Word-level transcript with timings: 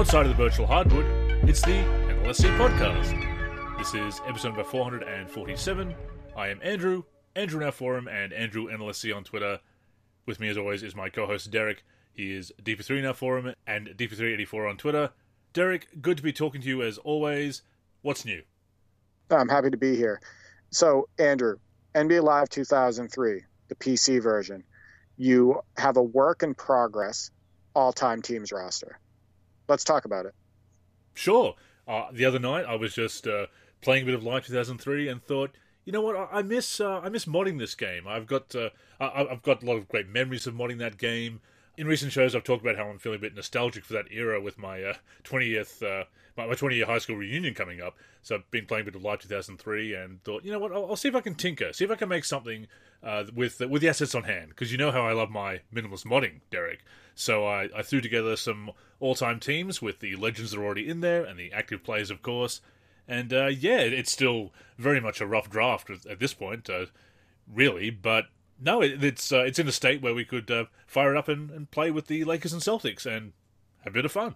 Courtside 0.00 0.22
of 0.22 0.28
the 0.28 0.34
Virtual 0.34 0.66
Hardwood, 0.66 1.04
it's 1.46 1.60
the 1.60 1.72
NLSC 1.72 2.56
podcast. 2.56 3.76
This 3.76 3.92
is 3.92 4.22
episode 4.26 4.48
number 4.48 4.64
447. 4.64 5.94
I 6.34 6.48
am 6.48 6.58
Andrew, 6.62 7.02
Andrew 7.36 7.60
Now 7.60 7.70
Forum, 7.70 8.08
and 8.08 8.32
Andrew 8.32 8.68
NLSC 8.70 9.14
on 9.14 9.24
Twitter. 9.24 9.60
With 10.24 10.40
me, 10.40 10.48
as 10.48 10.56
always, 10.56 10.82
is 10.82 10.96
my 10.96 11.10
co 11.10 11.26
host 11.26 11.50
Derek. 11.50 11.84
He 12.14 12.34
is 12.34 12.50
DP3 12.62 13.02
Now 13.02 13.12
Forum 13.12 13.52
and 13.66 13.88
DP384 13.88 14.70
on 14.70 14.78
Twitter. 14.78 15.10
Derek, 15.52 15.88
good 16.00 16.16
to 16.16 16.22
be 16.22 16.32
talking 16.32 16.62
to 16.62 16.68
you 16.68 16.80
as 16.80 16.96
always. 16.96 17.60
What's 18.00 18.24
new? 18.24 18.40
I'm 19.30 19.50
happy 19.50 19.68
to 19.68 19.76
be 19.76 19.96
here. 19.96 20.22
So, 20.70 21.10
Andrew, 21.18 21.56
NBA 21.94 22.22
Live 22.22 22.48
2003, 22.48 23.42
the 23.68 23.74
PC 23.74 24.22
version, 24.22 24.64
you 25.18 25.60
have 25.76 25.98
a 25.98 26.02
work 26.02 26.42
in 26.42 26.54
progress 26.54 27.30
all 27.74 27.92
time 27.92 28.22
teams 28.22 28.50
roster. 28.50 28.98
Let's 29.70 29.84
talk 29.84 30.04
about 30.04 30.26
it. 30.26 30.34
Sure. 31.14 31.54
Uh, 31.86 32.06
the 32.12 32.24
other 32.24 32.40
night, 32.40 32.64
I 32.66 32.74
was 32.74 32.92
just 32.92 33.28
uh, 33.28 33.46
playing 33.82 34.02
a 34.02 34.06
bit 34.06 34.14
of 34.16 34.24
Live 34.24 34.44
2003 34.44 35.06
and 35.06 35.22
thought, 35.22 35.52
you 35.84 35.92
know 35.92 36.00
what? 36.00 36.16
I, 36.16 36.38
I 36.38 36.42
miss 36.42 36.80
uh, 36.80 36.98
I 36.98 37.08
miss 37.08 37.24
modding 37.24 37.58
this 37.58 37.76
game. 37.76 38.08
I've 38.08 38.26
got 38.26 38.52
uh, 38.56 38.70
I, 38.98 39.26
I've 39.30 39.42
got 39.42 39.62
a 39.62 39.66
lot 39.66 39.76
of 39.76 39.88
great 39.88 40.08
memories 40.08 40.48
of 40.48 40.54
modding 40.54 40.78
that 40.78 40.98
game. 40.98 41.40
In 41.80 41.86
recent 41.86 42.12
shows, 42.12 42.34
I've 42.34 42.44
talked 42.44 42.60
about 42.60 42.76
how 42.76 42.90
I'm 42.90 42.98
feeling 42.98 43.16
a 43.16 43.22
bit 43.22 43.34
nostalgic 43.34 43.86
for 43.86 43.94
that 43.94 44.12
era 44.12 44.38
with 44.38 44.58
my 44.58 44.82
uh, 44.82 44.94
20th 45.24 45.82
uh, 45.82 46.04
my, 46.36 46.46
my 46.46 46.52
20 46.52 46.76
year 46.76 46.84
high 46.84 46.98
school 46.98 47.16
reunion 47.16 47.54
coming 47.54 47.80
up. 47.80 47.96
So 48.20 48.34
I've 48.34 48.50
been 48.50 48.66
playing 48.66 48.82
a 48.82 48.84
bit 48.84 48.96
of 48.96 49.02
Live 49.02 49.20
2003 49.20 49.94
and 49.94 50.22
thought, 50.22 50.44
you 50.44 50.52
know 50.52 50.58
what? 50.58 50.72
I'll, 50.72 50.90
I'll 50.90 50.96
see 50.96 51.08
if 51.08 51.14
I 51.14 51.22
can 51.22 51.36
tinker, 51.36 51.72
see 51.72 51.86
if 51.86 51.90
I 51.90 51.94
can 51.94 52.10
make 52.10 52.26
something 52.26 52.66
uh, 53.02 53.24
with 53.34 53.60
with 53.60 53.80
the 53.80 53.88
assets 53.88 54.14
on 54.14 54.24
hand 54.24 54.50
because 54.50 54.70
you 54.70 54.76
know 54.76 54.90
how 54.90 55.06
I 55.06 55.14
love 55.14 55.30
my 55.30 55.62
minimalist 55.74 56.04
modding, 56.04 56.40
Derek. 56.50 56.80
So 57.14 57.46
I, 57.46 57.70
I 57.74 57.80
threw 57.80 58.02
together 58.02 58.36
some 58.36 58.72
all 58.98 59.14
time 59.14 59.40
teams 59.40 59.80
with 59.80 60.00
the 60.00 60.16
legends 60.16 60.50
that 60.50 60.60
are 60.60 60.64
already 60.66 60.86
in 60.86 61.00
there 61.00 61.24
and 61.24 61.38
the 61.38 61.50
active 61.50 61.82
players, 61.82 62.10
of 62.10 62.20
course. 62.20 62.60
And 63.08 63.32
uh, 63.32 63.46
yeah, 63.46 63.78
it's 63.78 64.12
still 64.12 64.52
very 64.76 65.00
much 65.00 65.22
a 65.22 65.26
rough 65.26 65.48
draft 65.48 65.88
at, 65.88 66.20
this 66.20 66.34
point, 66.34 66.68
uh, 66.68 66.86
really. 67.50 67.88
But 67.88 68.26
no, 68.60 68.82
it, 68.82 69.02
it's 69.02 69.32
uh, 69.32 69.40
it's 69.40 69.58
in 69.58 69.68
a 69.68 69.72
state 69.72 70.02
where 70.02 70.14
we 70.14 70.24
could 70.24 70.50
uh, 70.50 70.64
fire 70.86 71.14
it 71.14 71.18
up 71.18 71.28
and, 71.28 71.50
and 71.50 71.70
play 71.70 71.90
with 71.90 72.06
the 72.06 72.24
Lakers 72.24 72.52
and 72.52 72.62
Celtics 72.62 73.06
and 73.06 73.32
have 73.80 73.92
a 73.92 73.94
bit 73.94 74.04
of 74.04 74.12
fun. 74.12 74.34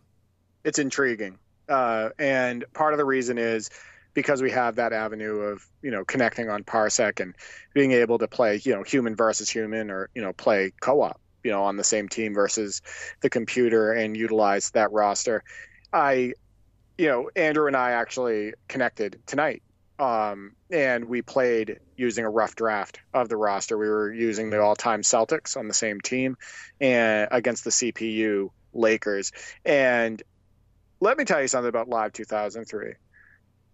It's 0.65 0.79
intriguing, 0.79 1.39
uh, 1.69 2.11
and 2.19 2.65
part 2.73 2.95
of 2.95 2.99
the 2.99 3.05
reason 3.05 3.39
is 3.39 3.71
because 4.15 4.41
we 4.41 4.51
have 4.53 4.77
that 4.77 4.93
avenue 4.93 5.41
of 5.41 5.67
you 5.83 5.91
know 5.91 6.05
connecting 6.05 6.49
on 6.49 6.65
parsec 6.65 7.21
and 7.21 7.35
being 7.75 7.93
able 7.93 8.19
to 8.19 8.29
play 8.29 8.61
you 8.65 8.75
know 8.75 8.83
human 8.83 9.15
versus 9.15 9.51
human 9.51 9.91
or 9.91 10.09
you 10.15 10.23
know 10.23 10.33
play 10.33 10.73
co-op 10.81 11.21
you 11.43 11.51
know 11.51 11.63
on 11.63 11.77
the 11.77 11.85
same 11.85 12.09
team 12.09 12.33
versus 12.33 12.81
the 13.21 13.29
computer 13.29 13.93
and 13.93 14.17
utilize 14.17 14.71
that 14.71 14.91
roster 14.93 15.43
i 15.93 16.33
you 16.97 17.09
know 17.09 17.29
andrew 17.37 17.67
and 17.67 17.77
i 17.77 17.91
actually 17.91 18.55
connected 18.69 19.21
tonight 19.27 19.63
um, 19.99 20.53
and 20.71 21.05
we 21.05 21.23
played 21.23 21.79
using 21.97 22.25
a 22.25 22.31
rough 22.31 22.57
draft 22.57 23.01
of 23.13 23.29
the 23.29 23.37
roster. 23.37 23.79
We 23.79 23.89
were 23.89 24.13
using 24.13 24.51
the 24.51 24.61
all-time 24.61 25.03
celtics 25.03 25.57
on 25.57 25.69
the 25.69 25.75
same 25.75 26.01
team 26.01 26.37
and 26.81 27.29
against 27.31 27.65
the 27.65 27.71
cpu 27.71 28.51
lakers. 28.73 29.33
And 29.65 30.23
let 31.01 31.17
me 31.17 31.25
tell 31.25 31.41
you 31.41 31.49
something 31.49 31.69
about 31.69 31.89
live 31.89 32.13
2003 32.13 32.95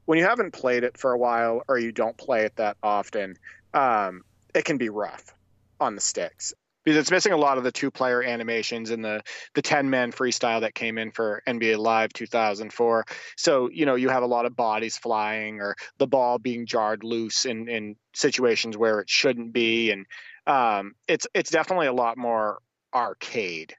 when 0.04 0.18
you 0.18 0.24
haven't 0.24 0.52
played 0.52 0.82
it 0.82 0.98
for 0.98 1.12
a 1.12 1.18
while 1.18 1.62
or 1.68 1.78
you 1.78 1.92
don't 1.92 2.16
play 2.18 2.44
it 2.44 2.56
that 2.56 2.76
often 2.82 3.36
um, 3.72 4.22
it 4.54 4.64
can 4.64 4.76
be 4.76 4.88
rough 4.88 5.32
on 5.78 5.94
the 5.94 6.00
sticks 6.00 6.52
because 6.90 7.00
it's 7.00 7.10
missing 7.12 7.32
a 7.32 7.36
lot 7.36 7.56
of 7.56 7.62
the 7.62 7.70
two 7.70 7.90
player 7.90 8.20
animations 8.20 8.90
and 8.90 9.04
the 9.04 9.22
the 9.54 9.62
10 9.62 9.90
man 9.90 10.10
freestyle 10.10 10.62
that 10.62 10.74
came 10.74 10.98
in 10.98 11.12
for 11.12 11.40
NBA 11.46 11.78
Live 11.78 12.12
2004 12.12 13.04
so 13.36 13.70
you 13.70 13.86
know 13.86 13.94
you 13.94 14.08
have 14.08 14.24
a 14.24 14.26
lot 14.26 14.44
of 14.44 14.56
bodies 14.56 14.98
flying 14.98 15.60
or 15.60 15.76
the 15.98 16.08
ball 16.08 16.38
being 16.38 16.66
jarred 16.66 17.04
loose 17.04 17.44
in 17.44 17.68
in 17.68 17.96
situations 18.12 18.76
where 18.76 18.98
it 19.00 19.08
shouldn't 19.08 19.52
be. 19.52 19.92
And 19.92 20.06
um, 20.46 20.94
it's 21.06 21.28
it's 21.32 21.50
definitely 21.50 21.86
a 21.86 21.92
lot 21.92 22.18
more 22.18 22.58
arcade 22.92 23.74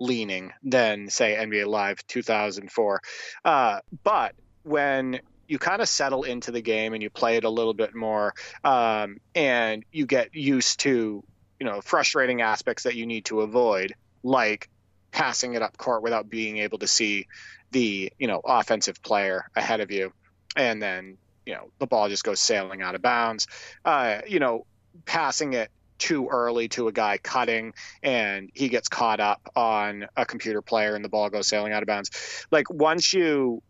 leaning 0.00 0.52
than 0.64 1.08
say 1.08 1.36
NBA 1.36 1.66
Live 1.66 2.04
2004 2.06 3.00
uh, 3.44 3.80
but 4.02 4.34
when 4.62 5.20
you 5.46 5.58
kind 5.58 5.82
of 5.82 5.88
settle 5.88 6.22
into 6.22 6.50
the 6.52 6.62
game 6.62 6.94
and 6.94 7.02
you 7.02 7.10
play 7.10 7.36
it 7.36 7.44
a 7.44 7.50
little 7.50 7.74
bit 7.74 7.94
more 7.94 8.32
um, 8.64 9.18
and 9.34 9.84
you 9.92 10.06
get 10.06 10.34
used 10.34 10.80
to 10.80 11.22
you 11.60 11.66
know 11.66 11.80
frustrating 11.82 12.40
aspects 12.40 12.84
that 12.84 12.96
you 12.96 13.06
need 13.06 13.26
to 13.26 13.42
avoid 13.42 13.94
like 14.22 14.68
passing 15.12 15.54
it 15.54 15.62
up 15.62 15.76
court 15.76 16.02
without 16.02 16.28
being 16.30 16.58
able 16.58 16.78
to 16.78 16.86
see 16.86 17.26
the 17.70 18.12
you 18.18 18.26
know 18.26 18.40
offensive 18.44 19.02
player 19.02 19.44
ahead 19.54 19.80
of 19.80 19.90
you. 19.90 20.12
And 20.56 20.82
then 20.82 21.18
you 21.46 21.54
know 21.54 21.70
the 21.78 21.86
ball 21.86 22.08
just 22.08 22.24
goes 22.24 22.40
sailing 22.40 22.82
out 22.82 22.94
of 22.94 23.02
bounds. 23.02 23.46
Uh, 23.84 24.20
you 24.26 24.40
know 24.40 24.66
passing 25.04 25.52
it 25.52 25.70
too 25.98 26.28
early 26.28 26.66
to 26.68 26.88
a 26.88 26.92
guy 26.92 27.18
cutting 27.18 27.74
and 28.02 28.50
he 28.54 28.70
gets 28.70 28.88
caught 28.88 29.20
up 29.20 29.50
on 29.54 30.06
a 30.16 30.24
computer 30.24 30.62
player 30.62 30.94
and 30.94 31.04
the 31.04 31.10
ball 31.10 31.28
goes 31.28 31.46
sailing 31.46 31.72
out 31.72 31.82
of 31.82 31.86
bounds. 31.86 32.46
Like 32.50 32.70
once 32.70 33.12
you 33.12 33.62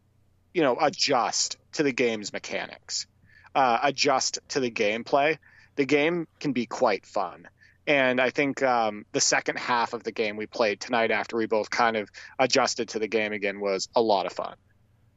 you 0.55 0.63
know 0.63 0.77
adjust 0.81 1.57
to 1.73 1.83
the 1.83 1.93
game's 1.93 2.33
mechanics 2.33 3.07
uh, 3.55 3.79
adjust 3.83 4.39
to 4.49 4.61
the 4.61 4.71
gameplay 4.71 5.39
the 5.77 5.85
game 5.85 6.27
can 6.39 6.53
be 6.53 6.67
quite 6.67 7.07
fun 7.07 7.49
and 7.91 8.21
I 8.21 8.31
think 8.31 8.63
um, 8.63 9.05
the 9.11 9.21
second 9.21 9.59
half 9.59 9.95
of 9.95 10.05
the 10.05 10.13
game 10.13 10.37
we 10.37 10.47
played 10.47 10.79
tonight, 10.79 11.11
after 11.11 11.37
we 11.37 11.47
both 11.47 11.71
kind 11.71 11.97
of 11.97 12.09
adjusted 12.39 12.91
to 12.91 13.01
the 13.01 13.09
game 13.09 13.33
again, 13.33 13.59
was 13.59 13.89
a 13.97 14.01
lot 14.01 14.27
of 14.27 14.33
fun. 14.33 14.55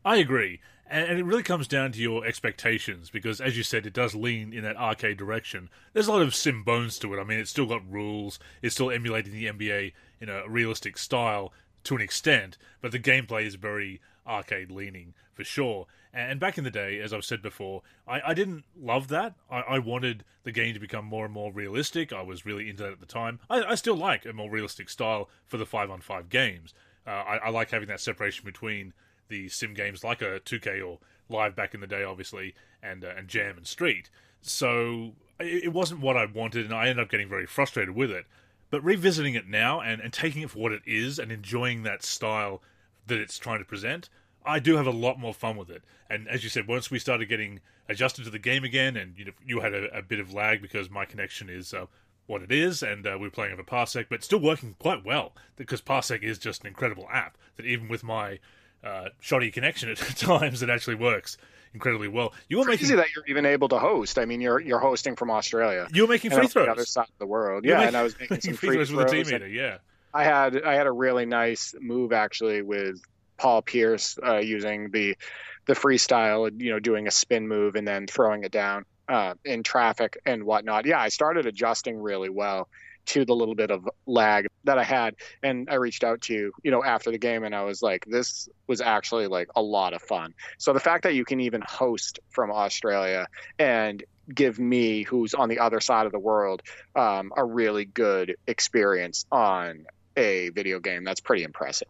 I 0.04 0.16
agree. 0.16 0.60
And 0.90 1.20
it 1.20 1.24
really 1.24 1.44
comes 1.44 1.68
down 1.68 1.92
to 1.92 2.00
your 2.00 2.26
expectations 2.26 3.12
because, 3.12 3.40
as 3.40 3.56
you 3.56 3.62
said, 3.62 3.86
it 3.86 3.94
does 3.94 4.16
lean 4.16 4.54
in 4.54 4.64
that 4.64 4.76
arcade 4.76 5.18
direction. 5.18 5.70
There's 5.94 6.08
a 6.08 6.12
lot 6.12 6.24
of 6.24 6.34
sim 6.34 6.64
bones 6.64 6.98
to 7.00 7.14
it. 7.14 7.22
I 7.22 7.24
mean, 7.24 7.38
it's 7.38 7.52
still 7.52 7.68
got 7.68 7.88
rules, 7.88 8.40
it's 8.64 8.74
still 8.74 8.90
emulating 8.90 9.34
the 9.34 9.46
NBA 9.46 9.94
in 10.20 10.30
a 10.30 10.50
realistic 10.50 10.98
style 10.98 11.54
to 11.84 11.96
an 11.96 12.02
extent, 12.02 12.58
but 12.82 12.92
the 12.92 13.00
gameplay 13.00 13.46
is 13.46 13.54
very 13.54 14.02
arcade 14.28 14.72
leaning 14.72 15.14
for 15.34 15.44
sure. 15.44 15.88
And 16.14 16.40
back 16.40 16.58
in 16.58 16.64
the 16.64 16.72
day, 16.72 17.00
as 17.00 17.12
I've 17.12 17.26
said 17.26 17.42
before, 17.42 17.82
I, 18.08 18.22
I 18.28 18.34
didn't 18.34 18.66
love 18.80 19.08
that. 19.08 19.34
I, 19.50 19.62
I, 19.62 19.80
wanted 19.80 20.24
the 20.44 20.52
game 20.52 20.76
to 20.76 20.80
become 20.80 21.06
more 21.06 21.26
and 21.26 21.34
more 21.34 21.52
realistic. 21.52 22.14
I 22.14 22.22
was 22.22 22.46
really 22.46 22.70
into 22.70 22.84
that 22.84 22.92
at 22.92 23.00
the 23.00 23.08
time. 23.08 23.40
I, 23.50 23.64
I 23.64 23.76
still 23.76 23.96
like 23.96 24.26
a 24.26 24.34
more 24.34 24.52
realistic 24.52 24.90
style 24.90 25.30
for 25.48 25.58
the 25.58 25.66
5 25.66 25.90
on 25.90 26.02
5 26.02 26.30
games. 26.30 26.74
Uh, 27.08 27.10
I, 27.10 27.50
like 27.50 27.72
having 27.72 27.88
that 27.88 28.00
separation 28.00 28.46
between 28.46 28.94
the 29.28 29.50
sim 29.50 29.74
games 29.74 30.04
like 30.04 30.22
a 30.22 30.40
2K 30.40 30.88
or 30.88 31.00
Live 31.30 31.56
back 31.56 31.74
in 31.74 31.80
the 31.80 31.88
day, 31.88 32.04
obviously, 32.04 32.54
and, 32.84 33.04
uh, 33.04 33.14
and 33.18 33.28
Jam 33.28 33.58
and 33.58 33.66
Street. 33.66 34.10
So 34.42 35.14
it, 35.40 35.66
it 35.66 35.74
wasn't 35.74 36.02
what 36.02 36.18
I 36.18 36.26
wanted, 36.26 36.66
and 36.66 36.74
I 36.74 36.88
ended 36.88 37.04
up 37.04 37.10
getting 37.10 37.30
very 37.30 37.46
frustrated 37.46 37.96
with 37.96 38.12
it. 38.12 38.26
But 38.70 38.84
revisiting 38.84 39.34
it 39.34 39.48
now 39.48 39.80
and, 39.82 40.02
and 40.02 40.12
taking 40.12 40.42
it 40.44 40.52
for 40.52 40.60
what 40.60 40.72
it 40.72 40.82
is 40.86 41.20
and 41.20 41.32
enjoying 41.32 41.84
that 41.84 42.04
style 42.04 42.62
that 43.08 43.20
it's 43.20 43.38
trying 43.38 43.60
to 43.60 43.66
present, 43.66 44.10
I 44.46 44.60
do 44.60 44.78
have 44.78 44.88
a 44.88 44.92
lot 44.92 45.20
more 45.20 45.34
fun 45.34 45.58
with 45.58 45.70
it. 45.70 45.84
And 46.10 46.28
as 46.28 46.44
you 46.44 46.50
said, 46.50 46.68
once 46.68 46.92
we 46.92 47.00
started 47.00 47.28
getting 47.28 47.62
adjusted 47.90 48.26
to 48.26 48.30
the 48.30 48.40
game 48.40 48.64
again, 48.64 48.96
and 48.98 49.18
you 49.18 49.26
know, 49.26 49.32
you 49.46 49.60
had 49.62 49.74
a, 49.74 49.98
a 49.98 50.02
bit 50.02 50.20
of 50.20 50.34
lag 50.34 50.62
because 50.62 50.90
my 50.90 51.06
connection 51.06 51.50
is 51.50 51.74
uh, 51.74 51.86
what 52.28 52.42
it 52.42 52.52
is, 52.52 52.84
and 52.84 53.06
uh, 53.06 53.18
we're 53.20 53.30
playing 53.30 53.54
over 53.54 53.64
Parsec, 53.64 54.08
but 54.10 54.24
still 54.24 54.40
working 54.40 54.76
quite 54.80 55.06
well 55.06 55.34
because 55.56 55.82
Parsec 55.82 56.24
is 56.24 56.38
just 56.38 56.62
an 56.62 56.68
incredible 56.68 57.08
app 57.12 57.38
that 57.58 57.66
even 57.66 57.88
with 57.88 58.04
my 58.04 58.40
uh, 58.84 59.10
shoddy 59.20 59.52
connection 59.52 59.90
at 59.90 59.98
times, 60.18 60.62
it 60.62 60.70
actually 60.70 60.96
works 60.96 61.38
incredibly 61.74 62.08
well. 62.08 62.34
You 62.50 62.60
were 62.60 62.66
Crazy 62.66 62.84
making 62.84 62.98
that 62.98 63.08
you're 63.16 63.26
even 63.28 63.46
able 63.46 63.70
to 63.70 63.80
host. 63.80 64.20
I 64.20 64.26
mean, 64.26 64.42
you're 64.42 64.60
you're 64.60 64.80
hosting 64.80 65.16
from 65.16 65.32
Australia. 65.32 65.88
You 65.92 66.04
were 66.04 66.10
making 66.10 66.32
free 66.32 66.48
throws. 66.48 66.66
The 66.66 66.72
other 66.72 66.86
side 66.86 67.04
of 67.04 67.20
the 67.20 67.26
world, 67.26 67.66
yeah, 67.66 67.76
making, 67.76 67.88
and 67.90 67.98
I 67.98 68.04
was 68.04 68.20
making 68.20 68.42
some 68.42 68.54
free, 68.54 68.70
free 68.70 68.76
throws 68.78 68.92
with 68.92 69.14
a 69.14 69.24
team 69.24 69.54
yeah. 69.54 69.78
I 70.14 70.24
had 70.24 70.62
I 70.64 70.76
had 70.76 70.88
a 70.88 70.92
really 70.92 71.26
nice 71.26 71.74
move 71.80 72.14
actually 72.14 72.62
with 72.62 73.02
Paul 73.38 73.62
Pierce 73.62 74.18
uh, 74.24 74.38
using 74.38 74.92
the 74.92 75.18
the 75.66 75.74
freestyle, 75.74 76.50
you 76.62 76.72
know, 76.72 76.80
doing 76.80 77.08
a 77.08 77.12
spin 77.12 77.48
move 77.48 77.76
and 77.76 77.88
then 77.88 78.06
throwing 78.06 78.44
it 78.44 78.52
down 78.52 78.86
uh, 79.08 79.34
in 79.46 79.64
traffic 79.64 80.18
and 80.26 80.44
whatnot. 80.44 80.86
Yeah, 80.86 81.00
I 81.00 81.10
started 81.10 81.46
adjusting 81.46 81.98
really 81.98 82.30
well 82.30 82.68
to 83.06 83.26
the 83.26 83.36
little 83.36 83.56
bit 83.56 83.72
of 83.72 83.88
lag 84.06 84.48
that 84.64 84.78
I 84.78 84.84
had, 84.84 85.16
and 85.42 85.70
I 85.70 85.76
reached 85.76 86.04
out 86.04 86.22
to 86.22 86.34
you, 86.34 86.54
you 86.64 86.72
know, 86.72 86.84
after 86.84 87.12
the 87.12 87.18
game, 87.18 87.44
and 87.44 87.54
I 87.54 87.64
was 87.64 87.82
like, 87.82 88.06
this 88.06 88.48
was 88.68 88.80
actually 88.80 89.28
like 89.28 89.50
a 89.56 89.62
lot 89.62 89.94
of 89.94 90.02
fun. 90.02 90.34
So 90.58 90.72
the 90.72 90.80
fact 90.80 91.04
that 91.04 91.14
you 91.14 91.26
can 91.26 91.42
even 91.42 91.62
host 91.68 92.20
from 92.30 92.50
Australia 92.52 93.28
and 93.60 94.04
give 94.34 94.58
me, 94.58 95.04
who's 95.04 95.34
on 95.34 95.50
the 95.50 95.60
other 95.60 95.82
side 95.82 96.06
of 96.06 96.14
the 96.14 96.20
world, 96.20 96.62
um, 96.96 97.34
a 97.36 97.44
really 97.44 97.84
good 97.84 98.38
experience 98.48 99.26
on 99.32 99.86
a 100.18 100.50
video 100.50 100.80
game, 100.80 101.04
that's 101.04 101.22
pretty 101.22 101.44
impressive. 101.44 101.88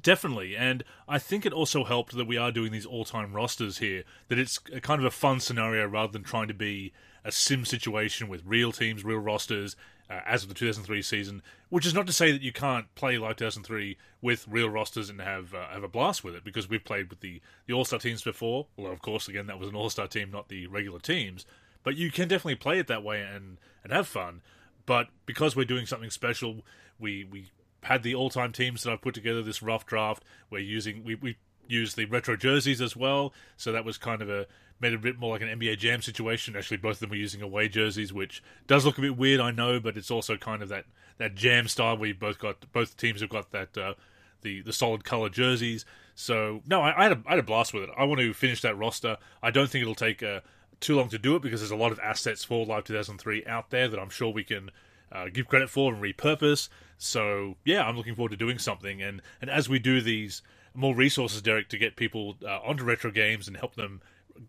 Definitely, 0.00 0.56
and 0.56 0.84
I 1.06 1.18
think 1.18 1.46
it 1.46 1.52
also 1.52 1.84
helped 1.84 2.16
that 2.16 2.26
we 2.26 2.36
are 2.36 2.50
doing 2.50 2.72
these 2.72 2.86
all-time 2.86 3.32
rosters 3.34 3.78
here. 3.78 4.04
That 4.28 4.38
it's 4.38 4.58
kind 4.58 5.00
of 5.00 5.04
a 5.04 5.10
fun 5.10 5.38
scenario 5.38 5.86
rather 5.86 6.12
than 6.12 6.24
trying 6.24 6.48
to 6.48 6.54
be 6.54 6.92
a 7.24 7.30
sim 7.30 7.64
situation 7.64 8.28
with 8.28 8.42
real 8.44 8.72
teams, 8.72 9.04
real 9.04 9.18
rosters, 9.18 9.76
uh, 10.10 10.20
as 10.26 10.42
of 10.42 10.48
the 10.48 10.54
2003 10.54 11.02
season. 11.02 11.42
Which 11.68 11.86
is 11.86 11.94
not 11.94 12.06
to 12.06 12.12
say 12.12 12.32
that 12.32 12.42
you 12.42 12.52
can't 12.52 12.92
play 12.94 13.16
Live 13.16 13.36
2003 13.36 13.96
with 14.20 14.46
real 14.48 14.68
rosters 14.68 15.08
and 15.08 15.20
have 15.20 15.54
uh, 15.54 15.68
have 15.68 15.84
a 15.84 15.88
blast 15.88 16.24
with 16.24 16.34
it, 16.34 16.44
because 16.44 16.68
we've 16.68 16.84
played 16.84 17.08
with 17.08 17.20
the 17.20 17.40
the 17.66 17.72
All 17.72 17.84
Star 17.84 17.98
teams 17.98 18.22
before. 18.22 18.66
Well, 18.76 18.92
of 18.92 19.02
course, 19.02 19.28
again 19.28 19.46
that 19.46 19.58
was 19.58 19.68
an 19.68 19.76
All 19.76 19.90
Star 19.90 20.08
team, 20.08 20.30
not 20.30 20.48
the 20.48 20.66
regular 20.66 21.00
teams. 21.00 21.46
But 21.84 21.96
you 21.96 22.10
can 22.10 22.28
definitely 22.28 22.56
play 22.56 22.78
it 22.78 22.86
that 22.88 23.04
way 23.04 23.22
and 23.22 23.58
and 23.84 23.92
have 23.92 24.08
fun. 24.08 24.42
But 24.84 25.08
because 25.26 25.54
we're 25.54 25.64
doing 25.64 25.86
something 25.86 26.10
special, 26.10 26.64
we 27.02 27.24
we 27.24 27.50
had 27.82 28.02
the 28.02 28.14
all 28.14 28.30
time 28.30 28.52
teams 28.52 28.82
that 28.84 28.92
I've 28.92 29.02
put 29.02 29.14
together. 29.14 29.42
This 29.42 29.62
rough 29.62 29.84
draft. 29.84 30.24
We're 30.48 30.60
using 30.60 31.04
we 31.04 31.16
we 31.16 31.36
used 31.68 31.96
the 31.96 32.06
retro 32.06 32.36
jerseys 32.36 32.80
as 32.80 32.96
well, 32.96 33.34
so 33.56 33.72
that 33.72 33.84
was 33.84 33.98
kind 33.98 34.22
of 34.22 34.30
a 34.30 34.46
made 34.82 34.92
it 34.92 34.96
a 34.96 34.98
bit 34.98 35.18
more 35.18 35.30
like 35.30 35.42
an 35.42 35.48
NBA 35.48 35.78
Jam 35.78 36.02
situation. 36.02 36.56
Actually, 36.56 36.78
both 36.78 36.94
of 36.94 37.00
them 37.00 37.10
were 37.10 37.16
using 37.16 37.40
away 37.40 37.68
jerseys, 37.68 38.12
which 38.12 38.42
does 38.66 38.84
look 38.84 38.98
a 38.98 39.00
bit 39.00 39.16
weird, 39.16 39.40
I 39.40 39.52
know, 39.52 39.78
but 39.78 39.96
it's 39.96 40.10
also 40.10 40.36
kind 40.36 40.60
of 40.60 40.68
that, 40.70 40.84
that 41.18 41.36
Jam 41.36 41.68
style 41.68 41.96
where 41.96 42.08
you 42.08 42.14
both 42.14 42.38
got 42.38 42.70
both 42.72 42.96
teams 42.96 43.20
have 43.20 43.30
got 43.30 43.52
that 43.52 43.78
uh, 43.78 43.94
the 44.42 44.60
the 44.60 44.72
solid 44.72 45.04
color 45.04 45.28
jerseys. 45.28 45.84
So 46.14 46.62
no, 46.66 46.82
I, 46.82 46.98
I, 46.98 47.02
had 47.04 47.12
a, 47.12 47.22
I 47.26 47.30
had 47.30 47.38
a 47.38 47.44
blast 47.44 47.72
with 47.72 47.84
it. 47.84 47.90
I 47.96 48.04
want 48.04 48.20
to 48.20 48.34
finish 48.34 48.60
that 48.62 48.76
roster. 48.76 49.16
I 49.42 49.50
don't 49.50 49.70
think 49.70 49.82
it'll 49.82 49.94
take 49.94 50.22
uh, 50.22 50.40
too 50.80 50.96
long 50.96 51.08
to 51.10 51.18
do 51.18 51.36
it 51.36 51.42
because 51.42 51.60
there's 51.60 51.70
a 51.70 51.76
lot 51.76 51.92
of 51.92 52.00
assets 52.00 52.44
for 52.44 52.66
Live 52.66 52.84
2003 52.84 53.46
out 53.46 53.70
there 53.70 53.88
that 53.88 53.98
I'm 53.98 54.10
sure 54.10 54.30
we 54.30 54.44
can. 54.44 54.70
Uh, 55.12 55.26
give 55.32 55.46
credit 55.46 55.68
for 55.68 55.92
and 55.92 56.02
repurpose. 56.02 56.68
So 56.98 57.56
yeah, 57.64 57.86
I'm 57.86 57.96
looking 57.96 58.14
forward 58.14 58.30
to 58.30 58.36
doing 58.36 58.58
something. 58.58 59.02
And 59.02 59.20
and 59.40 59.50
as 59.50 59.68
we 59.68 59.78
do 59.78 60.00
these 60.00 60.42
more 60.74 60.94
resources, 60.94 61.42
Derek, 61.42 61.68
to 61.68 61.78
get 61.78 61.96
people 61.96 62.36
uh, 62.44 62.60
onto 62.60 62.84
retro 62.84 63.10
games 63.10 63.46
and 63.48 63.56
help 63.56 63.74
them 63.74 64.00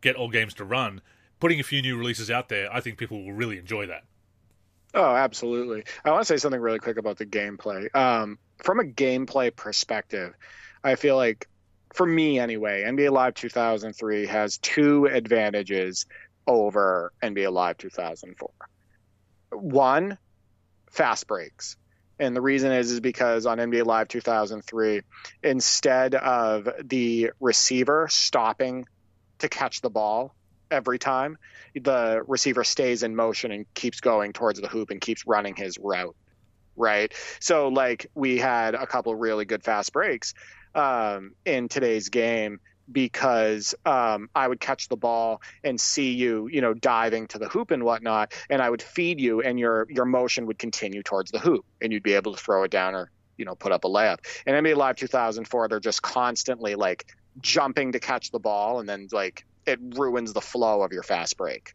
get 0.01 0.15
old 0.15 0.31
games 0.31 0.54
to 0.56 0.63
run, 0.63 1.01
putting 1.39 1.60
a 1.60 1.63
few 1.63 1.81
new 1.81 1.98
releases 1.98 2.31
out 2.31 2.50
there, 2.50 2.74
I 2.74 2.80
think 2.80 2.98
people 2.98 3.24
will 3.24 3.33
really 3.33 3.57
enjoy 3.57 3.88
that. 3.88 4.04
Oh, 4.94 5.15
absolutely. 5.15 5.83
I 6.06 6.12
want 6.12 6.21
to 6.21 6.25
say 6.25 6.38
something 6.38 6.62
really 6.62 6.80
quick 6.80 6.98
about 6.98 7.18
the 7.18 7.25
gameplay. 7.25 7.94
Um, 7.95 8.38
from 8.57 8.80
a 8.80 8.83
gameplay 8.83 9.54
perspective, 9.56 10.33
I 10.83 10.95
feel 10.95 11.15
like, 11.15 11.50
for 11.94 12.06
me 12.06 12.39
anyway, 12.39 12.83
NBA 12.83 13.12
Live 13.12 13.33
2003 13.33 14.27
has 14.27 14.57
two 14.60 15.06
advantages 15.07 16.06
over 16.45 17.12
NBA 17.24 17.51
Live 17.51 17.77
2004. 17.77 18.50
One, 19.51 20.18
fast 20.93 21.27
breaks. 21.27 21.75
And 22.19 22.35
the 22.35 22.41
reason 22.41 22.71
is 22.71 22.91
is 22.91 22.99
because 22.99 23.45
on 23.45 23.57
NBA 23.57 23.85
Live 23.85 24.07
2003, 24.07 25.01
instead 25.41 26.15
of 26.15 26.69
the 26.83 27.31
receiver 27.39 28.07
stopping 28.09 28.85
to 29.39 29.49
catch 29.49 29.81
the 29.81 29.89
ball 29.89 30.33
every 30.69 30.99
time, 30.99 31.37
the 31.75 32.23
receiver 32.27 32.63
stays 32.63 33.03
in 33.03 33.15
motion 33.15 33.51
and 33.51 33.71
keeps 33.73 33.99
going 33.99 34.31
towards 34.31 34.61
the 34.61 34.67
hoop 34.67 34.91
and 34.91 35.01
keeps 35.01 35.25
running 35.25 35.55
his 35.55 35.77
route. 35.79 36.15
Right. 36.75 37.13
So, 37.39 37.67
like, 37.67 38.07
we 38.15 38.37
had 38.37 38.73
a 38.75 38.87
couple 38.87 39.13
really 39.15 39.45
good 39.45 39.63
fast 39.63 39.91
breaks 39.93 40.33
um, 40.73 41.33
in 41.45 41.67
today's 41.67 42.09
game 42.09 42.59
because 42.91 43.75
um, 43.85 44.30
I 44.35 44.47
would 44.47 44.59
catch 44.59 44.88
the 44.88 44.97
ball 44.97 45.41
and 45.63 45.80
see 45.80 46.13
you, 46.13 46.47
you 46.51 46.62
know, 46.62 46.74
diving 46.74 47.27
to 47.27 47.39
the 47.39 47.47
hoop 47.47 47.71
and 47.71 47.83
whatnot, 47.83 48.33
and 48.50 48.62
I 48.62 48.69
would 48.69 48.81
feed 48.81 49.19
you, 49.19 49.41
and 49.41 49.59
your 49.59 49.88
your 49.89 50.06
motion 50.06 50.45
would 50.47 50.59
continue 50.59 51.03
towards 51.03 51.31
the 51.31 51.39
hoop, 51.39 51.65
and 51.81 51.91
you'd 51.91 52.03
be 52.03 52.13
able 52.13 52.33
to 52.33 52.41
throw 52.41 52.63
it 52.63 52.71
down 52.71 52.95
or 52.95 53.12
you 53.38 53.45
know 53.45 53.56
put 53.56 53.71
up 53.71 53.83
a 53.85 53.88
layup. 53.88 54.19
And 54.45 54.65
NBA 54.65 54.75
Live 54.75 54.95
2004, 54.97 55.68
they're 55.68 55.80
just 55.80 56.01
constantly 56.01 56.75
like 56.75 57.06
jumping 57.41 57.94
to 57.94 58.00
catch 58.00 58.31
the 58.31 58.39
ball, 58.39 58.80
and 58.80 58.88
then 58.88 59.07
like 59.12 59.45
it 59.65 59.79
ruins 59.81 60.33
the 60.33 60.41
flow 60.41 60.81
of 60.81 60.91
your 60.91 61.03
fast 61.03 61.38
break. 61.38 61.74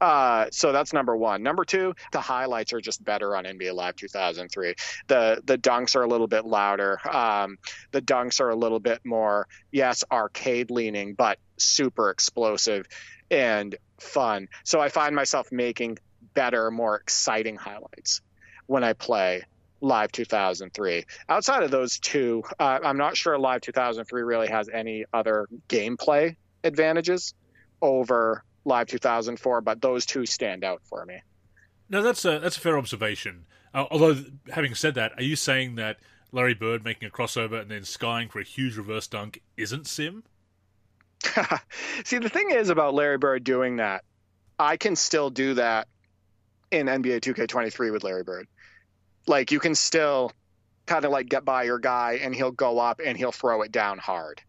Uh, 0.00 0.46
so 0.52 0.72
that's 0.72 0.92
number 0.92 1.16
one. 1.16 1.42
Number 1.42 1.64
two, 1.64 1.94
the 2.12 2.20
highlights 2.20 2.72
are 2.72 2.80
just 2.80 3.04
better 3.04 3.34
on 3.36 3.44
NBA 3.44 3.74
Live 3.74 3.96
2003. 3.96 4.74
The 5.08 5.42
the 5.44 5.58
dunks 5.58 5.96
are 5.96 6.02
a 6.02 6.06
little 6.06 6.28
bit 6.28 6.44
louder. 6.44 6.98
Um, 7.08 7.58
the 7.90 8.02
dunks 8.02 8.40
are 8.40 8.50
a 8.50 8.56
little 8.56 8.80
bit 8.80 9.00
more, 9.04 9.48
yes, 9.72 10.04
arcade 10.10 10.70
leaning, 10.70 11.14
but 11.14 11.38
super 11.56 12.10
explosive 12.10 12.86
and 13.30 13.76
fun. 13.98 14.48
So 14.64 14.80
I 14.80 14.88
find 14.88 15.14
myself 15.14 15.50
making 15.50 15.98
better, 16.34 16.70
more 16.70 16.96
exciting 16.96 17.56
highlights 17.56 18.20
when 18.66 18.84
I 18.84 18.92
play 18.92 19.42
Live 19.80 20.12
2003. 20.12 21.04
Outside 21.28 21.62
of 21.62 21.70
those 21.70 21.98
two, 21.98 22.42
uh, 22.58 22.78
I'm 22.82 22.96
not 22.96 23.16
sure 23.16 23.38
Live 23.38 23.60
2003 23.62 24.22
really 24.22 24.48
has 24.48 24.68
any 24.68 25.04
other 25.12 25.48
gameplay 25.68 26.36
advantages 26.64 27.34
over 27.80 28.44
Live 28.68 28.86
2004, 28.86 29.60
but 29.60 29.82
those 29.82 30.06
two 30.06 30.26
stand 30.26 30.62
out 30.62 30.82
for 30.84 31.04
me. 31.04 31.20
No, 31.88 32.02
that's 32.02 32.24
a 32.24 32.38
that's 32.38 32.56
a 32.56 32.60
fair 32.60 32.78
observation. 32.78 33.46
Uh, 33.74 33.86
although, 33.90 34.16
having 34.52 34.74
said 34.74 34.94
that, 34.94 35.12
are 35.16 35.22
you 35.22 35.36
saying 35.36 35.74
that 35.76 35.98
Larry 36.32 36.54
Bird 36.54 36.84
making 36.84 37.08
a 37.08 37.10
crossover 37.10 37.60
and 37.60 37.70
then 37.70 37.84
skying 37.84 38.28
for 38.28 38.40
a 38.40 38.44
huge 38.44 38.76
reverse 38.76 39.06
dunk 39.06 39.42
isn't 39.56 39.86
sim? 39.86 40.22
See, 42.04 42.18
the 42.18 42.28
thing 42.28 42.50
is 42.50 42.68
about 42.68 42.94
Larry 42.94 43.18
Bird 43.18 43.44
doing 43.44 43.76
that, 43.76 44.04
I 44.58 44.76
can 44.76 44.96
still 44.96 45.30
do 45.30 45.54
that 45.54 45.88
in 46.70 46.86
NBA 46.86 47.20
2K23 47.20 47.92
with 47.92 48.04
Larry 48.04 48.22
Bird. 48.22 48.46
Like 49.26 49.50
you 49.50 49.60
can 49.60 49.74
still 49.74 50.32
kind 50.86 51.04
of 51.04 51.10
like 51.10 51.28
get 51.28 51.44
by 51.44 51.64
your 51.64 51.78
guy 51.78 52.18
and 52.22 52.34
he'll 52.34 52.50
go 52.50 52.78
up 52.78 53.00
and 53.04 53.16
he'll 53.16 53.32
throw 53.32 53.62
it 53.62 53.72
down 53.72 53.98
hard 53.98 54.40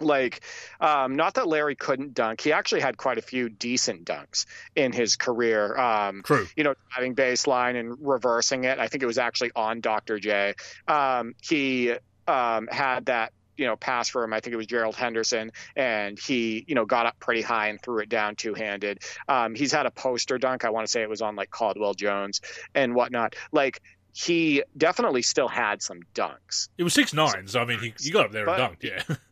like 0.00 0.42
um, 0.80 1.16
not 1.16 1.34
that 1.34 1.48
Larry 1.48 1.74
couldn't 1.74 2.14
dunk. 2.14 2.40
He 2.40 2.52
actually 2.52 2.80
had 2.80 2.96
quite 2.96 3.18
a 3.18 3.22
few 3.22 3.48
decent 3.48 4.04
dunks 4.04 4.46
in 4.74 4.92
his 4.92 5.16
career. 5.16 5.76
Um, 5.76 6.22
True. 6.24 6.46
You 6.56 6.64
know, 6.64 6.74
having 6.88 7.14
baseline 7.14 7.78
and 7.78 7.96
reversing 8.00 8.64
it. 8.64 8.78
I 8.78 8.88
think 8.88 9.02
it 9.02 9.06
was 9.06 9.18
actually 9.18 9.50
on 9.56 9.80
Dr. 9.80 10.18
J. 10.18 10.54
Um, 10.86 11.34
he 11.42 11.94
um, 12.26 12.68
had 12.70 13.06
that 13.06 13.32
you 13.56 13.66
know 13.66 13.76
pass 13.76 14.08
for 14.08 14.24
him. 14.24 14.32
I 14.32 14.40
think 14.40 14.54
it 14.54 14.56
was 14.56 14.66
Gerald 14.66 14.94
Henderson, 14.94 15.50
and 15.76 16.18
he 16.18 16.64
you 16.66 16.74
know 16.74 16.86
got 16.86 17.06
up 17.06 17.18
pretty 17.18 17.42
high 17.42 17.68
and 17.68 17.80
threw 17.82 17.98
it 17.98 18.08
down 18.08 18.36
two 18.36 18.54
handed. 18.54 19.00
Um, 19.28 19.54
he's 19.54 19.72
had 19.72 19.86
a 19.86 19.90
poster 19.90 20.38
dunk. 20.38 20.64
I 20.64 20.70
want 20.70 20.86
to 20.86 20.90
say 20.90 21.02
it 21.02 21.10
was 21.10 21.22
on 21.22 21.36
like 21.36 21.50
Caldwell 21.50 21.94
Jones 21.94 22.40
and 22.74 22.94
whatnot. 22.94 23.34
Like 23.52 23.82
he 24.14 24.62
definitely 24.76 25.22
still 25.22 25.48
had 25.48 25.82
some 25.82 26.00
dunks. 26.14 26.68
It 26.76 26.82
was 26.82 26.94
six 26.94 27.12
nines. 27.12 27.52
So, 27.52 27.60
I 27.60 27.64
mean, 27.64 27.78
he, 27.78 27.94
he 28.00 28.10
got 28.10 28.26
up 28.26 28.32
there 28.32 28.46
but, 28.46 28.58
and 28.58 28.78
dunked. 28.78 28.82
Yeah. 28.82 29.16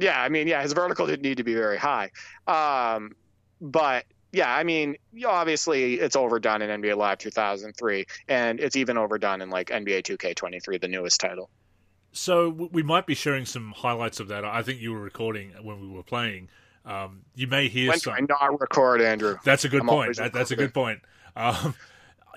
Yeah, 0.00 0.20
I 0.20 0.28
mean, 0.28 0.48
yeah, 0.48 0.62
his 0.62 0.72
vertical 0.72 1.06
didn't 1.06 1.22
need 1.22 1.36
to 1.36 1.44
be 1.44 1.54
very 1.54 1.76
high. 1.76 2.10
Um, 2.46 3.12
but 3.60 4.04
yeah, 4.32 4.54
I 4.54 4.64
mean, 4.64 4.96
obviously 5.26 5.94
it's 5.94 6.16
overdone 6.16 6.62
in 6.62 6.80
NBA 6.80 6.96
Live 6.96 7.18
2003, 7.18 8.06
and 8.28 8.60
it's 8.60 8.76
even 8.76 8.96
overdone 8.96 9.42
in 9.42 9.50
like 9.50 9.68
NBA 9.68 10.02
2K23, 10.02 10.80
the 10.80 10.88
newest 10.88 11.20
title. 11.20 11.50
So 12.12 12.48
we 12.48 12.82
might 12.82 13.06
be 13.06 13.14
sharing 13.14 13.46
some 13.46 13.72
highlights 13.76 14.20
of 14.20 14.28
that. 14.28 14.44
I 14.44 14.62
think 14.62 14.80
you 14.80 14.92
were 14.92 15.00
recording 15.00 15.52
when 15.62 15.80
we 15.80 15.88
were 15.88 16.02
playing. 16.02 16.48
Um, 16.84 17.20
you 17.34 17.46
may 17.46 17.68
hear 17.68 17.90
when 17.90 17.98
some. 17.98 18.14
I 18.14 18.20
not 18.20 18.60
record, 18.60 19.00
Andrew. 19.00 19.36
That's 19.44 19.64
a 19.64 19.68
good 19.68 19.82
I'm 19.82 19.86
point. 19.86 20.16
That, 20.16 20.32
that's 20.32 20.50
a 20.50 20.56
good 20.56 20.74
point. 20.74 21.00
Um, 21.36 21.74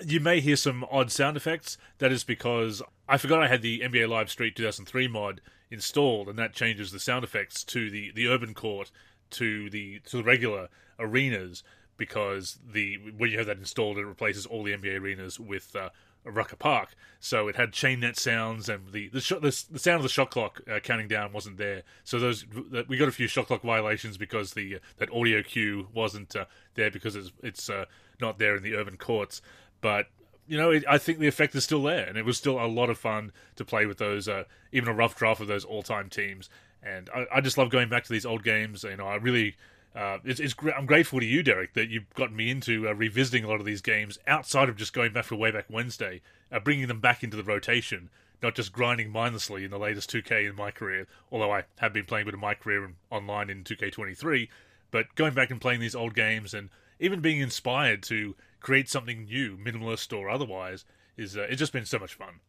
you 0.06 0.20
may 0.20 0.40
hear 0.40 0.56
some 0.56 0.84
odd 0.90 1.10
sound 1.10 1.36
effects. 1.36 1.78
That 1.98 2.12
is 2.12 2.22
because 2.22 2.82
I 3.08 3.18
forgot 3.18 3.42
I 3.42 3.48
had 3.48 3.62
the 3.62 3.80
NBA 3.80 4.08
Live 4.08 4.30
Street 4.30 4.54
2003 4.54 5.08
mod 5.08 5.40
installed, 5.74 6.28
and 6.28 6.38
that 6.38 6.54
changes 6.54 6.90
the 6.90 6.98
sound 6.98 7.24
effects 7.24 7.62
to 7.64 7.90
the, 7.90 8.10
the 8.12 8.26
urban 8.26 8.54
court 8.54 8.90
to 9.30 9.68
the 9.68 10.00
to 10.06 10.18
the 10.18 10.22
regular 10.22 10.68
arenas 10.98 11.62
because 11.96 12.58
the 12.66 12.98
when 13.16 13.30
you 13.30 13.38
have 13.38 13.46
that 13.46 13.58
installed, 13.58 13.98
it 13.98 14.06
replaces 14.06 14.46
all 14.46 14.62
the 14.62 14.72
NBA 14.72 15.00
arenas 15.00 15.38
with 15.38 15.74
uh, 15.76 15.90
Rucker 16.24 16.56
Park. 16.56 16.94
So 17.20 17.48
it 17.48 17.56
had 17.56 17.72
chain 17.72 18.00
net 18.00 18.16
sounds, 18.16 18.68
and 18.68 18.92
the 18.92 19.08
the, 19.08 19.20
sh- 19.20 19.32
the, 19.40 19.64
the 19.70 19.78
sound 19.78 19.96
of 19.96 20.02
the 20.02 20.08
shot 20.08 20.30
clock 20.30 20.60
uh, 20.70 20.80
counting 20.80 21.08
down 21.08 21.32
wasn't 21.32 21.58
there. 21.58 21.82
So 22.04 22.18
those 22.18 22.44
we 22.88 22.96
got 22.96 23.08
a 23.08 23.12
few 23.12 23.26
shot 23.26 23.46
clock 23.46 23.62
violations 23.62 24.16
because 24.16 24.54
the 24.54 24.76
uh, 24.76 24.78
that 24.98 25.12
audio 25.12 25.42
cue 25.42 25.88
wasn't 25.92 26.34
uh, 26.34 26.46
there 26.74 26.90
because 26.90 27.16
it's 27.16 27.32
it's 27.42 27.68
uh, 27.68 27.84
not 28.20 28.38
there 28.38 28.56
in 28.56 28.62
the 28.62 28.74
urban 28.74 28.96
courts. 28.96 29.42
But 29.80 30.08
you 30.46 30.58
know, 30.58 30.70
it, 30.70 30.84
I 30.88 30.98
think 30.98 31.18
the 31.18 31.26
effect 31.26 31.54
is 31.54 31.64
still 31.64 31.82
there, 31.82 32.06
and 32.06 32.18
it 32.18 32.24
was 32.24 32.36
still 32.36 32.62
a 32.62 32.66
lot 32.66 32.90
of 32.90 32.98
fun 32.98 33.32
to 33.56 33.64
play 33.64 33.86
with 33.86 33.98
those, 33.98 34.28
uh, 34.28 34.44
even 34.72 34.88
a 34.88 34.94
rough 34.94 35.16
draft 35.16 35.40
of 35.40 35.48
those 35.48 35.64
all-time 35.64 36.10
teams. 36.10 36.50
And 36.82 37.08
I, 37.14 37.26
I, 37.36 37.40
just 37.40 37.56
love 37.56 37.70
going 37.70 37.88
back 37.88 38.04
to 38.04 38.12
these 38.12 38.26
old 38.26 38.44
games. 38.44 38.84
You 38.84 38.96
know, 38.96 39.06
I 39.06 39.16
really, 39.16 39.56
uh, 39.96 40.18
it's, 40.22 40.40
it's, 40.40 40.54
I'm 40.76 40.84
grateful 40.84 41.20
to 41.20 41.26
you, 41.26 41.42
Derek, 41.42 41.72
that 41.74 41.88
you've 41.88 42.12
gotten 42.14 42.36
me 42.36 42.50
into 42.50 42.88
uh, 42.88 42.92
revisiting 42.92 43.44
a 43.44 43.48
lot 43.48 43.60
of 43.60 43.66
these 43.66 43.80
games 43.80 44.18
outside 44.26 44.68
of 44.68 44.76
just 44.76 44.92
going 44.92 45.12
back 45.12 45.24
for 45.24 45.36
way 45.36 45.50
back 45.50 45.64
Wednesday, 45.70 46.20
uh, 46.52 46.60
bringing 46.60 46.88
them 46.88 47.00
back 47.00 47.24
into 47.24 47.38
the 47.38 47.44
rotation, 47.44 48.10
not 48.42 48.54
just 48.54 48.72
grinding 48.72 49.10
mindlessly 49.10 49.64
in 49.64 49.70
the 49.70 49.78
latest 49.78 50.10
2K 50.10 50.48
in 50.48 50.54
my 50.54 50.70
career. 50.70 51.06
Although 51.32 51.52
I 51.52 51.64
have 51.78 51.94
been 51.94 52.04
playing 52.04 52.24
a 52.24 52.26
bit 52.26 52.34
of 52.34 52.40
my 52.40 52.52
career 52.52 52.92
online 53.10 53.48
in 53.48 53.64
2K23, 53.64 54.48
but 54.90 55.14
going 55.14 55.32
back 55.32 55.50
and 55.50 55.60
playing 55.60 55.80
these 55.80 55.94
old 55.94 56.14
games 56.14 56.52
and 56.52 56.68
even 57.00 57.20
being 57.20 57.40
inspired 57.40 58.02
to 58.04 58.34
create 58.64 58.88
something 58.88 59.24
new, 59.26 59.58
minimalist 59.58 60.16
or 60.16 60.30
otherwise, 60.30 60.86
is 61.18 61.36
uh, 61.36 61.42
it's 61.42 61.58
just 61.58 61.72
been 61.72 61.84
so 61.84 61.98
much 61.98 62.14
fun. 62.14 62.40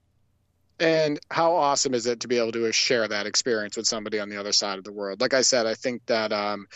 And 0.80 1.20
how 1.30 1.56
awesome 1.56 1.94
is 1.94 2.06
it 2.06 2.22
to 2.22 2.28
be 2.28 2.38
able 2.38 2.54
to 2.54 2.72
share 2.72 3.08
that 3.08 3.28
experience 3.28 3.76
with 3.76 3.86
somebody 3.86 4.20
on 4.20 4.30
the 4.30 4.38
other 4.38 4.54
side 4.54 4.78
of 4.78 4.86
the 4.86 4.94
world? 4.94 5.20
Like 5.20 5.34
I 5.34 5.42
said, 5.42 5.66
I 5.66 5.74
think 5.74 6.06
that 6.06 6.32
um, 6.32 6.68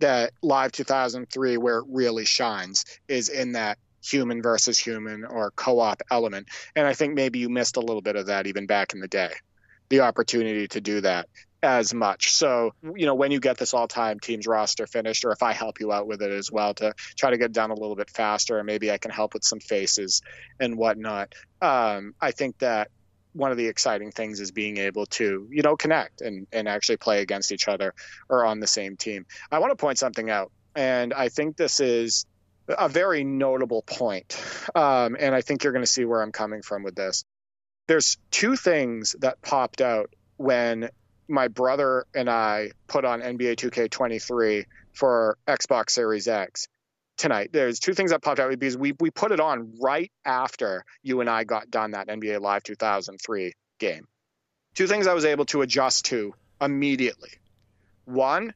that 0.00 0.32
Live 0.42 0.72
2003, 0.72 1.56
where 1.56 1.78
it 1.78 1.84
really 1.88 2.24
shines, 2.24 2.84
is 3.06 3.28
in 3.28 3.52
that 3.52 3.78
human 4.02 4.42
versus 4.42 4.78
human 4.78 5.24
or 5.24 5.52
co-op 5.52 6.02
element. 6.10 6.48
And 6.74 6.86
I 6.86 6.94
think 6.94 7.14
maybe 7.14 7.38
you 7.38 7.48
missed 7.48 7.76
a 7.76 7.80
little 7.80 8.02
bit 8.02 8.16
of 8.16 8.26
that 8.26 8.48
even 8.48 8.66
back 8.66 8.92
in 8.92 9.00
the 9.00 9.08
day, 9.08 9.32
the 9.88 10.00
opportunity 10.00 10.66
to 10.68 10.80
do 10.80 11.00
that 11.02 11.28
as 11.62 11.92
much. 11.92 12.32
So, 12.32 12.72
you 12.82 13.06
know, 13.06 13.14
when 13.14 13.30
you 13.30 13.40
get 13.40 13.58
this 13.58 13.74
all 13.74 13.88
time 13.88 14.18
teams 14.18 14.46
roster 14.46 14.86
finished, 14.86 15.24
or 15.24 15.32
if 15.32 15.42
I 15.42 15.52
help 15.52 15.80
you 15.80 15.92
out 15.92 16.06
with 16.06 16.22
it 16.22 16.30
as 16.30 16.50
well 16.50 16.74
to 16.74 16.94
try 17.16 17.30
to 17.30 17.38
get 17.38 17.52
done 17.52 17.70
a 17.70 17.74
little 17.74 17.96
bit 17.96 18.10
faster, 18.10 18.58
and 18.58 18.66
maybe 18.66 18.90
I 18.90 18.98
can 18.98 19.10
help 19.10 19.34
with 19.34 19.44
some 19.44 19.60
faces 19.60 20.22
and 20.58 20.76
whatnot. 20.76 21.34
Um, 21.60 22.14
I 22.20 22.30
think 22.30 22.58
that 22.58 22.90
one 23.32 23.50
of 23.50 23.56
the 23.56 23.66
exciting 23.66 24.10
things 24.10 24.40
is 24.40 24.50
being 24.50 24.78
able 24.78 25.06
to, 25.06 25.46
you 25.50 25.62
know, 25.62 25.76
connect 25.76 26.20
and, 26.20 26.46
and 26.52 26.68
actually 26.68 26.96
play 26.96 27.20
against 27.20 27.52
each 27.52 27.68
other 27.68 27.94
or 28.28 28.44
on 28.44 28.58
the 28.60 28.66
same 28.66 28.96
team. 28.96 29.26
I 29.52 29.58
want 29.58 29.70
to 29.70 29.76
point 29.76 29.98
something 29.98 30.30
out, 30.30 30.50
and 30.74 31.12
I 31.12 31.28
think 31.28 31.56
this 31.56 31.80
is 31.80 32.26
a 32.68 32.88
very 32.88 33.24
notable 33.24 33.82
point. 33.82 34.40
Um, 34.74 35.16
and 35.18 35.34
I 35.34 35.42
think 35.42 35.62
you're 35.64 35.72
going 35.72 35.84
to 35.84 35.90
see 35.90 36.04
where 36.04 36.22
I'm 36.22 36.32
coming 36.32 36.62
from 36.62 36.82
with 36.82 36.94
this. 36.94 37.24
There's 37.86 38.16
two 38.30 38.56
things 38.56 39.16
that 39.20 39.42
popped 39.42 39.80
out 39.80 40.14
when 40.36 40.90
my 41.30 41.48
brother 41.48 42.06
and 42.14 42.28
I 42.28 42.72
put 42.88 43.04
on 43.04 43.20
NBA 43.20 43.56
2K23 43.56 44.66
for 44.92 45.38
Xbox 45.46 45.90
Series 45.90 46.28
X 46.28 46.68
tonight. 47.16 47.50
There's 47.52 47.78
two 47.78 47.94
things 47.94 48.10
that 48.10 48.22
popped 48.22 48.40
out 48.40 48.50
because 48.50 48.76
we 48.76 48.92
we 48.98 49.10
put 49.10 49.32
it 49.32 49.40
on 49.40 49.74
right 49.80 50.10
after 50.24 50.84
you 51.02 51.20
and 51.20 51.30
I 51.30 51.44
got 51.44 51.70
done 51.70 51.92
that 51.92 52.08
NBA 52.08 52.40
Live 52.40 52.62
2003 52.64 53.52
game. 53.78 54.06
Two 54.74 54.86
things 54.86 55.06
I 55.06 55.14
was 55.14 55.24
able 55.24 55.46
to 55.46 55.62
adjust 55.62 56.06
to 56.06 56.34
immediately. 56.60 57.30
One, 58.04 58.52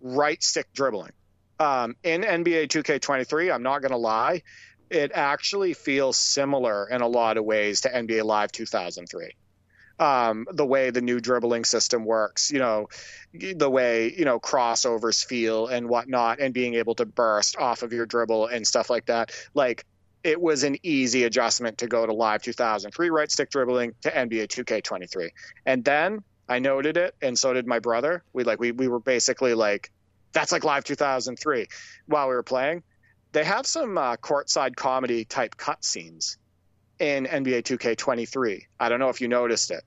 right 0.00 0.42
stick 0.42 0.72
dribbling. 0.72 1.12
Um, 1.58 1.96
in 2.02 2.22
NBA 2.22 2.68
2K23, 2.68 3.52
I'm 3.52 3.62
not 3.62 3.80
going 3.80 3.92
to 3.92 3.96
lie, 3.96 4.42
it 4.90 5.10
actually 5.14 5.72
feels 5.72 6.18
similar 6.18 6.86
in 6.88 7.00
a 7.00 7.08
lot 7.08 7.38
of 7.38 7.44
ways 7.44 7.82
to 7.82 7.88
NBA 7.88 8.24
Live 8.24 8.52
2003 8.52 9.32
um, 9.98 10.46
the 10.52 10.66
way 10.66 10.90
the 10.90 11.00
new 11.00 11.20
dribbling 11.20 11.64
system 11.64 12.04
works, 12.04 12.50
you 12.50 12.58
know, 12.58 12.88
the 13.32 13.70
way, 13.70 14.14
you 14.16 14.24
know, 14.24 14.38
crossovers 14.38 15.24
feel 15.24 15.66
and 15.68 15.88
whatnot, 15.88 16.40
and 16.40 16.52
being 16.52 16.74
able 16.74 16.94
to 16.96 17.06
burst 17.06 17.56
off 17.56 17.82
of 17.82 17.92
your 17.92 18.06
dribble 18.06 18.46
and 18.46 18.66
stuff 18.66 18.90
like 18.90 19.06
that. 19.06 19.30
Like, 19.54 19.84
it 20.22 20.40
was 20.40 20.64
an 20.64 20.76
easy 20.82 21.24
adjustment 21.24 21.78
to 21.78 21.86
go 21.86 22.04
to 22.04 22.12
Live 22.12 22.42
2003 22.42 23.10
right 23.10 23.30
stick 23.30 23.50
dribbling 23.50 23.94
to 24.02 24.10
NBA 24.10 24.48
2K23. 24.48 25.30
And 25.64 25.84
then 25.84 26.24
I 26.48 26.58
noted 26.58 26.96
it, 26.96 27.14
and 27.22 27.38
so 27.38 27.52
did 27.52 27.66
my 27.66 27.78
brother. 27.78 28.22
We 28.32 28.44
like 28.44 28.60
we 28.60 28.72
we 28.72 28.88
were 28.88 29.00
basically 29.00 29.54
like, 29.54 29.90
that's 30.32 30.52
like 30.52 30.64
Live 30.64 30.84
2003 30.84 31.66
while 32.06 32.28
we 32.28 32.34
were 32.34 32.42
playing. 32.42 32.82
They 33.32 33.44
have 33.44 33.66
some 33.66 33.96
uh, 33.98 34.16
courtside 34.16 34.76
comedy 34.76 35.24
type 35.24 35.56
cutscenes 35.56 36.36
in 36.98 37.26
NBA 37.26 37.62
2K23. 37.62 38.66
I 38.80 38.88
don't 38.88 38.98
know 38.98 39.08
if 39.08 39.20
you 39.20 39.28
noticed 39.28 39.70
it, 39.70 39.84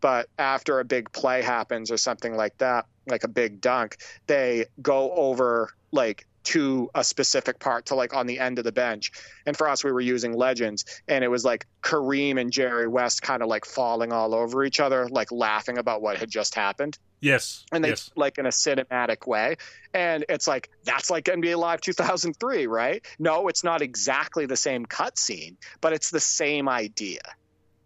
but 0.00 0.28
after 0.38 0.80
a 0.80 0.84
big 0.84 1.12
play 1.12 1.42
happens 1.42 1.90
or 1.90 1.96
something 1.96 2.36
like 2.36 2.56
that, 2.58 2.86
like 3.06 3.24
a 3.24 3.28
big 3.28 3.60
dunk, 3.60 3.96
they 4.26 4.66
go 4.80 5.12
over 5.12 5.70
like 5.92 6.26
to 6.44 6.90
a 6.94 7.02
specific 7.02 7.58
part 7.58 7.86
to 7.86 7.94
like 7.94 8.14
on 8.14 8.26
the 8.26 8.38
end 8.38 8.58
of 8.58 8.64
the 8.64 8.72
bench. 8.72 9.12
And 9.46 9.56
for 9.56 9.68
us, 9.68 9.82
we 9.82 9.92
were 9.92 10.00
using 10.00 10.34
legends, 10.34 10.84
and 11.08 11.24
it 11.24 11.28
was 11.28 11.44
like 11.44 11.66
Kareem 11.82 12.40
and 12.40 12.52
Jerry 12.52 12.88
West 12.88 13.22
kind 13.22 13.42
of 13.42 13.48
like 13.48 13.64
falling 13.64 14.12
all 14.12 14.34
over 14.34 14.64
each 14.64 14.80
other, 14.80 15.08
like 15.08 15.32
laughing 15.32 15.78
about 15.78 16.02
what 16.02 16.16
had 16.16 16.30
just 16.30 16.54
happened. 16.54 16.98
Yes. 17.20 17.64
And 17.72 17.82
they 17.82 17.90
yes. 17.90 18.10
like 18.16 18.36
in 18.38 18.44
a 18.44 18.50
cinematic 18.50 19.26
way. 19.26 19.56
And 19.94 20.26
it's 20.28 20.46
like, 20.46 20.68
that's 20.84 21.10
like 21.10 21.24
NBA 21.24 21.56
Live 21.56 21.80
2003, 21.80 22.66
right? 22.66 23.04
No, 23.18 23.48
it's 23.48 23.64
not 23.64 23.80
exactly 23.80 24.44
the 24.44 24.56
same 24.56 24.84
cutscene, 24.84 25.56
but 25.80 25.94
it's 25.94 26.10
the 26.10 26.20
same 26.20 26.68
idea 26.68 27.22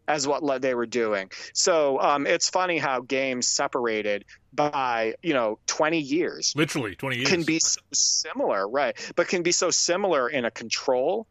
as 0.08 0.26
what 0.26 0.62
they 0.62 0.74
were 0.74 0.86
doing. 0.86 1.30
So 1.52 2.00
um, 2.00 2.26
it's 2.26 2.48
funny 2.48 2.78
how 2.78 3.00
games 3.00 3.46
separated 3.46 4.24
by 4.52 5.14
you 5.22 5.34
know 5.34 5.58
20 5.66 5.98
years 6.00 6.54
literally 6.56 6.94
20 6.96 7.16
years 7.18 7.28
can 7.28 7.42
be 7.42 7.58
so 7.58 7.80
similar 7.92 8.66
right 8.66 8.96
but 9.14 9.28
can 9.28 9.42
be 9.42 9.52
so 9.52 9.70
similar 9.70 10.26
in 10.26 10.46
a 10.46 10.50
control 10.50 11.26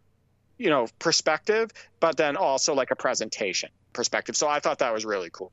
you 0.60 0.70
know 0.70 0.88
perspective 1.00 1.72
but 2.00 2.16
then 2.16 2.38
also 2.38 2.76
like 2.76 2.92
a 2.92 2.96
presentation 2.96 3.70
perspective 3.92 4.38
so 4.38 4.48
i 4.48 4.60
thought 4.60 4.78
that 4.80 4.94
was 4.94 5.04
really 5.04 5.32
cool 5.32 5.52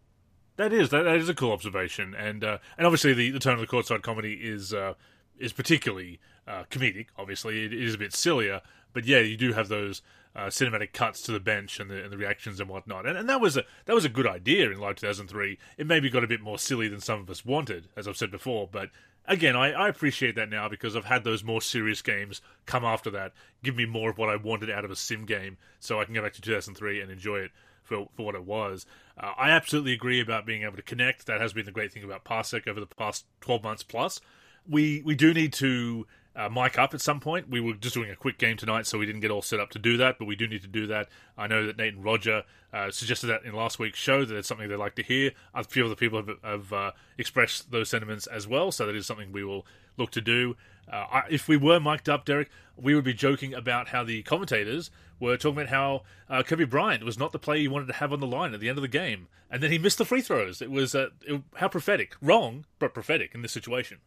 that 0.56 0.72
is 0.72 0.90
that, 0.90 1.02
that 1.02 1.16
is 1.16 1.28
a 1.28 1.34
cool 1.34 1.52
observation, 1.52 2.14
and 2.14 2.44
uh, 2.44 2.58
and 2.78 2.86
obviously 2.86 3.12
the, 3.12 3.30
the 3.30 3.40
tone 3.40 3.54
of 3.54 3.60
the 3.60 3.66
courtside 3.66 4.02
comedy 4.02 4.34
is 4.34 4.72
uh, 4.72 4.94
is 5.38 5.52
particularly 5.52 6.20
uh, 6.46 6.64
comedic. 6.70 7.06
Obviously, 7.18 7.64
it 7.64 7.72
is 7.72 7.94
a 7.94 7.98
bit 7.98 8.12
sillier, 8.12 8.60
but 8.92 9.04
yeah, 9.04 9.18
you 9.18 9.36
do 9.36 9.52
have 9.52 9.68
those 9.68 10.00
uh, 10.36 10.46
cinematic 10.46 10.92
cuts 10.92 11.22
to 11.22 11.32
the 11.32 11.40
bench 11.40 11.78
and 11.78 11.90
the, 11.90 12.02
and 12.02 12.12
the 12.12 12.18
reactions 12.18 12.60
and 12.60 12.68
whatnot, 12.68 13.06
and, 13.06 13.16
and 13.16 13.28
that 13.28 13.40
was 13.40 13.56
a 13.56 13.64
that 13.86 13.94
was 13.94 14.04
a 14.04 14.10
good 14.10 14.26
idea 14.26 14.70
in 14.70 14.78
Live 14.78 14.96
2003. 14.96 15.58
It 15.78 15.86
maybe 15.86 16.10
got 16.10 16.24
a 16.24 16.28
bit 16.28 16.40
more 16.40 16.58
silly 16.58 16.88
than 16.88 17.00
some 17.00 17.20
of 17.20 17.30
us 17.30 17.44
wanted, 17.44 17.88
as 17.96 18.08
I've 18.08 18.16
said 18.16 18.30
before, 18.30 18.68
but 18.70 18.90
again, 19.26 19.56
I, 19.56 19.72
I 19.72 19.88
appreciate 19.88 20.36
that 20.36 20.50
now 20.50 20.68
because 20.68 20.96
I've 20.96 21.04
had 21.04 21.24
those 21.24 21.44
more 21.44 21.60
serious 21.60 22.02
games 22.02 22.40
come 22.66 22.84
after 22.84 23.10
that, 23.10 23.32
give 23.62 23.76
me 23.76 23.86
more 23.86 24.10
of 24.10 24.18
what 24.18 24.28
I 24.28 24.36
wanted 24.36 24.70
out 24.70 24.84
of 24.84 24.90
a 24.90 24.96
sim 24.96 25.24
game, 25.24 25.56
so 25.80 26.00
I 26.00 26.04
can 26.04 26.14
go 26.14 26.22
back 26.22 26.34
to 26.34 26.40
2003 26.40 27.00
and 27.00 27.10
enjoy 27.10 27.38
it 27.38 27.50
for, 27.82 28.08
for 28.16 28.26
what 28.26 28.34
it 28.34 28.44
was. 28.44 28.86
Uh, 29.18 29.32
I 29.36 29.50
absolutely 29.50 29.92
agree 29.92 30.20
about 30.20 30.46
being 30.46 30.62
able 30.62 30.76
to 30.76 30.82
connect. 30.82 31.26
That 31.26 31.40
has 31.40 31.52
been 31.52 31.66
the 31.66 31.72
great 31.72 31.92
thing 31.92 32.04
about 32.04 32.24
Parsec 32.24 32.66
over 32.66 32.80
the 32.80 32.86
past 32.86 33.26
12 33.42 33.62
months 33.62 33.82
plus. 33.82 34.20
We 34.66 35.02
we 35.04 35.14
do 35.14 35.34
need 35.34 35.52
to 35.54 36.06
uh, 36.36 36.48
mic 36.48 36.78
up 36.78 36.94
at 36.94 37.00
some 37.00 37.20
point. 37.20 37.48
We 37.48 37.60
were 37.60 37.74
just 37.74 37.94
doing 37.94 38.10
a 38.10 38.16
quick 38.16 38.38
game 38.38 38.56
tonight, 38.56 38.86
so 38.86 38.98
we 38.98 39.06
didn't 39.06 39.20
get 39.20 39.30
all 39.30 39.42
set 39.42 39.60
up 39.60 39.70
to 39.70 39.78
do 39.78 39.96
that, 39.98 40.18
but 40.18 40.26
we 40.26 40.36
do 40.36 40.46
need 40.46 40.62
to 40.62 40.68
do 40.68 40.86
that. 40.88 41.08
I 41.38 41.46
know 41.46 41.66
that 41.66 41.78
Nate 41.78 41.94
and 41.94 42.04
Roger 42.04 42.44
uh, 42.72 42.90
suggested 42.90 43.28
that 43.28 43.44
in 43.44 43.52
last 43.52 43.78
week's 43.78 43.98
show 43.98 44.24
that 44.24 44.36
it's 44.36 44.48
something 44.48 44.68
they'd 44.68 44.76
like 44.76 44.96
to 44.96 45.02
hear. 45.02 45.32
A 45.54 45.64
few 45.64 45.84
other 45.86 45.94
people 45.94 46.18
have, 46.18 46.36
have 46.42 46.72
uh, 46.72 46.90
expressed 47.18 47.70
those 47.70 47.88
sentiments 47.88 48.26
as 48.26 48.48
well, 48.48 48.72
so 48.72 48.86
that 48.86 48.96
is 48.96 49.06
something 49.06 49.32
we 49.32 49.44
will 49.44 49.64
look 49.96 50.10
to 50.10 50.20
do. 50.20 50.56
Uh, 50.90 51.06
I, 51.10 51.22
if 51.30 51.48
we 51.48 51.56
were 51.56 51.80
mic'd 51.80 52.08
up, 52.08 52.24
Derek, 52.24 52.50
we 52.76 52.94
would 52.94 53.04
be 53.04 53.14
joking 53.14 53.54
about 53.54 53.88
how 53.88 54.02
the 54.02 54.22
commentators 54.22 54.90
were 55.20 55.36
talking 55.36 55.62
about 55.62 55.70
how 55.70 56.02
uh, 56.28 56.42
Kobe 56.42 56.64
Bryant 56.64 57.04
was 57.04 57.18
not 57.18 57.32
the 57.32 57.38
player 57.38 57.60
you 57.60 57.70
wanted 57.70 57.86
to 57.86 57.94
have 57.94 58.12
on 58.12 58.20
the 58.20 58.26
line 58.26 58.52
at 58.52 58.60
the 58.60 58.68
end 58.68 58.78
of 58.78 58.82
the 58.82 58.88
game, 58.88 59.28
and 59.50 59.62
then 59.62 59.70
he 59.70 59.78
missed 59.78 59.98
the 59.98 60.04
free 60.04 60.20
throws. 60.20 60.60
It 60.60 60.70
was 60.70 60.94
uh, 60.94 61.10
it, 61.22 61.40
how 61.56 61.68
prophetic, 61.68 62.16
wrong, 62.20 62.66
but 62.78 62.92
prophetic 62.92 63.34
in 63.34 63.42
this 63.42 63.52
situation. 63.52 63.98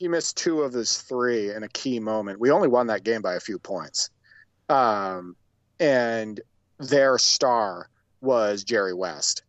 He 0.00 0.08
missed 0.08 0.36
two 0.36 0.62
of 0.62 0.72
his 0.72 1.00
three 1.00 1.54
in 1.54 1.62
a 1.62 1.68
key 1.68 2.00
moment. 2.00 2.40
We 2.40 2.50
only 2.50 2.68
won 2.68 2.88
that 2.88 3.04
game 3.04 3.22
by 3.22 3.34
a 3.34 3.40
few 3.40 3.60
points, 3.60 4.10
um, 4.68 5.36
and 5.78 6.40
their 6.78 7.16
star 7.18 7.88
was 8.20 8.64
Jerry 8.64 8.94
West 8.94 9.44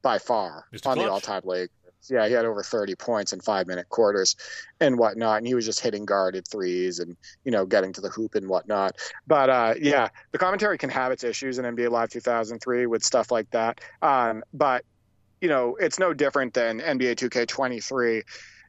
by 0.00 0.18
far 0.18 0.64
Mr. 0.72 0.86
on 0.86 0.94
Clutch. 0.94 1.06
the 1.06 1.12
all-time 1.12 1.42
league 1.44 1.70
yeah, 2.08 2.26
he 2.26 2.32
had 2.32 2.44
over 2.44 2.62
30 2.62 2.94
points 2.94 3.32
in 3.32 3.40
five 3.40 3.66
minute 3.66 3.88
quarters 3.88 4.36
and 4.80 4.96
whatnot. 4.98 5.38
And 5.38 5.46
he 5.46 5.54
was 5.54 5.66
just 5.66 5.80
hitting 5.80 6.04
guarded 6.04 6.46
threes 6.48 7.00
and, 7.00 7.16
you 7.44 7.52
know, 7.52 7.66
getting 7.66 7.92
to 7.94 8.00
the 8.00 8.08
hoop 8.08 8.34
and 8.36 8.48
whatnot. 8.48 8.96
But 9.26 9.50
uh, 9.50 9.74
yeah, 9.80 10.08
the 10.32 10.38
commentary 10.38 10.78
can 10.78 10.90
have 10.90 11.12
its 11.12 11.24
issues 11.24 11.58
in 11.58 11.64
NBA 11.64 11.90
Live 11.90 12.10
2003 12.10 12.86
with 12.86 13.02
stuff 13.02 13.30
like 13.30 13.50
that. 13.50 13.80
Um, 14.00 14.42
but, 14.54 14.84
you 15.40 15.48
know, 15.48 15.76
it's 15.80 15.98
no 15.98 16.14
different 16.14 16.54
than 16.54 16.80
NBA 16.80 17.16
2K23 17.16 18.22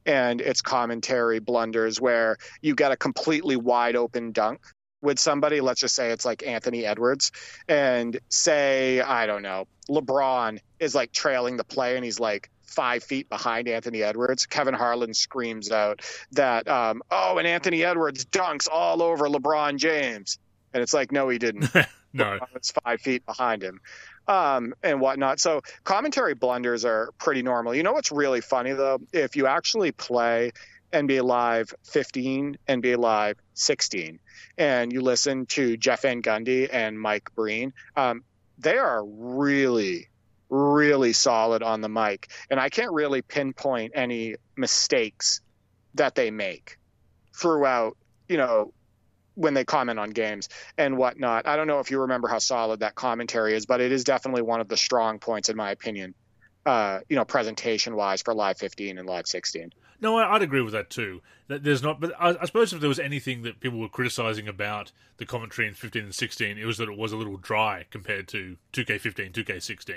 and 0.05 0.41
its 0.41 0.61
commentary 0.61 1.39
blunders 1.39 1.99
where 1.99 2.37
you 2.61 2.75
get 2.75 2.91
a 2.91 2.97
completely 2.97 3.55
wide 3.55 3.95
open 3.95 4.31
dunk 4.31 4.61
with 5.01 5.19
somebody, 5.19 5.61
let's 5.61 5.81
just 5.81 5.95
say 5.95 6.11
it's 6.11 6.25
like 6.25 6.45
Anthony 6.45 6.85
Edwards, 6.85 7.31
and 7.67 8.19
say, 8.29 9.01
I 9.01 9.25
don't 9.25 9.41
know, 9.41 9.67
LeBron 9.89 10.59
is 10.79 10.93
like 10.93 11.11
trailing 11.11 11.57
the 11.57 11.63
play 11.63 11.95
and 11.95 12.05
he's 12.05 12.19
like, 12.19 12.49
five 12.63 13.03
feet 13.03 13.27
behind 13.27 13.67
Anthony 13.67 14.01
Edwards. 14.01 14.45
Kevin 14.45 14.73
Harlan 14.73 15.13
screams 15.13 15.71
out 15.71 16.01
that, 16.31 16.69
um, 16.69 17.01
oh, 17.11 17.37
and 17.37 17.45
Anthony 17.45 17.83
Edwards 17.83 18.23
dunks 18.25 18.69
all 18.71 19.01
over 19.01 19.27
LeBron 19.27 19.75
James. 19.77 20.39
And 20.73 20.81
it's 20.81 20.93
like, 20.93 21.11
no, 21.11 21.27
he 21.27 21.37
didn't. 21.37 21.69
no. 22.13 22.39
It's 22.55 22.71
five 22.71 23.01
feet 23.01 23.25
behind 23.25 23.61
him 23.61 23.81
um, 24.27 24.73
and 24.83 25.01
whatnot. 25.01 25.39
So 25.39 25.61
commentary 25.83 26.33
blunders 26.33 26.85
are 26.85 27.11
pretty 27.17 27.41
normal. 27.41 27.75
You 27.75 27.83
know 27.83 27.93
what's 27.93 28.11
really 28.11 28.41
funny, 28.41 28.73
though? 28.73 28.99
If 29.13 29.35
you 29.35 29.47
actually 29.47 29.91
play 29.91 30.51
NBA 30.93 31.23
Live 31.23 31.73
15, 31.83 32.57
NBA 32.67 32.97
Live 32.97 33.37
16, 33.53 34.19
and 34.57 34.91
you 34.91 35.01
listen 35.01 35.45
to 35.47 35.77
Jeff 35.77 36.03
Van 36.03 36.21
Gundy 36.21 36.69
and 36.71 36.99
Mike 36.99 37.33
Breen, 37.35 37.73
um, 37.95 38.23
they 38.57 38.77
are 38.77 39.03
really 39.05 40.07
really 40.51 41.13
solid 41.13 41.63
on 41.63 41.81
the 41.81 41.89
mic. 41.89 42.29
And 42.49 42.59
I 42.59 42.69
can't 42.69 42.91
really 42.91 43.21
pinpoint 43.21 43.93
any 43.95 44.35
mistakes 44.57 45.39
that 45.95 46.13
they 46.13 46.29
make 46.29 46.77
throughout, 47.33 47.97
you 48.27 48.37
know, 48.37 48.73
when 49.41 49.53
they 49.53 49.65
comment 49.65 49.99
on 49.99 50.11
games 50.11 50.49
and 50.77 50.97
whatnot. 50.97 51.47
I 51.47 51.55
don't 51.55 51.67
know 51.67 51.79
if 51.79 51.91
you 51.91 52.01
remember 52.01 52.27
how 52.27 52.39
solid 52.39 52.81
that 52.81 52.95
commentary 52.95 53.55
is, 53.55 53.65
but 53.65 53.81
it 53.81 53.91
is 53.91 54.03
definitely 54.03 54.43
one 54.43 54.61
of 54.61 54.67
the 54.67 54.77
strong 54.77 55.19
points, 55.19 55.49
in 55.49 55.57
my 55.57 55.71
opinion, 55.71 56.13
uh, 56.65 56.99
you 57.09 57.15
know, 57.15 57.25
presentation 57.25 57.95
wise 57.95 58.21
for 58.21 58.33
Live 58.33 58.57
15 58.57 58.97
and 58.97 59.07
Live 59.07 59.27
16. 59.27 59.73
No, 59.99 60.17
I, 60.17 60.33
would 60.33 60.41
agree 60.41 60.61
with 60.61 60.73
that 60.73 60.89
too. 60.89 61.21
That 61.47 61.63
there's 61.63 61.83
not, 61.83 61.99
but 61.99 62.13
I, 62.19 62.35
I, 62.41 62.45
suppose 62.45 62.73
if 62.73 62.79
there 62.79 62.89
was 62.89 62.99
anything 62.99 63.43
that 63.43 63.59
people 63.59 63.79
were 63.79 63.87
criticizing 63.87 64.47
about 64.47 64.91
the 65.17 65.27
commentary 65.27 65.67
in 65.67 65.75
15 65.75 66.03
and 66.05 66.15
16, 66.15 66.57
it 66.57 66.65
was 66.65 66.79
that 66.79 66.89
it 66.89 66.97
was 66.97 67.11
a 67.11 67.17
little 67.17 67.37
dry 67.37 67.85
compared 67.91 68.27
to 68.29 68.57
2K15, 68.73 69.31
2K16. 69.31 69.95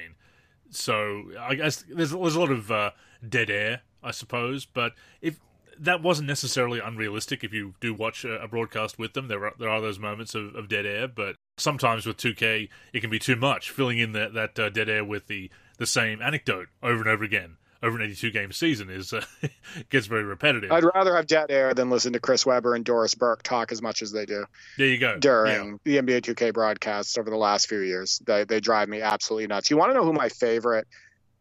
So 0.71 1.31
I 1.39 1.55
guess 1.55 1.85
there's 1.89 2.11
there's 2.11 2.35
a 2.35 2.41
lot 2.41 2.51
of 2.51 2.71
uh, 2.71 2.91
dead 3.27 3.49
air, 3.49 3.81
I 4.03 4.11
suppose. 4.11 4.67
But 4.67 4.93
if 5.23 5.39
that 5.79 6.03
wasn't 6.03 6.29
necessarily 6.29 6.81
unrealistic, 6.81 7.45
if 7.45 7.53
you 7.53 7.75
do 7.81 7.95
watch 7.95 8.25
a, 8.25 8.47
broadcast 8.49 8.99
with 8.99 9.15
them, 9.15 9.29
there 9.29 9.45
are 9.47 9.55
there 9.59 9.69
are 9.69 9.81
those 9.81 9.99
moments 9.99 10.35
of, 10.35 10.55
of, 10.55 10.69
dead 10.69 10.87
air. 10.87 11.09
But 11.09 11.37
sometimes 11.57 12.07
with 12.07 12.17
2K, 12.17 12.69
it 12.93 13.01
can 13.01 13.11
be 13.11 13.19
too 13.19 13.37
much, 13.37 13.71
filling 13.71 13.99
in 13.99 14.13
that 14.13 14.35
that 14.35 14.59
uh, 14.59 14.71
dead 14.71 14.89
air 14.89 15.05
with 15.05 15.27
the 15.27 15.51
the 15.79 15.87
same 15.87 16.23
anecdote 16.23 16.69
over 16.83 17.01
and 17.01 17.09
over 17.09 17.25
again 17.25 17.57
over 17.85 17.99
an 17.99 18.05
82 18.05 18.31
game 18.31 18.51
season 18.51 18.89
is 18.89 19.13
uh, 19.13 19.23
gets 19.91 20.07
very 20.07 20.25
repetitive. 20.25 20.73
I'd 20.73 20.85
rather 20.95 21.15
have 21.15 21.27
dead 21.27 21.51
air 21.51 21.75
than 21.75 21.91
listen 21.91 22.15
to 22.15 22.21
Chris 22.21 22.47
Webber 22.47 22.75
and 22.75 22.85
Doris 22.85 23.15
Burke 23.15 23.43
talk 23.43 23.73
as 23.73 23.83
much 23.83 24.01
as 24.01 24.11
they 24.11 24.25
do. 24.25 24.47
There 24.79 24.87
you 24.87 24.99
go. 24.99 25.19
During 25.19 25.79
yeah. 25.85 26.01
the 26.01 26.13
NBA 26.13 26.23
2K 26.23 26.55
broadcasts 26.55 27.19
over 27.19 27.29
the 27.29 27.37
last 27.37 27.69
few 27.69 27.81
years, 27.81 28.21
they 28.25 28.45
they 28.45 28.61
drive 28.61 28.89
me 28.89 29.03
absolutely 29.03 29.47
nuts. 29.49 29.71
You 29.71 29.77
want 29.77 29.91
to 29.91 29.95
know 29.95 30.05
who 30.05 30.15
my 30.15 30.31
favorite 30.31 30.89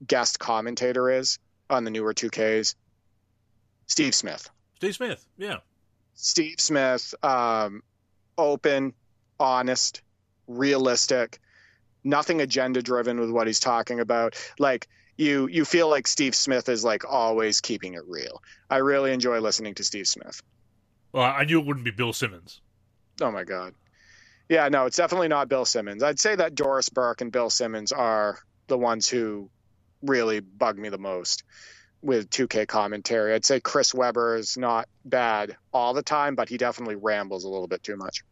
guest 0.06 0.38
commentator 0.38 1.10
is 1.10 1.40
on 1.70 1.86
the 1.86 1.92
newer 1.92 2.14
2Ks? 2.14 2.76
Steve 3.88 4.16
Smith. 4.16 4.50
Steve 4.76 4.96
Smith, 4.96 5.26
yeah. 5.38 5.58
Steve 6.16 6.60
Smith, 6.60 7.14
um, 7.24 7.84
open, 8.38 8.94
honest, 9.40 10.02
realistic, 10.48 11.40
nothing 12.04 12.42
agenda 12.42 12.82
driven 12.82 13.20
with 13.20 13.32
what 13.32 13.48
he's 13.48 13.60
talking 13.60 14.00
about. 14.00 14.36
Like 14.60 14.88
you 15.18 15.48
you 15.48 15.66
feel 15.66 15.90
like 15.90 16.08
Steve 16.08 16.36
Smith 16.36 16.70
is 16.70 16.84
like 16.84 17.04
always 17.10 17.62
keeping 17.62 17.94
it 17.94 18.04
real. 18.08 18.42
I 18.70 18.78
really 18.78 19.14
enjoy 19.14 19.40
listening 19.40 19.76
to 19.76 19.84
Steve 19.84 20.08
Smith. 20.08 20.42
Well, 21.12 21.24
I 21.24 21.44
knew 21.44 21.60
it 21.60 21.66
wouldn't 21.66 21.86
be 21.86 21.92
Bill 21.92 22.14
Simmons. 22.14 22.62
Oh 23.22 23.32
my 23.32 23.44
god. 23.44 23.74
Yeah, 24.50 24.68
no, 24.70 24.86
it's 24.86 24.98
definitely 24.98 25.30
not 25.30 25.48
Bill 25.48 25.66
Simmons. 25.66 26.04
I'd 26.04 26.20
say 26.20 26.36
that 26.36 26.56
Doris 26.56 26.90
Burke 26.90 27.22
and 27.22 27.32
Bill 27.32 27.50
Simmons 27.50 27.92
are 27.92 28.40
the 28.68 28.78
ones 28.78 29.08
who 29.08 29.50
really 30.02 30.42
bug 30.42 30.78
me 30.78 30.90
the 30.90 30.98
most 30.98 31.44
with 32.04 32.30
2K 32.30 32.68
commentary. 32.68 33.34
I'd 33.34 33.46
say 33.46 33.60
Chris 33.60 33.94
Webber 33.94 34.36
is 34.36 34.58
not 34.58 34.88
bad 35.06 35.56
all 35.74 35.94
the 35.94 36.04
time, 36.04 36.36
but 36.36 36.50
he 36.50 36.58
definitely 36.58 36.96
rambles 36.96 37.46
a 37.46 37.50
little 37.50 37.68
bit 37.68 37.82
too 37.82 37.96
much. 37.96 38.24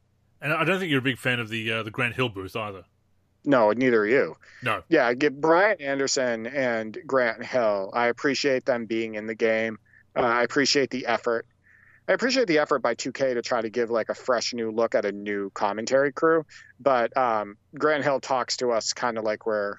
And 0.42 0.52
I 0.54 0.64
don't 0.64 0.80
think 0.80 0.90
you're 0.90 1.00
a 1.00 1.04
big 1.04 1.18
fan 1.18 1.40
of 1.40 1.50
the 1.50 1.72
uh, 1.72 1.84
the 1.84 1.92
Grant 1.92 2.16
Hill 2.16 2.30
booth 2.30 2.56
either. 2.56 2.84
No, 3.44 3.72
neither 3.72 4.02
are 4.02 4.08
you. 4.08 4.36
No. 4.62 4.84
Yeah, 4.90 5.14
get 5.14 5.40
Brian 5.40 5.82
Anderson 5.82 6.46
and 6.46 6.96
Grant 7.08 7.44
Hill. 7.44 7.90
I 7.94 8.08
appreciate 8.08 8.66
them 8.66 8.86
being 8.86 9.16
in 9.16 9.26
the 9.26 9.36
game. 9.36 9.78
Uh, 10.16 10.22
I 10.22 10.44
appreciate 10.44 10.90
the 10.90 11.08
effort. 11.08 11.48
I 12.08 12.14
appreciate 12.14 12.48
the 12.48 12.60
effort 12.60 12.80
by 12.80 12.96
2K 12.96 13.36
to 13.36 13.42
try 13.42 13.62
to 13.62 13.70
give 13.70 13.90
like 13.90 14.10
a 14.10 14.14
fresh 14.14 14.54
new 14.54 14.72
look 14.72 14.96
at 14.96 15.06
a 15.06 15.12
new 15.12 15.50
commentary 15.52 16.12
crew. 16.12 16.46
But 16.80 17.16
um, 17.16 17.58
Grant 17.76 18.04
Hill 18.04 18.20
talks 18.20 18.58
to 18.58 18.72
us 18.72 18.94
kind 18.94 19.18
of 19.18 19.24
like 19.24 19.46
we're 19.46 19.76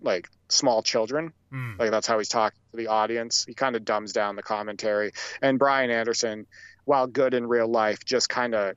like 0.00 0.28
small 0.54 0.82
children. 0.82 1.32
Mm. 1.52 1.78
Like 1.78 1.90
that's 1.90 2.06
how 2.06 2.18
he's 2.18 2.28
talking 2.28 2.58
to 2.70 2.76
the 2.76 2.86
audience. 2.88 3.44
He 3.44 3.54
kind 3.54 3.76
of 3.76 3.84
dumbs 3.84 4.12
down 4.12 4.36
the 4.36 4.42
commentary. 4.42 5.12
And 5.42 5.58
Brian 5.58 5.90
Anderson, 5.90 6.46
while 6.84 7.06
good 7.06 7.34
in 7.34 7.46
real 7.46 7.68
life, 7.68 8.04
just 8.04 8.28
kind 8.28 8.54
of 8.54 8.76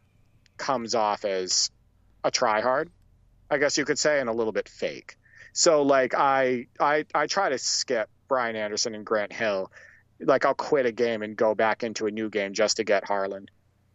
comes 0.58 0.96
off 0.96 1.24
as 1.24 1.70
a 2.24 2.32
tryhard 2.32 2.90
I 3.50 3.58
guess 3.58 3.78
you 3.78 3.86
could 3.86 4.00
say, 4.00 4.20
and 4.20 4.30
a 4.30 4.34
little 4.34 4.54
bit 4.54 4.68
fake. 4.68 5.16
So 5.54 5.82
like 5.82 6.14
I 6.16 6.68
I 6.80 7.06
I 7.14 7.28
try 7.28 7.50
to 7.50 7.58
skip 7.58 8.10
Brian 8.28 8.56
Anderson 8.56 8.94
and 8.96 9.06
Grant 9.06 9.34
Hill. 9.34 9.72
Like 10.20 10.46
I'll 10.46 10.54
quit 10.54 10.86
a 10.86 10.92
game 10.92 11.22
and 11.22 11.36
go 11.36 11.56
back 11.56 11.84
into 11.84 12.08
a 12.08 12.12
new 12.12 12.30
game 12.30 12.54
just 12.54 12.78
to 12.78 12.84
get 12.84 13.06
Harlan. 13.06 13.48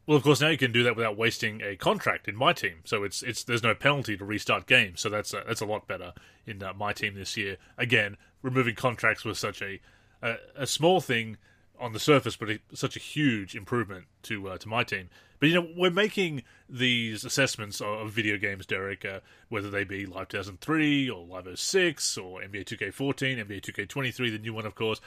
Well, 0.07 0.17
of 0.17 0.25
course, 0.25 0.41
now 0.41 0.49
you 0.49 0.59
can 0.59 0.73
do 0.73 0.83
that 0.83 0.97
without 0.97 1.17
wasting 1.17 1.63
a 1.63 1.77
contract 1.77 2.27
in 2.27 2.35
my 2.35 2.53
team. 2.53 2.79
So 2.85 3.05
it's 3.05 3.23
it's 3.23 3.45
there's 3.45 3.63
no 3.63 3.75
penalty 3.75 4.17
to 4.17 4.25
restart 4.25 4.67
games. 4.67 5.01
So 5.01 5.09
that's 5.09 5.33
a, 5.33 5.45
that's 5.47 5.61
a 5.61 5.67
lot 5.67 5.87
better 5.87 6.13
in 6.45 6.63
uh, 6.63 6.73
my 6.73 6.93
team 6.93 7.15
this 7.15 7.37
year. 7.37 7.57
Again, 7.79 8.17
removing 8.43 8.75
contracts 8.75 9.25
was 9.25 9.39
such 9.39 9.63
a 9.63 9.81
a, 10.21 10.37
a 10.57 10.67
small 10.67 11.01
thing 11.01 11.37
on 11.79 11.93
the 11.93 12.01
surface, 12.01 12.37
but 12.37 12.51
a, 12.51 12.61
such 12.75 12.97
a 12.97 13.01
huge 13.01 13.55
improvement 13.55 14.07
to 14.23 14.49
uh, 14.49 14.59
to 14.59 14.69
my 14.69 14.83
team. 14.83 15.09
But 15.39 15.49
you 15.49 15.57
know, 15.57 15.69
we're 15.77 15.91
making 15.91 16.45
these 16.69 17.25
assessments 17.25 17.81
of, 17.81 18.13
video 18.13 18.39
games, 18.39 18.65
Derek, 18.65 19.05
uh, 19.05 19.19
whether 19.49 19.71
they 19.71 19.83
be 19.83 20.07
Live 20.07 20.29
2003 20.29 21.11
or 21.11 21.27
Live 21.27 21.49
06 21.59 22.17
or 22.17 22.41
NBA 22.41 22.65
2K14, 22.65 23.45
NBA 23.45 23.61
2K23, 23.61 24.17
the 24.31 24.39
new 24.39 24.55
one, 24.55 24.67
of 24.67 24.77
course. 24.77 25.01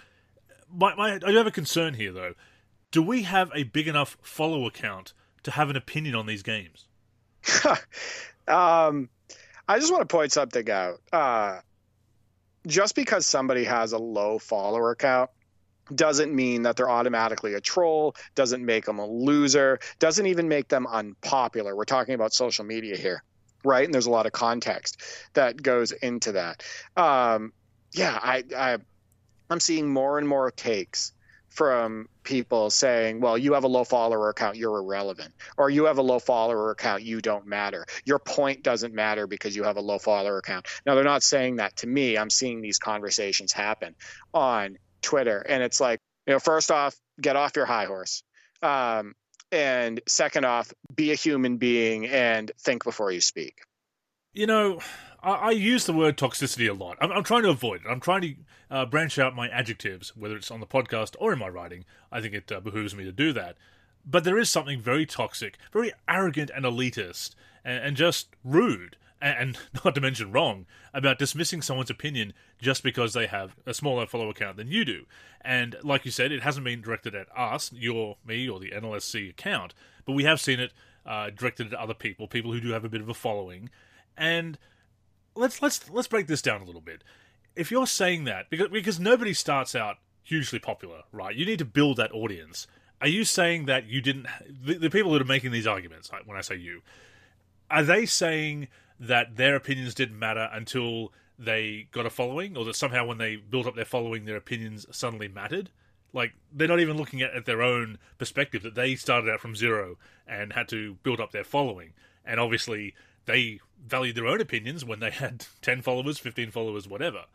My, 0.69 0.93
my, 0.95 1.13
I 1.13 1.19
do 1.19 1.38
have 1.38 1.47
a 1.47 1.51
concern 1.51 1.93
here, 1.93 2.12
though. 2.12 2.34
Do 2.95 3.01
we 3.01 3.23
have 3.23 3.51
a 3.53 3.63
big 3.63 3.89
enough 3.89 4.15
follow 4.21 4.67
account 4.67 5.12
to 5.43 5.51
have 5.51 5.69
an 5.69 5.75
opinion 5.75 6.15
on 6.15 6.27
these 6.27 6.43
games? 6.43 6.86
um, 8.47 9.10
I 9.67 9.79
just 9.79 9.91
want 9.91 9.99
to 9.99 10.05
point 10.05 10.31
something 10.31 10.71
out. 10.71 11.01
Uh, 11.12 11.60
just 12.65 12.95
because 12.95 13.27
somebody 13.27 13.65
has 13.65 13.91
a 13.91 13.97
low 13.97 14.39
follower 14.39 14.95
count 14.95 15.29
doesn't 15.93 16.34
mean 16.34 16.62
that 16.62 16.77
they're 16.77 16.89
automatically 16.89 17.53
a 17.53 17.60
troll, 17.60 18.15
doesn't 18.34 18.65
make 18.65 18.86
them 18.86 18.99
a 18.99 19.05
loser, 19.05 19.79
doesn't 19.99 20.27
even 20.27 20.47
make 20.47 20.69
them 20.69 20.88
unpopular. 20.88 21.75
We're 21.75 21.84
talking 21.84 22.15
about 22.15 22.34
social 22.34 22.63
media 22.63 22.95
here, 22.95 23.25
right? 23.65 23.84
And 23.84 23.93
there's 23.93 24.05
a 24.05 24.10
lot 24.10 24.25
of 24.25 24.31
context 24.31 25.01
that 25.34 25.62
goes 25.62 25.91
into 25.91 26.31
that. 26.31 26.63
Um, 26.95 27.51
yeah, 27.91 28.17
I, 28.23 28.45
I 28.55 28.77
I'm 29.49 29.60
seeing 29.60 29.89
more 29.89 30.17
and 30.17 30.25
more 30.25 30.49
takes 30.49 31.12
from 31.49 32.08
people 32.25 32.69
saying, 32.69 33.21
well, 33.21 33.38
you 33.38 33.53
have 33.53 33.63
a 33.63 33.69
low 33.69 33.85
follower 33.85 34.29
account, 34.29 34.57
you're 34.57 34.77
irrelevant. 34.77 35.33
Or 35.57 35.69
you 35.69 35.85
have 35.85 35.97
a 35.97 36.01
low 36.01 36.19
follower 36.19 36.71
account, 36.71 37.03
you 37.03 37.21
don't 37.21 37.47
matter. 37.47 37.85
Your 38.03 38.19
point 38.19 38.63
doesn't 38.63 38.93
matter 38.93 39.27
because 39.27 39.55
you 39.55 39.63
have 39.63 39.77
a 39.77 39.81
low 39.81 39.99
follower 39.99 40.38
account. 40.38 40.67
Now, 40.85 40.95
they're 40.95 41.03
not 41.03 41.23
saying 41.23 41.57
that 41.57 41.77
to 41.77 41.88
me. 41.88 42.17
I'm 42.17 42.29
seeing 42.29 42.61
these 42.61 42.79
conversations 42.79 43.53
happen 43.53 43.95
on 44.33 44.77
Twitter. 45.01 45.39
And 45.39 45.63
it's 45.63 45.79
like, 45.79 46.01
you 46.27 46.33
know, 46.33 46.39
first 46.39 46.71
off, 46.71 46.95
get 47.21 47.35
off 47.35 47.55
your 47.55 47.65
high 47.65 47.85
horse. 47.85 48.23
Um, 48.61 49.13
and 49.51 50.01
second 50.07 50.45
off, 50.45 50.73
be 50.93 51.11
a 51.11 51.15
human 51.15 51.57
being 51.57 52.07
and 52.07 52.51
think 52.59 52.83
before 52.83 53.11
you 53.11 53.21
speak. 53.21 53.59
You 54.33 54.47
know, 54.47 54.81
I, 55.25 55.33
I 55.33 55.51
use 55.51 55.85
the 55.85 55.93
word 55.93 56.17
toxicity 56.17 56.69
a 56.69 56.73
lot. 56.73 56.97
I'm, 57.01 57.11
I'm, 57.11 57.23
trying 57.23 57.43
to 57.43 57.49
avoid 57.49 57.81
it. 57.81 57.89
I'm 57.89 57.99
trying 57.99 58.21
to 58.21 58.35
uh, 58.69 58.85
branch 58.85 59.17
out 59.17 59.35
my 59.35 59.49
adjectives, 59.49 60.15
whether 60.15 60.38
it's 60.38 60.51
on 60.51 60.59
the 60.59 60.67
podcast 60.67 61.15
or 61.19 61.33
in 61.33 61.39
my 61.39 61.49
writing. 61.49 61.83
I 62.11 62.21
think 62.21 62.33
it 62.33 62.51
uh, 62.51 62.59
behooves 62.59 62.95
me 62.95 63.03
to 63.03 63.11
do 63.11 63.33
that. 63.33 63.57
But 64.05 64.23
there 64.23 64.38
is 64.38 64.51
something 64.51 64.79
very 64.79 65.05
toxic, 65.05 65.57
very 65.73 65.91
arrogant 66.07 66.51
and 66.55 66.63
elitist, 66.63 67.33
and, 67.63 67.83
and 67.83 67.97
just 67.97 68.29
rude 68.43 68.97
and 69.21 69.57
not 69.85 69.95
to 69.95 70.01
mention 70.01 70.31
wrong, 70.31 70.65
about 70.93 71.17
dismissing 71.17 71.61
someone's 71.61 71.89
opinion 71.89 72.33
just 72.61 72.83
because 72.83 73.13
they 73.13 73.25
have 73.25 73.55
a 73.65 73.73
smaller 73.73 74.05
follower 74.05 74.33
count 74.33 74.57
than 74.57 74.69
you 74.69 74.85
do. 74.85 75.05
And 75.41 75.75
like 75.83 76.05
you 76.05 76.11
said, 76.11 76.31
it 76.31 76.43
hasn't 76.43 76.65
been 76.65 76.81
directed 76.81 77.15
at 77.15 77.27
us, 77.35 77.71
your, 77.73 78.17
me, 78.25 78.47
or 78.47 78.59
the 78.59 78.71
NLSC 78.71 79.29
account, 79.29 79.73
but 80.05 80.13
we 80.13 80.23
have 80.25 80.39
seen 80.39 80.59
it 80.59 80.73
uh, 81.05 81.29
directed 81.31 81.73
at 81.73 81.79
other 81.79 81.93
people, 81.93 82.27
people 82.27 82.51
who 82.51 82.61
do 82.61 82.71
have 82.71 82.85
a 82.85 82.89
bit 82.89 83.01
of 83.01 83.09
a 83.09 83.13
following. 83.13 83.69
And 84.17 84.57
let's 85.36 85.62
let's 85.62 85.89
let's 85.89 86.08
break 86.08 86.28
this 86.28 86.41
down 86.41 86.62
a 86.62 86.65
little 86.65 86.82
bit. 86.82 87.04
If 87.56 87.71
you're 87.71 87.88
saying 87.88 88.26
that 88.26 88.50
because 88.50 88.69
because 88.69 89.00
nobody 89.00 89.34
starts 89.34 89.76
out 89.76 89.98
hugely 90.24 90.60
popular, 90.60 91.04
right? 91.12 91.36
You 91.36 91.45
need 91.45 91.60
to 91.60 91.65
build 91.65 91.98
that 91.98 92.12
audience. 92.12 92.67
Are 93.02 93.08
you 93.08 93.24
saying 93.24 93.65
that 93.65 93.86
you 93.86 94.02
didn't? 94.02 94.28
The, 94.50 94.76
the 94.76 94.89
people 94.89 95.12
that 95.13 95.21
are 95.21 95.26
making 95.26 95.52
these 95.52 95.67
arguments, 95.67 96.12
like 96.12 96.28
when 96.28 96.38
I 96.38 96.41
say 96.41 96.56
you, 96.56 96.82
are 97.69 97.84
they 97.84 98.06
saying 98.06 98.67
that 99.00 99.36
their 99.36 99.56
opinions 99.56 99.93
didn't 99.93 100.17
matter 100.17 100.50
until 100.52 101.12
they 101.38 101.88
got 101.91 102.06
a 102.06 102.10
following, 102.10 102.56
or 102.56 102.63
that 102.65 102.76
somehow 102.76 103.06
when 103.06 103.17
they 103.17 103.36
built 103.36 103.67
up 103.67 103.76
their 103.76 103.86
following, 103.86 104.26
their 104.26 104.38
opinions 104.38 104.86
suddenly 104.91 105.28
mattered. 105.28 105.69
Like 106.13 106.34
they're 106.52 106.67
not 106.67 106.80
even 106.80 106.98
looking 106.98 107.21
at, 107.21 107.34
at 107.34 107.45
their 107.45 107.62
own 107.62 107.98
perspective 108.17 108.63
that 108.63 108.76
they 108.76 108.95
started 108.95 109.30
out 109.30 109.41
from 109.41 109.56
zero 109.56 109.98
and 110.26 110.54
had 110.54 110.69
to 110.69 110.95
build 111.04 111.19
up 111.19 111.32
their 111.32 111.43
following, 111.43 111.93
and 112.26 112.39
obviously 112.39 112.95
they 113.26 113.60
valued 113.83 114.15
their 114.15 114.27
own 114.27 114.41
opinions 114.41 114.83
when 114.85 114.99
they 114.99 115.11
had 115.11 115.45
ten 115.61 115.81
followers, 115.81 116.19
fifteen 116.19 116.51
followers, 116.51 116.88
whatever. 116.88 117.25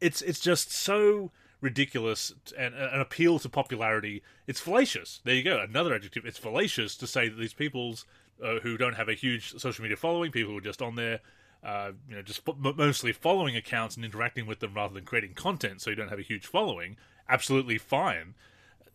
It's 0.00 0.22
it's 0.22 0.40
just 0.40 0.72
so 0.72 1.30
ridiculous 1.60 2.32
and 2.56 2.74
an 2.74 3.00
appeal 3.00 3.38
to 3.38 3.48
popularity. 3.48 4.22
It's 4.46 4.60
fallacious. 4.60 5.20
There 5.24 5.34
you 5.34 5.42
go, 5.42 5.60
another 5.60 5.94
adjective. 5.94 6.24
It's 6.24 6.38
fallacious 6.38 6.96
to 6.96 7.06
say 7.06 7.28
that 7.28 7.36
these 7.36 7.52
people's 7.52 8.06
uh, 8.42 8.60
who 8.60 8.76
don't 8.76 8.94
have 8.94 9.08
a 9.08 9.14
huge 9.14 9.58
social 9.58 9.82
media 9.82 9.96
following, 9.96 10.32
people 10.32 10.52
who 10.52 10.58
are 10.58 10.62
just 10.62 10.80
on 10.80 10.94
there, 10.94 11.20
uh, 11.62 11.92
you 12.08 12.16
know, 12.16 12.22
just 12.22 12.40
mostly 12.56 13.12
following 13.12 13.56
accounts 13.56 13.96
and 13.96 14.04
interacting 14.04 14.46
with 14.46 14.60
them 14.60 14.74
rather 14.74 14.94
than 14.94 15.04
creating 15.04 15.34
content, 15.34 15.82
so 15.82 15.90
you 15.90 15.96
don't 15.96 16.08
have 16.08 16.18
a 16.18 16.22
huge 16.22 16.46
following. 16.46 16.96
Absolutely 17.28 17.76
fine. 17.78 18.34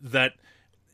That 0.00 0.32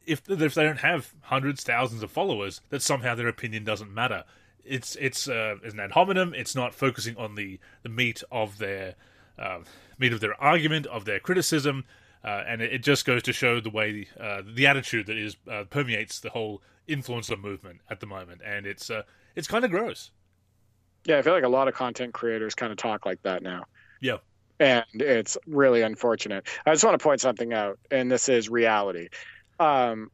if 0.06 0.28
if 0.28 0.54
they 0.54 0.64
don't 0.64 0.80
have 0.80 1.14
hundreds, 1.22 1.62
thousands 1.64 2.02
of 2.02 2.11
followers, 2.11 2.61
that 2.68 2.82
somehow 2.82 3.14
their 3.14 3.28
opinion 3.28 3.64
doesn't 3.64 3.92
matter. 3.92 4.24
It's 4.64 4.96
it's 4.96 5.29
uh, 5.29 5.57
an 5.64 5.81
ad 5.81 5.92
hominem. 5.92 6.35
It's 6.35 6.55
not 6.55 6.75
focusing 6.75 7.16
on 7.16 7.35
the 7.35 7.59
the 7.83 7.88
meat 7.88 8.22
of 8.31 8.59
their 8.59 8.94
uh, 9.38 9.61
meat 9.98 10.12
of 10.12 10.20
their 10.20 10.40
argument 10.40 10.87
of 10.87 11.05
their 11.05 11.20
criticism. 11.20 11.85
uh, 12.25 12.44
and 12.46 12.62
it, 12.62 12.72
it, 12.72 12.83
just 12.83 13.05
goes 13.05 13.22
to 13.25 13.33
show 13.33 13.61
the 13.61 13.70
way 13.70 14.07
uh, 14.20 14.42
the 14.55 14.66
attitude 14.66 15.07
that 15.07 15.16
is 15.16 15.37
uh, 15.51 15.64
permeates 15.68 16.20
the 16.20 16.31
whole 16.31 16.62
influencer 16.88 17.40
movement 17.40 17.81
at 17.90 18.01
the 18.01 18.07
moment, 18.07 18.40
and 18.44 18.66
it's 18.66 18.90
uh, 18.90 19.03
it's 19.35 19.48
kind 19.48 19.64
of 19.64 19.70
gross. 19.70 20.11
Yeah, 21.05 21.18
I 21.18 21.22
feel 21.22 21.33
like 21.33 21.44
a 21.44 21.48
lot 21.48 21.68
of 21.68 21.75
content 21.75 22.14
creators 22.14 22.55
kind 22.55 22.70
of 22.70 22.79
talk 22.79 23.05
like 23.07 23.22
that 23.22 23.42
now. 23.42 23.64
Yeah. 24.01 24.18
And 24.61 24.85
it's 24.94 25.37
really 25.46 25.83
unfortunate. 25.83 26.46
I 26.64 26.72
just 26.72 26.85
want 26.85 26.98
to 26.98 27.03
point 27.03 27.20
something 27.20 27.53
out, 27.53 27.79
and 27.90 28.11
this 28.11 28.29
is 28.29 28.48
reality. 28.48 29.09
Um, 29.59 30.11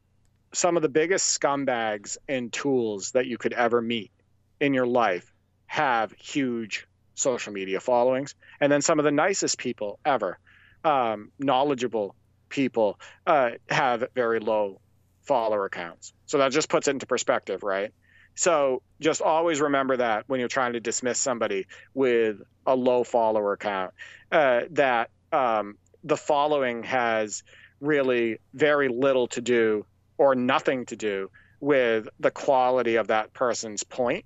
some 0.55 0.77
of 0.77 0.83
the 0.83 0.89
biggest 0.89 1.39
scumbags 1.39 2.17
and 2.27 2.51
tools 2.51 3.11
that 3.11 3.27
you 3.27 3.37
could 3.37 3.53
ever 3.53 3.83
meet 3.83 4.11
in 4.61 4.75
your 4.75 4.87
life 4.87 5.33
have 5.67 6.13
huge 6.13 6.87
social 7.15 7.53
media 7.53 7.81
followings. 7.81 8.35
And 8.61 8.71
then 8.71 8.81
some 8.81 8.99
of 8.99 9.05
the 9.05 9.11
nicest 9.11 9.59
people 9.59 9.99
ever, 10.05 10.39
um, 10.85 11.31
knowledgeable 11.39 12.15
people, 12.49 12.99
uh, 13.27 13.51
have 13.69 14.05
very 14.15 14.41
low 14.41 14.81
follower 15.23 15.69
counts. 15.69 16.13
So 16.27 16.39
that 16.39 16.53
just 16.53 16.69
puts 16.69 16.89
it 16.89 16.93
into 16.93 17.07
perspective, 17.07 17.63
right? 17.63 17.93
So 18.35 18.83
just 19.01 19.21
always 19.21 19.61
remember 19.61 19.97
that 19.97 20.25
when 20.29 20.39
you're 20.39 20.49
trying 20.49 20.75
to 20.75 20.81
dismiss 20.81 21.19
somebody 21.19 21.67
with 21.93 22.41
a 22.67 22.75
low 22.77 23.03
follower 23.05 23.57
count, 23.57 23.93
uh, 24.31 24.63
that 24.71 25.11
um, 25.33 25.77
the 26.05 26.17
following 26.17 26.85
has 26.85 27.43
really 27.81 28.39
very 28.55 28.89
little 28.89 29.27
to 29.29 29.41
do 29.41 29.85
or 30.17 30.35
nothing 30.35 30.87
to 30.87 30.97
do 30.97 31.31
with 31.61 32.09
the 32.21 32.31
quality 32.31 32.97
of 32.97 33.09
that 33.09 33.33
person's 33.33 33.83
point, 33.83 34.25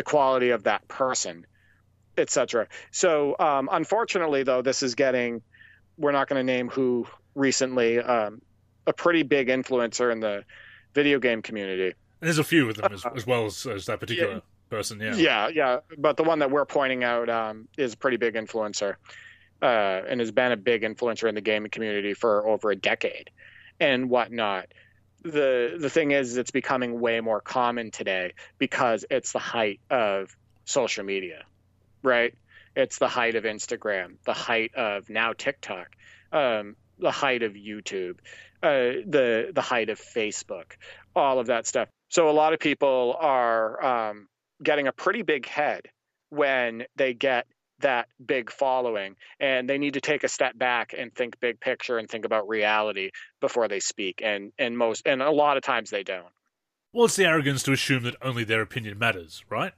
the 0.00 0.04
quality 0.04 0.48
of 0.48 0.62
that 0.62 0.88
person, 0.88 1.44
etc. 2.16 2.68
So 2.90 3.36
um, 3.38 3.68
unfortunately, 3.70 4.44
though, 4.44 4.62
this 4.62 4.82
is 4.82 4.94
getting. 4.94 5.42
We're 5.98 6.12
not 6.12 6.26
going 6.26 6.38
to 6.44 6.52
name 6.52 6.70
who 6.70 7.06
recently. 7.34 7.98
Um, 7.98 8.40
a 8.86 8.94
pretty 8.94 9.22
big 9.22 9.48
influencer 9.48 10.10
in 10.10 10.20
the 10.20 10.42
video 10.94 11.18
game 11.18 11.42
community. 11.42 11.94
There's 12.20 12.38
a 12.38 12.44
few 12.44 12.70
of 12.70 12.76
them 12.76 12.94
as, 12.94 13.04
as 13.14 13.26
well 13.26 13.44
as, 13.44 13.66
as, 13.66 13.84
that 13.86 14.00
particular 14.00 14.36
yeah, 14.36 14.40
person. 14.70 14.98
Yeah. 15.00 15.14
Yeah, 15.16 15.48
yeah. 15.48 15.78
But 15.98 16.16
the 16.16 16.24
one 16.24 16.38
that 16.38 16.50
we're 16.50 16.64
pointing 16.64 17.04
out 17.04 17.28
um, 17.28 17.68
is 17.76 17.92
a 17.92 17.96
pretty 17.98 18.16
big 18.16 18.34
influencer, 18.34 18.94
uh, 19.60 20.00
and 20.08 20.18
has 20.18 20.32
been 20.32 20.52
a 20.52 20.56
big 20.56 20.80
influencer 20.80 21.28
in 21.28 21.34
the 21.34 21.42
gaming 21.42 21.70
community 21.70 22.14
for 22.14 22.48
over 22.48 22.70
a 22.70 22.76
decade, 22.76 23.28
and 23.78 24.08
whatnot 24.08 24.66
the 25.22 25.76
the 25.78 25.90
thing 25.90 26.12
is 26.12 26.36
it's 26.36 26.50
becoming 26.50 27.00
way 27.00 27.20
more 27.20 27.40
common 27.40 27.90
today 27.90 28.32
because 28.58 29.04
it's 29.10 29.32
the 29.32 29.38
height 29.38 29.80
of 29.90 30.36
social 30.64 31.04
media 31.04 31.44
right? 32.02 32.34
It's 32.74 32.98
the 32.98 33.08
height 33.08 33.34
of 33.34 33.44
instagram 33.44 34.16
the 34.24 34.32
height 34.32 34.74
of 34.74 35.10
now 35.10 35.32
tiktok 35.36 35.88
um, 36.32 36.76
the 36.98 37.10
height 37.10 37.42
of 37.42 37.52
youtube 37.54 38.18
uh, 38.62 39.02
the 39.06 39.50
the 39.52 39.60
height 39.60 39.90
of 39.90 39.98
facebook 39.98 40.72
all 41.14 41.38
of 41.38 41.46
that 41.46 41.66
stuff. 41.66 41.88
So 42.08 42.28
a 42.28 42.32
lot 42.32 42.52
of 42.52 42.60
people 42.60 43.16
are 43.18 43.84
um, 43.84 44.28
getting 44.62 44.86
a 44.86 44.92
pretty 44.92 45.22
big 45.22 45.46
head 45.46 45.88
when 46.30 46.84
they 46.96 47.14
get 47.14 47.46
that 47.80 48.08
big 48.24 48.50
following 48.50 49.16
and 49.38 49.68
they 49.68 49.78
need 49.78 49.94
to 49.94 50.00
take 50.00 50.24
a 50.24 50.28
step 50.28 50.56
back 50.56 50.94
and 50.96 51.14
think 51.14 51.38
big 51.40 51.60
picture 51.60 51.98
and 51.98 52.08
think 52.08 52.24
about 52.24 52.48
reality 52.48 53.10
before 53.40 53.68
they 53.68 53.80
speak 53.80 54.20
and 54.24 54.52
and 54.58 54.76
most 54.76 55.02
and 55.06 55.22
a 55.22 55.30
lot 55.30 55.56
of 55.56 55.62
times 55.62 55.90
they 55.90 56.02
don't. 56.02 56.32
Well 56.92 57.06
it's 57.06 57.16
the 57.16 57.24
arrogance 57.26 57.62
to 57.64 57.72
assume 57.72 58.02
that 58.04 58.16
only 58.22 58.44
their 58.44 58.60
opinion 58.62 58.98
matters 58.98 59.44
right? 59.48 59.72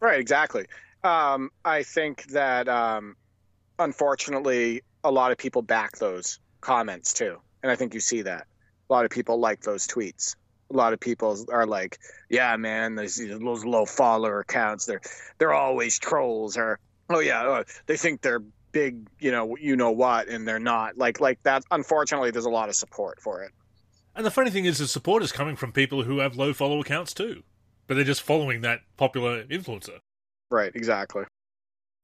Right 0.00 0.20
exactly. 0.20 0.66
Um, 1.02 1.50
i 1.64 1.82
think 1.82 2.24
that 2.28 2.68
um, 2.68 3.16
unfortunately 3.78 4.82
a 5.02 5.10
lot 5.10 5.32
of 5.32 5.38
people 5.38 5.62
back 5.62 5.98
those 5.98 6.38
comments 6.60 7.12
too 7.12 7.38
and 7.62 7.70
i 7.70 7.76
think 7.76 7.94
you 7.94 8.00
see 8.00 8.22
that. 8.22 8.46
A 8.90 8.92
lot 8.92 9.04
of 9.04 9.10
people 9.10 9.40
like 9.40 9.60
those 9.62 9.86
tweets. 9.86 10.36
A 10.70 10.76
lot 10.76 10.92
of 10.92 11.00
people 11.00 11.38
are 11.50 11.66
like, 11.66 11.98
"Yeah, 12.28 12.56
man, 12.56 12.94
those, 12.94 13.16
those 13.16 13.64
low 13.64 13.86
follower 13.86 14.40
accounts, 14.40 14.84
they're 14.84 15.00
they're 15.38 15.54
always 15.54 15.98
trolls, 15.98 16.56
or 16.56 16.78
oh 17.10 17.20
yeah, 17.20 17.42
uh, 17.42 17.64
they 17.86 17.96
think 17.96 18.22
they're 18.22 18.42
big, 18.72 19.08
you 19.20 19.30
know, 19.30 19.56
you 19.56 19.76
know 19.76 19.90
what, 19.90 20.28
and 20.28 20.46
they're 20.46 20.58
not. 20.58 20.98
Like 20.98 21.20
like 21.20 21.42
that. 21.44 21.64
Unfortunately, 21.70 22.30
there's 22.30 22.44
a 22.44 22.50
lot 22.50 22.68
of 22.68 22.74
support 22.74 23.20
for 23.20 23.42
it. 23.42 23.52
And 24.16 24.24
the 24.24 24.30
funny 24.30 24.50
thing 24.50 24.64
is, 24.64 24.78
the 24.78 24.86
support 24.86 25.22
is 25.22 25.32
coming 25.32 25.56
from 25.56 25.72
people 25.72 26.02
who 26.02 26.18
have 26.18 26.36
low 26.36 26.52
follow 26.52 26.80
accounts 26.80 27.14
too, 27.14 27.42
but 27.86 27.94
they're 27.94 28.04
just 28.04 28.22
following 28.22 28.60
that 28.60 28.80
popular 28.96 29.44
influencer. 29.44 29.98
Right. 30.50 30.72
Exactly. 30.74 31.24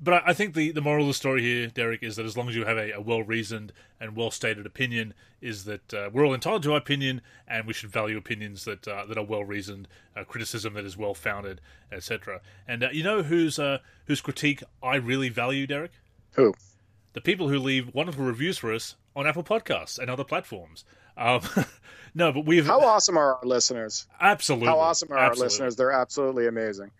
But 0.02 0.22
I 0.26 0.32
think 0.32 0.54
the, 0.54 0.72
the 0.72 0.80
moral 0.80 1.04
of 1.04 1.08
the 1.08 1.14
story 1.14 1.42
here, 1.42 1.66
Derek, 1.66 2.02
is 2.02 2.16
that 2.16 2.24
as 2.24 2.34
long 2.34 2.48
as 2.48 2.56
you 2.56 2.64
have 2.64 2.78
a, 2.78 2.92
a 2.92 3.00
well 3.02 3.22
reasoned 3.22 3.72
and 4.00 4.16
well 4.16 4.30
stated 4.30 4.64
opinion, 4.64 5.12
is 5.42 5.64
that 5.64 5.92
uh, 5.92 6.08
we're 6.10 6.24
all 6.24 6.32
entitled 6.32 6.62
to 6.62 6.72
our 6.72 6.78
opinion, 6.78 7.20
and 7.46 7.66
we 7.66 7.74
should 7.74 7.90
value 7.90 8.16
opinions 8.16 8.64
that 8.64 8.88
uh, 8.88 9.04
that 9.06 9.18
are 9.18 9.24
well 9.24 9.44
reasoned, 9.44 9.88
uh, 10.16 10.24
criticism 10.24 10.72
that 10.74 10.86
is 10.86 10.96
well 10.96 11.12
founded, 11.12 11.60
etc. 11.92 12.40
And 12.66 12.84
uh, 12.84 12.88
you 12.92 13.04
know 13.04 13.22
whose 13.22 13.58
uh, 13.58 13.78
whose 14.06 14.22
critique 14.22 14.62
I 14.82 14.96
really 14.96 15.28
value, 15.28 15.66
Derek? 15.66 15.92
Who? 16.32 16.54
The 17.12 17.20
people 17.20 17.48
who 17.48 17.58
leave 17.58 17.94
wonderful 17.94 18.24
reviews 18.24 18.56
for 18.56 18.72
us 18.72 18.96
on 19.14 19.26
Apple 19.26 19.44
Podcasts 19.44 19.98
and 19.98 20.08
other 20.08 20.24
platforms. 20.24 20.84
Um, 21.18 21.42
no, 22.14 22.32
but 22.32 22.46
we've 22.46 22.66
how 22.66 22.80
awesome 22.80 23.18
are 23.18 23.34
our 23.34 23.44
listeners? 23.44 24.06
Absolutely, 24.18 24.68
how 24.68 24.78
awesome 24.78 25.12
are 25.12 25.18
absolutely. 25.18 25.42
our 25.42 25.46
listeners? 25.46 25.76
They're 25.76 25.92
absolutely 25.92 26.46
amazing 26.46 26.90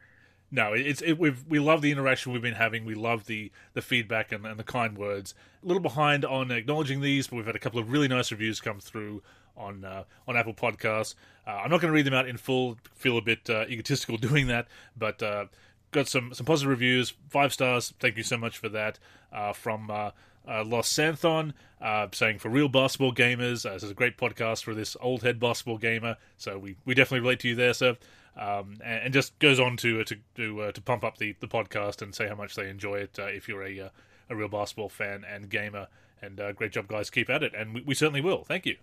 no, 0.53 0.73
it's 0.73 1.01
it, 1.03 1.19
we 1.19 1.35
we 1.49 1.59
love 1.59 1.81
the 1.81 1.93
interaction 1.93 2.33
we've 2.33 2.43
been 2.43 2.55
having. 2.55 2.85
We 2.85 2.95
love 2.95 3.27
the 3.27 3.53
the 3.75 3.83
feedback 3.83 4.33
and, 4.33 4.45
and, 4.45 4.59
the 4.59 4.65
kind 4.65 4.99
words. 4.99 5.35
A 5.63 5.67
little 5.67 5.83
behind 5.83 6.25
on 6.25 6.51
acknowledging 6.51 7.01
these, 7.01 7.29
but 7.29 7.37
we've 7.37 7.47
had 7.47 7.57
a 7.57 7.61
couple 7.61 7.79
of 7.79 7.91
really 7.91 8.09
nice 8.09 8.33
reviews 8.33 8.61
come 8.61 8.81
through 8.81 9.23
on 9.57 9.85
uh, 9.85 10.05
on 10.27 10.37
Apple 10.37 10.55
Podcasts. 10.55 11.15
Uh, 11.47 11.51
I'm 11.51 11.71
not 11.71 11.81
going 11.81 11.93
to 11.93 11.95
read 11.95 12.07
them 12.07 12.15
out 12.15 12.29
in 12.29 12.37
full. 12.37 12.79
Feel 12.95 13.17
a 13.17 13.23
bit 13.23 13.49
uh, 13.49 13.67
egotistical 13.69 14.17
doing 14.19 14.49
that, 14.49 14.67
but 14.97 15.23
uh, 15.23 15.47
got 15.93 16.09
some 16.09 16.35
some 16.35 16.47
positive 16.47 16.71
reviews. 16.71 17.13
Five 17.29 17.53
stars. 17.53 17.95
Thank 18.01 18.17
you 18.17 18.25
so 18.25 18.37
much 18.37 18.59
for 18.59 18.69
that. 18.71 18.99
Uh, 19.33 19.53
from 19.53 19.89
uh, 19.89 20.11
uh, 20.49 20.65
Lost 20.65 20.93
Santhon, 20.93 21.53
uh, 21.81 22.09
saying 22.13 22.41
for 22.41 22.49
real 22.49 22.69
basketball 22.69 23.15
gamers, 23.15 23.65
uh, 23.65 23.75
this 23.75 23.85
is 23.85 23.91
a 23.93 23.95
great 23.95 24.19
podcast 24.19 24.65
for 24.65 24.75
this 24.75 24.97
old 25.01 25.23
head 25.23 25.39
basketball 25.39 25.79
gamer. 25.79 26.17
So 26.39 26.59
we, 26.59 26.75
we 26.85 26.95
definitely 26.95 27.21
relate 27.21 27.39
to 27.41 27.49
you 27.49 27.55
there, 27.55 27.73
sir 27.73 27.97
um, 28.37 28.77
and, 28.85 29.05
and, 29.05 29.13
just 29.13 29.39
goes 29.39 29.59
on 29.59 29.77
to 29.79 30.01
uh, 30.01 30.05
to 30.05 30.17
to, 30.37 30.61
uh, 30.63 30.73
to 30.73 30.81
pump 30.81 31.05
up 31.05 31.19
the, 31.19 31.35
the 31.41 31.49
podcast 31.49 32.03
and 32.03 32.15
say 32.15 32.29
how 32.29 32.35
much 32.35 32.55
they 32.55 32.69
enjoy 32.69 32.97
it. 32.97 33.19
Uh, 33.19 33.25
if 33.25 33.49
you're 33.49 33.65
a 33.65 33.91
a 34.29 34.37
real 34.37 34.49
basketball 34.49 34.89
fan 34.89 35.25
and 35.29 35.51
gamer, 35.51 35.89
and 36.23 36.41
great 36.57 36.73
job, 36.73 36.87
guys, 36.87 37.11
keep 37.11 37.29
at 37.29 37.43
it, 37.43 37.53
and 37.55 37.75
we, 37.75 37.83
we, 37.83 37.95
certainly 37.95 38.21
will. 38.21 38.45
Thank 38.45 38.67
you. 38.67 38.77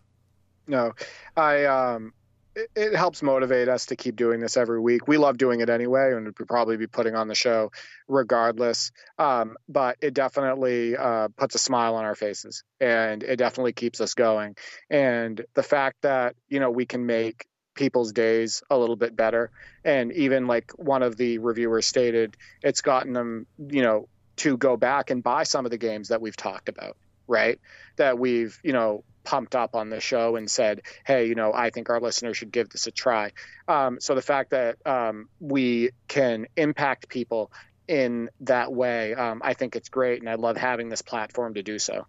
No, 0.67 0.93
I 1.37 1.63
um, 1.65 2.13
it, 2.57 2.71
it, 2.75 2.95
helps 2.95 3.21
motivate 3.21 3.69
us 3.69 3.85
to 3.87 3.95
keep 3.95 4.15
doing 4.15 4.39
this 4.39 4.57
every 4.57 4.79
week. 4.79 5.07
We 5.07 5.17
love 5.17 5.37
doing 5.37 5.61
it 5.61 5.69
anyway, 5.69 6.13
and 6.13 6.25
we'd 6.25 6.47
probably 6.47 6.75
be 6.75 6.87
putting 6.87 7.15
on 7.15 7.27
the 7.27 7.35
show 7.35 7.71
regardless. 8.07 8.91
Um, 9.19 9.57
but 9.69 9.97
it 10.01 10.13
definitely 10.13 10.97
uh, 10.97 11.27
puts 11.37 11.55
a 11.55 11.59
smile 11.59 11.95
on 11.95 12.05
our 12.05 12.15
faces, 12.15 12.63
and 12.81 13.21
it 13.21 13.37
definitely 13.37 13.73
keeps 13.73 14.01
us 14.01 14.15
going. 14.15 14.55
And 14.89 15.45
the 15.53 15.63
fact 15.63 16.01
that 16.01 16.35
you 16.49 16.59
know 16.59 16.71
we 16.71 16.85
can 16.85 17.05
make 17.05 17.45
people's 17.77 18.11
days 18.11 18.61
a 18.69 18.77
little 18.77 18.97
bit 18.97 19.15
better. 19.15 19.51
And 19.85 20.11
even 20.11 20.47
like 20.47 20.71
one 20.71 21.03
of 21.03 21.15
the 21.15 21.37
reviewers 21.37 21.85
stated, 21.85 22.35
it's 22.61 22.81
gotten 22.81 23.13
them, 23.13 23.47
you 23.57 23.81
know, 23.81 24.09
to 24.37 24.57
go 24.57 24.75
back 24.75 25.09
and 25.09 25.23
buy 25.23 25.43
some 25.43 25.65
of 25.65 25.71
the 25.71 25.77
games 25.77 26.09
that 26.09 26.21
we've 26.21 26.35
talked 26.35 26.67
about, 26.67 26.97
right? 27.27 27.59
That 27.95 28.19
we've, 28.19 28.59
you 28.63 28.73
know, 28.73 29.03
pumped 29.23 29.55
up 29.55 29.75
on 29.75 29.89
the 29.89 29.99
show 29.99 30.35
and 30.35 30.49
said, 30.49 30.81
hey, 31.05 31.27
you 31.27 31.35
know, 31.35 31.53
I 31.53 31.69
think 31.69 31.89
our 31.89 31.99
listeners 31.99 32.37
should 32.37 32.51
give 32.51 32.69
this 32.69 32.87
a 32.87 32.91
try. 32.91 33.31
Um, 33.67 33.99
so 33.99 34.15
the 34.15 34.21
fact 34.21 34.51
that 34.51 34.77
um, 34.85 35.29
we 35.39 35.91
can 36.07 36.47
impact 36.55 37.09
people 37.09 37.51
in 37.87 38.29
that 38.41 38.71
way, 38.71 39.13
um, 39.13 39.41
I 39.43 39.53
think 39.53 39.75
it's 39.75 39.89
great. 39.89 40.21
And 40.21 40.29
I 40.29 40.35
love 40.35 40.57
having 40.57 40.89
this 40.89 41.01
platform 41.01 41.55
to 41.55 41.63
do 41.63 41.79
so. 41.79 42.05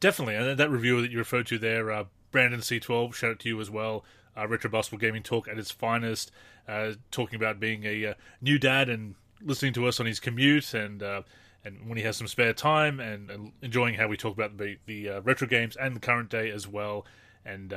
Definitely. 0.00 0.36
And 0.36 0.58
that 0.58 0.70
reviewer 0.70 1.00
that 1.00 1.10
you 1.10 1.18
referred 1.18 1.46
to 1.48 1.58
there, 1.58 1.90
uh, 1.90 2.04
Brandon 2.30 2.60
C12, 2.60 3.14
shout 3.14 3.30
out 3.30 3.38
to 3.40 3.48
you 3.48 3.60
as 3.60 3.70
well 3.70 4.04
uh, 4.36 4.46
Retro 4.46 4.70
Basketball 4.70 5.00
Gaming 5.00 5.22
Talk 5.22 5.48
at 5.48 5.58
its 5.58 5.70
finest, 5.70 6.30
uh, 6.68 6.92
talking 7.10 7.36
about 7.36 7.60
being 7.60 7.84
a 7.84 8.06
uh, 8.06 8.14
new 8.40 8.58
dad 8.58 8.88
and 8.88 9.14
listening 9.40 9.72
to 9.74 9.86
us 9.86 9.98
on 10.00 10.06
his 10.06 10.20
commute 10.20 10.74
and 10.74 11.02
uh, 11.02 11.22
and 11.64 11.88
when 11.88 11.96
he 11.96 12.04
has 12.04 12.16
some 12.16 12.26
spare 12.26 12.52
time 12.52 12.98
and, 12.98 13.30
and 13.30 13.52
enjoying 13.62 13.94
how 13.94 14.08
we 14.08 14.16
talk 14.16 14.34
about 14.34 14.58
the, 14.58 14.78
the 14.86 15.08
uh, 15.08 15.20
retro 15.20 15.46
games 15.46 15.76
and 15.76 15.94
the 15.96 16.00
current 16.00 16.28
day 16.28 16.50
as 16.50 16.66
well. 16.66 17.04
And 17.44 17.72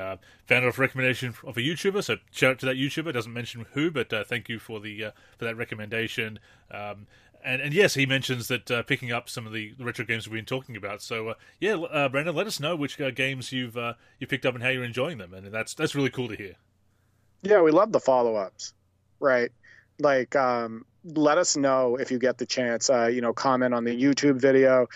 found 0.45 0.63
off 0.63 0.77
recommendation 0.77 1.33
of 1.43 1.57
a 1.57 1.59
YouTuber, 1.59 2.03
so 2.03 2.17
shout 2.29 2.51
out 2.51 2.59
to 2.59 2.67
that 2.67 2.75
YouTuber. 2.75 3.11
Doesn't 3.11 3.33
mention 3.33 3.65
who, 3.73 3.89
but 3.89 4.11
thank 4.27 4.47
you 4.47 4.59
for 4.59 4.79
the 4.79 5.05
for 5.39 5.45
that 5.45 5.57
recommendation. 5.57 6.37
Um, 6.69 7.07
and, 7.45 7.61
and 7.61 7.73
yes, 7.73 7.93
he 7.93 8.05
mentions 8.05 8.47
that 8.47 8.69
uh, 8.71 8.83
picking 8.83 9.11
up 9.11 9.29
some 9.29 9.45
of 9.45 9.53
the, 9.53 9.73
retro 9.79 10.03
games 10.03 10.27
we've 10.27 10.39
been 10.39 10.45
talking 10.45 10.75
about. 10.75 11.01
So 11.01 11.29
uh, 11.29 11.33
yeah, 11.59 11.75
uh, 11.75 12.09
Brandon, 12.09 12.35
let 12.35 12.47
us 12.47 12.59
know 12.59 12.75
which 12.75 12.99
uh, 12.99 13.11
games 13.11 13.51
you've 13.51 13.77
uh, 13.77 13.93
you 14.19 14.27
picked 14.27 14.45
up 14.45 14.55
and 14.55 14.63
how 14.63 14.69
you're 14.69 14.83
enjoying 14.83 15.17
them, 15.17 15.33
and 15.33 15.47
that's 15.47 15.73
that's 15.73 15.95
really 15.95 16.09
cool 16.09 16.27
to 16.27 16.35
hear. 16.35 16.55
Yeah, 17.43 17.61
we 17.61 17.71
love 17.71 17.91
the 17.91 17.99
follow 17.99 18.35
ups, 18.35 18.73
right? 19.19 19.51
Like, 19.99 20.35
um, 20.35 20.85
let 21.03 21.37
us 21.37 21.55
know 21.55 21.95
if 21.95 22.11
you 22.11 22.17
get 22.17 22.37
the 22.37 22.45
chance. 22.45 22.89
Uh, 22.89 23.05
you 23.05 23.21
know, 23.21 23.33
comment 23.33 23.73
on 23.73 23.83
the 23.83 23.95
YouTube 23.95 24.41
video. 24.41 24.87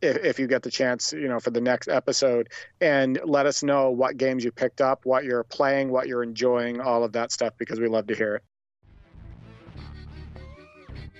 if, 0.00 0.16
if 0.16 0.38
you 0.38 0.46
get 0.46 0.62
the 0.62 0.70
chance, 0.70 1.12
you 1.12 1.28
know, 1.28 1.40
for 1.40 1.50
the 1.50 1.60
next 1.60 1.88
episode, 1.88 2.48
and 2.80 3.20
let 3.24 3.46
us 3.46 3.62
know 3.62 3.90
what 3.90 4.16
games 4.16 4.44
you 4.44 4.50
picked 4.50 4.80
up, 4.80 5.06
what 5.06 5.24
you're 5.24 5.44
playing, 5.44 5.90
what 5.90 6.08
you're 6.08 6.22
enjoying, 6.22 6.80
all 6.80 7.04
of 7.04 7.12
that 7.12 7.30
stuff, 7.32 7.54
because 7.58 7.78
we 7.80 7.88
love 7.88 8.08
to 8.08 8.14
hear 8.14 8.36
it. 8.36 8.42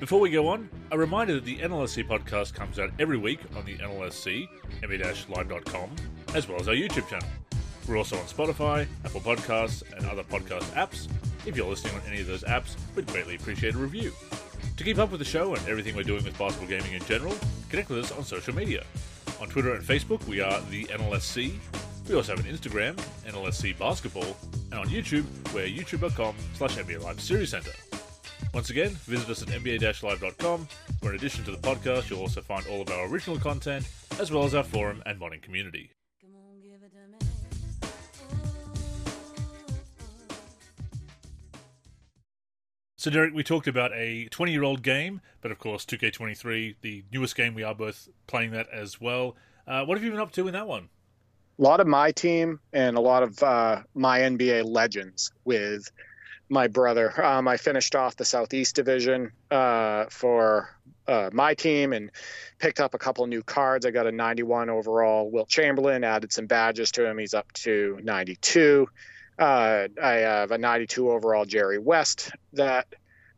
Before 0.01 0.21
we 0.21 0.31
go 0.31 0.47
on, 0.47 0.69
a 0.93 0.99
reminder 0.99 1.35
that 1.35 1.45
the 1.45 1.59
NLSC 1.59 2.07
podcast 2.07 2.55
comes 2.55 2.79
out 2.79 2.91
every 3.01 3.17
week 3.17 3.41
on 3.57 3.65
the 3.65 3.77
NLSC, 3.79 4.49
nba-live.com, 4.81 5.91
as 6.35 6.49
well 6.49 6.61
as 6.61 6.69
our 6.69 6.75
YouTube 6.75 7.09
channel. 7.09 7.29
We're 7.89 7.97
also 7.97 8.17
on 8.17 8.25
Spotify, 8.27 8.87
Apple 9.05 9.21
Podcasts, 9.21 9.83
and 9.97 10.07
other 10.07 10.23
podcast 10.23 10.63
apps. 10.75 11.09
If 11.47 11.57
you're 11.57 11.69
listening 11.69 11.97
on 11.97 12.03
any 12.07 12.21
of 12.21 12.29
those 12.29 12.45
apps, 12.45 12.77
we'd 12.95 13.09
greatly 13.09 13.35
appreciate 13.35 13.75
a 13.75 13.79
review. 13.79 14.13
To 14.77 14.85
keep 14.85 14.99
up 14.99 15.11
with 15.11 15.19
the 15.19 15.25
show 15.25 15.57
and 15.57 15.67
everything 15.67 15.97
we're 15.97 16.05
doing 16.05 16.23
with 16.23 16.39
basketball 16.39 16.69
gaming 16.69 16.93
in 16.93 17.05
general, 17.07 17.35
connect 17.69 17.89
with 17.89 17.99
us 17.99 18.13
on 18.13 18.23
social 18.23 18.55
media. 18.55 18.85
On 19.41 19.49
Twitter 19.49 19.75
and 19.75 19.85
Facebook, 19.85 20.25
we 20.29 20.41
are 20.41 20.61
the 20.71 20.85
NLSC. 20.85 21.55
We 22.09 22.15
also 22.15 22.37
have 22.37 22.47
an 22.47 22.53
Instagram, 22.53 22.95
NLSC 23.27 23.77
Basketball, 23.77 24.37
and 24.71 24.75
on 24.75 24.87
YouTube, 24.87 25.25
we're 25.53 25.67
youtube.com 25.67 26.37
slash 26.55 26.77
NBA 26.77 27.03
Live 27.03 27.21
Series 27.21 27.51
Center. 27.51 27.73
Once 28.55 28.71
again, 28.71 28.91
visit 29.05 29.29
us 29.29 29.43
at 29.43 29.49
nba-live.com, 29.49 30.69
where 31.01 31.13
in 31.13 31.19
addition 31.19 31.45
to 31.45 31.51
the 31.51 31.59
podcast, 31.59 32.11
you'll 32.11 32.21
also 32.21 32.41
find 32.41 32.67
all 32.69 32.81
of 32.81 32.91
our 32.91 33.07
original 33.07 33.39
content, 33.39 33.87
as 34.19 34.31
well 34.33 34.45
as 34.45 34.55
our 34.55 34.65
forum 34.65 35.03
and 35.07 35.21
modding 35.21 35.43
community. 35.43 35.91
So, 42.97 43.13
Derek, 43.13 43.33
we 43.33 43.45
talked 43.45 43.69
about 43.69 43.93
a 43.95 44.27
20 44.33 44.51
year 44.51 44.65
old 44.65 44.83
game, 44.83 45.21
but 45.41 45.53
of 45.53 45.59
course, 45.61 45.85
2K23, 45.85 46.75
the 46.81 47.05
newest 47.13 47.37
game, 47.37 47.55
we 47.55 47.63
are 47.63 47.75
both 47.75 48.09
playing 48.27 48.51
that 48.51 48.67
as 48.73 49.01
well. 49.01 49.37
Uh, 49.69 49.85
what 49.85 49.97
have 49.97 50.05
you 50.05 50.11
been 50.11 50.19
up 50.19 50.33
to 50.33 50.49
in 50.49 50.55
that 50.55 50.67
one? 50.67 50.89
A 51.61 51.63
lot 51.63 51.79
of 51.79 51.87
my 51.87 52.11
team 52.11 52.59
and 52.73 52.97
a 52.97 53.01
lot 53.01 53.23
of 53.23 53.41
uh, 53.41 53.83
my 53.95 54.21
NBA 54.21 54.65
legends 54.65 55.31
with 55.45 55.89
my 56.49 56.69
brother. 56.69 57.25
Um, 57.25 57.49
I 57.49 57.57
finished 57.57 57.95
off 57.95 58.17
the 58.17 58.25
Southeast 58.25 58.75
Division 58.75 59.33
uh, 59.51 60.07
for 60.11 60.71
uh, 61.07 61.31
my 61.33 61.55
team 61.55 61.93
and 61.93 62.11
picked 62.59 62.81
up 62.81 62.95
a 62.95 62.99
couple 62.99 63.27
new 63.27 63.43
cards. 63.43 63.87
I 63.87 63.91
got 63.91 64.07
a 64.07 64.13
91 64.13 64.71
overall 64.71 65.31
Wilt 65.31 65.49
Chamberlain, 65.49 66.05
added 66.05 66.33
some 66.33 66.47
badges 66.47 66.93
to 66.93 67.07
him. 67.07 67.19
He's 67.19 67.35
up 67.35 67.51
to 67.55 67.99
92. 68.03 68.89
Uh, 69.39 69.89
I 70.03 70.13
have 70.13 70.51
a 70.51 70.59
92 70.59 71.11
overall 71.11 71.45
Jerry 71.45 71.79
West 71.79 72.31
that 72.55 72.87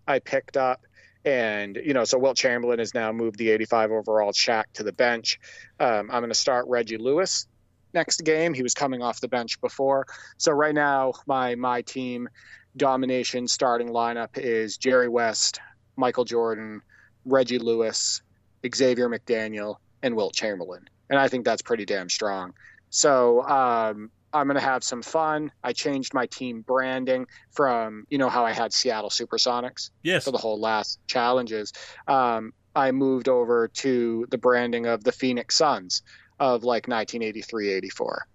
I 0.07 0.19
picked 0.19 0.57
up. 0.57 0.87
And, 1.25 1.77
you 1.77 1.93
know, 1.93 2.05
so 2.05 2.19
Wilt 2.19 2.39
Chamberlain 2.39 2.79
has 2.79 2.95
now 2.95 3.13
moved 3.13 3.37
the 3.37 3.51
85 3.51 3.93
overall 3.93 4.33
Shaq 4.33 4.65
to 4.75 4.83
the 4.83 4.93
bench. 4.93 5.39
Um, 5.79 6.11
I'm 6.11 6.21
going 6.21 6.31
to 6.31 6.35
start 6.35 6.67
Reggie 6.69 6.97
Lewis 6.97 7.47
next 7.93 8.25
game. 8.25 8.55
He 8.55 8.63
was 8.63 8.75
coming 8.75 9.03
off 9.03 9.21
the 9.21 9.29
bench 9.29 9.61
before. 9.61 10.07
So 10.39 10.53
right 10.53 10.75
now, 10.75 11.13
my 11.27 11.55
my 11.55 11.83
team 11.83 12.29
domination 12.77 13.49
starting 13.49 13.89
lineup 13.89 14.37
is 14.37 14.77
Jerry 14.77 15.09
West, 15.09 15.61
Michael 15.97 16.25
Jordan, 16.25 16.83
Reggie 17.25 17.59
Lewis, 17.59 18.23
Xavier 18.75 19.09
McDaniel, 19.09 19.77
and 20.03 20.17
Wilt 20.17 20.35
Chamberlain. 20.35 20.89
And 21.09 21.19
I 21.19 21.29
think 21.29 21.45
that's 21.45 21.63
pretty 21.63 21.85
damn 21.85 22.09
strong. 22.09 22.55
So 22.91 23.43
um, 23.43 24.11
I'm 24.33 24.47
going 24.47 24.57
to 24.57 24.63
have 24.63 24.85
some 24.85 25.03
fun. 25.03 25.53
I 25.63 25.73
changed 25.73 26.15
my 26.15 26.27
team 26.27 26.63
branding 26.63 27.27
from, 27.51 28.07
you 28.11 28.19
know, 28.19 28.29
how 28.29 28.45
I 28.45 28.53
had 28.53 28.73
Seattle 28.73 29.11
Supersonics 29.11 29.91
yes. 30.03 30.25
for 30.25 30.31
the 30.31 30.39
whole 30.39 30.61
last 30.61 30.99
challenges. 31.07 31.73
Um, 32.07 32.53
I 32.75 32.93
moved 32.93 33.29
over 33.29 33.69
to 33.69 34.27
the 34.31 34.39
branding 34.39 34.87
of 34.87 35.03
the 35.03 35.13
Phoenix 35.13 35.57
Suns 35.57 36.03
of 36.39 36.63
like 36.63 36.87
1983 36.87 37.71
84 37.71 38.27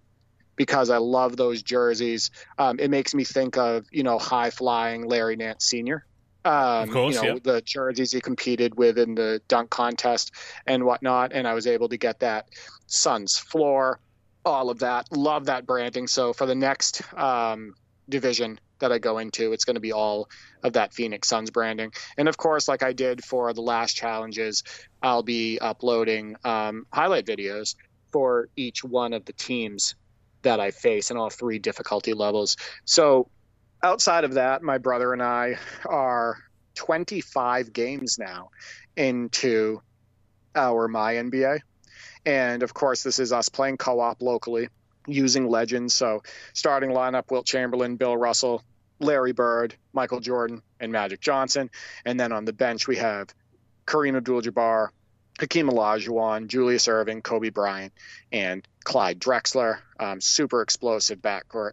because 0.56 0.90
I 0.90 0.98
love 0.98 1.36
those 1.36 1.62
jerseys. 1.62 2.30
Um, 2.58 2.78
it 2.80 2.90
makes 2.90 3.14
me 3.14 3.24
think 3.24 3.56
of, 3.56 3.86
you 3.92 4.02
know, 4.02 4.18
high 4.18 4.50
flying 4.50 5.06
Larry 5.06 5.36
Nance 5.36 5.64
Sr. 5.66 6.04
Um, 6.44 6.88
of 6.88 6.90
course, 6.90 7.14
you 7.16 7.22
know, 7.22 7.28
yeah. 7.34 7.38
the 7.42 7.60
jerseys 7.60 8.12
he 8.12 8.20
competed 8.20 8.76
with 8.76 8.98
in 8.98 9.14
the 9.14 9.42
dunk 9.48 9.70
contest 9.70 10.32
and 10.66 10.84
whatnot. 10.84 11.32
And 11.32 11.46
I 11.46 11.54
was 11.54 11.66
able 11.66 11.88
to 11.88 11.96
get 11.96 12.20
that 12.20 12.48
Suns 12.86 13.36
floor 13.36 14.00
all 14.44 14.70
of 14.70 14.78
that. 14.78 15.10
Love 15.10 15.46
that 15.46 15.66
branding. 15.66 16.06
So 16.06 16.32
for 16.32 16.46
the 16.46 16.54
next 16.54 17.02
um, 17.14 17.74
division 18.08 18.60
that 18.78 18.92
I 18.92 18.98
go 18.98 19.18
into, 19.18 19.52
it's 19.52 19.64
going 19.64 19.74
to 19.74 19.80
be 19.80 19.92
all 19.92 20.28
of 20.62 20.74
that 20.74 20.94
Phoenix 20.94 21.28
Suns 21.28 21.50
branding. 21.50 21.92
And 22.16 22.28
of 22.28 22.36
course, 22.36 22.68
like 22.68 22.84
I 22.84 22.92
did 22.92 23.24
for 23.24 23.52
the 23.52 23.62
last 23.62 23.96
challenges, 23.96 24.62
I'll 25.02 25.24
be 25.24 25.58
uploading 25.58 26.36
um, 26.44 26.86
highlight 26.92 27.26
videos 27.26 27.74
for 28.12 28.48
each 28.56 28.84
one 28.84 29.12
of 29.12 29.24
the 29.24 29.32
teams 29.32 29.96
that 30.46 30.60
I 30.60 30.70
face 30.70 31.10
in 31.10 31.16
all 31.16 31.28
three 31.28 31.58
difficulty 31.58 32.12
levels. 32.12 32.56
So 32.84 33.28
outside 33.82 34.22
of 34.22 34.34
that, 34.34 34.62
my 34.62 34.78
brother 34.78 35.12
and 35.12 35.22
I 35.22 35.58
are 35.84 36.38
25 36.76 37.72
games 37.72 38.16
now 38.16 38.50
into 38.96 39.82
our 40.54 40.86
My 40.86 41.14
NBA. 41.14 41.60
And 42.24 42.62
of 42.62 42.72
course, 42.72 43.02
this 43.02 43.18
is 43.18 43.32
us 43.32 43.48
playing 43.48 43.76
co 43.78 43.98
op 43.98 44.22
locally 44.22 44.68
using 45.08 45.48
legends. 45.48 45.94
So, 45.94 46.22
starting 46.54 46.90
lineup 46.90 47.30
Wilt 47.30 47.46
Chamberlain, 47.46 47.96
Bill 47.96 48.16
Russell, 48.16 48.62
Larry 49.00 49.32
Bird, 49.32 49.74
Michael 49.92 50.20
Jordan, 50.20 50.62
and 50.80 50.92
Magic 50.92 51.20
Johnson. 51.20 51.70
And 52.04 52.18
then 52.18 52.32
on 52.32 52.44
the 52.44 52.52
bench, 52.52 52.86
we 52.86 52.96
have 52.96 53.28
Kareem 53.86 54.16
Abdul 54.16 54.42
Jabbar, 54.42 54.88
Hakeem 55.40 55.68
Olajuwon, 55.68 56.46
Julius 56.48 56.86
Erving, 56.86 57.22
Kobe 57.22 57.50
Bryant, 57.50 57.92
and 58.32 58.66
Clyde 58.86 59.18
Drexler. 59.18 59.78
Um, 59.98 60.20
super 60.20 60.62
explosive 60.62 61.18
backcourt 61.20 61.72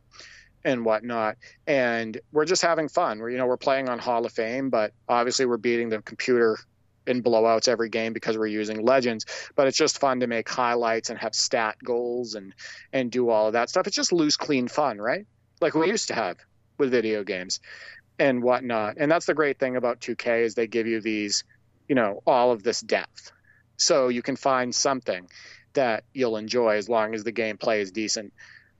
and 0.65 0.83
whatnot. 0.83 1.37
And 1.67 2.19
we're 2.31 2.45
just 2.45 2.63
having 2.63 2.89
fun. 2.89 3.19
We're, 3.19 3.29
you 3.29 3.37
know, 3.37 3.45
we're 3.45 3.57
playing 3.57 3.87
on 3.87 3.99
Hall 3.99 4.25
of 4.25 4.31
Fame, 4.31 4.71
but 4.71 4.93
obviously 5.07 5.45
we're 5.45 5.57
beating 5.57 5.89
the 5.89 6.01
computer 6.01 6.57
in 7.05 7.21
blowouts 7.21 7.67
every 7.67 7.89
game 7.89 8.13
because 8.13 8.37
we're 8.37 8.47
using 8.47 8.81
legends 8.81 9.25
but 9.57 9.67
it's 9.67 9.77
just 9.77 9.99
fun 9.99 10.21
to 10.21 10.27
make 10.27 10.47
highlights 10.47 11.09
and 11.09 11.19
have 11.19 11.35
stat 11.35 11.75
goals 11.83 12.35
and 12.35 12.53
and 12.93 13.11
do 13.11 13.29
all 13.29 13.47
of 13.47 13.53
that 13.53 13.69
stuff 13.69 13.85
it's 13.87 13.95
just 13.95 14.13
loose 14.13 14.37
clean 14.37 14.69
fun 14.69 14.99
right 14.99 15.25
like 15.59 15.73
we 15.73 15.87
used 15.87 16.07
to 16.07 16.15
have 16.15 16.37
with 16.77 16.91
video 16.91 17.25
games 17.25 17.59
and 18.19 18.41
whatnot 18.41 18.95
and 18.97 19.11
that's 19.11 19.25
the 19.25 19.33
great 19.33 19.59
thing 19.59 19.75
about 19.75 19.99
2k 19.99 20.45
is 20.45 20.55
they 20.55 20.65
give 20.65 20.87
you 20.87 21.01
these 21.01 21.43
you 21.89 21.95
know 21.95 22.23
all 22.25 22.51
of 22.51 22.63
this 22.63 22.79
depth 22.79 23.33
so 23.75 24.07
you 24.07 24.21
can 24.21 24.37
find 24.37 24.73
something 24.73 25.27
that 25.73 26.03
you'll 26.13 26.37
enjoy 26.37 26.75
as 26.75 26.89
long 26.89 27.13
as 27.13 27.23
the 27.23 27.31
gameplay 27.31 27.79
is 27.79 27.91
decent 27.91 28.33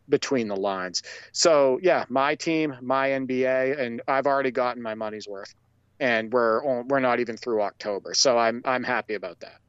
between 0.10 0.48
the 0.48 0.56
lines 0.56 1.02
so 1.32 1.80
yeah 1.82 2.04
my 2.10 2.36
team 2.36 2.76
my 2.82 3.10
nba 3.10 3.80
and 3.80 4.02
i've 4.08 4.28
already 4.28 4.52
gotten 4.52 4.82
my 4.82 4.94
money's 4.96 5.28
worth 5.28 5.56
and 6.04 6.34
we're 6.34 6.84
we're 6.84 7.00
not 7.00 7.20
even 7.20 7.38
through 7.38 7.62
October. 7.62 8.14
So 8.14 8.38
I'm 8.38 8.62
I'm 8.66 8.84
happy 8.84 9.14
about 9.14 9.40
that. 9.40 9.60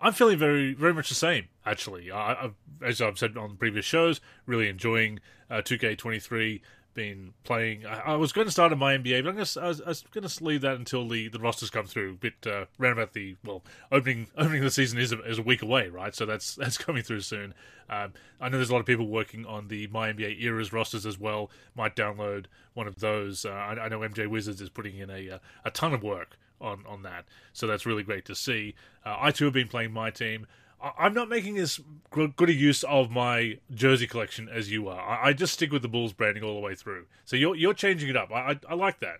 I'm 0.00 0.12
feeling 0.12 0.38
very 0.38 0.74
very 0.74 0.92
much 0.94 1.08
the 1.08 1.14
same. 1.14 1.48
Actually, 1.64 2.10
I, 2.10 2.44
I've, 2.44 2.54
as 2.82 3.00
I've 3.00 3.18
said 3.18 3.36
on 3.36 3.56
previous 3.56 3.84
shows, 3.84 4.20
really 4.46 4.68
enjoying 4.68 5.20
uh, 5.50 5.56
2K23. 5.56 6.60
Been 6.98 7.32
playing. 7.44 7.86
I, 7.86 8.00
I, 8.00 8.16
was 8.16 8.32
going 8.32 8.48
to 8.48 8.50
start 8.50 8.72
in 8.72 8.78
my 8.80 8.98
NBA, 8.98 9.22
but 9.22 9.28
I'm 9.28 9.36
gonna, 9.36 9.64
I 9.64 9.68
was, 9.68 9.80
I 9.80 9.88
was 9.90 10.04
going 10.10 10.26
to 10.26 10.44
leave 10.44 10.62
that 10.62 10.74
until 10.74 11.06
the, 11.06 11.28
the 11.28 11.38
rosters 11.38 11.70
come 11.70 11.86
through. 11.86 12.10
A 12.10 12.14
bit 12.14 12.34
uh, 12.44 12.64
around 12.80 12.94
about 12.94 13.12
the 13.12 13.36
well, 13.44 13.62
opening 13.92 14.26
opening 14.36 14.62
the 14.62 14.70
season 14.72 14.98
is 14.98 15.12
a, 15.12 15.22
is 15.22 15.38
a 15.38 15.42
week 15.42 15.62
away, 15.62 15.90
right? 15.90 16.12
So 16.12 16.26
that's 16.26 16.54
that's 16.56 16.76
coming 16.76 17.04
through 17.04 17.20
soon. 17.20 17.54
Um, 17.88 18.14
I 18.40 18.48
know 18.48 18.56
there's 18.56 18.70
a 18.70 18.72
lot 18.72 18.80
of 18.80 18.86
people 18.86 19.06
working 19.06 19.46
on 19.46 19.68
the 19.68 19.86
My 19.86 20.12
NBA 20.12 20.42
eras 20.42 20.72
rosters 20.72 21.06
as 21.06 21.20
well. 21.20 21.52
Might 21.76 21.94
download 21.94 22.46
one 22.74 22.88
of 22.88 22.98
those. 22.98 23.44
Uh, 23.44 23.50
I, 23.50 23.84
I, 23.84 23.88
know 23.88 24.00
MJ 24.00 24.26
Wizards 24.26 24.60
is 24.60 24.68
putting 24.68 24.98
in 24.98 25.08
a 25.08 25.38
a 25.64 25.70
ton 25.70 25.94
of 25.94 26.02
work 26.02 26.36
on 26.60 26.82
on 26.84 27.02
that, 27.02 27.26
so 27.52 27.68
that's 27.68 27.86
really 27.86 28.02
great 28.02 28.24
to 28.24 28.34
see. 28.34 28.74
Uh, 29.06 29.18
I 29.20 29.30
too 29.30 29.44
have 29.44 29.54
been 29.54 29.68
playing 29.68 29.92
my 29.92 30.10
team. 30.10 30.48
I'm 30.80 31.12
not 31.12 31.28
making 31.28 31.58
as 31.58 31.80
good 32.10 32.34
a 32.40 32.52
use 32.52 32.84
of 32.84 33.10
my 33.10 33.58
jersey 33.74 34.06
collection 34.06 34.48
as 34.48 34.70
you 34.70 34.88
are. 34.88 35.20
I 35.22 35.32
just 35.32 35.54
stick 35.54 35.72
with 35.72 35.82
the 35.82 35.88
Bulls 35.88 36.12
branding 36.12 36.44
all 36.44 36.54
the 36.54 36.60
way 36.60 36.74
through. 36.74 37.06
So 37.24 37.36
you're 37.36 37.56
you're 37.56 37.74
changing 37.74 38.08
it 38.08 38.16
up. 38.16 38.30
I 38.32 38.52
I, 38.52 38.60
I 38.70 38.74
like 38.74 39.00
that. 39.00 39.18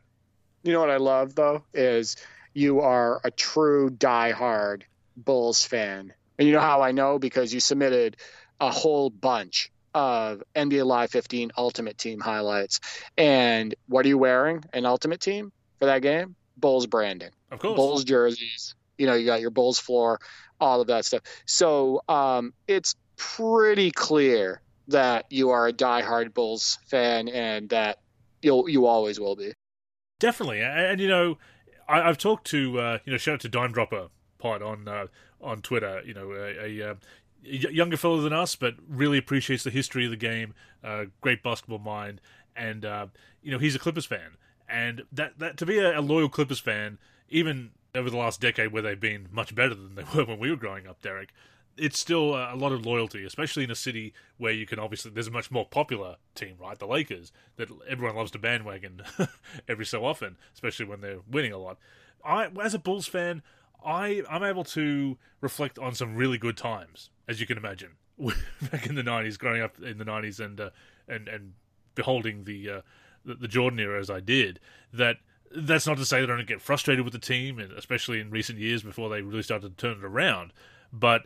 You 0.62 0.72
know 0.72 0.80
what 0.80 0.90
I 0.90 0.98
love 0.98 1.34
though 1.34 1.64
is 1.74 2.16
you 2.54 2.80
are 2.80 3.20
a 3.24 3.30
true 3.30 3.90
diehard 3.90 4.82
Bulls 5.16 5.64
fan, 5.64 6.12
and 6.38 6.46
you 6.46 6.54
know 6.54 6.60
how 6.60 6.82
I 6.82 6.92
know 6.92 7.18
because 7.18 7.52
you 7.52 7.60
submitted 7.60 8.16
a 8.60 8.70
whole 8.70 9.10
bunch 9.10 9.70
of 9.94 10.42
NBA 10.54 10.84
Live 10.84 11.10
15 11.10 11.52
Ultimate 11.56 11.98
Team 11.98 12.20
highlights. 12.20 12.80
And 13.16 13.74
what 13.88 14.04
are 14.04 14.08
you 14.08 14.18
wearing? 14.18 14.64
An 14.72 14.86
Ultimate 14.86 15.20
Team 15.20 15.52
for 15.78 15.86
that 15.86 16.02
game? 16.02 16.36
Bulls 16.56 16.86
branding. 16.86 17.30
Of 17.50 17.58
course. 17.58 17.76
Bulls 17.76 18.04
jerseys. 18.04 18.74
You 18.96 19.06
know, 19.06 19.14
you 19.14 19.26
got 19.26 19.40
your 19.40 19.50
Bulls 19.50 19.78
floor 19.78 20.20
all 20.60 20.80
of 20.80 20.86
that 20.88 21.04
stuff. 21.04 21.22
So 21.46 22.02
um, 22.08 22.52
it's 22.66 22.94
pretty 23.16 23.90
clear 23.90 24.62
that 24.88 25.26
you 25.30 25.50
are 25.50 25.68
a 25.68 25.72
diehard 25.72 26.34
Bulls 26.34 26.78
fan 26.86 27.28
and 27.28 27.68
that 27.68 27.98
you'll 28.42 28.68
you 28.68 28.86
always 28.86 29.20
will 29.20 29.36
be. 29.36 29.52
Definitely, 30.18 30.62
and, 30.62 30.80
and 30.80 31.00
you 31.00 31.08
know, 31.08 31.38
I, 31.88 32.06
have 32.06 32.18
talked 32.18 32.46
to 32.48 32.78
uh, 32.78 32.98
you 33.04 33.12
know, 33.12 33.18
shout 33.18 33.34
out 33.34 33.40
to 33.40 33.48
Dime 33.48 33.72
Dropper 33.72 34.08
Pod 34.38 34.62
on 34.62 34.88
uh, 34.88 35.06
on 35.40 35.62
Twitter. 35.62 36.02
You 36.04 36.14
know, 36.14 36.32
a, 36.32 36.80
a, 36.80 36.90
a, 36.90 36.96
younger 37.44 37.96
fellow 37.96 38.20
than 38.20 38.32
us, 38.32 38.56
but 38.56 38.74
really 38.88 39.18
appreciates 39.18 39.64
the 39.64 39.70
history 39.70 40.04
of 40.04 40.10
the 40.10 40.16
game. 40.16 40.54
Uh, 40.82 41.04
great 41.20 41.42
basketball 41.42 41.78
mind, 41.78 42.20
and 42.56 42.84
uh, 42.84 43.06
you 43.42 43.50
know 43.50 43.58
he's 43.58 43.74
a 43.74 43.78
Clippers 43.78 44.06
fan, 44.06 44.36
and 44.68 45.02
that 45.12 45.38
that 45.38 45.56
to 45.58 45.66
be 45.66 45.78
a, 45.78 45.98
a 45.98 46.02
loyal 46.02 46.28
Clippers 46.28 46.60
fan, 46.60 46.98
even 47.28 47.70
over 47.94 48.10
the 48.10 48.16
last 48.16 48.40
decade 48.40 48.72
where 48.72 48.82
they've 48.82 49.00
been 49.00 49.28
much 49.32 49.54
better 49.54 49.74
than 49.74 49.94
they 49.94 50.04
were 50.14 50.24
when 50.24 50.38
we 50.38 50.50
were 50.50 50.56
growing 50.56 50.86
up, 50.86 51.02
Derek 51.02 51.32
it's 51.78 51.98
still 51.98 52.34
a 52.34 52.56
lot 52.56 52.72
of 52.72 52.84
loyalty, 52.84 53.24
especially 53.24 53.64
in 53.64 53.70
a 53.70 53.74
city 53.74 54.12
where 54.36 54.52
you 54.52 54.66
can 54.66 54.78
obviously 54.78 55.10
there's 55.10 55.28
a 55.28 55.32
much 55.32 55.50
more 55.50 55.66
popular 55.66 56.16
team, 56.34 56.56
right? 56.60 56.78
The 56.78 56.86
Lakers 56.86 57.32
that 57.56 57.68
everyone 57.88 58.16
loves 58.16 58.30
to 58.32 58.38
bandwagon 58.38 59.02
every 59.68 59.86
so 59.86 60.04
often, 60.04 60.36
especially 60.54 60.86
when 60.86 61.00
they're 61.00 61.20
winning 61.30 61.52
a 61.52 61.58
lot. 61.58 61.78
I, 62.24 62.48
as 62.62 62.74
a 62.74 62.78
Bulls 62.78 63.06
fan, 63.06 63.42
I 63.84 64.22
I'm 64.28 64.42
able 64.42 64.64
to 64.64 65.16
reflect 65.40 65.78
on 65.78 65.94
some 65.94 66.16
really 66.16 66.38
good 66.38 66.56
times, 66.56 67.10
as 67.28 67.40
you 67.40 67.46
can 67.46 67.56
imagine, 67.56 67.92
back 68.70 68.86
in 68.86 68.96
the 68.96 69.02
'90s, 69.02 69.38
growing 69.38 69.62
up 69.62 69.80
in 69.80 69.98
the 69.98 70.04
'90s, 70.04 70.40
and 70.40 70.60
uh, 70.60 70.70
and 71.06 71.28
and 71.28 71.52
beholding 71.94 72.44
the, 72.44 72.70
uh, 72.70 72.80
the 73.24 73.34
the 73.34 73.48
Jordan 73.48 73.78
era 73.78 74.00
as 74.00 74.10
I 74.10 74.20
did. 74.20 74.58
That 74.92 75.18
that's 75.54 75.86
not 75.86 75.96
to 75.98 76.04
say 76.04 76.20
that 76.20 76.30
I 76.30 76.36
don't 76.36 76.46
get 76.46 76.60
frustrated 76.60 77.04
with 77.04 77.12
the 77.12 77.18
team, 77.18 77.58
especially 77.58 78.20
in 78.20 78.30
recent 78.30 78.58
years 78.58 78.82
before 78.82 79.08
they 79.08 79.22
really 79.22 79.42
started 79.42 79.76
to 79.76 79.80
turn 79.80 79.98
it 79.98 80.04
around. 80.04 80.52
But 80.92 81.22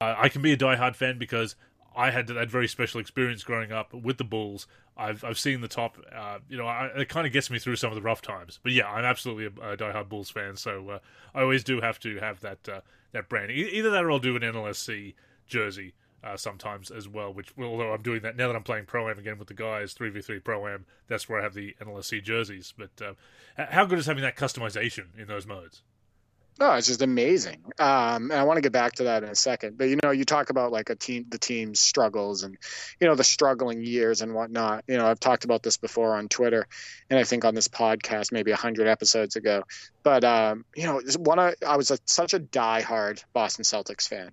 uh, 0.00 0.14
I 0.18 0.28
can 0.28 0.42
be 0.42 0.52
a 0.52 0.56
diehard 0.56 0.96
fan 0.96 1.18
because 1.18 1.56
I 1.96 2.10
had 2.10 2.26
that 2.28 2.50
very 2.50 2.68
special 2.68 3.00
experience 3.00 3.42
growing 3.44 3.72
up 3.72 3.92
with 3.92 4.18
the 4.18 4.24
Bulls. 4.24 4.66
I've 4.96 5.24
I've 5.24 5.38
seen 5.38 5.60
the 5.60 5.68
top. 5.68 5.98
Uh, 6.14 6.38
you 6.48 6.56
know, 6.56 6.66
I, 6.66 6.86
it 6.96 7.08
kind 7.08 7.26
of 7.26 7.32
gets 7.32 7.50
me 7.50 7.58
through 7.58 7.76
some 7.76 7.90
of 7.90 7.96
the 7.96 8.02
rough 8.02 8.22
times. 8.22 8.58
But 8.62 8.72
yeah, 8.72 8.88
I'm 8.88 9.04
absolutely 9.04 9.46
a, 9.46 9.72
a 9.72 9.76
diehard 9.76 10.08
Bulls 10.08 10.30
fan. 10.30 10.56
So 10.56 10.88
uh, 10.90 10.98
I 11.34 11.42
always 11.42 11.64
do 11.64 11.80
have 11.80 11.98
to 12.00 12.18
have 12.18 12.40
that 12.40 12.68
uh, 12.68 12.80
that 13.12 13.28
brand. 13.28 13.50
either 13.50 13.90
that 13.90 14.04
or 14.04 14.10
I'll 14.10 14.18
do 14.18 14.36
an 14.36 14.42
NLSC 14.42 15.14
jersey 15.46 15.94
uh, 16.24 16.36
sometimes 16.36 16.90
as 16.90 17.08
well. 17.08 17.32
Which 17.32 17.52
although 17.58 17.92
I'm 17.92 18.02
doing 18.02 18.22
that 18.22 18.36
now 18.36 18.48
that 18.48 18.56
I'm 18.56 18.62
playing 18.62 18.86
pro 18.86 19.08
am 19.08 19.18
again 19.18 19.38
with 19.38 19.48
the 19.48 19.54
guys, 19.54 19.92
three 19.92 20.10
v 20.10 20.20
three 20.20 20.40
pro 20.40 20.66
am. 20.68 20.86
That's 21.08 21.28
where 21.28 21.40
I 21.40 21.42
have 21.42 21.54
the 21.54 21.74
NLSC 21.80 22.22
jerseys. 22.22 22.72
But 22.76 22.90
uh, 23.00 23.14
how 23.56 23.84
good 23.84 23.98
is 23.98 24.06
having 24.06 24.22
that 24.22 24.36
customization 24.36 25.06
in 25.18 25.26
those 25.26 25.46
modes? 25.46 25.82
Oh, 26.60 26.74
it's 26.74 26.86
just 26.86 27.00
amazing. 27.00 27.64
Um, 27.78 28.30
and 28.30 28.34
I 28.34 28.44
want 28.44 28.58
to 28.58 28.60
get 28.60 28.72
back 28.72 28.92
to 28.94 29.04
that 29.04 29.22
in 29.22 29.30
a 29.30 29.34
second. 29.34 29.78
But 29.78 29.88
you 29.88 29.98
know, 30.02 30.10
you 30.10 30.24
talk 30.24 30.50
about 30.50 30.70
like 30.70 30.90
a 30.90 30.94
team, 30.94 31.24
the 31.28 31.38
team's 31.38 31.80
struggles, 31.80 32.42
and 32.42 32.56
you 33.00 33.06
know 33.06 33.14
the 33.14 33.24
struggling 33.24 33.82
years 33.82 34.20
and 34.20 34.34
whatnot. 34.34 34.84
You 34.86 34.98
know, 34.98 35.06
I've 35.06 35.18
talked 35.18 35.44
about 35.44 35.62
this 35.62 35.78
before 35.78 36.14
on 36.14 36.28
Twitter, 36.28 36.66
and 37.08 37.18
I 37.18 37.24
think 37.24 37.44
on 37.44 37.54
this 37.54 37.68
podcast 37.68 38.32
maybe 38.32 38.52
hundred 38.52 38.86
episodes 38.86 39.36
ago. 39.36 39.62
But 40.02 40.24
um, 40.24 40.64
you 40.76 40.84
know, 40.84 41.00
one 41.18 41.38
I, 41.38 41.54
I 41.66 41.76
was 41.76 41.90
a, 41.90 41.98
such 42.04 42.34
a 42.34 42.40
diehard 42.40 43.24
Boston 43.32 43.64
Celtics 43.64 44.06
fan 44.06 44.30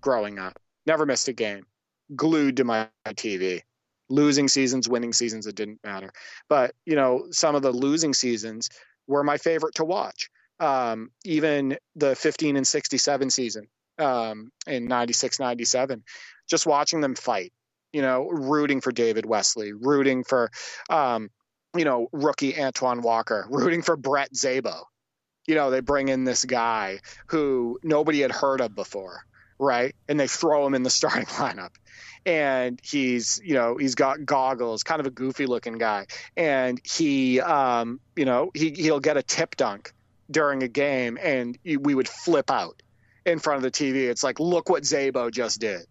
growing 0.00 0.38
up. 0.38 0.58
Never 0.86 1.06
missed 1.06 1.28
a 1.28 1.32
game. 1.32 1.66
Glued 2.14 2.58
to 2.58 2.64
my 2.64 2.88
TV. 3.08 3.62
Losing 4.10 4.48
seasons, 4.48 4.88
winning 4.88 5.12
seasons, 5.12 5.46
it 5.46 5.54
didn't 5.54 5.80
matter. 5.82 6.10
But 6.48 6.74
you 6.84 6.96
know, 6.96 7.26
some 7.30 7.54
of 7.54 7.62
the 7.62 7.72
losing 7.72 8.12
seasons 8.12 8.68
were 9.06 9.24
my 9.24 9.38
favorite 9.38 9.76
to 9.76 9.84
watch 9.84 10.28
um, 10.60 11.10
even 11.24 11.76
the 11.96 12.14
15 12.14 12.56
and 12.56 12.66
67 12.66 13.30
season 13.30 13.66
um, 13.98 14.50
in 14.66 14.86
96 14.86 15.38
97 15.38 16.02
just 16.48 16.66
watching 16.66 17.00
them 17.00 17.14
fight 17.14 17.52
you 17.92 18.02
know 18.02 18.26
rooting 18.28 18.80
for 18.80 18.92
david 18.92 19.24
wesley 19.24 19.72
rooting 19.72 20.24
for 20.24 20.50
um, 20.90 21.30
you 21.76 21.84
know 21.84 22.08
rookie 22.12 22.58
antoine 22.60 23.02
walker 23.02 23.46
rooting 23.50 23.82
for 23.82 23.96
brett 23.96 24.32
Szabo. 24.32 24.82
you 25.46 25.54
know 25.54 25.70
they 25.70 25.80
bring 25.80 26.08
in 26.08 26.24
this 26.24 26.44
guy 26.44 26.98
who 27.28 27.78
nobody 27.82 28.20
had 28.20 28.32
heard 28.32 28.60
of 28.60 28.74
before 28.74 29.20
right 29.58 29.94
and 30.08 30.18
they 30.18 30.26
throw 30.26 30.66
him 30.66 30.74
in 30.74 30.82
the 30.82 30.90
starting 30.98 31.26
lineup 31.26 31.70
and 32.26 32.80
he's 32.82 33.40
you 33.44 33.54
know 33.54 33.76
he's 33.76 33.94
got 33.94 34.24
goggles 34.24 34.82
kind 34.82 35.00
of 35.00 35.06
a 35.06 35.10
goofy 35.10 35.46
looking 35.46 35.74
guy 35.74 36.06
and 36.36 36.80
he 36.84 37.40
um 37.40 38.00
you 38.16 38.24
know 38.24 38.50
he 38.54 38.70
he'll 38.70 39.00
get 39.00 39.16
a 39.16 39.22
tip 39.22 39.56
dunk 39.56 39.92
during 40.30 40.62
a 40.62 40.68
game 40.68 41.18
and 41.22 41.58
we 41.64 41.94
would 41.94 42.08
flip 42.08 42.50
out 42.50 42.82
in 43.24 43.38
front 43.38 43.56
of 43.56 43.62
the 43.62 43.70
TV. 43.70 44.08
It's 44.08 44.22
like, 44.22 44.40
look 44.40 44.68
what 44.68 44.82
Szabo 44.82 45.30
just 45.30 45.60
did. 45.60 45.82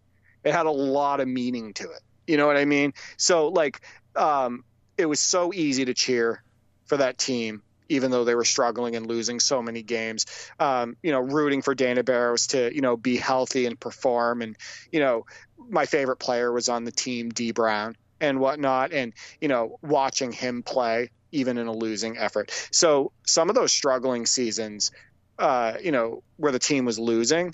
It 0.44 0.54
had 0.54 0.66
a 0.66 0.72
lot 0.72 1.20
of 1.20 1.28
meaning 1.28 1.74
to 1.76 1.84
it. 1.84 2.02
You 2.28 2.38
know 2.38 2.48
what 2.48 2.58
I 2.58 2.66
mean? 2.66 2.94
So 3.18 3.50
like, 3.50 3.82
um, 4.16 4.64
it 4.98 5.06
was 5.06 5.20
so 5.20 5.54
easy 5.54 5.86
to 5.86 5.94
cheer 5.94 6.44
for 6.86 6.98
that 6.98 7.18
team, 7.18 7.64
even 7.94 8.12
though 8.12 8.24
they 8.24 8.36
were 8.36 8.46
struggling 8.46 8.96
and 8.96 9.08
losing 9.08 9.40
so 9.40 9.62
many 9.62 9.84
games. 9.84 10.26
Um, 10.60 10.98
you 11.02 11.12
know, 11.12 11.20
rooting 11.20 11.62
for 11.62 11.76
Dana 11.76 12.04
Barros 12.04 12.48
to 12.48 12.74
you 12.74 12.82
know 12.82 12.98
be 12.98 13.18
healthy 13.18 13.66
and 13.66 13.80
perform. 13.80 14.42
And 14.42 14.56
you 14.92 15.00
know, 15.00 15.26
my 15.70 15.86
favorite 15.86 16.18
player 16.18 16.52
was 16.52 16.70
on 16.70 16.84
the 16.84 16.92
team, 16.92 17.30
Dee 17.30 17.52
Brown 17.52 17.96
and 18.20 18.40
whatnot. 18.40 18.94
And 18.94 19.14
you 19.42 19.48
know, 19.48 19.78
watching 19.82 20.32
him 20.32 20.64
play 20.64 21.10
even 21.32 21.58
in 21.58 21.68
a 21.68 21.74
losing 21.74 22.18
effort. 22.18 22.52
So 22.72 23.12
some 23.26 23.50
of 23.50 23.56
those 23.56 23.72
struggling 23.72 24.26
seasons, 24.26 24.92
uh, 25.40 25.74
you 25.82 25.92
know, 25.92 26.22
where 26.38 26.52
the 26.52 26.60
team 26.60 26.86
was 26.86 27.00
losing, 27.00 27.54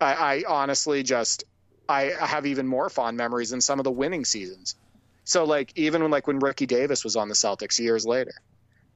I, 0.00 0.14
I 0.14 0.44
honestly 0.48 1.02
just 1.02 1.44
I 1.88 2.12
have 2.18 2.46
even 2.46 2.66
more 2.66 2.88
fond 2.88 3.16
memories 3.16 3.50
than 3.50 3.60
some 3.60 3.78
of 3.78 3.84
the 3.84 3.90
winning 3.90 4.24
seasons. 4.24 4.74
So 5.24 5.44
like 5.44 5.72
even 5.76 6.02
when 6.02 6.10
like 6.10 6.26
when 6.26 6.38
Ricky 6.38 6.66
Davis 6.66 7.04
was 7.04 7.16
on 7.16 7.28
the 7.28 7.34
Celtics 7.34 7.78
years 7.78 8.04
later, 8.04 8.32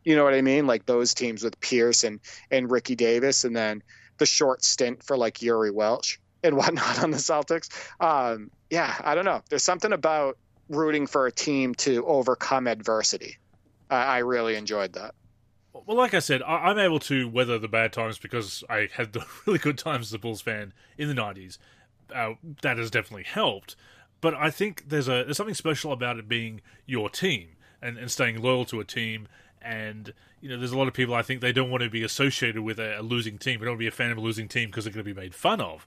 you 0.07 0.16
know 0.16 0.25
what 0.25 0.33
I 0.33 0.40
mean? 0.40 0.66
Like 0.66 0.87
those 0.87 1.12
teams 1.12 1.42
with 1.42 1.61
Pierce 1.61 2.05
and 2.05 2.21
and 2.51 2.71
Ricky 2.71 2.95
Davis, 2.95 3.45
and 3.45 3.55
then 3.55 3.83
the 4.16 4.27
short 4.27 4.64
stint 4.64 5.03
for 5.03 5.19
like 5.19 5.35
Jiri 5.35 5.73
Welsch 5.73 6.19
and 6.42 6.57
whatnot 6.61 7.03
on 7.03 7.11
the 7.11 7.19
Celtics. 7.19 7.69
Um, 8.01 8.51
yeah, 8.71 8.95
I 9.05 9.14
don't 9.14 9.27
know. 9.27 9.42
There's 9.51 9.64
something 9.64 9.92
about 9.92 10.38
rooting 10.69 11.07
for 11.07 11.27
a 11.27 11.33
team 11.33 11.75
to 11.75 12.05
overcome 12.07 12.66
adversity 12.66 13.37
I, 13.90 13.97
I 13.97 14.19
really 14.19 14.57
enjoyed 14.57 14.92
that. 14.95 15.14
Well, 15.73 15.97
like 15.97 16.14
I 16.14 16.21
said, 16.21 16.42
I, 16.42 16.71
am 16.71 16.79
able 16.79 16.99
to 17.01 17.29
weather 17.29 17.59
the 17.59 17.69
bad 17.69 17.92
times 17.92 18.19
because 18.19 18.64
I 18.69 18.88
had 18.92 19.12
the 19.12 19.25
really 19.47 19.59
good 19.59 19.79
times 19.79 20.07
as 20.07 20.14
a 20.14 20.19
Bulls 20.19 20.40
fan 20.40 20.73
in 20.97 21.09
the 21.09 21.14
'90s. 21.14 21.59
Uh, 22.14 22.35
that 22.62 22.79
has 22.79 22.90
definitely 22.90 23.25
helped. 23.25 23.77
But 24.21 24.35
I 24.35 24.51
think 24.51 24.88
there's 24.88 25.09
a 25.09 25.25
there's 25.25 25.37
something 25.37 25.55
special 25.55 25.92
about 25.92 26.19
it 26.19 26.29
being 26.29 26.61
your 26.87 27.11
team 27.11 27.49
and, 27.83 27.99
and 27.99 28.11
staying 28.11 28.40
loyal 28.40 28.64
to 28.66 28.81
a 28.81 28.85
team. 28.85 29.29
And 29.62 30.12
you 30.40 30.49
know, 30.49 30.59
there's 30.59 30.73
a 30.73 30.79
lot 30.79 30.88
of 30.88 30.95
people 30.95 31.14
I 31.14 31.23
think 31.23 31.40
they 31.40 31.53
don't 31.53 31.71
want 31.71 31.83
to 31.83 31.90
be 31.90 32.03
associated 32.03 32.62
with 32.62 32.79
a, 32.79 33.01
a 33.01 33.03
losing 33.03 33.38
team. 33.38 33.61
They 33.61 33.66
don't 33.66 33.73
want 33.73 33.81
to 33.81 33.85
be 33.85 33.88
a 33.88 33.92
fan 33.92 34.11
of 34.11 34.19
a 34.19 34.21
losing 34.21 34.49
team 34.49 34.69
because 34.69 34.85
they're 34.85 34.92
going 34.92 35.05
to 35.05 35.14
be 35.14 35.19
made 35.19 35.35
fun 35.35 35.61
of. 35.61 35.87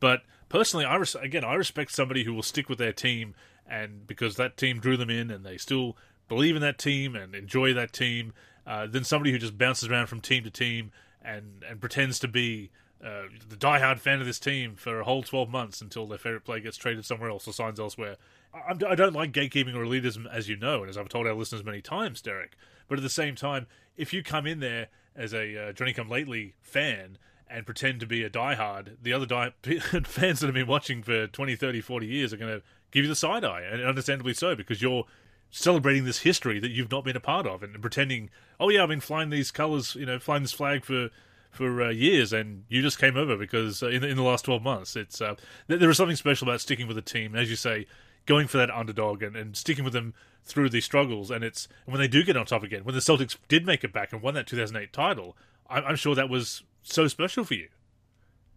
But 0.00 0.22
personally, 0.48 0.84
I 0.84 0.96
res- 0.96 1.14
again 1.14 1.44
I 1.44 1.54
respect 1.54 1.92
somebody 1.92 2.24
who 2.24 2.34
will 2.34 2.42
stick 2.42 2.68
with 2.68 2.78
their 2.78 2.92
team 2.92 3.34
and 3.68 4.06
because 4.06 4.36
that 4.36 4.56
team 4.56 4.80
drew 4.80 4.96
them 4.96 5.10
in 5.10 5.30
and 5.30 5.44
they 5.44 5.56
still 5.56 5.96
believe 6.28 6.56
in 6.56 6.62
that 6.62 6.78
team 6.78 7.14
and 7.14 7.34
enjoy 7.34 7.72
that 7.74 7.92
team 7.92 8.32
uh, 8.66 8.86
than 8.86 9.04
somebody 9.04 9.30
who 9.32 9.38
just 9.38 9.56
bounces 9.56 9.88
around 9.88 10.06
from 10.06 10.20
team 10.20 10.44
to 10.44 10.50
team 10.50 10.90
and 11.22 11.62
and 11.68 11.80
pretends 11.80 12.18
to 12.18 12.28
be 12.28 12.70
uh, 13.04 13.22
the 13.48 13.56
diehard 13.56 13.98
fan 13.98 14.20
of 14.20 14.26
this 14.26 14.38
team 14.38 14.74
for 14.76 15.00
a 15.00 15.04
whole 15.04 15.22
12 15.22 15.48
months 15.48 15.80
until 15.80 16.06
their 16.06 16.18
favorite 16.18 16.44
player 16.44 16.60
gets 16.60 16.76
traded 16.76 17.04
somewhere 17.04 17.30
else 17.30 17.48
or 17.48 17.52
signs 17.52 17.80
elsewhere. 17.80 18.16
I, 18.52 18.72
I 18.72 18.94
don't 18.94 19.14
like 19.14 19.32
gatekeeping 19.32 19.74
or 19.74 19.84
elitism, 19.84 20.26
as 20.30 20.48
you 20.48 20.56
know, 20.56 20.80
and 20.80 20.90
as 20.90 20.98
I've 20.98 21.08
told 21.08 21.26
our 21.26 21.32
listeners 21.32 21.64
many 21.64 21.80
times, 21.80 22.20
Derek. 22.20 22.56
But 22.90 22.98
at 22.98 23.02
the 23.02 23.08
same 23.08 23.36
time, 23.36 23.68
if 23.96 24.12
you 24.12 24.24
come 24.24 24.48
in 24.48 24.58
there 24.58 24.88
as 25.14 25.32
a 25.32 25.68
uh, 25.68 25.72
Johnny 25.72 25.92
Come 25.92 26.08
Lately 26.08 26.54
fan 26.60 27.18
and 27.48 27.64
pretend 27.64 28.00
to 28.00 28.06
be 28.06 28.24
a 28.24 28.28
diehard, 28.28 28.96
the 29.00 29.12
other 29.12 29.26
die- 29.26 29.52
fans 29.62 30.40
that 30.40 30.46
have 30.46 30.54
been 30.54 30.66
watching 30.66 31.04
for 31.04 31.28
20, 31.28 31.54
30, 31.54 31.80
40 31.80 32.06
years 32.06 32.32
are 32.32 32.36
going 32.36 32.52
to 32.52 32.62
give 32.90 33.04
you 33.04 33.08
the 33.08 33.14
side 33.14 33.44
eye, 33.44 33.60
and 33.62 33.80
understandably 33.84 34.34
so, 34.34 34.56
because 34.56 34.82
you're 34.82 35.04
celebrating 35.52 36.04
this 36.04 36.18
history 36.18 36.58
that 36.58 36.70
you've 36.72 36.90
not 36.90 37.04
been 37.04 37.16
a 37.16 37.20
part 37.20 37.46
of 37.46 37.62
and 37.62 37.80
pretending, 37.80 38.28
oh 38.58 38.70
yeah, 38.70 38.82
I've 38.82 38.88
been 38.88 38.98
flying 38.98 39.30
these 39.30 39.52
colors, 39.52 39.94
you 39.94 40.04
know, 40.04 40.18
flying 40.18 40.42
this 40.42 40.52
flag 40.52 40.84
for 40.84 41.10
for 41.52 41.82
uh, 41.82 41.90
years, 41.90 42.32
and 42.32 42.64
you 42.68 42.82
just 42.82 42.98
came 42.98 43.16
over 43.16 43.36
because 43.36 43.82
uh, 43.84 43.88
in 43.88 44.02
the, 44.02 44.08
in 44.08 44.16
the 44.16 44.22
last 44.22 44.44
twelve 44.44 44.62
months, 44.62 44.96
it's 44.96 45.20
uh, 45.20 45.36
there 45.68 45.90
is 45.90 45.96
something 45.96 46.16
special 46.16 46.48
about 46.48 46.60
sticking 46.60 46.88
with 46.88 46.98
a 46.98 47.02
team, 47.02 47.36
as 47.36 47.50
you 47.50 47.56
say, 47.56 47.86
going 48.26 48.46
for 48.46 48.58
that 48.58 48.70
underdog 48.70 49.22
and, 49.22 49.36
and 49.36 49.56
sticking 49.56 49.84
with 49.84 49.92
them 49.92 50.14
through 50.44 50.70
these 50.70 50.84
struggles. 50.84 51.30
And 51.30 51.44
it's 51.44 51.68
and 51.86 51.92
when 51.92 52.00
they 52.00 52.08
do 52.08 52.22
get 52.22 52.36
on 52.36 52.46
top 52.46 52.62
again, 52.62 52.84
when 52.84 52.94
the 52.94 53.00
Celtics 53.00 53.36
did 53.48 53.66
make 53.66 53.84
it 53.84 53.92
back 53.92 54.12
and 54.12 54.22
won 54.22 54.34
that 54.34 54.46
2008 54.46 54.92
title, 54.92 55.36
I'm, 55.68 55.84
I'm 55.84 55.96
sure 55.96 56.14
that 56.14 56.28
was 56.28 56.62
so 56.82 57.08
special 57.08 57.44
for 57.44 57.54
you. 57.54 57.68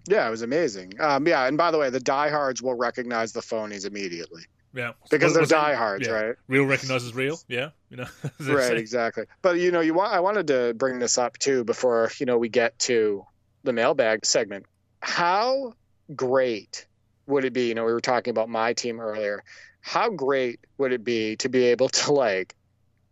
Yeah, 0.08 0.28
it 0.28 0.32
was 0.32 0.42
amazing. 0.42 0.94
Um, 1.00 1.28
yeah, 1.28 1.48
and 1.48 1.58
by 1.58 1.72
the 1.72 1.78
way, 1.78 1.90
the 1.90 2.00
diehards 2.00 2.62
will 2.62 2.76
recognize 2.76 3.32
the 3.32 3.40
phonies 3.40 3.86
immediately. 3.86 4.44
Yeah, 4.74 4.94
because 5.12 5.36
they're 5.36 5.46
diehards, 5.46 6.08
yeah. 6.08 6.14
right? 6.14 6.36
Real 6.48 6.66
recognizes 6.66 7.14
real. 7.14 7.40
Yeah, 7.48 7.70
you 7.90 7.98
know. 7.98 8.08
right, 8.40 8.76
exactly. 8.76 9.26
But 9.42 9.60
you 9.60 9.72
know, 9.72 9.82
you 9.82 9.94
want 9.94 10.12
I 10.14 10.20
wanted 10.20 10.48
to 10.48 10.74
bring 10.74 11.00
this 11.00 11.18
up 11.18 11.38
too 11.38 11.64
before 11.64 12.12
you 12.18 12.26
know 12.26 12.38
we 12.38 12.50
get 12.50 12.78
to 12.80 13.24
the 13.64 13.72
mailbag 13.72 14.26
segment. 14.26 14.66
How 15.00 15.74
great 16.16 16.88
would 17.28 17.46
it 17.46 17.54
be? 17.54 17.68
You 17.68 17.76
know, 17.76 17.86
we 17.86 17.94
were 17.94 18.02
talking 18.02 18.32
about 18.32 18.50
my 18.50 18.74
team 18.74 19.00
earlier. 19.00 19.44
How 19.82 20.10
great 20.10 20.60
would 20.78 20.94
it 20.94 21.04
be 21.04 21.36
to 21.38 21.50
be 21.50 21.66
able 21.66 21.90
to 21.90 22.14
like 22.14 22.56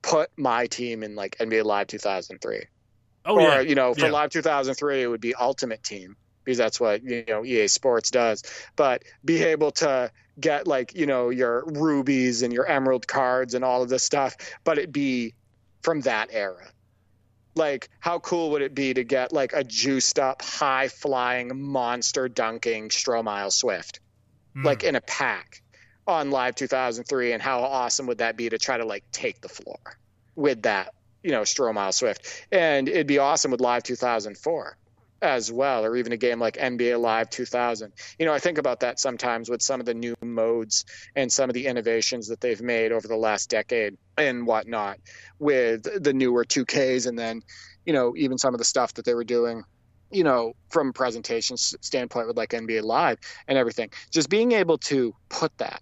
put 0.02 0.30
my 0.38 0.68
team 0.68 1.04
in 1.04 1.16
like 1.16 1.38
NBA 1.38 1.64
Live 1.64 1.88
2003? 1.88 2.64
Oh 3.26 3.36
or, 3.36 3.42
yeah. 3.42 3.60
you 3.62 3.76
know, 3.76 3.94
for 3.94 4.06
yeah. 4.06 4.12
Live 4.12 4.32
2003, 4.32 5.04
it 5.04 5.08
would 5.08 5.22
be 5.22 5.36
Ultimate 5.36 5.84
Team 5.84 6.16
because 6.44 6.58
that's 6.58 6.80
what 6.80 7.04
you 7.04 7.24
know 7.28 7.46
EA 7.46 7.68
Sports 7.68 8.12
does. 8.12 8.44
But 8.76 9.04
be 9.24 9.44
able 9.44 9.72
to 9.74 10.12
get 10.40 10.68
like 10.68 10.96
you 10.96 11.06
know 11.06 11.30
your 11.30 11.64
rubies 11.66 12.42
and 12.42 12.52
your 12.54 12.66
emerald 12.66 13.08
cards 13.08 13.54
and 13.54 13.64
all 13.64 13.84
of 13.84 13.90
this 13.90 14.04
stuff, 14.04 14.36
but 14.64 14.78
it 14.78 14.92
be 14.92 15.34
from 15.82 16.02
that 16.02 16.30
era. 16.32 16.66
Like, 17.56 17.90
how 18.00 18.20
cool 18.20 18.52
would 18.52 18.62
it 18.62 18.74
be 18.74 18.94
to 18.94 19.04
get 19.04 19.34
like 19.34 19.54
a 19.54 19.64
juiced 19.64 20.20
up, 20.20 20.42
high 20.42 20.88
flying, 20.88 21.62
monster 21.62 22.30
dunking 22.30 22.90
Stromile 22.90 23.52
Swift, 23.52 24.00
mm. 24.56 24.64
like 24.64 24.84
in 24.84 24.96
a 24.96 25.02
pack 25.02 25.62
on 26.08 26.32
Live 26.32 26.56
2003? 26.56 27.34
And 27.34 27.42
how 27.42 27.62
awesome 27.62 28.08
would 28.08 28.20
that 28.20 28.38
be 28.38 28.50
to 28.50 28.58
try 28.58 28.78
to 28.78 28.86
like 28.86 29.04
take 29.12 29.42
the 29.42 29.50
floor 29.50 29.80
with 30.36 30.64
that, 30.64 30.94
you 31.24 31.32
know, 31.32 31.42
Stromile 31.42 31.94
Swift? 31.94 32.48
And 32.52 32.88
it'd 32.88 33.08
be 33.08 33.20
awesome 33.20 33.52
with 33.52 33.62
Live 33.62 33.84
2004 33.84 34.78
as 35.22 35.52
well, 35.52 35.86
or 35.86 35.96
even 35.96 36.12
a 36.12 36.18
game 36.18 36.40
like 36.40 36.58
NBA 36.58 37.00
Live 37.00 37.30
2000. 37.30 37.94
You 38.18 38.26
know, 38.26 38.34
I 38.34 38.40
think 38.40 38.58
about 38.58 38.80
that 38.80 39.00
sometimes 39.00 39.50
with 39.50 39.62
some 39.62 39.80
of 39.80 39.86
the 39.86 39.94
new 39.94 40.16
modes 40.22 40.86
and 41.16 41.32
some 41.32 41.50
of 41.50 41.54
the 41.54 41.68
innovations 41.68 42.28
that 42.30 42.42
they've 42.42 42.62
made 42.62 42.92
over 42.92 43.08
the 43.08 43.16
last 43.16 43.50
decade 43.50 43.98
and 44.18 44.48
whatnot 44.48 45.00
with 45.40 45.84
the 46.04 46.14
newer 46.14 46.44
2Ks, 46.44 47.08
and 47.08 47.18
then, 47.18 47.42
you 47.86 47.94
know, 47.94 48.14
even 48.18 48.38
some 48.38 48.54
of 48.54 48.58
the 48.58 48.66
stuff 48.66 48.96
that 48.96 49.06
they 49.06 49.14
were 49.14 49.24
doing. 49.24 49.64
You 50.14 50.26
know, 50.26 50.58
from 50.70 50.90
a 50.90 50.92
presentation 50.92 51.56
standpoint 51.56 52.28
with 52.28 52.36
like 52.36 52.50
NBA 52.50 52.84
Live 52.84 53.18
and 53.48 53.58
everything, 53.58 53.92
just 54.10 54.30
being 54.30 54.52
able 54.52 54.78
to 54.80 55.16
put 55.30 55.58
that 55.60 55.82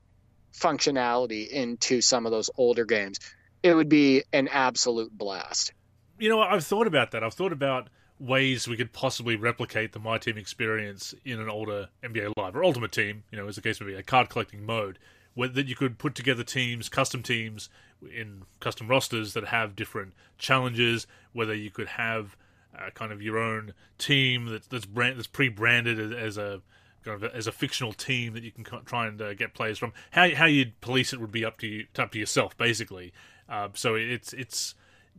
functionality 0.54 1.48
into 1.48 2.02
some 2.02 2.28
of 2.28 2.32
those 2.32 2.52
older 2.56 2.86
games, 2.86 3.18
it 3.64 3.74
would 3.74 3.90
be 3.90 4.22
an 4.32 4.48
absolute 4.48 5.12
blast. 5.12 5.74
You 6.20 6.30
know, 6.30 6.42
I've 6.42 6.64
thought 6.64 6.86
about 6.86 7.10
that. 7.12 7.24
I've 7.24 7.34
thought 7.34 7.54
about 7.54 7.90
ways 8.20 8.68
we 8.68 8.76
could 8.78 8.94
possibly 8.94 9.36
replicate 9.36 9.94
the 9.94 10.00
My 10.00 10.18
Team 10.18 10.38
experience 10.38 11.14
in 11.24 11.40
an 11.40 11.50
older 11.50 11.90
NBA 12.04 12.34
Live 12.38 12.56
or 12.56 12.64
Ultimate 12.64 12.92
Team, 12.92 13.24
you 13.32 13.38
know, 13.38 13.48
as 13.48 13.56
the 13.56 13.62
case 13.62 13.80
may 13.80 13.88
be, 13.88 13.94
a 13.94 14.04
card 14.04 14.30
collecting 14.30 14.66
mode, 14.66 15.00
where 15.34 15.48
that 15.48 15.68
you 15.68 15.76
could 15.76 15.98
put 15.98 16.16
together 16.16 16.44
teams, 16.44 16.90
custom 16.90 17.24
teams 17.24 17.70
in 18.02 18.44
custom 18.60 18.88
rosters 18.88 19.34
that 19.34 19.46
have 19.46 19.76
different 19.76 20.14
challenges, 20.38 21.08
whether 21.34 21.54
you 21.54 21.72
could 21.72 21.88
have 21.88 22.36
uh, 22.78 22.90
kind 22.94 23.12
of 23.12 23.22
your 23.22 23.38
own 23.38 23.74
team 23.98 24.46
that's 24.48 24.68
that's 24.68 24.86
brand 24.86 25.18
that's 25.18 25.28
pre-branded 25.28 26.00
as, 26.00 26.12
as 26.12 26.38
a 26.38 26.62
kind 27.04 27.24
of 27.24 27.32
as 27.34 27.48
a 27.48 27.52
fictional 27.52 27.94
team 27.94 28.34
that 28.34 28.44
you 28.44 28.52
can 28.52 28.64
try 28.86 29.08
and 29.08 29.22
uh, 29.22 29.34
get 29.34 29.54
players 29.54 29.78
from. 29.78 29.94
How 30.12 30.34
how 30.36 30.46
you'd 30.46 30.80
police 30.82 31.14
it 31.14 31.20
would 31.20 31.32
be 31.32 31.46
up 31.46 31.58
to 31.60 31.68
you, 31.68 31.88
up 31.98 32.12
to 32.12 32.20
yourself, 32.20 32.58
basically. 32.58 33.14
Uh, 33.48 33.70
so 33.74 33.96
it's 33.96 34.34
it's 34.34 34.76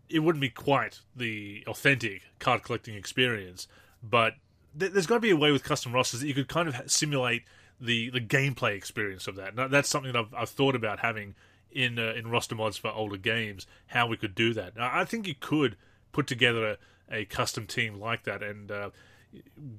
it 0.08 0.20
wouldn't 0.20 0.40
be 0.40 0.50
quite 0.50 1.00
the 1.14 1.64
authentic 1.66 2.22
card 2.38 2.62
collecting 2.62 2.94
experience, 2.94 3.68
but 4.02 4.34
th- 4.78 4.92
there's 4.92 5.06
got 5.06 5.16
to 5.16 5.20
be 5.20 5.30
a 5.30 5.36
way 5.36 5.52
with 5.52 5.64
custom 5.64 5.92
rosters 5.92 6.20
that 6.20 6.28
you 6.28 6.34
could 6.34 6.48
kind 6.48 6.68
of 6.68 6.90
simulate 6.90 7.42
the 7.80 8.10
the 8.10 8.20
gameplay 8.20 8.76
experience 8.76 9.26
of 9.26 9.36
that. 9.36 9.54
Now, 9.54 9.68
that's 9.68 9.88
something 9.88 10.12
that 10.12 10.18
I've, 10.18 10.34
I've 10.34 10.50
thought 10.50 10.74
about 10.74 11.00
having 11.00 11.34
in 11.70 11.98
uh, 11.98 12.12
in 12.16 12.30
roster 12.30 12.54
mods 12.54 12.76
for 12.76 12.90
older 12.90 13.16
games. 13.16 13.66
How 13.88 14.06
we 14.06 14.16
could 14.16 14.34
do 14.34 14.52
that. 14.54 14.76
Now, 14.76 14.90
I 14.92 15.04
think 15.04 15.26
you 15.26 15.34
could 15.38 15.76
put 16.12 16.26
together 16.26 16.78
a, 17.10 17.14
a 17.14 17.24
custom 17.24 17.66
team 17.66 17.98
like 17.98 18.24
that 18.24 18.42
and 18.42 18.70
uh, 18.70 18.90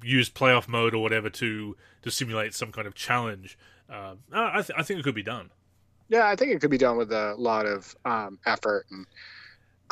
use 0.02 0.30
playoff 0.30 0.68
mode 0.68 0.94
or 0.94 1.02
whatever 1.02 1.30
to 1.30 1.76
to 2.02 2.10
simulate 2.10 2.54
some 2.54 2.72
kind 2.72 2.86
of 2.86 2.94
challenge. 2.94 3.58
Uh, 3.90 4.14
I, 4.32 4.62
th- 4.62 4.78
I 4.78 4.82
think 4.82 5.00
it 5.00 5.02
could 5.02 5.14
be 5.14 5.22
done. 5.22 5.50
Yeah, 6.08 6.26
I 6.26 6.36
think 6.36 6.52
it 6.52 6.60
could 6.60 6.70
be 6.70 6.78
done 6.78 6.96
with 6.96 7.12
a 7.12 7.34
lot 7.38 7.66
of 7.66 7.94
um, 8.04 8.38
effort 8.46 8.86
and 8.90 9.06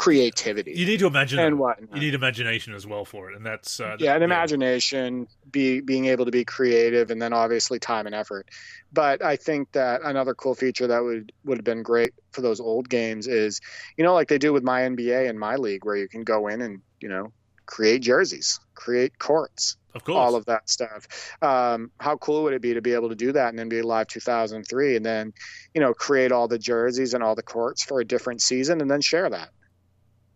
creativity. 0.01 0.72
You 0.74 0.86
need 0.86 1.01
to 1.01 1.07
imagine 1.07 1.38
and 1.38 1.59
what 1.59 1.78
you 1.92 2.01
need 2.01 2.14
imagination 2.14 2.72
as 2.74 2.86
well 2.86 3.05
for 3.05 3.30
it, 3.30 3.36
and 3.36 3.44
that's 3.44 3.80
uh, 3.80 3.96
yeah, 3.98 4.16
an 4.16 4.22
imagination, 4.22 5.28
be 5.51 5.82
being 5.82 6.07
able 6.07 6.24
to 6.24 6.30
be 6.30 6.42
creative, 6.42 7.11
and 7.11 7.20
then 7.20 7.34
obviously 7.34 7.78
time 7.78 8.07
and 8.07 8.14
effort. 8.14 8.48
But 8.90 9.22
I 9.22 9.36
think 9.36 9.72
that 9.72 10.01
another 10.03 10.32
cool 10.32 10.55
feature 10.55 10.86
that 10.86 11.05
would 11.05 11.32
would 11.44 11.59
have 11.59 11.66
been 11.66 11.82
great 11.82 12.14
for 12.32 12.40
those 12.40 12.61
old 12.61 12.88
games 12.88 13.26
is, 13.26 13.61
you 13.98 14.03
know, 14.03 14.14
like 14.14 14.28
they 14.28 14.38
do 14.38 14.55
with 14.55 14.62
my 14.62 14.80
NBA 14.80 15.28
and 15.28 15.38
my 15.38 15.57
league, 15.57 15.84
where 15.84 15.96
you 15.96 16.09
can 16.09 16.22
go 16.22 16.48
in 16.48 16.62
and 16.62 16.80
you 17.01 17.11
know 17.11 17.30
create 17.66 18.01
jerseys, 18.01 18.59
create 18.74 19.18
courts, 19.18 19.76
of 19.94 20.03
course, 20.03 20.16
all 20.16 20.34
of 20.34 20.46
that 20.46 20.70
stuff. 20.70 21.09
Um, 21.42 21.90
how 22.01 22.16
cool 22.16 22.44
would 22.44 22.55
it 22.55 22.62
be 22.62 22.72
to 22.72 22.80
be 22.80 22.94
able 22.94 23.11
to 23.11 23.14
do 23.14 23.32
that 23.32 23.53
in 23.53 23.68
NBA 23.68 23.84
Live 23.84 24.07
2003, 24.07 24.96
and 24.96 25.05
then, 25.05 25.34
you 25.74 25.82
know, 25.82 25.92
create 25.92 26.32
all 26.32 26.48
the 26.48 26.59
jerseys 26.59 27.12
and 27.12 27.22
all 27.22 27.34
the 27.34 27.42
courts 27.42 27.84
for 27.84 28.01
a 28.01 28.05
different 28.07 28.40
season, 28.40 28.80
and 28.80 28.90
then 28.90 29.03
share 29.03 29.28
that 29.28 29.51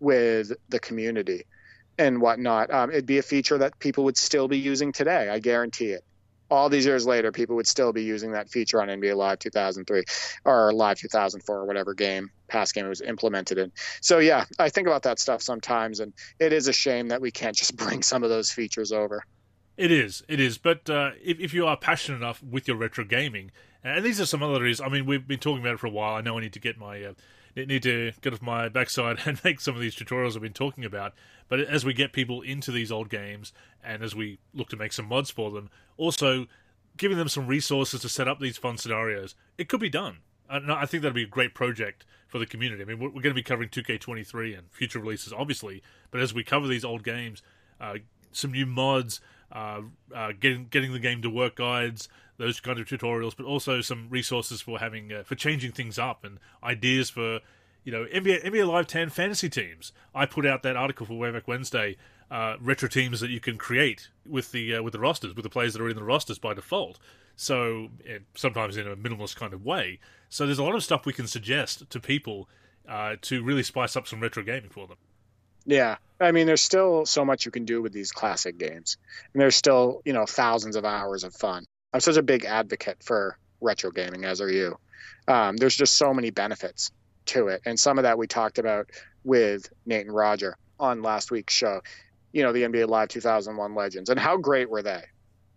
with 0.04 0.52
the 0.68 0.78
community 0.78 1.44
and 1.98 2.20
whatnot. 2.20 2.72
Um, 2.72 2.90
it'd 2.90 3.06
be 3.06 3.18
a 3.18 3.22
feature 3.22 3.58
that 3.58 3.78
people 3.78 4.04
would 4.04 4.16
still 4.16 4.48
be 4.48 4.58
using 4.58 4.92
today. 4.92 5.28
I 5.28 5.38
guarantee 5.38 5.90
it. 5.90 6.04
All 6.50 6.68
these 6.68 6.84
years 6.84 7.06
later, 7.06 7.32
people 7.32 7.56
would 7.56 7.66
still 7.66 7.92
be 7.92 8.02
using 8.02 8.32
that 8.32 8.50
feature 8.50 8.80
on 8.80 8.88
NBA 8.88 9.16
Live 9.16 9.38
2003 9.38 10.04
or 10.44 10.72
Live 10.72 10.98
2004 10.98 11.56
or 11.56 11.64
whatever 11.64 11.94
game, 11.94 12.30
past 12.48 12.74
game 12.74 12.84
it 12.84 12.90
was 12.90 13.00
implemented 13.00 13.58
in. 13.58 13.72
So, 14.02 14.18
yeah, 14.18 14.44
I 14.58 14.68
think 14.68 14.86
about 14.86 15.04
that 15.04 15.18
stuff 15.18 15.42
sometimes, 15.42 16.00
and 16.00 16.12
it 16.38 16.52
is 16.52 16.68
a 16.68 16.72
shame 16.72 17.08
that 17.08 17.20
we 17.20 17.30
can't 17.30 17.56
just 17.62 17.76
bring 17.76 18.02
some 18.02 18.22
of 18.22 18.28
those 18.28 18.50
features 18.50 18.92
over. 18.92 19.24
It 19.76 19.90
is, 19.90 20.22
it 20.28 20.38
is. 20.38 20.58
But 20.58 20.88
uh, 20.88 21.12
if, 21.22 21.40
if 21.40 21.54
you 21.54 21.66
are 21.66 21.76
passionate 21.76 22.18
enough 22.18 22.42
with 22.42 22.68
your 22.68 22.76
retro 22.76 23.04
gaming, 23.04 23.50
and 23.82 24.04
these 24.04 24.20
are 24.20 24.26
some 24.26 24.42
other 24.42 24.56
areas, 24.56 24.80
I 24.80 24.88
mean, 24.88 25.06
we've 25.06 25.26
been 25.26 25.40
talking 25.40 25.60
about 25.60 25.74
it 25.74 25.80
for 25.80 25.88
a 25.88 25.90
while. 25.90 26.14
I 26.14 26.20
know 26.20 26.38
I 26.38 26.42
need 26.42 26.52
to 26.52 26.60
get 26.60 26.78
my. 26.78 27.02
Uh, 27.02 27.12
need 27.56 27.82
to 27.84 28.12
get 28.20 28.32
off 28.32 28.42
my 28.42 28.68
backside 28.68 29.18
and 29.26 29.42
make 29.44 29.60
some 29.60 29.74
of 29.74 29.80
these 29.80 29.94
tutorials 29.94 30.36
I've 30.36 30.42
been 30.42 30.52
talking 30.52 30.84
about. 30.84 31.14
But 31.48 31.60
as 31.60 31.84
we 31.84 31.92
get 31.94 32.12
people 32.12 32.42
into 32.42 32.72
these 32.72 32.90
old 32.90 33.10
games 33.10 33.52
and 33.82 34.02
as 34.02 34.14
we 34.14 34.38
look 34.52 34.68
to 34.70 34.76
make 34.76 34.92
some 34.92 35.06
mods 35.06 35.30
for 35.30 35.50
them, 35.50 35.70
also 35.96 36.46
giving 36.96 37.18
them 37.18 37.28
some 37.28 37.46
resources 37.46 38.00
to 38.00 38.08
set 38.08 38.28
up 38.28 38.40
these 38.40 38.56
fun 38.56 38.78
scenarios, 38.78 39.34
it 39.58 39.68
could 39.68 39.80
be 39.80 39.90
done. 39.90 40.18
And 40.48 40.70
I 40.70 40.86
think 40.86 41.02
that'd 41.02 41.14
be 41.14 41.22
a 41.22 41.26
great 41.26 41.54
project 41.54 42.04
for 42.26 42.38
the 42.38 42.46
community. 42.46 42.82
I 42.82 42.84
mean, 42.84 42.98
we're, 42.98 43.08
going 43.08 43.22
to 43.22 43.34
be 43.34 43.42
covering 43.42 43.70
2K23 43.70 44.58
and 44.58 44.70
future 44.70 44.98
releases, 44.98 45.32
obviously, 45.32 45.82
but 46.10 46.20
as 46.20 46.34
we 46.34 46.44
cover 46.44 46.66
these 46.66 46.84
old 46.84 47.02
games, 47.02 47.42
uh, 47.80 47.94
some 48.32 48.52
new 48.52 48.66
mods, 48.66 49.20
uh, 49.52 49.82
uh, 50.14 50.32
getting 50.38 50.66
getting 50.66 50.92
the 50.92 50.98
game 50.98 51.22
to 51.22 51.30
work 51.30 51.56
guides, 51.56 52.08
those 52.36 52.60
kind 52.60 52.78
of 52.78 52.86
tutorials, 52.86 53.36
but 53.36 53.46
also 53.46 53.80
some 53.80 54.08
resources 54.10 54.60
for 54.60 54.78
having 54.78 55.12
uh, 55.12 55.22
for 55.24 55.34
changing 55.34 55.72
things 55.72 55.98
up 55.98 56.24
and 56.24 56.38
ideas 56.62 57.10
for 57.10 57.40
you 57.84 57.92
know 57.92 58.06
NBA 58.06 58.44
NBA 58.44 58.66
Live 58.66 58.86
10 58.86 59.10
fantasy 59.10 59.48
teams. 59.48 59.92
I 60.14 60.26
put 60.26 60.46
out 60.46 60.62
that 60.62 60.76
article 60.76 61.06
for 61.06 61.14
Wayback 61.14 61.46
Wednesday, 61.46 61.96
uh, 62.30 62.56
retro 62.60 62.88
teams 62.88 63.20
that 63.20 63.30
you 63.30 63.40
can 63.40 63.58
create 63.58 64.08
with 64.26 64.52
the 64.52 64.76
uh, 64.76 64.82
with 64.82 64.92
the 64.92 65.00
rosters 65.00 65.34
with 65.34 65.42
the 65.42 65.50
players 65.50 65.74
that 65.74 65.82
are 65.82 65.88
in 65.88 65.96
the 65.96 66.04
rosters 66.04 66.38
by 66.38 66.54
default. 66.54 66.98
So 67.36 67.88
sometimes 68.34 68.76
in 68.76 68.86
a 68.86 68.96
minimalist 68.96 69.36
kind 69.36 69.52
of 69.52 69.64
way. 69.64 69.98
So 70.28 70.46
there's 70.46 70.58
a 70.58 70.64
lot 70.64 70.74
of 70.74 70.84
stuff 70.84 71.04
we 71.04 71.12
can 71.12 71.26
suggest 71.26 71.88
to 71.90 72.00
people 72.00 72.48
uh, 72.88 73.16
to 73.22 73.42
really 73.42 73.62
spice 73.62 73.96
up 73.96 74.06
some 74.06 74.20
retro 74.20 74.42
gaming 74.42 74.70
for 74.70 74.86
them. 74.86 74.98
Yeah. 75.64 75.96
I 76.20 76.32
mean, 76.32 76.46
there's 76.46 76.62
still 76.62 77.06
so 77.06 77.24
much 77.24 77.44
you 77.44 77.50
can 77.50 77.64
do 77.64 77.82
with 77.82 77.92
these 77.92 78.12
classic 78.12 78.58
games. 78.58 78.96
And 79.32 79.40
there's 79.40 79.56
still, 79.56 80.02
you 80.04 80.12
know, 80.12 80.26
thousands 80.26 80.76
of 80.76 80.84
hours 80.84 81.24
of 81.24 81.34
fun. 81.34 81.64
I'm 81.94 82.00
such 82.00 82.16
a 82.16 82.22
big 82.22 82.44
advocate 82.44 83.04
for 83.04 83.38
retro 83.60 83.92
gaming, 83.92 84.24
as 84.24 84.40
are 84.40 84.50
you. 84.50 84.76
Um, 85.28 85.56
there's 85.56 85.76
just 85.76 85.96
so 85.96 86.12
many 86.12 86.30
benefits 86.30 86.90
to 87.26 87.46
it. 87.48 87.62
And 87.64 87.78
some 87.78 87.98
of 87.98 88.02
that 88.02 88.18
we 88.18 88.26
talked 88.26 88.58
about 88.58 88.90
with 89.22 89.70
Nate 89.86 90.04
and 90.04 90.14
Roger 90.14 90.58
on 90.80 91.02
last 91.02 91.30
week's 91.30 91.54
show, 91.54 91.82
you 92.32 92.42
know, 92.42 92.52
the 92.52 92.62
NBA 92.62 92.88
Live 92.88 93.08
2001 93.08 93.76
Legends. 93.76 94.10
And 94.10 94.18
how 94.18 94.36
great 94.36 94.68
were 94.68 94.82
they? 94.82 95.04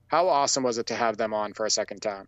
How 0.05 0.29
awesome 0.29 0.63
was 0.63 0.77
it 0.77 0.85
to 0.87 0.95
have 0.95 1.17
them 1.17 1.33
on 1.33 1.53
for 1.53 1.65
a 1.65 1.71
second 1.71 2.01
time? 2.01 2.27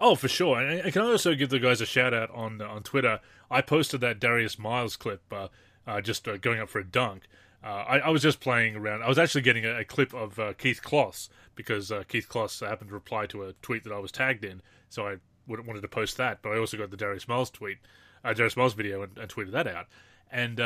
Oh, 0.00 0.16
for 0.16 0.26
sure. 0.26 0.58
And 0.60 0.92
can 0.92 1.02
I 1.02 1.12
also 1.12 1.36
give 1.36 1.50
the 1.50 1.60
guys 1.60 1.80
a 1.80 1.86
shout 1.86 2.12
out 2.12 2.30
on 2.34 2.60
on 2.60 2.82
Twitter. 2.82 3.20
I 3.50 3.62
posted 3.62 4.00
that 4.00 4.18
Darius 4.18 4.58
Miles 4.58 4.96
clip 4.96 5.22
uh, 5.32 5.48
uh, 5.86 6.00
just 6.00 6.26
uh, 6.26 6.38
going 6.38 6.60
up 6.60 6.68
for 6.68 6.80
a 6.80 6.84
dunk. 6.84 7.28
Uh, 7.62 7.84
I, 7.88 7.98
I, 8.00 8.08
was 8.10 8.20
just 8.20 8.40
playing 8.40 8.76
around. 8.76 9.02
I 9.02 9.08
was 9.08 9.18
actually 9.18 9.40
getting 9.40 9.64
a, 9.64 9.78
a 9.78 9.84
clip 9.84 10.12
of 10.12 10.38
uh, 10.38 10.52
Keith 10.52 10.82
Closs 10.82 11.30
because 11.54 11.92
uh, 11.92 12.02
Keith 12.08 12.28
Closs 12.28 12.60
happened 12.60 12.90
to 12.90 12.94
reply 12.94 13.26
to 13.26 13.44
a 13.44 13.52
tweet 13.62 13.84
that 13.84 13.92
I 13.92 13.98
was 13.98 14.12
tagged 14.12 14.44
in, 14.44 14.62
so 14.88 15.06
I 15.06 15.16
wanted 15.46 15.82
to 15.82 15.88
post 15.88 16.16
that. 16.16 16.42
But 16.42 16.50
I 16.50 16.58
also 16.58 16.76
got 16.76 16.90
the 16.90 16.96
Darius 16.96 17.28
Miles 17.28 17.50
tweet, 17.50 17.78
uh, 18.24 18.32
Darius 18.32 18.56
Miles 18.56 18.74
video, 18.74 19.02
and, 19.02 19.16
and, 19.18 19.30
tweeted 19.30 19.52
that 19.52 19.66
out. 19.66 19.86
And 20.30 20.60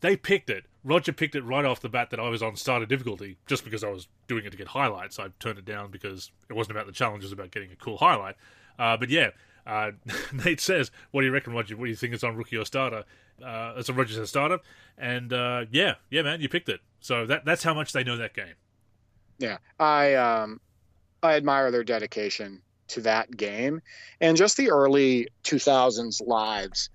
they 0.00 0.16
picked 0.16 0.50
it. 0.50 0.66
Roger 0.84 1.12
picked 1.12 1.34
it 1.34 1.42
right 1.42 1.64
off 1.64 1.80
the 1.80 1.88
bat 1.88 2.10
that 2.10 2.20
I 2.20 2.28
was 2.28 2.42
on 2.42 2.54
starter 2.56 2.86
difficulty 2.86 3.38
just 3.46 3.64
because 3.64 3.82
I 3.82 3.88
was 3.88 4.08
doing 4.28 4.44
it 4.44 4.50
to 4.50 4.56
get 4.56 4.68
highlights. 4.68 5.18
I 5.18 5.28
turned 5.40 5.58
it 5.58 5.64
down 5.64 5.90
because 5.90 6.30
it 6.48 6.52
wasn't 6.52 6.76
about 6.76 6.86
the 6.86 6.92
challenge; 6.92 7.22
it 7.22 7.26
was 7.26 7.32
about 7.32 7.50
getting 7.50 7.72
a 7.72 7.76
cool 7.76 7.96
highlight. 7.96 8.36
but 8.76 9.08
yeah, 9.08 9.30
uh, 9.66 9.92
Nate 10.32 10.60
says, 10.60 10.90
"What 11.10 11.22
do 11.22 11.26
you 11.26 11.32
reckon, 11.32 11.52
Roger? 11.52 11.76
What 11.76 11.84
do 11.84 11.90
you 11.90 11.96
think 11.96 12.14
it's 12.14 12.24
on 12.24 12.36
rookie 12.36 12.56
or 12.56 12.64
starter?" 12.64 13.04
Uh, 13.44 13.74
it's 13.76 13.88
a 13.88 13.92
Roger 13.92 14.22
a 14.22 14.26
starter, 14.26 14.60
and 14.96 15.32
uh, 15.32 15.66
yeah, 15.70 15.94
yeah, 16.10 16.22
man, 16.22 16.40
you 16.40 16.48
picked 16.48 16.68
it. 16.68 16.80
So 17.00 17.26
that 17.26 17.44
that's 17.44 17.62
how 17.62 17.74
much 17.74 17.92
they 17.92 18.04
know 18.04 18.16
that 18.16 18.34
game. 18.34 18.54
Yeah, 19.38 19.58
I 19.78 20.14
um, 20.14 20.60
I 21.22 21.34
admire 21.34 21.70
their 21.70 21.84
dedication 21.84 22.62
to 22.88 23.02
that 23.02 23.34
game, 23.34 23.82
and 24.20 24.36
just 24.36 24.56
the 24.56 24.70
early 24.70 25.28
2000s 25.44 26.26
lives 26.26 26.90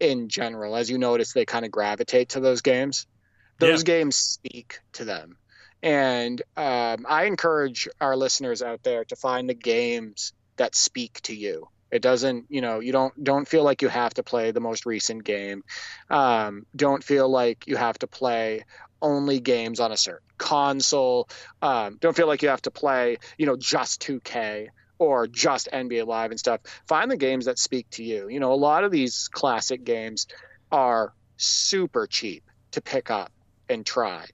in 0.00 0.28
general. 0.28 0.76
As 0.76 0.90
you 0.90 0.98
notice, 0.98 1.32
they 1.32 1.44
kind 1.44 1.64
of 1.64 1.70
gravitate 1.70 2.30
to 2.30 2.40
those 2.40 2.60
games. 2.60 3.06
Those 3.58 3.80
yeah. 3.80 3.84
games 3.84 4.16
speak 4.16 4.80
to 4.92 5.04
them 5.04 5.38
And 5.82 6.42
um, 6.56 7.06
I 7.08 7.24
encourage 7.24 7.88
our 8.00 8.16
listeners 8.16 8.60
out 8.60 8.82
there 8.82 9.04
to 9.06 9.16
find 9.16 9.48
the 9.48 9.54
games 9.54 10.32
that 10.56 10.74
speak 10.74 11.20
to 11.22 11.34
you. 11.34 11.68
It 11.90 12.02
doesn't, 12.02 12.46
you 12.50 12.60
know, 12.60 12.80
you 12.80 12.92
don't 12.92 13.22
don't 13.22 13.46
feel 13.46 13.62
like 13.62 13.80
you 13.80 13.88
have 13.88 14.12
to 14.14 14.22
play 14.22 14.50
the 14.50 14.60
most 14.60 14.84
recent 14.86 15.22
game. 15.22 15.62
Um, 16.10 16.66
don't 16.74 17.02
feel 17.02 17.28
like 17.28 17.66
you 17.66 17.76
have 17.76 17.98
to 18.00 18.06
play 18.06 18.64
only 19.02 19.40
games 19.40 19.80
on 19.80 19.92
a 19.92 19.96
certain 19.96 20.26
console. 20.38 21.28
Um, 21.62 21.98
don't 22.00 22.16
feel 22.16 22.26
like 22.26 22.42
you 22.42 22.48
have 22.48 22.62
to 22.62 22.70
play, 22.70 23.18
you 23.38 23.46
know, 23.46 23.56
just 23.56 24.02
2K 24.02 24.68
or 24.98 25.26
just 25.26 25.68
NBA 25.72 26.06
Live 26.06 26.30
and 26.30 26.40
stuff. 26.40 26.60
Find 26.86 27.10
the 27.10 27.16
games 27.16 27.46
that 27.46 27.58
speak 27.58 27.88
to 27.90 28.02
you. 28.02 28.28
You 28.28 28.40
know, 28.40 28.52
a 28.52 28.54
lot 28.54 28.84
of 28.84 28.90
these 28.90 29.28
classic 29.28 29.84
games 29.84 30.26
are 30.72 31.12
super 31.36 32.06
cheap 32.06 32.44
to 32.72 32.80
pick 32.80 33.10
up 33.10 33.30
and 33.68 33.84
try 33.84 34.26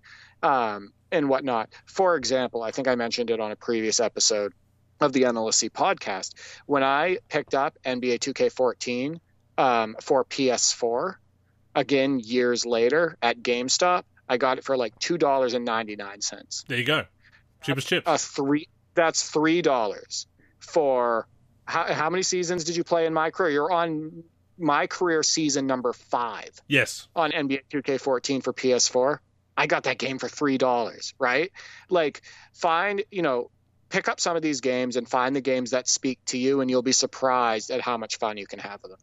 um, 0.42 0.92
and 1.10 1.28
whatnot. 1.28 1.70
For 1.86 2.16
example, 2.16 2.62
I 2.62 2.70
think 2.70 2.88
I 2.88 2.94
mentioned 2.94 3.30
it 3.30 3.40
on 3.40 3.50
a 3.50 3.56
previous 3.56 4.00
episode 4.00 4.52
of 5.00 5.12
the 5.12 5.22
NLSC 5.22 5.70
podcast. 5.70 6.34
When 6.66 6.82
I 6.84 7.18
picked 7.28 7.54
up 7.54 7.76
NBA 7.84 8.18
2K14 8.18 9.20
um, 9.58 9.96
for 10.00 10.24
PS4, 10.24 11.16
again 11.74 12.20
years 12.20 12.64
later 12.66 13.16
at 13.22 13.38
GameStop, 13.38 14.04
I 14.28 14.36
got 14.36 14.58
it 14.58 14.64
for 14.64 14.76
like 14.76 14.98
two 14.98 15.18
dollars 15.18 15.54
and 15.54 15.64
ninety 15.64 15.96
nine 15.96 16.20
cents. 16.20 16.64
There 16.68 16.78
you 16.78 16.84
go, 16.84 17.04
cheapest 17.62 17.88
chips. 17.88 18.04
A 18.06 18.18
three. 18.18 18.68
That's 18.94 19.28
three 19.28 19.62
dollars 19.62 20.26
for 20.58 21.26
how, 21.64 21.92
how 21.92 22.10
many 22.10 22.22
seasons 22.22 22.64
did 22.64 22.76
you 22.76 22.84
play 22.84 23.06
in 23.06 23.14
my 23.14 23.30
career? 23.30 23.50
You're 23.50 23.72
on 23.72 24.24
my 24.58 24.86
career 24.86 25.22
season 25.22 25.66
number 25.66 25.92
five. 25.92 26.50
Yes. 26.68 27.08
On 27.16 27.30
NBA 27.30 27.62
2K14 27.72 28.42
for 28.42 28.52
PS4. 28.52 29.18
I 29.56 29.66
got 29.66 29.84
that 29.84 29.98
game 29.98 30.18
for 30.18 30.28
three 30.28 30.58
dollars, 30.58 31.14
right? 31.18 31.52
Like, 31.90 32.22
find 32.54 33.04
you 33.10 33.22
know, 33.22 33.50
pick 33.90 34.08
up 34.08 34.18
some 34.18 34.36
of 34.36 34.42
these 34.42 34.60
games 34.60 34.96
and 34.96 35.08
find 35.08 35.36
the 35.36 35.40
games 35.40 35.70
that 35.72 35.88
speak 35.88 36.18
to 36.26 36.38
you, 36.38 36.60
and 36.62 36.70
you'll 36.70 36.82
be 36.82 36.92
surprised 36.92 37.70
at 37.70 37.80
how 37.80 37.98
much 37.98 38.18
fun 38.18 38.38
you 38.38 38.46
can 38.46 38.58
have 38.58 38.82
with 38.82 38.92
them. 38.92 39.00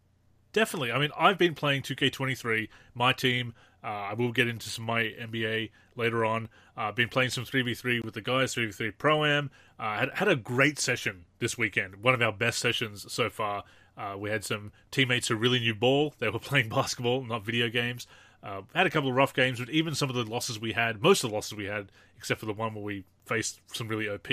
Definitely. 0.51 0.91
I 0.91 0.97
mean, 0.97 1.11
I've 1.17 1.37
been 1.37 1.53
playing 1.53 1.83
2K23. 1.83 2.69
My 2.95 3.13
team. 3.13 3.53
Uh, 3.83 3.87
I 3.87 4.13
will 4.13 4.31
get 4.31 4.47
into 4.47 4.69
some 4.69 4.85
my 4.85 5.03
NBA 5.03 5.71
later 5.95 6.25
on. 6.25 6.49
Uh, 6.75 6.91
been 6.91 7.09
playing 7.09 7.29
some 7.29 7.45
3v3 7.45 8.03
with 8.03 8.13
the 8.13 8.21
guys, 8.21 8.55
3v3 8.55 8.93
Pro 8.97 9.25
Am. 9.25 9.49
Uh, 9.79 9.97
had, 9.97 10.09
had 10.13 10.27
a 10.27 10.35
great 10.35 10.79
session 10.79 11.25
this 11.39 11.57
weekend. 11.57 12.03
One 12.03 12.13
of 12.13 12.21
our 12.21 12.33
best 12.33 12.59
sessions 12.59 13.11
so 13.11 13.29
far. 13.29 13.63
Uh, 13.97 14.15
we 14.17 14.29
had 14.29 14.45
some 14.45 14.71
teammates 14.91 15.27
who 15.27 15.35
really 15.35 15.59
knew 15.59 15.75
ball. 15.75 16.13
They 16.19 16.29
were 16.29 16.39
playing 16.39 16.69
basketball, 16.69 17.23
not 17.23 17.45
video 17.45 17.69
games. 17.69 18.07
Uh, 18.41 18.61
had 18.73 18.87
a 18.87 18.89
couple 18.89 19.09
of 19.09 19.15
rough 19.15 19.33
games, 19.33 19.59
but 19.59 19.69
even 19.69 19.95
some 19.95 20.09
of 20.09 20.15
the 20.15 20.23
losses 20.23 20.59
we 20.59 20.71
had, 20.71 21.01
most 21.01 21.23
of 21.23 21.29
the 21.29 21.35
losses 21.35 21.55
we 21.55 21.65
had, 21.65 21.91
except 22.17 22.39
for 22.39 22.45
the 22.45 22.53
one 22.53 22.73
where 22.73 22.83
we 22.83 23.03
faced 23.25 23.59
some 23.73 23.87
really 23.89 24.07
OP 24.07 24.27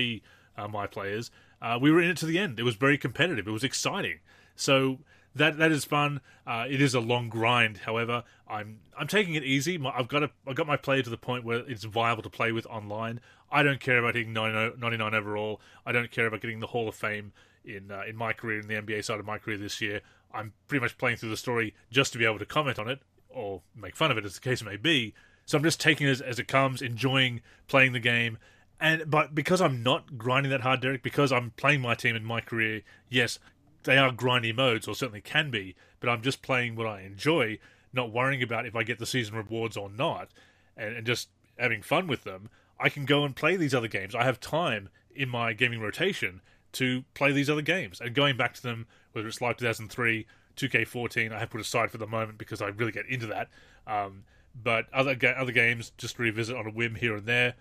uh, 0.57 0.69
my 0.69 0.87
players, 0.87 1.31
uh, 1.61 1.79
we 1.81 1.91
were 1.91 2.01
in 2.01 2.11
it 2.11 2.17
to 2.19 2.27
the 2.27 2.39
end. 2.39 2.61
It 2.61 2.63
was 2.63 2.77
very 2.77 2.99
competitive. 2.99 3.49
It 3.49 3.53
was 3.53 3.65
exciting. 3.65 4.21
So 4.55 4.99
that 5.37 5.59
that 5.59 5.73
is 5.73 5.85
fun. 5.85 6.21
Uh, 6.47 6.67
it 6.69 6.81
is 6.81 6.95
a 6.95 7.01
long 7.01 7.29
grind. 7.29 7.79
However, 7.79 8.25
I'm 8.49 8.81
I'm 8.99 9.07
taking 9.07 9.35
it 9.35 9.45
easy. 9.45 9.81
I've 9.85 10.09
got 10.09 10.23
a, 10.23 10.31
I've 10.47 10.57
got 10.57 10.67
my 10.67 10.77
player 10.77 11.03
to 11.03 11.11
the 11.11 11.17
point 11.17 11.45
where 11.45 11.59
it's 11.69 11.85
viable 11.85 12.23
to 12.23 12.31
play 12.31 12.53
with 12.53 12.67
online. 12.67 13.21
I 13.51 13.63
don't 13.63 13.81
care 13.81 13.99
about 13.99 14.15
hitting 14.15 14.33
99 14.33 15.15
overall. 15.15 15.61
I 15.85 15.93
don't 15.93 16.11
care 16.11 16.27
about 16.27 16.41
getting 16.41 16.61
the 16.61 16.67
Hall 16.69 16.89
of 16.89 16.95
Fame 16.95 17.33
in 17.65 17.91
uh, 17.91 18.03
in 18.09 18.17
my 18.17 18.33
career 18.33 18.61
in 18.61 18.67
the 18.67 18.75
NBA 18.75 19.05
side 19.05 19.21
of 19.21 19.27
my 19.27 19.39
career 19.39 19.59
this 19.59 19.81
year. 19.81 20.01
I'm 20.33 20.53
pretty 20.69 20.83
much 20.83 20.99
playing 20.99 21.19
through 21.19 21.31
the 21.31 21.37
story 21.37 21.75
just 21.91 22.13
to 22.13 22.19
be 22.19 22.25
able 22.25 22.39
to 22.39 22.47
comment 22.47 22.79
on 22.79 22.89
it 22.89 23.01
or 23.29 23.63
make 23.75 23.97
fun 23.97 24.11
of 24.11 24.19
it, 24.19 24.25
as 24.25 24.35
the 24.35 24.41
case 24.41 24.63
may 24.63 24.77
be. 24.77 25.15
So 25.45 25.57
I'm 25.57 25.65
just 25.65 25.81
taking 25.81 26.09
it 26.09 26.11
as, 26.11 26.21
as 26.21 26.39
it 26.39 26.49
comes, 26.49 26.83
enjoying 26.83 27.41
playing 27.69 27.93
the 27.93 28.01
game. 28.01 28.39
And 28.81 29.11
but 29.11 29.35
because 29.35 29.61
I'm 29.61 29.83
not 29.83 30.19
grinding 30.19 30.51
that 30.51 30.61
hard, 30.63 30.81
Derek, 30.81 31.03
because 31.03 31.33
I'm 31.33 31.51
playing 31.53 31.81
my 31.81 31.95
team 31.95 32.17
in 32.17 32.25
my 32.25 32.41
career, 32.41 32.83
yes, 33.09 33.39
they 33.87 33.97
are 33.97 34.13
grindy 34.13 34.55
modes, 34.55 34.87
or 34.87 34.95
certainly 34.95 35.21
can 35.21 35.51
be. 35.51 35.75
But 36.01 36.11
I'm 36.11 36.23
just 36.23 36.43
playing 36.43 36.77
what 36.77 36.87
I 36.87 37.01
enjoy, 37.03 37.59
not 37.93 38.13
worrying 38.13 38.43
about 38.43 38.67
if 38.67 38.77
I 38.77 38.83
get 38.83 38.99
the 38.99 39.07
season 39.07 39.35
rewards 39.35 39.77
or 39.77 39.89
not, 39.89 40.29
and, 40.77 40.95
and 40.97 41.07
just 41.07 41.31
having 41.59 41.83
fun 41.83 42.07
with 42.07 42.25
them. 42.25 42.51
I 42.79 42.91
can 42.91 43.07
go 43.07 43.25
and 43.25 43.35
play 43.35 43.57
these 43.57 43.75
other 43.75 43.89
games. 43.89 44.15
I 44.15 44.25
have 44.25 44.39
time 44.39 44.91
in 45.15 45.31
my 45.31 45.55
gaming 45.55 45.81
rotation 45.81 46.43
to 46.73 47.05
play 47.15 47.33
these 47.33 47.49
other 47.49 47.63
games, 47.63 48.01
and 48.01 48.15
going 48.15 48.37
back 48.37 48.53
to 48.55 48.63
them, 48.63 48.87
whether 49.13 49.27
it's 49.27 49.41
Live 49.41 49.57
2003, 49.57 50.27
2K14, 50.57 51.33
I 51.33 51.39
have 51.39 51.51
put 51.51 51.61
aside 51.61 51.91
for 51.91 51.99
the 51.99 52.07
moment 52.07 52.37
because 52.37 52.61
I 52.61 52.67
really 52.67 52.93
get 52.93 53.07
into 53.09 53.27
that. 53.29 53.49
Um, 53.87 54.25
but 54.55 54.87
other 54.93 55.15
ga- 55.15 55.37
other 55.39 55.53
games, 55.53 55.93
just 55.97 56.19
revisit 56.19 56.57
on 56.57 56.67
a 56.67 56.71
whim 56.71 56.97
here 56.97 57.17
and 57.17 57.27
there. 57.27 57.55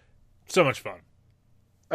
So 0.48 0.64
much 0.64 0.80
fun 0.80 1.00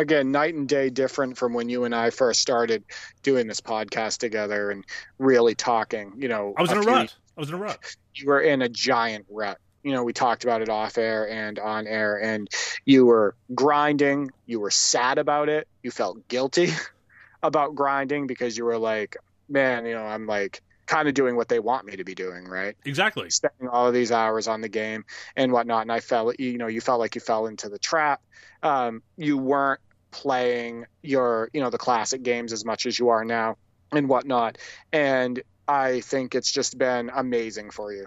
again 0.01 0.32
night 0.32 0.55
and 0.55 0.68
day 0.68 0.90
different 0.90 1.38
from 1.38 1.53
when 1.55 1.68
you 1.68 1.84
and 1.84 1.94
I 1.94 2.11
first 2.11 2.40
started 2.40 2.84
doing 3.22 3.46
this 3.46 3.61
podcast 3.61 4.18
together 4.18 4.70
and 4.70 4.84
really 5.18 5.55
talking. 5.55 6.12
You 6.16 6.28
know, 6.28 6.55
I 6.57 6.62
was 6.62 6.72
in 6.72 6.78
a, 6.78 6.80
a 6.80 6.84
rut. 6.84 7.14
I 7.36 7.40
was 7.40 7.48
in 7.48 7.55
a 7.55 7.59
rut. 7.59 7.96
You 8.14 8.26
were 8.26 8.40
in 8.40 8.62
a 8.62 8.68
giant 8.68 9.26
rut. 9.30 9.59
You 9.82 9.92
know, 9.92 10.05
we 10.05 10.12
talked 10.12 10.44
about 10.44 10.61
it 10.61 10.68
off 10.68 10.98
air 10.98 11.28
and 11.30 11.59
on 11.59 11.86
air, 11.86 12.20
and 12.20 12.48
you 12.84 13.07
were 13.07 13.34
grinding. 13.55 14.30
You 14.46 14.61
were 14.61 14.70
sad 14.70 15.18
about 15.18 15.48
it. 15.48 15.68
You 15.82 15.90
felt 15.90 16.26
guilty 16.28 16.70
about 17.42 17.74
grinding 17.74 18.26
because 18.26 18.59
you 18.59 18.64
were 18.64 18.78
like, 18.78 19.16
man, 19.48 19.86
you 19.86 19.94
know, 19.94 20.05
I'm 20.05 20.26
like 20.26 20.62
kind 20.86 21.07
of 21.07 21.14
doing 21.14 21.36
what 21.36 21.48
they 21.48 21.61
want 21.61 21.86
me 21.86 21.96
to 21.96 22.05
be 22.05 22.14
doing, 22.14 22.44
right? 22.44 22.76
Exactly. 22.84 23.30
Spending 23.30 23.68
all 23.68 23.86
of 23.86 23.94
these 23.94 24.11
hours 24.11 24.48
on 24.48 24.61
the 24.61 24.68
game 24.68 25.05
and 25.36 25.53
whatnot. 25.53 25.82
And 25.82 25.92
I 25.92 26.01
felt, 26.01 26.38
you 26.40 26.59
know, 26.59 26.66
you 26.66 26.80
felt 26.80 26.98
like 26.98 27.14
you 27.14 27.20
fell 27.20 27.46
into 27.46 27.68
the 27.68 27.78
trap. 27.78 28.20
Um, 28.64 29.01
you 29.16 29.38
weren't 29.38 29.80
playing 30.11 30.87
your, 31.03 31.51
you 31.53 31.61
know, 31.61 31.71
the 31.71 31.79
classic 31.79 32.23
games 32.23 32.53
as 32.53 32.65
much 32.65 32.87
as 32.87 32.99
you 32.99 33.09
are 33.09 33.25
now 33.25 33.57
and 33.93 34.09
whatnot. 34.09 34.59
And 34.93 35.43
I 35.69 36.01
think 36.01 36.35
it's 36.35 36.51
just 36.51 36.79
been 36.79 37.11
amazing 37.15 37.71
for 37.71 37.93
you. 37.93 38.07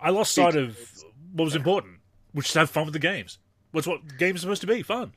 I 0.00 0.10
lost 0.10 0.34
sight 0.34 0.56
of 0.56 0.78
what 1.32 1.44
was 1.44 1.56
important, 1.56 1.98
which 2.32 2.46
is 2.46 2.52
to 2.52 2.60
have 2.60 2.70
fun 2.70 2.84
with 2.84 2.92
the 2.92 2.98
games. 2.98 3.38
What's 3.72 3.86
what 3.86 4.18
games 4.18 4.40
are 4.40 4.42
supposed 4.42 4.60
to 4.62 4.66
be? 4.66 4.82
Fun. 4.82 5.12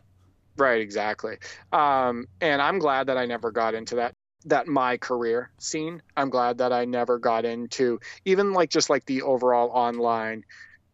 Right, 0.58 0.82
exactly. 0.82 1.38
Um, 1.72 2.28
and 2.42 2.62
I'm 2.62 2.80
glad 2.80 3.08
that 3.08 3.18
I 3.18 3.26
never 3.26 3.52
got 3.52 3.74
into 3.74 3.96
that 3.96 4.14
that 4.46 4.68
my 4.68 4.98
career 4.98 5.52
scene. 5.60 6.02
I'm 6.18 6.30
glad 6.30 6.58
that 6.58 6.74
I 6.74 6.86
never 6.86 7.20
got 7.20 7.46
into 7.46 8.00
even 8.26 8.54
like 8.54 8.70
just 8.70 8.90
like 8.90 9.06
the 9.06 9.22
overall 9.22 9.70
online 9.70 10.44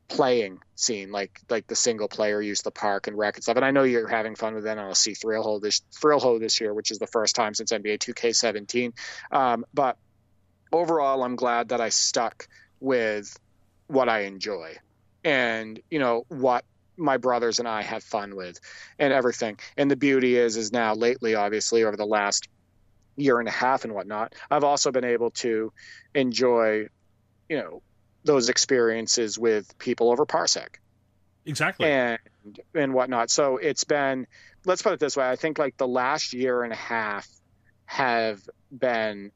playing 0.07 0.59
scene, 0.75 1.11
like 1.11 1.39
like 1.49 1.67
the 1.67 1.75
single 1.75 2.07
player 2.07 2.41
use 2.41 2.61
the 2.61 2.71
park 2.71 3.07
and 3.07 3.17
rec 3.17 3.35
and 3.35 3.43
stuff. 3.43 3.55
And 3.55 3.65
I 3.65 3.71
know 3.71 3.83
you're 3.83 4.07
having 4.07 4.35
fun 4.35 4.55
with 4.55 4.65
NLC 4.65 5.17
Thrillho 5.17 5.61
this 5.61 5.81
Thrillho 5.93 6.39
this 6.39 6.61
year, 6.61 6.73
which 6.73 6.91
is 6.91 6.99
the 6.99 7.07
first 7.07 7.35
time 7.35 7.53
since 7.53 7.71
NBA 7.71 7.99
2K17. 7.99 8.93
Um, 9.31 9.65
but 9.73 9.97
overall, 10.71 11.23
I'm 11.23 11.35
glad 11.35 11.69
that 11.69 11.81
I 11.81 11.89
stuck 11.89 12.47
with 12.79 13.37
what 13.87 14.09
I 14.09 14.21
enjoy 14.21 14.75
and 15.23 15.79
you 15.89 15.99
know 15.99 16.25
what 16.29 16.63
my 16.97 17.17
brothers 17.17 17.59
and 17.59 17.67
I 17.67 17.83
have 17.83 18.03
fun 18.03 18.35
with 18.35 18.59
and 18.97 19.13
everything. 19.13 19.59
And 19.77 19.89
the 19.89 19.95
beauty 19.95 20.35
is, 20.35 20.57
is 20.57 20.71
now 20.71 20.95
lately, 20.95 21.35
obviously, 21.35 21.83
over 21.83 21.95
the 21.95 22.05
last 22.05 22.47
year 23.15 23.39
and 23.39 23.47
a 23.47 23.51
half 23.51 23.83
and 23.83 23.93
whatnot, 23.93 24.33
I've 24.49 24.63
also 24.63 24.91
been 24.91 25.03
able 25.03 25.31
to 25.31 25.71
enjoy, 26.15 26.87
you 27.49 27.57
know, 27.57 27.81
those 28.27 28.49
experiences 28.49 29.39
with 29.39 29.77
people 29.79 30.11
over 30.11 30.25
Parsec. 30.25 30.75
Exactly. 31.45 31.87
And 31.87 32.19
and 32.75 32.93
whatnot. 32.93 33.31
So 33.31 33.57
it's 33.57 33.85
been 33.85 34.27
let's 34.65 34.81
put 34.81 34.93
it 34.93 34.99
this 34.99 35.17
way. 35.17 35.27
I 35.27 35.35
think 35.35 35.57
like 35.57 35.77
the 35.77 35.87
last 35.87 36.33
year 36.33 36.63
and 36.63 36.71
a 36.71 36.77
half 36.77 37.27
have 37.85 38.47
been 38.71 39.31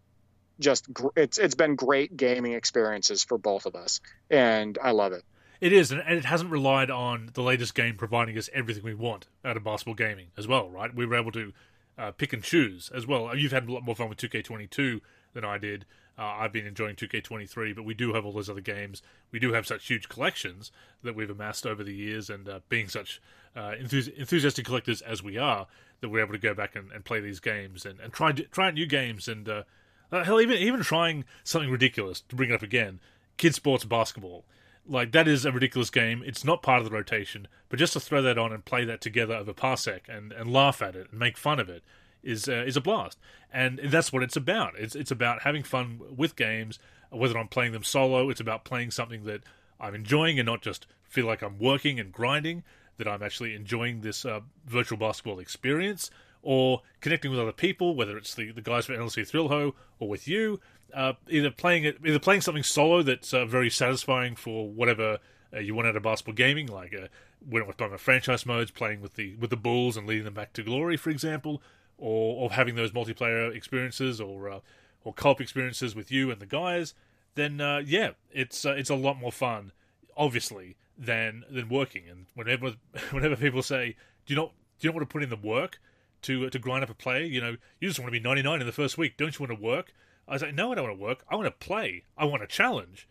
just 0.60 0.88
it's 1.16 1.38
it's 1.38 1.56
been 1.56 1.76
great 1.76 2.16
gaming 2.16 2.54
experiences 2.54 3.24
for 3.24 3.38
both 3.38 3.66
of 3.66 3.76
us, 3.76 4.02
and 4.30 4.78
I 4.82 4.92
love 4.92 5.14
it. 5.14 5.24
It 5.62 5.74
is, 5.74 5.92
and 5.92 6.02
it 6.02 6.26
hasn't 6.26 6.50
relied 6.50 6.90
on 6.90 7.30
the 7.34 7.44
latest 7.44 7.76
game 7.76 7.96
providing 7.96 8.38
us 8.38 8.50
everything 8.52 8.84
we 8.84 8.96
want 8.96 9.28
out 9.46 9.58
of 9.58 9.64
basketball 9.64 9.94
gaming 9.94 10.28
as 10.36 10.48
well, 10.48 10.70
right? 10.70 10.94
We 10.94 11.06
were 11.06 11.16
able 11.16 11.32
to 11.34 11.54
uh, 11.98 12.12
pick 12.12 12.34
and 12.34 12.44
choose 12.44 12.92
as 12.94 13.06
well. 13.06 13.36
You've 13.36 13.52
had 13.52 13.68
a 13.68 13.72
lot 13.72 13.84
more 13.84 13.96
fun 13.96 14.10
with 14.10 14.18
2K22 14.18 15.02
than 15.34 15.46
I 15.46 15.60
did. 15.60 15.86
Uh, 16.22 16.36
I've 16.38 16.54
been 16.54 16.68
enjoying 16.68 16.96
2K23, 16.98 17.76
but 17.76 17.84
we 17.84 17.96
do 17.96 18.14
have 18.14 18.26
all 18.26 18.32
those 18.32 18.50
other 18.50 18.62
games. 18.62 19.02
We 19.32 19.40
do 19.40 19.54
have 19.54 19.66
such 19.66 19.88
huge 19.88 20.08
collections 20.08 20.72
that 21.02 21.16
we've 21.16 21.32
amassed 21.32 21.66
over 21.66 21.84
the 21.84 21.96
years, 21.96 22.30
and 22.30 22.48
uh, 22.48 22.60
being 22.70 22.90
such 22.90 23.20
uh, 23.56 23.72
enthus- 23.72 24.14
enthusiastic 24.16 24.64
collectors 24.64 25.02
as 25.02 25.24
we 25.24 25.40
are, 25.40 25.66
that 26.00 26.10
we're 26.10 26.22
able 26.22 26.34
to 26.34 26.38
go 26.38 26.54
back 26.54 26.76
and, 26.76 26.92
and 26.92 27.04
play 27.06 27.22
these 27.22 27.40
games 27.40 27.88
and, 27.88 28.00
and 28.00 28.14
try 28.14 28.34
try 28.34 28.70
new 28.70 28.86
games 28.86 29.28
and 29.28 29.50
uh, 29.50 29.64
uh, 30.12 30.24
hell, 30.24 30.40
even 30.40 30.58
even 30.58 30.82
trying 30.82 31.26
something 31.44 31.72
ridiculous 31.72 32.22
to 32.22 32.36
bring 32.36 32.52
it 32.52 32.54
up 32.54 32.62
again, 32.62 33.00
kid 33.38 33.56
sports 33.56 33.84
basketball. 33.84 34.46
Like 34.88 35.14
that 35.14 35.28
is 35.28 35.44
a 35.44 35.52
ridiculous 35.52 35.90
game. 35.90 36.22
It's 36.24 36.46
not 36.46 36.62
part 36.62 36.80
of 36.80 36.86
the 36.86 36.96
rotation, 36.96 37.48
but 37.68 37.80
just 37.80 37.94
to 37.94 38.00
throw 38.00 38.22
that 38.22 38.38
on 38.38 38.54
and 38.54 38.64
play 38.64 38.86
that 38.86 39.02
together 39.02 39.34
over 39.34 39.54
Parsec 39.54 40.02
and, 40.08 40.32
and 40.32 40.54
laugh 40.54 40.84
at 40.84 40.96
it 40.96 41.08
and 41.10 41.20
make 41.20 41.36
fun 41.36 41.60
of 41.60 41.68
it 41.68 41.84
is 42.24 42.48
uh, 42.48 42.64
is 42.66 42.78
a 42.78 42.82
blast, 42.82 43.18
and 43.52 43.80
that's 43.86 44.12
what 44.14 44.24
it's 44.24 44.36
about. 44.36 44.74
It's 44.78 44.96
it's 44.96 45.12
about 45.12 45.42
having 45.42 45.64
fun 45.64 46.00
with 46.16 46.36
games, 46.36 46.80
whether 47.10 47.38
I'm 47.38 47.48
playing 47.48 47.72
them 47.72 47.84
solo. 47.84 48.30
It's 48.30 48.42
about 48.42 48.64
playing 48.64 48.92
something 48.92 49.24
that 49.26 49.42
I'm 49.80 49.96
enjoying 49.96 50.40
and 50.40 50.46
not 50.46 50.62
just 50.62 50.88
feel 51.04 51.26
like 51.26 51.42
I'm 51.42 51.60
working 51.60 52.00
and 52.00 52.12
grinding. 52.12 52.64
that 52.98 53.08
I'm 53.08 53.24
actually 53.24 53.56
enjoying 53.56 54.02
this 54.02 54.26
uh, 54.26 54.42
virtual 54.66 54.98
basketball 54.98 55.40
experience 55.40 56.12
or 56.44 56.82
connecting 57.00 57.32
with 57.32 57.40
other 57.40 57.52
people, 57.52 57.96
whether 57.96 58.18
it's 58.18 58.36
the, 58.36 58.52
the 58.52 58.62
guys 58.62 58.86
from 58.86 58.96
LC 58.96 59.30
Thrillho 59.30 59.74
or 60.00 60.08
with 60.08 60.28
you, 60.28 60.60
uh, 60.94 61.14
either 61.30 61.52
playing 61.52 61.84
it, 61.84 61.98
either 62.06 62.20
playing 62.20 62.42
something 62.42 62.64
solo 62.64 63.02
that's 63.02 63.34
uh, 63.34 63.46
very 63.46 63.70
satisfying 63.70 64.36
for 64.36 64.70
whatever 64.70 65.20
uh, 65.54 65.60
you 65.60 65.76
want 65.76 65.88
out 65.88 65.96
of 65.96 66.04
basketball 66.04 66.34
gaming, 66.34 66.68
like 66.68 66.94
uh, 66.94 67.08
when 67.48 67.66
we're 67.66 67.74
playing 67.74 67.92
about 67.92 68.00
franchise 68.00 68.46
modes, 68.46 68.72
playing 68.72 69.02
with 69.02 69.16
the 69.16 69.36
with 69.36 69.50
the 69.50 69.58
Bulls 69.58 69.98
and 69.98 70.08
leading 70.08 70.26
them 70.26 70.34
back 70.34 70.54
to 70.54 70.64
glory, 70.64 70.98
for 70.98 71.10
example, 71.10 71.62
or, 72.02 72.52
having 72.52 72.76
those 72.76 72.92
multiplayer 72.92 73.56
experiences 73.56 74.20
or 74.20 74.50
uh, 74.50 74.60
or 75.04 75.14
co-op 75.14 75.40
experiences 75.40 75.96
with 75.96 76.12
you 76.12 76.32
and 76.32 76.42
the 76.42 76.46
guys, 76.46 76.94
then 77.36 77.62
uh, 77.62 77.82
yeah, 77.86 78.12
it's 78.32 78.66
uh, 78.66 78.72
it's 78.72 78.90
a 78.90 78.96
lot 78.96 79.20
more 79.20 79.32
fun, 79.32 79.72
obviously, 80.18 80.76
than 80.98 81.46
than 81.50 81.70
working. 81.70 82.04
And 82.10 82.26
whenever 82.34 82.74
whenever 83.12 83.36
people 83.36 83.62
say, 83.62 83.96
"Do 84.26 84.34
you 84.34 84.40
not 84.40 84.52
do 84.80 84.88
you 84.88 84.90
not 84.90 84.96
want 84.96 85.10
to 85.10 85.14
put 85.14 85.24
in 85.24 85.30
the 85.30 85.36
work 85.36 85.80
to 86.24 86.50
to 86.50 86.60
grind 86.60 86.84
up 86.84 86.90
a 86.90 86.96
player?" 86.96 87.24
You 87.24 87.42
know, 87.42 87.58
you 87.80 87.88
just 87.88 88.00
want 88.00 88.08
to 88.08 88.12
be 88.12 88.20
99 88.20 88.62
in 88.62 88.66
the 88.66 88.74
first 88.74 88.98
week. 88.98 89.18
Don't 89.18 89.38
you 89.38 89.46
want 89.46 89.58
to 89.58 89.64
work? 89.64 89.94
I 90.28 90.34
was 90.34 90.42
like, 90.42 90.56
no, 90.56 90.72
I 90.72 90.76
don't 90.76 90.86
want 90.86 90.98
to 90.98 91.04
work. 91.04 91.26
I 91.30 91.36
want 91.36 91.48
to 91.48 91.66
play. 91.66 92.04
I 92.18 92.26
want 92.26 92.42
a 92.42 92.48
challenge, 92.48 93.08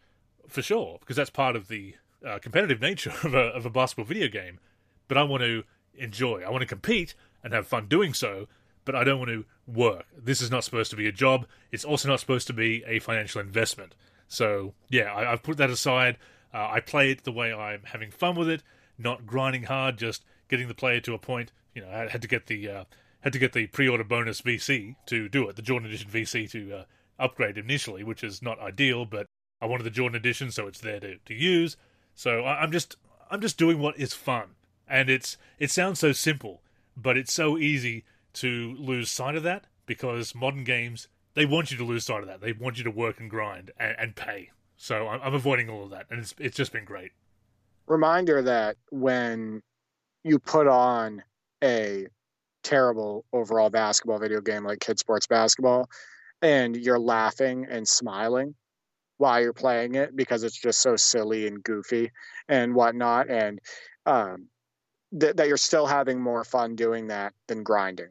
for 0.49 0.63
sure, 0.63 0.97
because 1.01 1.17
that's 1.17 1.29
part 1.29 1.57
of 1.57 1.69
the 1.69 1.97
uh, 2.27 2.39
competitive 2.39 2.81
nature 2.81 3.13
of 3.23 3.35
a, 3.35 3.49
of 3.49 3.67
a 3.67 3.71
basketball 3.71 4.07
video 4.07 4.29
game. 4.29 4.59
But 5.07 5.19
I 5.19 5.25
want 5.25 5.43
to 5.43 5.65
enjoy. 5.95 6.43
I 6.43 6.51
want 6.51 6.63
to 6.63 6.67
compete 6.67 7.15
and 7.43 7.53
have 7.53 7.67
fun 7.67 7.89
doing 7.89 8.15
so. 8.15 8.47
But 8.85 8.95
I 8.95 9.05
don't 9.05 9.19
want 9.19 9.31
to 9.31 9.45
work. 9.67 10.07
This 10.17 10.41
is 10.41 10.51
not 10.51 10.65
supposed 10.65 10.91
to 10.91 10.97
be 10.97 11.07
a 11.07 11.13
job. 11.13 11.47
It's 11.71 11.85
also 11.85 12.09
not 12.09 12.21
supposed 12.21 12.47
to 12.49 12.53
be 12.53 12.83
a 12.87 12.99
financial 12.99 13.41
investment. 13.41 13.95
So 14.27 14.75
yeah, 14.89 15.15
I, 15.15 15.25
have 15.31 15.43
put 15.43 15.57
that 15.59 15.71
aside. 15.71 16.17
Uh, 16.53 16.69
I 16.71 16.81
play 16.81 17.11
it 17.11 17.25
the 17.25 17.33
way 17.33 17.53
I'm 17.53 17.83
having 17.85 18.11
fun 18.11 18.37
with 18.37 18.49
it, 18.49 18.63
not 18.99 19.27
grinding 19.27 19.65
hard, 19.65 19.99
just 19.99 20.25
getting 20.49 20.69
the 20.69 20.75
player 20.75 21.01
to 21.01 21.15
a 21.15 21.19
point. 21.19 21.53
You 21.75 21.83
know, 21.83 21.91
I 21.91 22.09
had 22.09 22.23
to 22.23 22.29
get 22.29 22.47
the 22.47 22.69
uh, 22.69 22.85
had 23.21 23.33
to 23.33 23.39
get 23.39 23.53
the 23.53 23.67
pre-order 23.67 24.05
bonus 24.05 24.41
VC 24.41 24.97
to 25.07 25.29
do 25.29 25.49
it, 25.49 25.57
the 25.57 25.63
Jordan 25.63 25.89
Edition 25.89 26.11
VC 26.11 26.51
to 26.51 26.75
uh, 26.75 26.85
upgrade 27.19 27.59
initially, 27.59 28.03
which 28.03 28.25
is 28.25 28.43
not 28.43 28.59
ideal, 28.61 29.05
but 29.05 29.27
I 29.61 29.67
wanted 29.67 29.85
the 29.85 29.91
Jordan 29.91 30.17
Edition, 30.17 30.51
so 30.51 30.67
it's 30.67 30.81
there 30.81 31.01
to, 31.01 31.19
to 31.19 31.35
use. 31.35 31.77
So 32.15 32.45
I, 32.45 32.63
I'm 32.63 32.73
just 32.73 32.97
I'm 33.31 33.41
just 33.41 33.59
doing 33.59 33.79
what 33.79 33.99
is 33.99 34.15
fun, 34.15 34.51
and 34.89 35.09
it's 35.11 35.37
it 35.59 35.71
sounds 35.71 35.99
so 35.99 36.13
simple, 36.13 36.63
but 36.97 37.17
it's 37.17 37.33
so 37.33 37.59
easy 37.59 38.05
to 38.35 38.77
lose 38.79 39.11
sight 39.11 39.37
of 39.37 39.43
that 39.43 39.65
because 39.87 40.35
modern 40.35 40.65
games 40.65 41.09
they 41.35 41.47
want 41.47 41.71
you 41.71 41.77
to 41.77 41.85
lose 41.85 42.05
sight 42.05 42.21
of 42.21 42.27
that. 42.27 42.41
They 42.41 42.53
want 42.53 42.79
you 42.79 42.85
to 42.85 42.91
work 42.91 43.21
and 43.21 43.31
grind 43.31 43.71
and, 43.79 43.95
and 43.99 44.17
pay. 44.17 44.51
So 44.77 45.09
I'm, 45.09 45.21
I'm 45.23 45.35
avoiding 45.35 45.69
all 45.69 45.85
of 45.85 45.91
that, 45.91 46.07
and 46.11 46.21
it's 46.21 46.35
it's 46.39 46.57
just 46.57 46.73
been 46.73 46.85
great. 46.85 47.13
Reminder 47.87 48.43
that 48.43 48.77
when 48.91 49.63
you 50.25 50.39
put 50.39 50.67
on 50.67 51.23
a 51.63 52.07
terrible 52.63 53.25
overall 53.33 53.71
basketball 53.71 54.19
video 54.19 54.41
game 54.41 54.65
like 54.65 54.81
Kid 54.81 54.99
Sports 54.99 55.27
Basketball, 55.27 55.89
and 56.43 56.77
you're 56.77 56.99
laughing 56.99 57.67
and 57.69 57.87
smiling 57.87 58.55
while 59.19 59.41
you're 59.41 59.53
playing 59.53 59.97
it 59.97 60.17
because 60.17 60.45
it's 60.45 60.59
just 60.59 60.81
so 60.81 60.97
silly 60.97 61.47
and 61.47 61.63
goofy 61.63 62.11
and 62.49 62.75
whatnot, 62.75 63.29
and 63.29 63.61
um, 64.07 64.49
th- 65.19 65.37
that 65.37 65.49
you're 65.49 65.57
still 65.57 65.87
having 65.87 66.21
more 66.21 66.45
fun 66.45 66.77
doing 66.77 67.09
that 67.09 67.35
than 67.47 67.63
grinding 67.63 68.11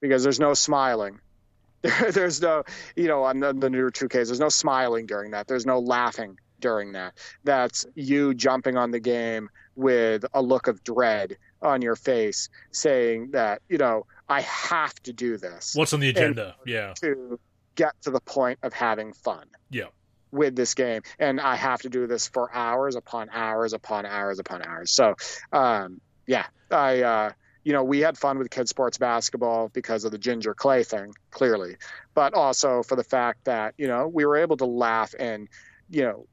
because 0.00 0.22
there's 0.22 0.40
no 0.40 0.54
smiling. 0.54 1.20
there's 2.10 2.40
no, 2.40 2.64
you 2.96 3.06
know, 3.06 3.24
on 3.24 3.40
the, 3.40 3.52
the 3.52 3.70
newer 3.70 3.90
2Ks, 3.90 4.26
there's 4.26 4.40
no 4.40 4.48
smiling 4.48 5.06
during 5.06 5.32
that. 5.32 5.46
There's 5.46 5.66
no 5.66 5.78
laughing 5.78 6.38
during 6.60 6.92
that. 6.92 7.14
That's 7.44 7.86
you 7.94 8.34
jumping 8.34 8.76
on 8.76 8.90
the 8.90 9.00
game 9.00 9.50
with 9.74 10.24
a 10.32 10.42
look 10.42 10.68
of 10.68 10.82
dread 10.82 11.36
on 11.62 11.82
your 11.82 11.96
face, 11.96 12.48
saying 12.72 13.30
that, 13.32 13.62
you 13.68 13.78
know, 13.78 14.06
I 14.28 14.40
have 14.40 14.94
to 15.04 15.12
do 15.12 15.36
this. 15.36 15.74
What's 15.74 15.92
on 15.92 16.00
the 16.00 16.08
agenda? 16.08 16.56
Yeah. 16.66 16.94
To 17.02 17.38
get 17.74 17.92
to 18.02 18.10
the 18.10 18.20
point 18.20 18.58
of 18.62 18.72
having 18.72 19.12
fun. 19.12 19.46
Yeah 19.70 19.86
with 20.32 20.56
this 20.56 20.74
game, 20.74 21.02
and 21.18 21.40
I 21.40 21.56
have 21.56 21.82
to 21.82 21.88
do 21.88 22.06
this 22.06 22.28
for 22.28 22.52
hours 22.52 22.96
upon 22.96 23.30
hours 23.30 23.72
upon 23.72 24.04
hours 24.04 24.38
upon 24.38 24.60
hours. 24.62 24.90
So, 24.90 25.14
um, 25.52 26.00
yeah, 26.26 26.46
I, 26.70 27.02
uh, 27.02 27.30
you 27.64 27.72
know, 27.72 27.82
we 27.82 28.00
had 28.00 28.16
fun 28.16 28.38
with 28.38 28.50
kid 28.50 28.68
sports 28.68 28.98
basketball 28.98 29.68
because 29.68 30.04
of 30.04 30.12
the 30.12 30.18
ginger 30.18 30.54
clay 30.54 30.84
thing, 30.84 31.14
clearly, 31.30 31.76
but 32.14 32.34
also 32.34 32.82
for 32.82 32.96
the 32.96 33.04
fact 33.04 33.44
that 33.44 33.74
you 33.76 33.88
know 33.88 34.06
we 34.06 34.24
were 34.24 34.36
able 34.36 34.56
to 34.58 34.66
laugh 34.66 35.14
and, 35.18 35.48
you 35.90 36.02
know, 36.02 36.26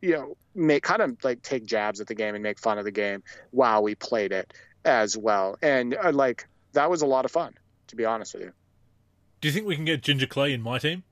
you 0.00 0.12
know, 0.12 0.36
make 0.54 0.82
kind 0.82 1.02
of 1.02 1.16
like 1.22 1.42
take 1.42 1.64
jabs 1.64 2.00
at 2.00 2.06
the 2.06 2.14
game 2.14 2.34
and 2.34 2.42
make 2.42 2.58
fun 2.58 2.78
of 2.78 2.84
the 2.84 2.90
game 2.90 3.22
while 3.50 3.82
we 3.82 3.94
played 3.94 4.32
it 4.32 4.52
as 4.84 5.16
well, 5.16 5.56
and 5.62 5.94
uh, 5.94 6.10
like 6.12 6.48
that 6.72 6.90
was 6.90 7.02
a 7.02 7.06
lot 7.06 7.24
of 7.24 7.30
fun, 7.30 7.54
to 7.88 7.96
be 7.96 8.04
honest 8.04 8.34
with 8.34 8.44
you. 8.44 8.52
Do 9.40 9.48
you 9.48 9.52
think 9.52 9.66
we 9.66 9.76
can 9.76 9.84
get 9.84 10.02
ginger 10.02 10.26
clay 10.26 10.52
in 10.52 10.60
my 10.60 10.78
team? 10.78 11.02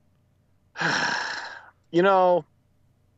you 1.91 2.01
know, 2.01 2.45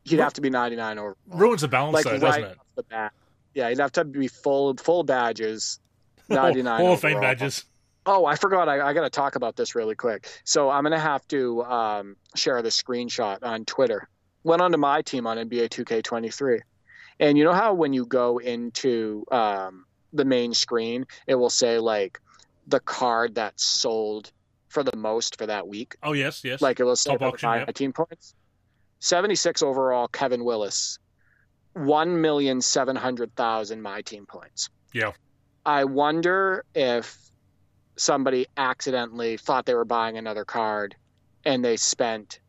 you'd 0.04 0.20
have 0.20 0.32
to 0.34 0.40
be 0.40 0.50
99 0.50 0.98
or 0.98 1.16
ruins 1.28 1.60
the 1.60 1.68
balance, 1.68 1.94
like, 1.94 2.04
though, 2.04 2.18
doesn't 2.18 2.44
it? 2.44 2.58
The 2.76 2.82
bat. 2.84 3.12
Yeah, 3.54 3.68
you'd 3.68 3.78
have 3.78 3.92
to 3.92 4.04
be 4.04 4.28
full 4.28 4.76
full 4.76 5.04
badges, 5.04 5.80
99 6.28 6.80
Hall 6.80 6.92
of 6.94 7.00
Fame 7.00 7.20
badges. 7.20 7.64
Oh, 8.04 8.26
I 8.26 8.34
forgot. 8.34 8.68
I, 8.68 8.80
I 8.80 8.94
got 8.94 9.02
to 9.02 9.10
talk 9.10 9.36
about 9.36 9.54
this 9.54 9.74
really 9.74 9.94
quick. 9.94 10.28
So 10.44 10.70
I'm 10.70 10.82
going 10.82 10.92
to 10.92 10.98
have 10.98 11.26
to 11.28 11.62
um, 11.62 12.16
share 12.34 12.60
the 12.60 12.68
screenshot 12.68 13.38
on 13.42 13.64
Twitter. 13.64 14.08
Went 14.42 14.60
onto 14.60 14.76
my 14.76 15.02
team 15.02 15.26
on 15.28 15.36
NBA 15.36 15.68
2K23, 15.68 16.60
and 17.20 17.38
you 17.38 17.44
know 17.44 17.52
how 17.52 17.74
when 17.74 17.92
you 17.92 18.04
go 18.06 18.38
into 18.38 19.24
um, 19.30 19.84
the 20.12 20.24
main 20.24 20.52
screen, 20.52 21.06
it 21.28 21.36
will 21.36 21.50
say 21.50 21.78
like 21.78 22.20
the 22.66 22.80
card 22.80 23.36
that 23.36 23.60
sold 23.60 24.32
for 24.68 24.82
the 24.82 24.96
most 24.96 25.38
for 25.38 25.46
that 25.46 25.68
week. 25.68 25.96
Oh 26.02 26.12
yes, 26.12 26.42
yes. 26.42 26.60
Like 26.60 26.80
it 26.80 26.84
will 26.84 26.96
say 26.96 27.16
Top 27.16 27.42
my 27.42 27.64
team 27.66 27.92
points. 27.92 28.34
76 29.00 29.62
overall, 29.62 30.08
Kevin 30.08 30.44
Willis. 30.44 30.98
1,700,000 31.76 33.80
my 33.80 34.02
team 34.02 34.26
points. 34.26 34.68
Yeah. 34.92 35.12
I 35.64 35.84
wonder 35.84 36.64
if 36.74 37.16
somebody 37.96 38.46
accidentally 38.56 39.36
thought 39.36 39.66
they 39.66 39.74
were 39.74 39.84
buying 39.84 40.16
another 40.16 40.44
card 40.44 40.96
and 41.44 41.64
they 41.64 41.76
spent 41.76 42.40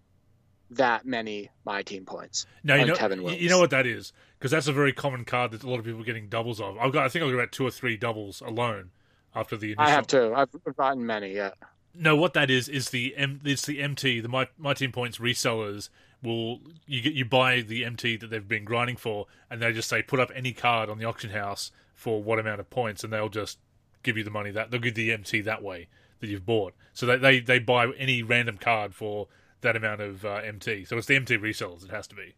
that 0.71 1.05
many 1.05 1.49
my 1.65 1.83
team 1.83 2.05
points. 2.05 2.45
Now 2.63 2.75
you 2.75 2.85
know 2.85 2.95
Kevin 2.95 3.21
you 3.21 3.49
know 3.49 3.59
what 3.59 3.69
that 3.69 3.85
is 3.85 4.11
because 4.39 4.51
that's 4.51 4.67
a 4.67 4.73
very 4.73 4.91
common 4.91 5.25
card 5.25 5.51
that 5.51 5.63
a 5.63 5.69
lot 5.69 5.79
of 5.79 5.85
people 5.85 6.01
are 6.01 6.05
getting 6.05 6.29
doubles 6.29 6.59
of. 6.59 6.77
I've 6.77 6.91
got 6.91 7.05
I 7.05 7.09
think 7.09 7.23
I've 7.23 7.29
got 7.29 7.35
about 7.35 7.51
two 7.51 7.67
or 7.67 7.71
three 7.71 7.97
doubles 7.97 8.41
alone 8.41 8.91
after 9.35 9.55
the 9.55 9.73
initial. 9.73 9.83
I 9.83 9.89
have 9.89 10.07
too. 10.07 10.33
I've 10.35 10.49
gotten 10.75 11.05
many. 11.05 11.33
Yeah. 11.33 11.51
No, 11.95 12.15
what 12.15 12.33
that 12.33 12.49
is 12.49 12.67
is 12.67 12.89
the 12.89 13.15
M, 13.15 13.41
it's 13.43 13.65
the 13.65 13.81
MT 13.81 14.21
the 14.21 14.29
my 14.29 14.47
my 14.57 14.73
team 14.73 14.91
points 14.91 15.19
resellers 15.19 15.89
will 16.23 16.59
you 16.87 17.01
get 17.01 17.13
you 17.13 17.25
buy 17.25 17.61
the 17.61 17.85
MT 17.85 18.17
that 18.17 18.27
they've 18.29 18.47
been 18.47 18.65
grinding 18.65 18.95
for, 18.95 19.27
and 19.49 19.61
they 19.61 19.71
just 19.73 19.89
say 19.89 20.01
put 20.01 20.19
up 20.19 20.31
any 20.33 20.53
card 20.53 20.89
on 20.89 20.97
the 20.97 21.05
auction 21.05 21.29
house 21.29 21.71
for 21.93 22.23
what 22.23 22.39
amount 22.39 22.59
of 22.59 22.69
points, 22.69 23.03
and 23.03 23.11
they'll 23.11 23.29
just 23.29 23.59
give 24.01 24.17
you 24.17 24.23
the 24.23 24.31
money 24.31 24.51
that 24.51 24.71
they'll 24.71 24.81
give 24.81 24.95
the 24.95 25.11
MT 25.11 25.41
that 25.41 25.61
way 25.61 25.87
that 26.19 26.27
you've 26.27 26.45
bought. 26.45 26.73
So 26.93 27.05
they 27.05 27.17
they, 27.17 27.39
they 27.39 27.59
buy 27.59 27.91
any 27.97 28.23
random 28.23 28.57
card 28.57 28.95
for 28.95 29.27
that 29.61 29.75
amount 29.75 30.01
of 30.01 30.25
uh, 30.25 30.41
MT. 30.45 30.85
So 30.85 30.97
it's 30.97 31.07
the 31.07 31.15
MT 31.15 31.37
resellers. 31.37 31.83
It 31.83 31.91
has 31.91 32.07
to 32.07 32.15
be. 32.15 32.35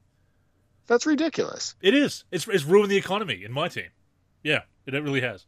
That's 0.88 1.06
ridiculous. 1.06 1.76
It 1.82 1.94
is. 1.94 2.26
It's 2.32 2.48
it's 2.48 2.64
ruined 2.64 2.92
the 2.92 2.98
economy 2.98 3.44
in 3.44 3.52
my 3.52 3.68
team. 3.68 3.90
Yeah, 4.44 4.62
it, 4.86 4.94
it 4.94 5.04
really 5.04 5.22
has. 5.22 5.46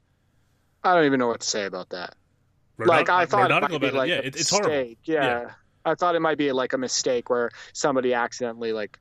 I 0.83 0.93
don't 0.93 1.05
even 1.05 1.19
know 1.19 1.27
what 1.27 1.41
to 1.41 1.47
say 1.47 1.65
about 1.65 1.89
that. 1.89 2.15
like 2.77 3.09
I 3.09 3.25
thought, 3.25 3.51
it 3.51 3.71
might 3.71 3.81
be 3.81 3.91
like 3.91 4.09
it. 4.09 4.23
yeah, 4.23 4.29
it's 4.29 4.49
horrible. 4.49 4.93
Yeah. 5.03 5.23
yeah. 5.23 5.51
I 5.87 5.95
thought 5.95 6.15
it 6.15 6.21
might 6.21 6.37
be 6.37 6.51
like 6.51 6.73
a 6.73 6.77
mistake 6.77 7.29
where 7.29 7.49
somebody 7.73 8.13
accidentally 8.13 8.73
like 8.73 8.99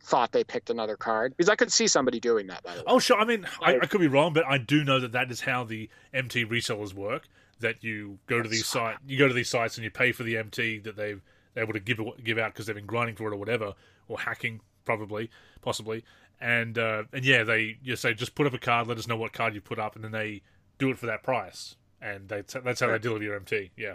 thought 0.00 0.32
they 0.32 0.44
picked 0.44 0.68
another 0.68 0.96
card 0.96 1.32
because 1.36 1.48
I 1.48 1.56
could 1.56 1.72
see 1.72 1.86
somebody 1.86 2.20
doing 2.20 2.48
that. 2.48 2.62
By 2.62 2.74
the 2.74 2.80
way. 2.80 2.84
Oh, 2.86 2.98
sure. 2.98 3.18
I 3.18 3.24
mean, 3.24 3.46
I, 3.62 3.78
I, 3.78 3.86
could 3.86 4.00
be 4.00 4.08
wrong, 4.08 4.32
but 4.32 4.44
I 4.44 4.58
do 4.58 4.84
know 4.84 5.00
that 5.00 5.12
that 5.12 5.30
is 5.30 5.40
how 5.40 5.64
the 5.64 5.88
MT 6.12 6.44
resellers 6.44 6.92
work. 6.92 7.28
That 7.60 7.84
you 7.84 8.18
go 8.26 8.42
to 8.42 8.48
these 8.48 8.66
sites, 8.66 8.98
you 9.06 9.16
go 9.16 9.28
to 9.28 9.32
these 9.32 9.48
sites, 9.48 9.78
and 9.78 9.84
you 9.84 9.90
pay 9.90 10.10
for 10.10 10.24
the 10.24 10.36
MT 10.36 10.80
that 10.80 10.96
they've 10.96 11.22
they're 11.54 11.62
able 11.62 11.72
to 11.72 11.80
give 11.80 12.00
give 12.22 12.36
out 12.36 12.52
because 12.52 12.66
they've 12.66 12.74
been 12.74 12.84
grinding 12.84 13.14
for 13.14 13.28
it 13.28 13.32
or 13.32 13.36
whatever, 13.36 13.74
or 14.08 14.18
hacking 14.18 14.60
probably, 14.84 15.30
possibly. 15.62 16.04
And 16.40 16.76
uh, 16.76 17.04
and 17.12 17.24
yeah, 17.24 17.44
they 17.44 17.78
you 17.82 17.94
say 17.94 18.12
just 18.12 18.34
put 18.34 18.46
up 18.46 18.52
a 18.54 18.58
card, 18.58 18.88
let 18.88 18.98
us 18.98 19.06
know 19.06 19.16
what 19.16 19.32
card 19.32 19.54
you 19.54 19.60
put 19.60 19.78
up, 19.78 19.94
and 19.94 20.04
then 20.04 20.10
they 20.10 20.42
do 20.78 20.90
it 20.90 20.98
for 20.98 21.06
that 21.06 21.22
price, 21.22 21.76
and 22.02 22.28
they, 22.28 22.42
that's 22.42 22.80
how 22.80 22.88
they 22.88 22.98
deal 22.98 23.14
with 23.14 23.22
your 23.22 23.36
MT. 23.36 23.70
Yeah. 23.76 23.94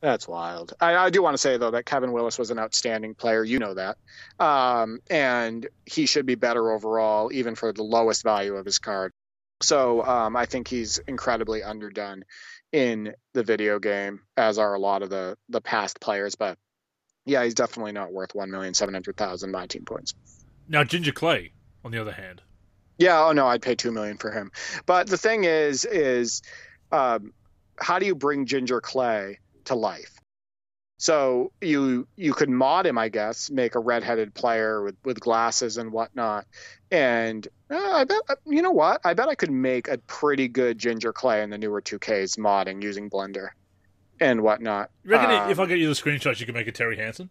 That's 0.00 0.28
wild. 0.28 0.74
I, 0.80 0.94
I, 0.94 1.10
do 1.10 1.22
want 1.22 1.34
to 1.34 1.38
say 1.38 1.56
though 1.56 1.72
that 1.72 1.84
Kevin 1.84 2.12
Willis 2.12 2.38
was 2.38 2.50
an 2.50 2.58
outstanding 2.58 3.14
player. 3.14 3.42
You 3.42 3.58
know 3.58 3.74
that, 3.74 3.98
um, 4.38 5.00
and 5.10 5.68
he 5.86 6.06
should 6.06 6.24
be 6.24 6.36
better 6.36 6.70
overall, 6.70 7.32
even 7.32 7.56
for 7.56 7.72
the 7.72 7.82
lowest 7.82 8.22
value 8.22 8.54
of 8.54 8.64
his 8.64 8.78
card. 8.78 9.12
So 9.60 10.04
um, 10.04 10.36
I 10.36 10.46
think 10.46 10.68
he's 10.68 10.98
incredibly 10.98 11.64
underdone 11.64 12.24
in 12.70 13.14
the 13.32 13.42
video 13.42 13.80
game, 13.80 14.20
as 14.36 14.58
are 14.58 14.72
a 14.74 14.78
lot 14.78 15.02
of 15.02 15.10
the 15.10 15.36
the 15.48 15.60
past 15.60 16.00
players. 16.00 16.36
But 16.36 16.58
yeah, 17.24 17.42
he's 17.42 17.54
definitely 17.54 17.92
not 17.92 18.12
worth 18.12 18.34
one 18.34 18.52
million 18.52 18.74
seven 18.74 18.94
hundred 18.94 19.16
thousand 19.16 19.50
nineteen 19.50 19.84
points. 19.84 20.14
Now 20.68 20.84
Ginger 20.84 21.12
Clay, 21.12 21.52
on 21.84 21.90
the 21.90 22.00
other 22.00 22.12
hand, 22.12 22.40
Yeah, 22.98 23.24
oh 23.24 23.32
no, 23.32 23.48
I'd 23.48 23.62
pay 23.62 23.74
two 23.74 23.90
million 23.90 24.16
for 24.16 24.30
him. 24.30 24.52
But 24.86 25.08
the 25.08 25.18
thing 25.18 25.42
is, 25.42 25.84
is 25.84 26.42
um, 26.92 27.32
how 27.80 27.98
do 27.98 28.06
you 28.06 28.14
bring 28.14 28.46
Ginger 28.46 28.80
Clay 28.80 29.40
to 29.68 29.74
life? 29.74 30.18
So 30.98 31.52
you 31.60 32.08
you 32.16 32.34
could 32.34 32.50
mod 32.50 32.84
him, 32.86 32.98
I 32.98 33.08
guess, 33.08 33.50
make 33.50 33.76
a 33.76 33.78
redheaded 33.78 34.34
player 34.34 34.82
with, 34.82 34.96
with 35.04 35.20
glasses 35.20 35.76
and 35.76 35.92
whatnot. 35.92 36.44
And 36.90 37.46
uh, 37.70 37.76
I 37.76 38.04
bet 38.04 38.20
uh, 38.28 38.34
you 38.46 38.62
know 38.62 38.72
what? 38.72 39.00
I 39.04 39.14
bet 39.14 39.28
I 39.28 39.36
could 39.36 39.52
make 39.52 39.86
a 39.86 39.98
pretty 39.98 40.48
good 40.48 40.76
Ginger 40.76 41.12
Clay 41.12 41.42
in 41.42 41.50
the 41.50 41.58
newer 41.58 41.80
2Ks 41.80 42.36
modding 42.38 42.82
using 42.82 43.08
Blender 43.08 43.50
and 44.20 44.42
whatnot. 44.42 44.90
You 45.04 45.12
reckon 45.12 45.30
um, 45.30 45.50
if 45.50 45.60
I 45.60 45.66
get 45.66 45.78
you 45.78 45.86
the 45.86 45.94
screenshots, 45.94 46.40
you 46.40 46.46
could 46.46 46.56
make 46.56 46.66
a 46.66 46.72
Terry 46.72 46.96
Hansen? 46.96 47.30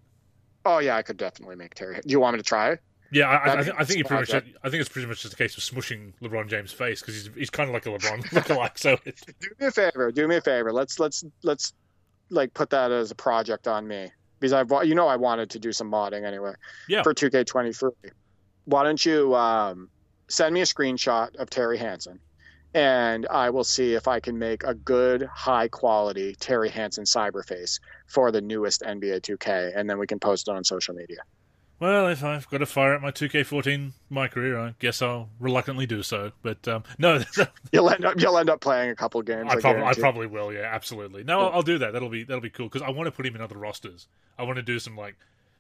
Oh 0.65 0.79
yeah, 0.79 0.95
I 0.95 1.01
could 1.01 1.17
definitely 1.17 1.57
make 1.57 1.75
Terry. 1.75 1.95
Do 1.95 2.11
you 2.11 2.21
want 2.21 2.35
me 2.35 2.39
to 2.39 2.43
try 2.43 2.71
it? 2.71 2.79
Yeah, 3.11 3.29
I, 3.29 3.35
I, 3.35 3.59
I 3.59 3.83
think 3.85 3.99
you 3.99 4.03
pretty 4.03 4.33
much. 4.33 4.33
I 4.63 4.69
think 4.69 4.81
it's 4.81 4.89
pretty 4.89 5.07
much 5.07 5.21
just 5.21 5.33
a 5.33 5.37
case 5.37 5.57
of 5.57 5.63
smushing 5.63 6.13
LeBron 6.21 6.49
James' 6.49 6.73
face 6.73 7.01
because 7.01 7.15
he's 7.15 7.29
he's 7.35 7.49
kind 7.49 7.69
of 7.69 7.73
like 7.73 7.85
a 7.85 7.89
LeBron 7.89 8.23
lookalike. 8.31 8.77
So 8.77 8.97
do 9.05 9.49
me 9.59 9.67
a 9.67 9.71
favor. 9.71 10.11
Do 10.11 10.27
me 10.27 10.37
a 10.37 10.41
favor. 10.41 10.73
Let's 10.73 10.99
let's 10.99 11.23
let's 11.43 11.73
like 12.29 12.53
put 12.53 12.71
that 12.71 12.91
as 12.91 13.11
a 13.11 13.15
project 13.15 13.67
on 13.67 13.87
me 13.87 14.11
because 14.39 14.53
I've 14.53 14.71
you 14.87 14.95
know 14.95 15.07
I 15.07 15.15
wanted 15.15 15.51
to 15.51 15.59
do 15.59 15.71
some 15.71 15.91
modding 15.91 16.25
anyway. 16.25 16.53
Yeah. 16.87 17.03
For 17.03 17.13
2K23, 17.13 17.91
why 18.65 18.83
don't 18.83 19.03
you 19.03 19.35
um, 19.35 19.89
send 20.27 20.53
me 20.53 20.61
a 20.61 20.65
screenshot 20.65 21.35
of 21.35 21.49
Terry 21.49 21.77
Hansen, 21.77 22.19
and 22.73 23.27
I 23.27 23.49
will 23.49 23.63
see 23.63 23.93
if 23.93 24.07
I 24.07 24.19
can 24.19 24.37
make 24.37 24.63
a 24.63 24.73
good 24.73 25.23
high 25.23 25.67
quality 25.67 26.35
Terry 26.35 26.69
Hansen 26.69 27.05
cyberface 27.05 27.79
for 28.07 28.31
the 28.31 28.41
newest 28.41 28.81
NBA 28.81 29.21
2K, 29.21 29.73
and 29.75 29.89
then 29.89 29.97
we 29.97 30.07
can 30.07 30.19
post 30.19 30.47
it 30.47 30.51
on 30.51 30.63
social 30.63 30.95
media. 30.95 31.19
Well, 31.79 32.07
if 32.07 32.23
I've 32.23 32.49
got 32.49 32.57
to 32.57 32.65
fire 32.65 32.95
up 32.95 33.01
my 33.03 33.11
2K14 33.11 33.91
my 34.09 34.27
career, 34.27 34.57
I 34.57 34.73
guess 34.79 35.01
I'll 35.01 35.29
reluctantly 35.39 35.85
do 35.85 36.01
so. 36.01 36.31
But 36.41 36.67
um, 36.67 36.83
no, 36.97 37.21
you'll 37.71 37.89
end 37.89 38.03
up 38.03 38.19
you'll 38.19 38.37
end 38.37 38.49
up 38.49 38.61
playing 38.61 38.89
a 38.89 38.95
couple 38.95 39.21
games. 39.21 39.49
I, 39.51 39.57
I 39.57 39.59
probably, 39.59 39.83
I 39.83 39.93
probably 39.93 40.27
will. 40.27 40.51
Yeah, 40.51 40.69
absolutely. 40.73 41.23
No, 41.23 41.41
I'll, 41.41 41.55
I'll, 41.55 41.61
do 41.61 41.77
that. 41.77 41.93
That'll 41.93 42.09
be 42.09 42.23
that'll 42.23 42.41
be 42.41 42.49
cool 42.49 42.67
because 42.67 42.81
I 42.81 42.89
want 42.89 43.05
to 43.05 43.11
put 43.11 43.27
him 43.27 43.35
in 43.35 43.41
other 43.41 43.57
rosters. 43.57 44.07
I 44.39 44.43
want 44.43 44.55
to 44.55 44.63
do 44.63 44.79
some 44.79 44.97
like 44.97 45.17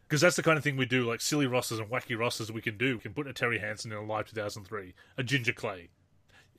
because 0.07 0.21
that's 0.21 0.35
the 0.35 0.43
kind 0.43 0.57
of 0.57 0.63
thing 0.63 0.75
we 0.75 0.87
do, 0.87 1.07
like 1.07 1.21
silly 1.21 1.45
rosters 1.45 1.79
and 1.79 1.89
wacky 1.89 2.17
rosters 2.17 2.51
we 2.51 2.61
can 2.61 2.77
do. 2.77 2.95
We 2.95 3.01
can 3.01 3.13
put 3.13 3.27
a 3.27 3.33
Terry 3.33 3.59
Hansen 3.59 3.91
in 3.91 3.97
a 3.97 4.03
live 4.03 4.27
2003, 4.27 4.93
a 5.17 5.23
Ginger 5.23 5.53
Clay. 5.53 5.89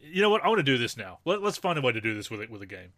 You 0.01 0.23
know 0.23 0.31
what? 0.31 0.45
I 0.45 0.49
want 0.49 0.61
to 0.61 0.63
do 0.65 0.79
this 0.79 0.97
now. 0.97 1.19
Let, 1.25 1.43
let's 1.43 1.59
find 1.59 1.77
a 1.79 1.83
way 1.83 1.91
to 1.91 2.01
do 2.01 2.15
this 2.15 2.31
with 2.31 2.41
it 2.41 2.51
with 2.51 2.63
a 2.63 2.67
game. 2.67 2.93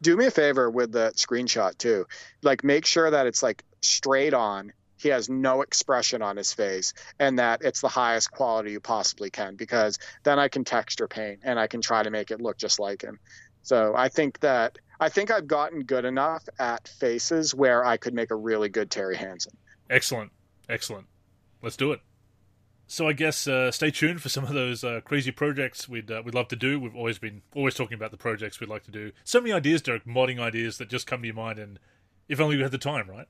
Do 0.00 0.16
me 0.16 0.26
a 0.26 0.32
favor 0.32 0.68
with 0.68 0.90
the 0.90 1.12
screenshot 1.14 1.78
too. 1.78 2.06
Like, 2.42 2.64
make 2.64 2.86
sure 2.86 3.08
that 3.08 3.28
it's 3.28 3.40
like 3.40 3.62
straight 3.82 4.34
on 4.34 4.72
he 5.02 5.08
has 5.08 5.28
no 5.28 5.62
expression 5.62 6.22
on 6.22 6.36
his 6.36 6.52
face 6.52 6.94
and 7.18 7.38
that 7.38 7.62
it's 7.62 7.80
the 7.80 7.88
highest 7.88 8.30
quality 8.30 8.72
you 8.72 8.80
possibly 8.80 9.30
can 9.30 9.56
because 9.56 9.98
then 10.22 10.38
I 10.38 10.48
can 10.48 10.64
texture 10.64 11.08
paint 11.08 11.40
and 11.42 11.58
I 11.58 11.66
can 11.66 11.80
try 11.80 12.02
to 12.02 12.10
make 12.10 12.30
it 12.30 12.40
look 12.40 12.56
just 12.56 12.78
like 12.78 13.02
him. 13.02 13.18
So 13.62 13.94
I 13.96 14.08
think 14.08 14.40
that 14.40 14.78
I 15.00 15.08
think 15.08 15.30
I've 15.30 15.46
gotten 15.46 15.82
good 15.82 16.04
enough 16.04 16.48
at 16.58 16.86
faces 16.86 17.54
where 17.54 17.84
I 17.84 17.96
could 17.96 18.14
make 18.14 18.30
a 18.30 18.36
really 18.36 18.68
good 18.68 18.90
Terry 18.90 19.16
Hansen. 19.16 19.56
Excellent. 19.90 20.30
Excellent. 20.68 21.06
Let's 21.60 21.76
do 21.76 21.92
it. 21.92 22.00
So 22.86 23.08
I 23.08 23.12
guess 23.12 23.48
uh, 23.48 23.70
stay 23.70 23.90
tuned 23.90 24.20
for 24.20 24.28
some 24.28 24.44
of 24.44 24.52
those 24.52 24.84
uh, 24.84 25.00
crazy 25.04 25.30
projects 25.30 25.88
we'd 25.88 26.10
uh, 26.10 26.22
we'd 26.24 26.34
love 26.34 26.48
to 26.48 26.56
do. 26.56 26.78
We've 26.78 26.94
always 26.94 27.18
been 27.18 27.42
always 27.54 27.74
talking 27.74 27.94
about 27.94 28.10
the 28.10 28.16
projects 28.16 28.60
we'd 28.60 28.68
like 28.68 28.84
to 28.84 28.90
do. 28.90 29.12
So 29.24 29.40
many 29.40 29.52
ideas, 29.52 29.80
Derek, 29.80 30.04
modding 30.04 30.38
ideas 30.38 30.78
that 30.78 30.88
just 30.88 31.06
come 31.06 31.22
to 31.22 31.26
your 31.26 31.34
mind, 31.34 31.58
and 31.58 31.78
if 32.28 32.38
only 32.38 32.56
we 32.56 32.62
had 32.62 32.70
the 32.70 32.78
time, 32.78 33.08
right? 33.08 33.26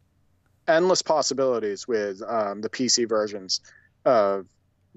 Endless 0.69 1.03
possibilities 1.03 1.87
with 1.87 2.23
um, 2.27 2.61
the 2.61 2.69
PC 2.69 3.09
versions 3.09 3.61
of 4.05 4.47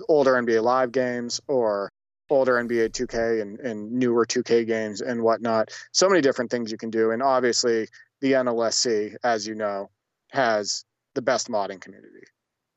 older 0.10 0.34
NBA 0.34 0.62
Live 0.64 0.92
games 0.92 1.42
or 1.48 1.92
older 2.30 2.54
NBA 2.54 2.90
2K 2.90 3.42
and, 3.42 3.60
and 3.60 3.92
newer 3.92 4.26
2K 4.26 4.66
games 4.66 5.02
and 5.02 5.22
whatnot. 5.22 5.70
So 5.92 6.10
many 6.10 6.22
different 6.22 6.52
things 6.52 6.72
you 6.72 6.78
can 6.78 6.90
do. 6.90 7.12
And 7.12 7.22
obviously, 7.22 7.88
the 8.22 8.34
NLSC, 8.34 9.16
as 9.24 9.46
you 9.46 9.56
know, 9.56 9.90
has 10.32 10.86
the 11.14 11.22
best 11.22 11.50
modding 11.50 11.80
community. 11.80 12.26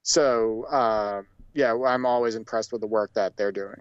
So, 0.03 0.65
uh, 0.65 1.23
yeah, 1.55 1.77
I'm 1.87 2.07
always 2.07 2.35
impressed 2.35 2.73
with 2.73 2.81
the 2.81 2.87
work 2.87 3.13
that 3.15 3.37
they're 3.37 3.53
doing. 3.53 3.81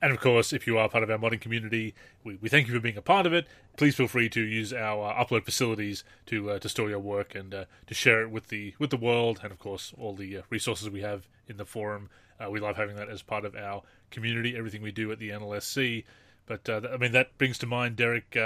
And 0.00 0.12
of 0.12 0.20
course, 0.20 0.52
if 0.52 0.66
you 0.66 0.78
are 0.78 0.88
part 0.88 1.02
of 1.02 1.10
our 1.10 1.18
modding 1.18 1.40
community, 1.40 1.94
we, 2.22 2.38
we 2.40 2.48
thank 2.48 2.68
you 2.68 2.74
for 2.74 2.80
being 2.80 2.96
a 2.96 3.02
part 3.02 3.26
of 3.26 3.32
it. 3.32 3.46
Please 3.76 3.96
feel 3.96 4.06
free 4.06 4.28
to 4.28 4.40
use 4.40 4.72
our 4.72 5.10
uh, 5.10 5.24
upload 5.24 5.44
facilities 5.44 6.04
to 6.26 6.50
uh, 6.52 6.58
to 6.60 6.68
store 6.68 6.88
your 6.88 7.00
work 7.00 7.34
and 7.34 7.52
uh, 7.52 7.64
to 7.86 7.94
share 7.94 8.22
it 8.22 8.30
with 8.30 8.48
the 8.48 8.74
with 8.78 8.90
the 8.90 8.96
world, 8.96 9.40
and 9.42 9.50
of 9.50 9.58
course, 9.58 9.92
all 9.98 10.14
the 10.14 10.38
uh, 10.38 10.42
resources 10.50 10.88
we 10.88 11.02
have 11.02 11.28
in 11.48 11.56
the 11.56 11.64
forum. 11.64 12.10
Uh, 12.40 12.48
we 12.48 12.60
love 12.60 12.76
having 12.76 12.94
that 12.94 13.08
as 13.08 13.22
part 13.22 13.44
of 13.44 13.56
our 13.56 13.82
community. 14.10 14.56
Everything 14.56 14.82
we 14.82 14.92
do 14.92 15.10
at 15.10 15.18
the 15.18 15.30
NLSC, 15.30 16.04
but 16.46 16.68
uh, 16.68 16.80
I 16.92 16.96
mean 16.96 17.12
that 17.12 17.36
brings 17.38 17.58
to 17.58 17.66
mind 17.66 17.96
Derek 17.96 18.36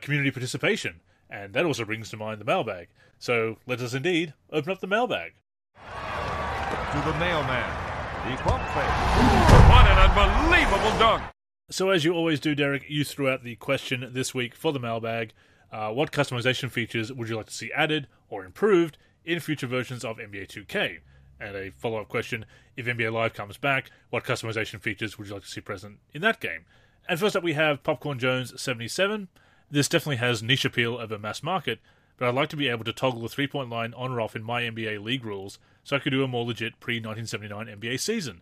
community 0.00 0.30
participation, 0.30 1.00
and 1.28 1.54
that 1.54 1.64
also 1.64 1.84
brings 1.84 2.10
to 2.10 2.16
mind 2.16 2.40
the 2.40 2.44
mailbag. 2.44 2.88
So 3.18 3.58
let 3.66 3.80
us 3.80 3.94
indeed 3.94 4.34
open 4.52 4.70
up 4.70 4.80
the 4.80 4.86
mailbag. 4.86 5.32
To 5.74 7.02
the 7.04 7.18
mailman. 7.18 7.88
He 8.28 8.36
pump 8.36 8.62
fake. 8.74 9.57
What 9.68 9.86
an 9.86 9.98
unbelievable 9.98 10.98
dunk! 10.98 11.22
So, 11.70 11.90
as 11.90 12.02
you 12.02 12.14
always 12.14 12.40
do, 12.40 12.54
Derek, 12.54 12.88
you 12.88 13.04
threw 13.04 13.28
out 13.28 13.44
the 13.44 13.56
question 13.56 14.08
this 14.14 14.34
week 14.34 14.54
for 14.54 14.72
the 14.72 14.80
mailbag. 14.80 15.34
Uh, 15.70 15.90
what 15.90 16.10
customization 16.10 16.70
features 16.70 17.12
would 17.12 17.28
you 17.28 17.36
like 17.36 17.48
to 17.48 17.52
see 17.52 17.70
added 17.72 18.06
or 18.30 18.46
improved 18.46 18.96
in 19.26 19.40
future 19.40 19.66
versions 19.66 20.06
of 20.06 20.16
NBA 20.16 20.48
2K? 20.48 21.00
And 21.38 21.54
a 21.54 21.70
follow 21.70 22.00
up 22.00 22.08
question 22.08 22.46
if 22.78 22.86
NBA 22.86 23.12
Live 23.12 23.34
comes 23.34 23.58
back, 23.58 23.90
what 24.08 24.24
customization 24.24 24.80
features 24.80 25.18
would 25.18 25.28
you 25.28 25.34
like 25.34 25.42
to 25.42 25.50
see 25.50 25.60
present 25.60 25.98
in 26.14 26.22
that 26.22 26.40
game? 26.40 26.64
And 27.06 27.20
first 27.20 27.36
up, 27.36 27.42
we 27.42 27.52
have 27.52 27.82
Popcorn 27.82 28.18
Jones 28.18 28.58
77. 28.58 29.28
This 29.70 29.86
definitely 29.86 30.16
has 30.16 30.42
niche 30.42 30.64
appeal 30.64 30.96
over 30.96 31.18
mass 31.18 31.42
market, 31.42 31.80
but 32.16 32.26
I'd 32.26 32.34
like 32.34 32.48
to 32.48 32.56
be 32.56 32.68
able 32.68 32.84
to 32.84 32.92
toggle 32.94 33.20
the 33.20 33.28
three 33.28 33.46
point 33.46 33.68
line 33.68 33.92
on 33.92 34.12
or 34.12 34.20
off 34.22 34.34
in 34.34 34.42
my 34.42 34.62
NBA 34.62 35.04
league 35.04 35.26
rules 35.26 35.58
so 35.84 35.94
I 35.94 35.98
could 35.98 36.10
do 36.12 36.24
a 36.24 36.28
more 36.28 36.46
legit 36.46 36.80
pre 36.80 37.00
1979 37.00 37.78
NBA 37.78 38.00
season. 38.00 38.40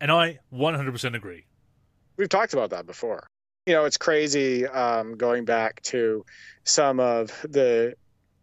And 0.00 0.10
I 0.10 0.38
100% 0.52 1.14
agree. 1.14 1.46
We've 2.16 2.28
talked 2.28 2.52
about 2.52 2.70
that 2.70 2.86
before. 2.86 3.26
You 3.66 3.74
know, 3.74 3.84
it's 3.84 3.96
crazy 3.96 4.66
um, 4.66 5.16
going 5.16 5.44
back 5.44 5.82
to 5.84 6.24
some 6.64 7.00
of 7.00 7.32
the 7.48 7.94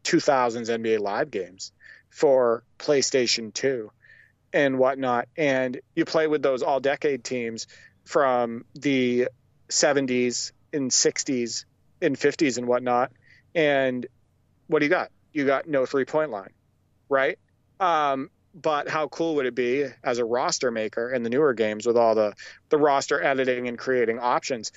2000s 0.03 0.69
NBA 0.69 0.99
Live 0.99 1.31
games 1.31 1.71
for 2.09 2.63
PlayStation 2.77 3.53
2 3.53 3.89
and 4.51 4.77
whatnot. 4.77 5.27
And 5.37 5.79
you 5.95 6.05
play 6.05 6.27
with 6.27 6.43
those 6.43 6.61
all 6.61 6.79
decade 6.79 7.23
teams 7.23 7.67
from 8.03 8.65
the 8.75 9.29
70s 9.69 10.51
and 10.71 10.91
60s 10.91 11.65
and 12.01 12.17
50s 12.17 12.57
and 12.57 12.67
whatnot. 12.67 13.11
And 13.55 14.05
what 14.67 14.79
do 14.79 14.85
you 14.85 14.89
got? 14.89 15.09
You 15.31 15.45
got 15.45 15.67
no 15.67 15.85
three 15.85 16.05
point 16.05 16.31
line, 16.31 16.51
right? 17.09 17.39
Um, 17.79 18.29
but 18.53 18.87
how 18.87 19.07
cool 19.07 19.35
would 19.35 19.45
it 19.45 19.55
be 19.55 19.85
as 20.03 20.19
a 20.19 20.25
roster 20.25 20.71
maker 20.71 21.11
in 21.11 21.23
the 21.23 21.29
newer 21.29 21.53
games 21.53 21.85
with 21.85 21.97
all 21.97 22.15
the 22.15 22.33
the 22.69 22.77
roster 22.77 23.21
editing 23.21 23.67
and 23.67 23.77
creating 23.77 24.19
options 24.19 24.71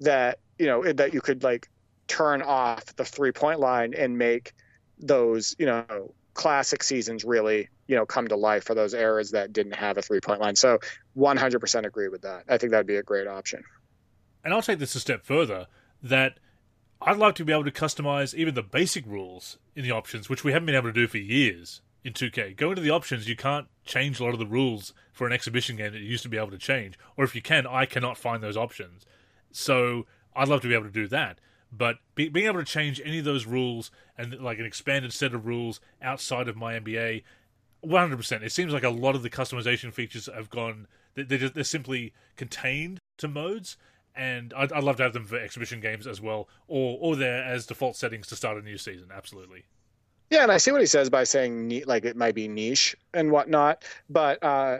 that 0.00 0.38
you 0.58 0.66
know 0.66 0.92
that 0.92 1.12
you 1.12 1.20
could 1.20 1.42
like 1.42 1.68
turn 2.06 2.42
off 2.42 2.84
the 2.96 3.04
three 3.04 3.32
point 3.32 3.58
line 3.58 3.94
and 3.94 4.16
make 4.16 4.52
those 4.98 5.56
you 5.58 5.66
know 5.66 6.14
classic 6.34 6.82
seasons 6.82 7.24
really 7.24 7.68
you 7.88 7.96
know 7.96 8.06
come 8.06 8.28
to 8.28 8.36
life 8.36 8.64
for 8.64 8.74
those 8.74 8.94
eras 8.94 9.32
that 9.32 9.52
didn't 9.52 9.74
have 9.74 9.98
a 9.98 10.02
three 10.02 10.20
point 10.20 10.40
line. 10.40 10.54
So 10.54 10.78
100% 11.16 11.86
agree 11.86 12.08
with 12.08 12.22
that. 12.22 12.44
I 12.48 12.58
think 12.58 12.72
that'd 12.72 12.86
be 12.86 12.96
a 12.96 13.02
great 13.02 13.26
option. 13.26 13.64
And 14.44 14.54
i'll 14.54 14.62
take 14.62 14.78
this 14.78 14.94
a 14.94 15.00
step 15.00 15.24
further 15.24 15.66
that 16.02 16.38
I'd 17.02 17.18
like 17.18 17.34
to 17.36 17.44
be 17.44 17.52
able 17.52 17.64
to 17.64 17.70
customize 17.70 18.34
even 18.34 18.54
the 18.54 18.62
basic 18.62 19.04
rules 19.06 19.58
in 19.74 19.82
the 19.82 19.90
options, 19.90 20.30
which 20.30 20.44
we 20.44 20.52
haven't 20.52 20.66
been 20.66 20.74
able 20.74 20.88
to 20.88 20.94
do 20.94 21.06
for 21.06 21.18
years 21.18 21.82
in 22.06 22.12
2K. 22.12 22.56
Go 22.56 22.70
into 22.70 22.80
the 22.80 22.90
options, 22.90 23.28
you 23.28 23.34
can't 23.34 23.66
change 23.84 24.20
a 24.20 24.24
lot 24.24 24.32
of 24.32 24.38
the 24.38 24.46
rules 24.46 24.94
for 25.12 25.26
an 25.26 25.32
exhibition 25.32 25.76
game 25.76 25.92
that 25.92 25.98
you 25.98 26.06
used 26.06 26.22
to 26.22 26.28
be 26.28 26.36
able 26.36 26.52
to 26.52 26.58
change. 26.58 26.96
Or 27.16 27.24
if 27.24 27.34
you 27.34 27.42
can, 27.42 27.66
I 27.66 27.84
cannot 27.84 28.16
find 28.16 28.42
those 28.42 28.56
options. 28.56 29.04
So 29.50 30.06
I'd 30.34 30.46
love 30.46 30.60
to 30.60 30.68
be 30.68 30.74
able 30.74 30.84
to 30.84 30.90
do 30.90 31.08
that. 31.08 31.40
But 31.72 31.96
be, 32.14 32.28
being 32.28 32.46
able 32.46 32.60
to 32.60 32.64
change 32.64 33.02
any 33.04 33.18
of 33.18 33.24
those 33.24 33.44
rules 33.44 33.90
and 34.16 34.40
like 34.40 34.60
an 34.60 34.64
expanded 34.64 35.12
set 35.12 35.34
of 35.34 35.46
rules 35.46 35.80
outside 36.00 36.46
of 36.46 36.56
my 36.56 36.78
NBA, 36.78 37.24
100%. 37.84 38.42
It 38.42 38.52
seems 38.52 38.72
like 38.72 38.84
a 38.84 38.90
lot 38.90 39.16
of 39.16 39.24
the 39.24 39.30
customization 39.30 39.92
features 39.92 40.28
have 40.32 40.48
gone, 40.48 40.86
they're, 41.16 41.24
just, 41.24 41.54
they're 41.54 41.64
simply 41.64 42.12
contained 42.36 43.00
to 43.18 43.26
modes 43.26 43.76
and 44.14 44.54
I'd, 44.56 44.72
I'd, 44.72 44.84
love 44.84 44.96
to 44.96 45.02
have 45.02 45.12
them 45.12 45.26
for 45.26 45.38
exhibition 45.38 45.80
games 45.80 46.06
as 46.06 46.22
well, 46.22 46.48
or 46.68 46.96
or 46.98 47.16
there 47.16 47.44
as 47.44 47.66
default 47.66 47.96
settings 47.96 48.26
to 48.28 48.36
start 48.36 48.56
a 48.56 48.62
new 48.62 48.78
season. 48.78 49.08
Absolutely. 49.14 49.66
Yeah, 50.30 50.42
and 50.42 50.50
I 50.50 50.56
see 50.56 50.72
what 50.72 50.80
he 50.80 50.86
says 50.86 51.08
by 51.08 51.24
saying 51.24 51.82
like 51.86 52.04
it 52.04 52.16
might 52.16 52.34
be 52.34 52.48
niche 52.48 52.96
and 53.14 53.30
whatnot, 53.30 53.84
but 54.10 54.42
uh, 54.42 54.78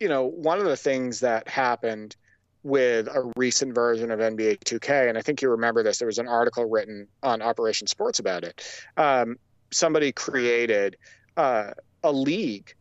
you 0.00 0.08
know, 0.08 0.24
one 0.24 0.58
of 0.58 0.64
the 0.64 0.76
things 0.76 1.20
that 1.20 1.48
happened 1.48 2.16
with 2.62 3.06
a 3.06 3.32
recent 3.36 3.74
version 3.74 4.10
of 4.10 4.18
NBA 4.18 4.58
2K, 4.64 5.08
and 5.08 5.16
I 5.16 5.22
think 5.22 5.40
you 5.40 5.50
remember 5.50 5.82
this. 5.82 5.98
There 5.98 6.06
was 6.06 6.18
an 6.18 6.26
article 6.26 6.64
written 6.68 7.06
on 7.22 7.42
Operation 7.42 7.86
Sports 7.86 8.18
about 8.18 8.44
it. 8.44 8.84
Um, 8.96 9.38
somebody 9.70 10.12
created 10.12 10.96
uh, 11.36 11.72
a 12.02 12.10
league, 12.12 12.74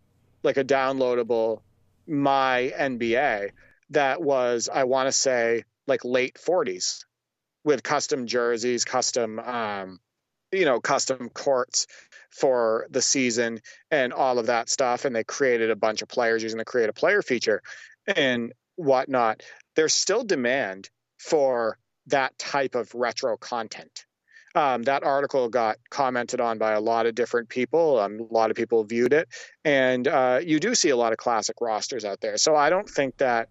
like 0.44 0.58
a 0.58 0.64
downloadable 0.64 1.62
My 2.08 2.74
NBA, 2.78 3.52
that 3.92 4.22
was, 4.22 4.70
I 4.74 4.86
want 4.86 5.08
to 5.08 5.12
say, 5.12 5.64
like 5.88 6.04
late 6.04 6.36
40s 6.36 7.06
with 7.64 7.84
custom 7.84 8.26
jerseys, 8.26 8.86
custom, 8.86 9.40
um, 9.40 10.00
you 10.52 10.66
know, 10.66 10.80
custom 10.80 11.30
courts 11.30 11.88
for 12.30 12.88
the 12.90 13.02
season 13.02 13.62
and 13.92 14.14
all 14.14 14.40
of 14.40 14.48
that 14.48 14.70
stuff. 14.70 15.06
And 15.06 15.16
they 15.16 15.24
created 15.24 15.70
a 15.72 15.76
bunch 15.76 16.02
of 16.02 16.08
players 16.08 16.44
using 16.44 16.58
the 16.58 16.66
create 16.66 16.90
a 16.90 16.94
player 16.94 17.22
feature 17.22 17.62
and 18.08 18.54
whatnot. 18.76 19.44
There's 19.76 19.94
still 19.94 20.24
demand 20.24 20.90
for 21.18 21.78
that 22.08 22.38
type 22.38 22.76
of 22.76 22.94
retro 22.94 23.38
content. 23.38 24.06
Um, 24.54 24.84
that 24.84 25.04
article 25.04 25.50
got 25.50 25.78
commented 25.90 26.40
on 26.40 26.58
by 26.58 26.72
a 26.74 26.80
lot 26.80 27.08
of 27.08 27.14
different 27.16 27.50
people. 27.50 28.00
Um, 28.00 28.22
a 28.22 28.34
lot 28.34 28.52
of 28.52 28.56
people 28.56 28.86
viewed 28.86 29.12
it, 29.12 29.28
and 29.66 30.08
uh, 30.08 30.40
you 30.42 30.62
do 30.62 30.74
see 30.76 30.92
a 30.92 30.96
lot 30.96 31.12
of 31.12 31.18
classic 31.18 31.58
rosters 31.60 32.06
out 32.06 32.22
there. 32.22 32.38
So 32.38 32.56
I 32.56 32.70
don't 32.70 32.90
think 32.90 33.18
that. 33.18 33.50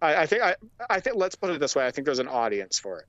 I, 0.00 0.22
I 0.22 0.26
think 0.26 0.42
I, 0.42 0.56
I 0.88 1.00
think 1.00 1.16
let's 1.16 1.36
put 1.36 1.50
it 1.50 1.60
this 1.60 1.76
way. 1.76 1.86
I 1.86 1.90
think 1.90 2.06
there's 2.06 2.20
an 2.20 2.28
audience 2.28 2.78
for 2.78 3.00
it, 3.00 3.06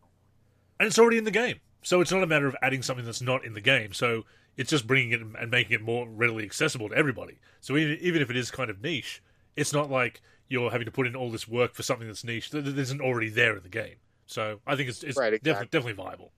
and 0.78 0.88
it's 0.88 1.00
already 1.00 1.18
in 1.18 1.24
the 1.24 1.32
game. 1.32 1.60
So 1.82 2.01
it's 2.01 2.11
not 2.11 2.23
a 2.23 2.28
matter 2.28 2.47
of 2.47 2.55
adding 2.61 2.82
something 2.82 3.05
that's 3.05 3.21
not 3.21 3.45
in 3.45 3.53
the 3.53 3.61
game. 3.61 3.93
So 3.93 4.25
it's 4.57 4.69
just 4.69 4.88
bringing 4.88 5.11
it 5.11 5.21
and 5.21 5.51
making 5.51 5.73
it 5.73 5.82
more 5.82 6.07
readily 6.07 6.43
accessible 6.43 6.89
to 6.89 6.95
everybody. 6.95 7.39
So 7.61 7.78
even 7.78 7.97
even 8.01 8.21
if 8.21 8.30
it 8.30 8.36
is 8.36 8.51
kind 8.51 8.69
of 8.69 8.82
niche, 8.82 9.21
it's 9.55 9.73
not 9.73 9.89
like 9.89 10.21
you're 10.49 10.71
having 10.71 10.86
to 10.86 10.91
put 10.91 11.07
in 11.07 11.15
all 11.15 11.32
this 11.32 11.47
work 11.47 11.73
for 11.73 11.84
something 11.84 12.07
that's 12.07 12.23
niche 12.23 12.49
that 12.51 12.67
isn't 12.67 13.01
already 13.01 13.30
there 13.30 13.55
in 13.57 13.63
the 13.63 13.69
game. 13.69 13.95
So 14.25 14.59
I 14.65 14.75
think 14.75 14.89
it's, 14.89 15.03
it's 15.03 15.17
right, 15.17 15.34
exactly. 15.34 15.65
def- 15.65 15.71
definitely 15.71 16.03
viable. 16.03 16.32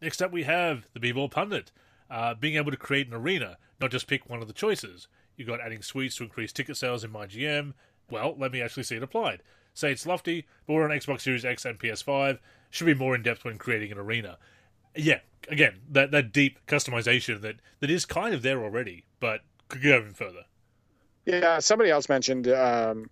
Next 0.00 0.22
up, 0.22 0.32
we 0.32 0.44
have 0.44 0.86
the 0.94 1.00
B-Ball 1.00 1.28
Pundit. 1.28 1.70
Uh, 2.10 2.34
being 2.34 2.56
able 2.56 2.72
to 2.72 2.76
create 2.76 3.06
an 3.06 3.14
arena, 3.14 3.56
not 3.80 3.90
just 3.92 4.08
pick 4.08 4.28
one 4.28 4.42
of 4.42 4.48
the 4.48 4.54
choices. 4.54 5.06
You 5.36 5.44
got 5.44 5.60
adding 5.60 5.80
suites 5.80 6.16
to 6.16 6.24
increase 6.24 6.52
ticket 6.52 6.76
sales 6.76 7.04
in 7.04 7.12
my 7.12 7.26
GM. 7.26 7.74
Well, 8.10 8.34
let 8.36 8.50
me 8.50 8.60
actually 8.60 8.82
see 8.82 8.96
it 8.96 9.02
applied. 9.02 9.42
Say 9.74 9.92
it's 9.92 10.06
lofty, 10.06 10.46
but 10.66 10.72
we're 10.72 10.84
on 10.84 10.90
Xbox 10.90 11.20
Series 11.20 11.44
X 11.44 11.64
and 11.64 11.78
PS5. 11.78 12.38
Should 12.70 12.86
be 12.86 12.94
more 12.94 13.14
in 13.14 13.22
depth 13.22 13.44
when 13.44 13.58
creating 13.58 13.92
an 13.92 13.98
arena. 13.98 14.38
Yeah, 14.94 15.20
again, 15.48 15.80
that 15.90 16.10
that 16.10 16.32
deep 16.32 16.58
customization 16.66 17.40
that, 17.42 17.56
that 17.80 17.90
is 17.90 18.04
kind 18.06 18.34
of 18.34 18.42
there 18.42 18.62
already, 18.62 19.04
but 19.20 19.42
could 19.68 19.82
go 19.82 19.98
even 19.98 20.14
further. 20.14 20.44
Yeah, 21.26 21.58
somebody 21.60 21.90
else 21.90 22.08
mentioned 22.08 22.48
um, 22.48 23.08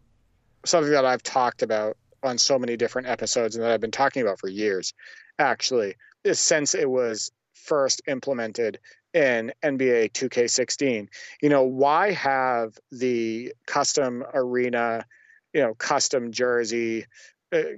something 0.64 0.92
that 0.92 1.04
I've 1.04 1.22
talked 1.22 1.62
about 1.62 1.96
on 2.22 2.38
so 2.38 2.58
many 2.58 2.76
different 2.76 3.08
episodes 3.08 3.54
and 3.54 3.64
that 3.64 3.70
I've 3.70 3.80
been 3.80 3.90
talking 3.90 4.22
about 4.22 4.40
for 4.40 4.48
years, 4.48 4.92
actually, 5.38 5.94
since 6.32 6.74
it 6.74 6.88
was 6.88 7.30
first 7.54 8.02
implemented 8.08 8.80
in 9.14 9.52
NBA 9.62 10.12
2K16. 10.12 11.08
You 11.40 11.48
know, 11.48 11.62
why 11.64 12.12
have 12.12 12.76
the 12.90 13.52
custom 13.66 14.24
arena, 14.34 15.04
you 15.52 15.62
know, 15.62 15.74
custom 15.74 16.32
jersey 16.32 17.06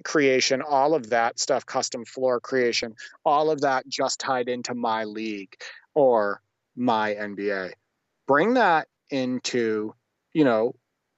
creation, 0.04 0.62
all 0.62 0.94
of 0.94 1.10
that 1.10 1.38
stuff, 1.38 1.66
custom 1.66 2.04
floor 2.04 2.40
creation, 2.40 2.94
all 3.24 3.50
of 3.50 3.60
that 3.62 3.88
just 3.88 4.20
tied 4.20 4.48
into 4.48 4.74
my 4.74 5.04
league 5.04 5.54
or 5.94 6.40
my 6.76 7.14
NBA? 7.14 7.72
Bring 8.26 8.54
that 8.54 8.88
into, 9.10 9.94
you 10.32 10.44
know, 10.44 10.74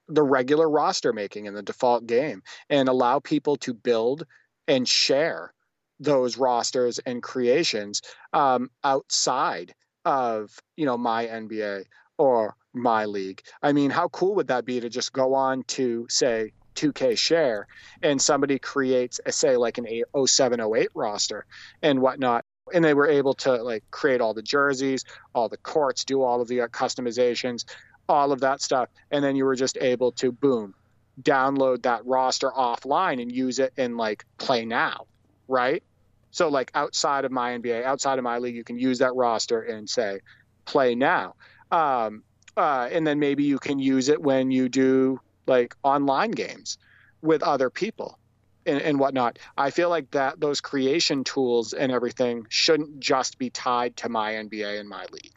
the 0.09 0.23
regular 0.23 0.69
roster 0.69 1.13
making 1.13 1.47
in 1.47 1.55
the 1.55 1.63
default 1.63 2.07
game 2.07 2.43
and 2.69 2.89
allow 2.89 3.21
people 3.21 3.57
to 3.57 3.73
build 3.73 4.27
and 4.69 4.87
share 4.87 5.53
those 6.01 6.37
rosters 6.37 6.99
and 6.99 7.23
creations 7.23 8.03
um, 8.33 8.71
outside 8.85 9.75
of 10.05 10.51
you 10.77 10.85
know 10.85 10.99
my 10.99 11.27
NBA 11.27 11.85
or 12.19 12.57
my 12.75 13.05
league. 13.05 13.43
I 13.63 13.73
mean, 13.73 13.91
how 13.91 14.09
cool 14.09 14.35
would 14.37 14.49
that 14.49 14.65
be 14.65 14.81
to 14.81 14.89
just 14.89 15.13
go 15.13 15.35
on 15.35 15.63
to 15.69 16.07
say 16.09 16.53
2K 16.75 17.17
share 17.17 17.67
and 18.03 18.21
somebody 18.21 18.59
creates 18.59 19.21
a 19.25 19.33
say 19.33 19.57
like 19.57 19.79
an 19.79 19.87
0708 20.27 20.89
roster 20.95 21.47
and 21.83 22.01
whatnot 22.01 22.45
and 22.73 22.85
they 22.85 22.95
were 22.95 23.09
able 23.09 23.35
to 23.35 23.63
like 23.63 23.85
create 23.91 24.21
all 24.21 24.35
the 24.35 24.43
jerseys, 24.43 25.05
all 25.35 25.49
the 25.49 25.57
courts, 25.57 26.05
do 26.05 26.23
all 26.23 26.41
of 26.41 26.49
the 26.49 26.59
customizations, 26.59 27.65
all 28.09 28.33
of 28.33 28.41
that 28.41 28.61
stuff, 28.61 28.89
and 29.11 29.25
then 29.25 29.37
you 29.37 29.45
were 29.45 29.57
just 29.57 29.77
able 29.81 30.13
to 30.13 30.33
boom 30.33 30.75
download 31.21 31.83
that 31.83 32.07
roster 32.07 32.51
offline 32.51 33.21
and 33.21 33.31
use 33.31 33.59
it 33.59 33.73
in 33.77 33.97
like 33.97 34.25
play 34.39 34.65
now, 34.65 35.07
right? 35.49 35.83
So 36.31 36.49
like 36.49 36.71
outside 36.75 37.25
of 37.25 37.33
my 37.33 37.59
NBA, 37.59 37.85
outside 37.85 38.19
of 38.19 38.25
my 38.25 38.39
league, 38.39 38.57
you 38.57 38.65
can 38.65 38.79
use 38.79 39.01
that 39.01 39.15
roster 39.15 39.61
and 39.61 39.89
say 39.89 40.21
play 40.65 40.95
now. 40.95 41.35
Um, 41.71 42.23
uh, 42.57 42.89
and 42.91 43.07
then 43.07 43.19
maybe 43.19 43.45
you 43.45 43.59
can 43.59 43.79
use 43.79 44.09
it 44.09 44.21
when 44.21 44.51
you 44.51 44.69
do 44.69 45.21
like 45.47 45.77
online 45.83 46.31
games 46.31 46.79
with 47.21 47.43
other 47.43 47.71
people 47.71 48.19
and, 48.67 48.81
and, 48.81 48.99
whatnot. 48.99 49.39
I 49.57 49.71
feel 49.71 49.89
like 49.89 50.11
that 50.13 50.41
those 50.41 50.61
creation 50.61 51.25
tools 51.25 51.73
and 51.73 51.91
everything 51.91 52.47
shouldn't 52.49 53.01
just 53.01 53.39
be 53.39 53.51
tied 53.51 53.97
to 53.99 54.09
my 54.09 54.33
NBA 54.33 54.79
and 54.79 54.89
my 54.89 55.05
league. 55.13 55.35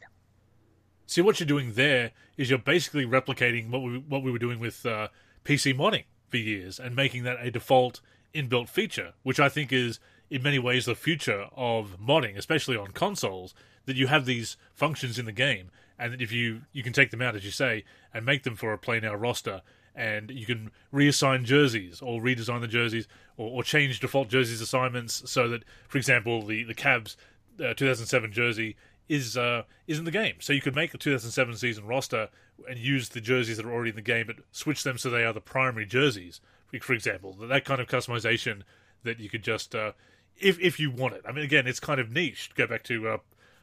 See 1.06 1.20
what 1.20 1.38
you're 1.38 1.46
doing 1.46 1.72
there 1.74 2.12
is 2.36 2.50
you're 2.50 2.58
basically 2.58 3.06
replicating 3.06 3.70
what 3.70 3.82
we 3.82 3.98
what 3.98 4.22
we 4.22 4.30
were 4.30 4.38
doing 4.38 4.58
with 4.58 4.84
uh, 4.84 5.08
PC 5.44 5.74
modding 5.76 6.04
for 6.28 6.36
years 6.36 6.78
and 6.78 6.94
making 6.94 7.22
that 7.24 7.38
a 7.40 7.50
default 7.50 8.00
inbuilt 8.34 8.68
feature, 8.68 9.14
which 9.22 9.40
I 9.40 9.48
think 9.48 9.72
is 9.72 10.00
in 10.30 10.42
many 10.42 10.58
ways 10.58 10.86
the 10.86 10.94
future 10.94 11.46
of 11.54 11.96
modding, 12.00 12.36
especially 12.36 12.76
on 12.76 12.88
consoles. 12.88 13.54
That 13.86 13.94
you 13.94 14.08
have 14.08 14.26
these 14.26 14.56
functions 14.74 15.16
in 15.16 15.26
the 15.26 15.32
game, 15.32 15.70
and 15.96 16.12
that 16.12 16.20
if 16.20 16.32
you 16.32 16.62
you 16.72 16.82
can 16.82 16.92
take 16.92 17.12
them 17.12 17.22
out, 17.22 17.36
as 17.36 17.44
you 17.44 17.52
say, 17.52 17.84
and 18.12 18.26
make 18.26 18.42
them 18.42 18.56
for 18.56 18.72
a 18.72 18.78
play 18.78 18.98
now 18.98 19.14
roster, 19.14 19.62
and 19.96 20.30
you 20.30 20.46
can 20.46 20.70
reassign 20.92 21.42
jerseys 21.44 22.00
or 22.02 22.20
redesign 22.20 22.60
the 22.60 22.68
jerseys 22.68 23.08
or, 23.36 23.48
or 23.48 23.62
change 23.62 23.98
default 23.98 24.28
jerseys 24.28 24.60
assignments 24.60 25.28
so 25.28 25.48
that, 25.48 25.64
for 25.88 25.98
example, 25.98 26.42
the 26.42 26.62
the 26.64 26.74
Cavs 26.74 27.16
uh, 27.58 27.74
2007 27.74 28.32
jersey 28.32 28.76
is 29.08 29.36
uh, 29.36 29.62
is 29.86 29.98
in 29.98 30.04
the 30.04 30.10
game. 30.10 30.36
So 30.40 30.52
you 30.52 30.60
could 30.60 30.74
make 30.74 30.94
a 30.94 30.98
2007 30.98 31.56
season 31.56 31.86
roster 31.86 32.28
and 32.68 32.78
use 32.78 33.08
the 33.08 33.20
jerseys 33.20 33.56
that 33.56 33.66
are 33.66 33.72
already 33.72 33.90
in 33.90 33.96
the 33.96 34.02
game, 34.02 34.26
but 34.26 34.36
switch 34.52 34.82
them 34.82 34.98
so 34.98 35.10
they 35.10 35.24
are 35.24 35.32
the 35.32 35.40
primary 35.40 35.86
jerseys. 35.86 36.40
For 36.80 36.92
example, 36.92 37.32
that 37.32 37.64
kind 37.64 37.80
of 37.80 37.86
customization 37.86 38.62
that 39.04 39.18
you 39.18 39.30
could 39.30 39.42
just, 39.42 39.74
uh, 39.74 39.92
if 40.36 40.58
if 40.60 40.78
you 40.78 40.90
want 40.90 41.14
it. 41.14 41.22
I 41.26 41.32
mean, 41.32 41.44
again, 41.44 41.66
it's 41.66 41.80
kind 41.80 42.00
of 42.00 42.10
niche. 42.10 42.50
To 42.50 42.54
Go 42.54 42.66
back 42.66 42.82
to 42.84 43.08
uh, 43.08 43.18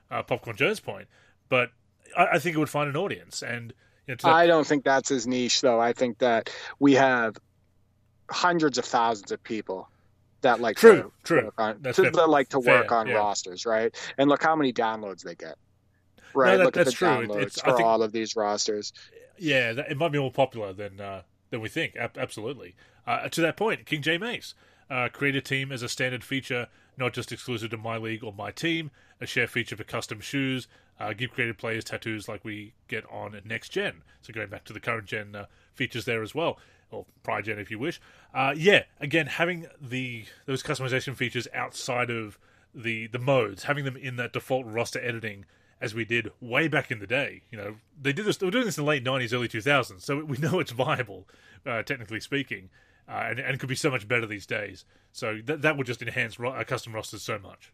uh, 0.09 0.23
Popcorn 0.23 0.55
Joe's 0.55 0.79
point, 0.79 1.07
but 1.49 1.71
I, 2.17 2.27
I, 2.33 2.39
think 2.39 2.55
it 2.55 2.59
would 2.59 2.69
find 2.69 2.89
an 2.89 2.95
audience. 2.95 3.43
And 3.43 3.73
you 4.07 4.15
know, 4.23 4.29
I 4.29 4.47
don't 4.47 4.65
think 4.65 4.83
that's 4.83 5.09
his 5.09 5.27
niche, 5.27 5.61
though. 5.61 5.79
I 5.79 5.93
think 5.93 6.19
that 6.19 6.49
we 6.79 6.93
have 6.93 7.37
hundreds 8.29 8.77
of 8.77 8.85
thousands 8.85 9.31
of 9.31 9.43
people 9.43 9.89
that 10.41 10.59
like 10.59 10.77
true, 10.77 11.03
to 11.03 11.11
true. 11.23 11.51
On, 11.57 11.81
that 11.81 12.29
like 12.29 12.49
to 12.49 12.59
work 12.59 12.91
on 12.91 13.07
yeah. 13.07 13.15
rosters, 13.15 13.65
right? 13.65 13.95
And 14.17 14.29
look 14.29 14.43
how 14.43 14.55
many 14.55 14.71
downloads 14.71 15.23
they 15.23 15.35
get. 15.35 15.55
Right, 16.33 16.53
no, 16.53 16.57
that, 16.59 16.65
look 16.65 16.77
at 16.77 16.85
the 16.85 16.91
true. 16.91 17.07
downloads 17.07 17.41
it's, 17.43 17.61
for 17.61 17.75
think, 17.75 17.85
all 17.85 18.03
of 18.03 18.11
these 18.11 18.35
rosters. 18.35 18.93
Yeah, 19.37 19.73
that, 19.73 19.91
it 19.91 19.97
might 19.97 20.11
be 20.11 20.19
more 20.19 20.31
popular 20.31 20.73
than 20.73 20.99
uh, 20.99 21.21
than 21.49 21.61
we 21.61 21.69
think. 21.69 21.95
A- 21.95 22.11
absolutely. 22.17 22.75
Uh, 23.07 23.29
to 23.29 23.41
that 23.41 23.57
point, 23.57 23.85
King 23.85 24.01
J 24.01 24.17
Mace 24.17 24.53
uh, 24.89 25.09
create 25.11 25.35
a 25.35 25.41
team 25.41 25.71
as 25.71 25.81
a 25.81 25.89
standard 25.89 26.23
feature, 26.23 26.67
not 26.97 27.13
just 27.13 27.31
exclusive 27.31 27.71
to 27.71 27.77
my 27.77 27.97
league 27.97 28.23
or 28.23 28.33
my 28.33 28.51
team. 28.51 28.91
A 29.21 29.25
share 29.25 29.47
feature 29.47 29.77
for 29.77 29.83
custom 29.83 30.19
shoes. 30.19 30.67
Uh, 30.99 31.11
give 31.11 31.31
creative 31.31 31.57
players 31.57 31.83
tattoos 31.83 32.27
like 32.27 32.45
we 32.45 32.73
get 32.87 33.03
on 33.11 33.39
next 33.45 33.69
gen. 33.69 34.03
So 34.21 34.31
going 34.31 34.49
back 34.49 34.63
to 34.65 34.73
the 34.73 34.79
current 34.79 35.05
gen 35.05 35.35
uh, 35.35 35.45
features 35.73 36.05
there 36.05 36.21
as 36.21 36.35
well 36.35 36.59
or 36.93 37.05
prior 37.23 37.41
gen 37.41 37.59
if 37.59 37.71
you 37.71 37.79
wish. 37.79 37.99
Uh, 38.33 38.53
yeah, 38.55 38.83
again, 38.99 39.27
having 39.27 39.67
the 39.81 40.25
those 40.45 40.63
customization 40.63 41.15
features 41.15 41.47
outside 41.53 42.09
of 42.09 42.37
the 42.73 43.07
the 43.07 43.19
modes, 43.19 43.63
having 43.63 43.85
them 43.85 43.97
in 43.97 44.15
that 44.17 44.33
default 44.33 44.65
roster 44.65 45.01
editing 45.01 45.45
as 45.81 45.93
we 45.93 46.05
did 46.05 46.31
way 46.39 46.67
back 46.67 46.91
in 46.91 46.99
the 46.99 47.07
day. 47.07 47.41
You 47.51 47.57
know, 47.57 47.75
they 47.99 48.13
did 48.13 48.25
this. 48.25 48.37
They 48.37 48.45
were 48.45 48.51
doing 48.51 48.65
this 48.65 48.77
in 48.77 48.85
the 48.85 48.89
late 48.89 49.03
'90s, 49.03 49.33
early 49.33 49.47
2000s, 49.47 50.01
so 50.01 50.23
we 50.23 50.37
know 50.37 50.59
it's 50.59 50.71
viable, 50.71 51.27
uh, 51.65 51.83
technically 51.83 52.19
speaking, 52.19 52.69
uh, 53.09 53.25
and, 53.27 53.39
and 53.39 53.59
could 53.59 53.69
be 53.69 53.75
so 53.75 53.91
much 53.91 54.07
better 54.07 54.25
these 54.25 54.45
days. 54.45 54.85
So 55.11 55.39
that 55.45 55.61
that 55.61 55.77
would 55.77 55.87
just 55.87 56.01
enhance 56.01 56.39
ro- 56.39 56.53
uh, 56.53 56.63
custom 56.63 56.93
rosters 56.93 57.23
so 57.23 57.37
much. 57.39 57.73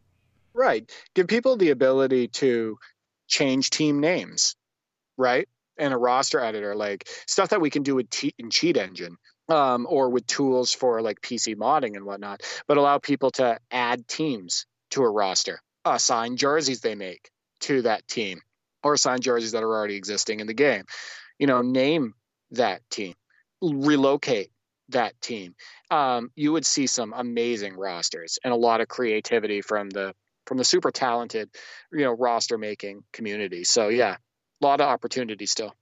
Right, 0.53 0.91
give 1.13 1.28
people 1.28 1.55
the 1.55 1.70
ability 1.70 2.28
to 2.30 2.78
change 3.30 3.69
team 3.69 4.01
names, 4.01 4.57
right? 5.17 5.47
and 5.80 5.93
a 5.93 5.97
roster 5.97 6.39
editor, 6.39 6.75
like 6.75 7.07
stuff 7.25 7.49
that 7.49 7.61
we 7.61 7.69
can 7.69 7.84
do 7.84 7.95
with 7.95 8.09
T- 8.09 8.36
in 8.38 8.51
Cheat 8.51 8.77
Engine 8.77 9.17
um, 9.47 9.88
or 9.89 10.09
with 10.09 10.27
tools 10.27 10.73
for 10.73 11.01
like 11.01 11.21
PC 11.21 11.55
modding 11.55 11.95
and 11.95 12.05
whatnot, 12.05 12.41
but 12.67 12.77
allow 12.77 12.99
people 12.99 13.32
to 13.32 13.57
add 13.71 14.07
teams 14.07 14.65
to 14.91 15.01
a 15.01 15.09
roster, 15.09 15.61
assign 15.86 16.38
jerseys 16.38 16.82
they 16.82 16.95
make 16.95 17.32
to 17.61 17.82
that 17.84 18.07
team, 18.07 18.41
or 18.84 18.93
assign 18.93 19.21
jerseys 19.21 19.53
that 19.53 19.63
are 19.63 19.73
already 19.73 19.95
existing 19.95 20.39
in 20.41 20.47
the 20.47 20.53
game. 20.53 20.84
You 21.39 21.47
know, 21.47 21.61
name 21.61 22.13
that 22.51 22.82
team, 22.89 23.15
relocate 23.61 24.51
that 24.89 25.19
team. 25.21 25.55
Um, 25.89 26.32
you 26.36 26.51
would 26.51 26.65
see 26.65 26.88
some 26.88 27.13
amazing 27.15 27.75
rosters 27.75 28.39
and 28.43 28.53
a 28.53 28.57
lot 28.57 28.82
of 28.82 28.88
creativity 28.88 29.61
from 29.61 29.89
the 29.89 30.13
from 30.50 30.58
the 30.58 30.66
super 30.66 30.91
talented, 30.91 31.50
you 31.93 32.04
know, 32.04 32.12
roster 32.12 32.58
making 32.58 33.04
community. 33.14 33.64
So 33.64 33.88
yeah, 33.88 34.18
a 34.62 34.66
lot 34.66 34.82
of 34.82 34.88
opportunity 34.88 35.45
still. 35.45 35.74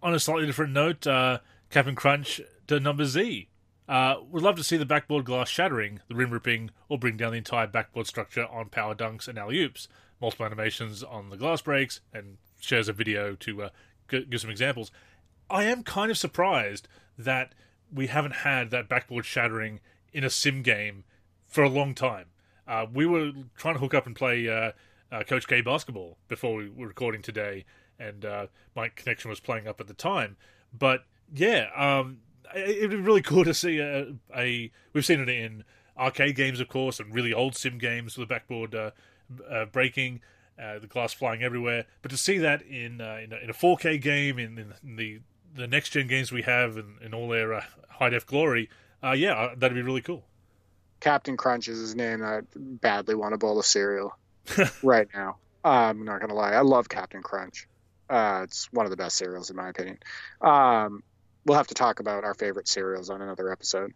On 0.00 0.14
a 0.14 0.20
slightly 0.20 0.46
different 0.46 0.72
note, 0.72 1.04
uh, 1.08 1.38
Captain 1.70 1.96
Crunch 1.96 2.40
to 2.68 2.78
number 2.78 3.04
Z 3.04 3.48
Uh, 3.86 4.16
would 4.30 4.42
love 4.42 4.56
to 4.56 4.64
see 4.64 4.78
the 4.78 4.86
backboard 4.86 5.26
glass 5.26 5.48
shattering, 5.50 6.00
the 6.08 6.14
rim 6.14 6.30
ripping, 6.30 6.70
or 6.88 6.98
bring 6.98 7.18
down 7.18 7.32
the 7.32 7.38
entire 7.38 7.66
backboard 7.66 8.06
structure 8.06 8.46
on 8.46 8.70
power 8.70 8.94
dunks 8.94 9.28
and 9.28 9.38
alley 9.38 9.60
oops. 9.60 9.88
Multiple 10.20 10.46
animations 10.46 11.02
on 11.02 11.28
the 11.28 11.36
glass 11.36 11.60
breaks, 11.60 12.00
and 12.10 12.38
shares 12.58 12.88
a 12.88 12.94
video 12.94 13.34
to 13.34 13.64
uh, 13.64 13.68
give 14.08 14.40
some 14.40 14.48
examples. 14.48 14.90
I 15.50 15.64
am 15.64 15.82
kind 15.82 16.10
of 16.10 16.16
surprised 16.16 16.88
that 17.18 17.54
we 17.92 18.06
haven't 18.06 18.36
had 18.36 18.70
that 18.70 18.88
backboard 18.88 19.26
shattering 19.26 19.80
in 20.14 20.24
a 20.24 20.30
sim 20.30 20.62
game 20.62 21.04
for 21.46 21.62
a 21.62 21.68
long 21.68 21.94
time. 21.94 22.26
Uh, 22.66 22.86
we 22.92 23.06
were 23.06 23.32
trying 23.56 23.74
to 23.74 23.80
hook 23.80 23.94
up 23.94 24.06
and 24.06 24.16
play 24.16 24.48
uh, 24.48 24.72
uh, 25.12 25.22
Coach 25.24 25.46
K 25.46 25.60
basketball 25.60 26.16
before 26.28 26.56
we 26.56 26.68
were 26.68 26.86
recording 26.86 27.22
today, 27.22 27.64
and 27.98 28.24
uh, 28.24 28.46
my 28.74 28.88
connection 28.88 29.28
was 29.28 29.40
playing 29.40 29.68
up 29.68 29.80
at 29.80 29.86
the 29.86 29.94
time. 29.94 30.36
But 30.76 31.04
yeah, 31.32 31.68
um, 31.76 32.18
it 32.54 32.82
would 32.82 32.90
be 32.90 32.96
really 32.96 33.22
cool 33.22 33.44
to 33.44 33.54
see 33.54 33.78
a, 33.78 34.14
a, 34.34 34.70
We've 34.92 35.04
seen 35.04 35.20
it 35.20 35.28
in 35.28 35.64
arcade 35.98 36.36
games, 36.36 36.60
of 36.60 36.68
course, 36.68 37.00
and 37.00 37.14
really 37.14 37.32
old 37.32 37.54
sim 37.54 37.78
games 37.78 38.16
with 38.16 38.28
the 38.28 38.34
backboard 38.34 38.74
uh, 38.74 38.90
uh, 39.48 39.66
breaking. 39.66 40.20
the 40.56 40.86
glass 40.88 41.12
flying 41.12 41.42
everywhere, 41.42 41.84
but 42.00 42.10
to 42.10 42.16
see 42.16 42.38
that 42.38 42.62
in 42.62 43.00
in 43.00 43.32
a, 43.32 43.36
in, 43.42 43.50
a, 43.50 43.54
4K 43.54 44.00
game, 44.00 44.38
in, 44.38 44.58
in 44.82 44.96
the 44.96 45.20
the 45.54 45.66
next 45.68 45.90
gen 45.90 46.08
games 46.08 46.32
we 46.32 46.42
have, 46.42 46.76
in, 46.76 46.96
in 47.00 47.14
all 47.14 47.28
their 47.28 47.64
high 47.88 48.08
def 48.08 48.26
glory, 48.26 48.68
yeah, 49.02 49.54
that'd 49.56 49.76
be 49.76 49.82
really 49.82 50.00
cool. 50.00 50.24
Captain 51.04 51.36
Crunch 51.36 51.68
is 51.68 51.78
his 51.78 51.94
name. 51.94 52.24
I 52.24 52.40
badly 52.56 53.14
want 53.14 53.34
a 53.34 53.36
bowl 53.36 53.58
of 53.58 53.66
cereal 53.66 54.16
right 54.82 55.06
now. 55.12 55.36
I'm 55.62 56.06
not 56.06 56.22
gonna 56.22 56.32
lie. 56.32 56.52
I 56.52 56.62
love 56.62 56.88
Captain 56.88 57.22
Crunch. 57.22 57.68
Uh, 58.08 58.40
it's 58.44 58.72
one 58.72 58.86
of 58.86 58.90
the 58.90 58.96
best 58.96 59.18
cereals 59.18 59.50
in 59.50 59.56
my 59.56 59.68
opinion. 59.68 59.98
Um, 60.40 61.02
we'll 61.44 61.58
have 61.58 61.66
to 61.66 61.74
talk 61.74 62.00
about 62.00 62.24
our 62.24 62.32
favorite 62.32 62.68
cereals 62.68 63.10
on 63.10 63.20
another 63.20 63.52
episode. 63.52 63.92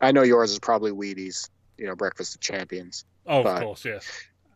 I 0.00 0.12
know 0.12 0.22
yours 0.22 0.52
is 0.52 0.60
probably 0.60 0.92
Wheaties. 0.92 1.50
You 1.78 1.86
know, 1.86 1.96
Breakfast 1.96 2.36
of 2.36 2.40
Champions. 2.40 3.06
Oh, 3.26 3.42
but, 3.42 3.56
of 3.56 3.62
course, 3.62 3.84
yes. 3.84 4.08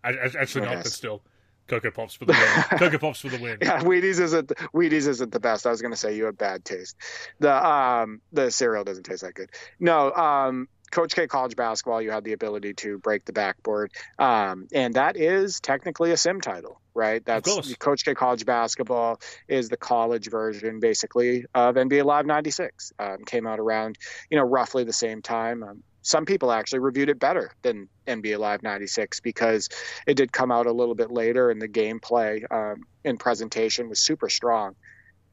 I, 0.05 0.11
I, 0.11 0.31
actually, 0.39 0.67
not, 0.67 0.85
but 0.85 0.93
still. 0.93 1.23
Cocoa 1.67 1.91
Pops 1.91 2.15
for 2.15 2.27
the 2.27 2.33
win. 2.35 2.79
Cocoa 2.79 2.99
Pops 2.99 3.21
for 3.21 3.31
the 3.31 3.39
win. 3.39 3.59
Yeah, 3.61 3.83
Wheaties 3.83 4.21
isn't 4.21 4.49
Wheaties 4.73 5.09
isn't 5.09 5.33
the 5.33 5.41
best. 5.41 5.67
I 5.67 5.71
was 5.71 5.83
going 5.83 5.93
to 5.93 5.99
say 5.99 6.15
you 6.15 6.27
have 6.27 6.39
bad 6.39 6.65
taste. 6.65 6.97
The 7.41 7.67
um 7.67 8.21
the 8.33 8.53
cereal 8.53 8.85
doesn't 8.85 9.03
taste 9.03 9.23
that 9.23 9.35
good. 9.35 9.51
No, 9.81 10.13
um 10.13 10.69
Coach 10.97 11.15
K 11.15 11.27
college 11.27 11.57
basketball, 11.57 12.01
you 12.01 12.11
had 12.11 12.25
the 12.25 12.33
ability 12.33 12.73
to 12.73 12.97
break 12.97 13.27
the 13.27 13.33
backboard, 13.35 13.93
um, 14.19 14.67
and 14.73 14.95
that 14.95 15.19
is 15.19 15.61
technically 15.61 16.11
a 16.11 16.17
sim 16.17 16.41
title, 16.41 16.81
right? 16.95 17.23
That's 17.23 17.47
Coach 17.77 18.03
K 18.03 18.15
college 18.15 18.47
basketball 18.47 19.21
is 19.47 19.69
the 19.69 19.77
college 19.77 20.31
version, 20.31 20.81
basically, 20.81 21.45
of 21.55 21.75
NBA 21.75 22.03
Live 22.07 22.25
'96. 22.25 22.95
Um, 22.99 23.19
came 23.27 23.47
out 23.47 23.61
around, 23.61 23.99
you 24.31 24.39
know, 24.39 24.45
roughly 24.45 24.85
the 24.85 24.93
same 24.95 25.21
time. 25.21 25.63
Um, 25.63 25.83
some 26.01 26.25
people 26.25 26.51
actually 26.51 26.79
reviewed 26.79 27.11
it 27.11 27.19
better 27.19 27.53
than 27.61 27.91
NBA 28.07 28.39
Live 28.39 28.63
96 28.63 29.21
because 29.21 29.69
it 30.07 30.15
did 30.15 30.33
come 30.33 30.51
out 30.51 30.67
a 30.67 30.73
little 30.73 30.95
bit 30.95 31.11
later 31.11 31.51
and 31.51 31.61
the 31.61 31.69
gameplay 31.69 32.43
um, 32.51 32.85
and 33.05 33.21
presentation 33.21 33.91
was 33.91 33.99
super 33.99 34.31
strong 34.31 34.77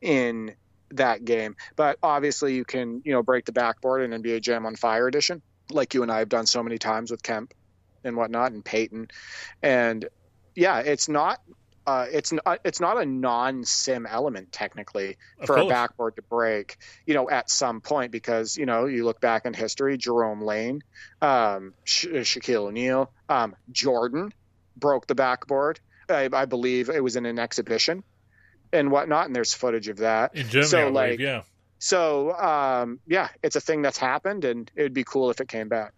in 0.01 0.55
that 0.91 1.23
game. 1.23 1.55
But 1.77 1.99
obviously, 2.03 2.55
you 2.55 2.65
can 2.65 3.01
you 3.05 3.13
know 3.13 3.23
break 3.23 3.45
the 3.45 3.53
backboard 3.53 4.01
in 4.01 4.21
NBA 4.21 4.41
Jam 4.41 4.65
on 4.65 4.75
Fire 4.75 5.07
Edition, 5.07 5.41
like 5.69 5.93
you 5.93 6.03
and 6.03 6.11
I 6.11 6.19
have 6.19 6.29
done 6.29 6.45
so 6.45 6.63
many 6.63 6.77
times 6.77 7.11
with 7.11 7.23
Kemp 7.23 7.53
and 8.03 8.15
whatnot, 8.15 8.51
and 8.51 8.63
Peyton, 8.63 9.09
and 9.61 10.07
yeah, 10.55 10.79
it's 10.79 11.09
not. 11.09 11.41
Uh, 11.85 12.05
it's 12.09 12.31
not 12.31 12.61
it's 12.63 12.79
not 12.79 12.97
a 13.01 13.05
non-sim 13.05 14.05
element 14.05 14.53
technically 14.53 15.17
of 15.37 15.47
for 15.47 15.55
course. 15.55 15.65
a 15.65 15.69
backboard 15.69 16.15
to 16.15 16.21
break 16.21 16.77
you 17.05 17.13
know 17.13 17.29
at 17.29 17.49
some 17.49 17.81
point 17.81 18.09
because 18.09 18.55
you 18.55 18.65
know 18.65 18.85
you 18.85 19.03
look 19.03 19.19
back 19.19 19.45
in 19.45 19.53
history 19.53 19.97
Jerome 19.97 20.41
Lane 20.41 20.81
um, 21.21 21.73
Sha- 21.83 22.21
Shaquille 22.21 22.67
O'Neal 22.67 23.11
um, 23.27 23.53
Jordan 23.69 24.33
broke 24.77 25.07
the 25.07 25.15
backboard 25.15 25.81
I, 26.07 26.29
I, 26.31 26.45
believe 26.45 26.87
it 26.87 27.03
was 27.03 27.17
in 27.17 27.25
an 27.25 27.37
exhibition 27.37 28.05
and 28.73 28.91
whatnot, 28.91 29.27
and 29.27 29.35
there's 29.35 29.53
footage 29.53 29.87
of 29.87 29.97
that. 29.97 30.35
In 30.35 30.49
Germany, 30.49 30.67
so, 30.67 30.89
like, 30.89 31.19
yeah. 31.19 31.43
So, 31.83 32.31
um, 32.37 33.01
yeah, 33.07 33.27
it's 33.43 33.57
a 33.57 33.59
thing 33.59 33.81
that's 33.81 33.97
happened, 33.97 34.45
and 34.45 34.71
it 34.73 34.83
would 34.83 34.93
be 34.93 35.03
cool 35.03 35.29
if 35.29 35.41
it 35.41 35.49
came 35.49 35.67
back. 35.67 35.91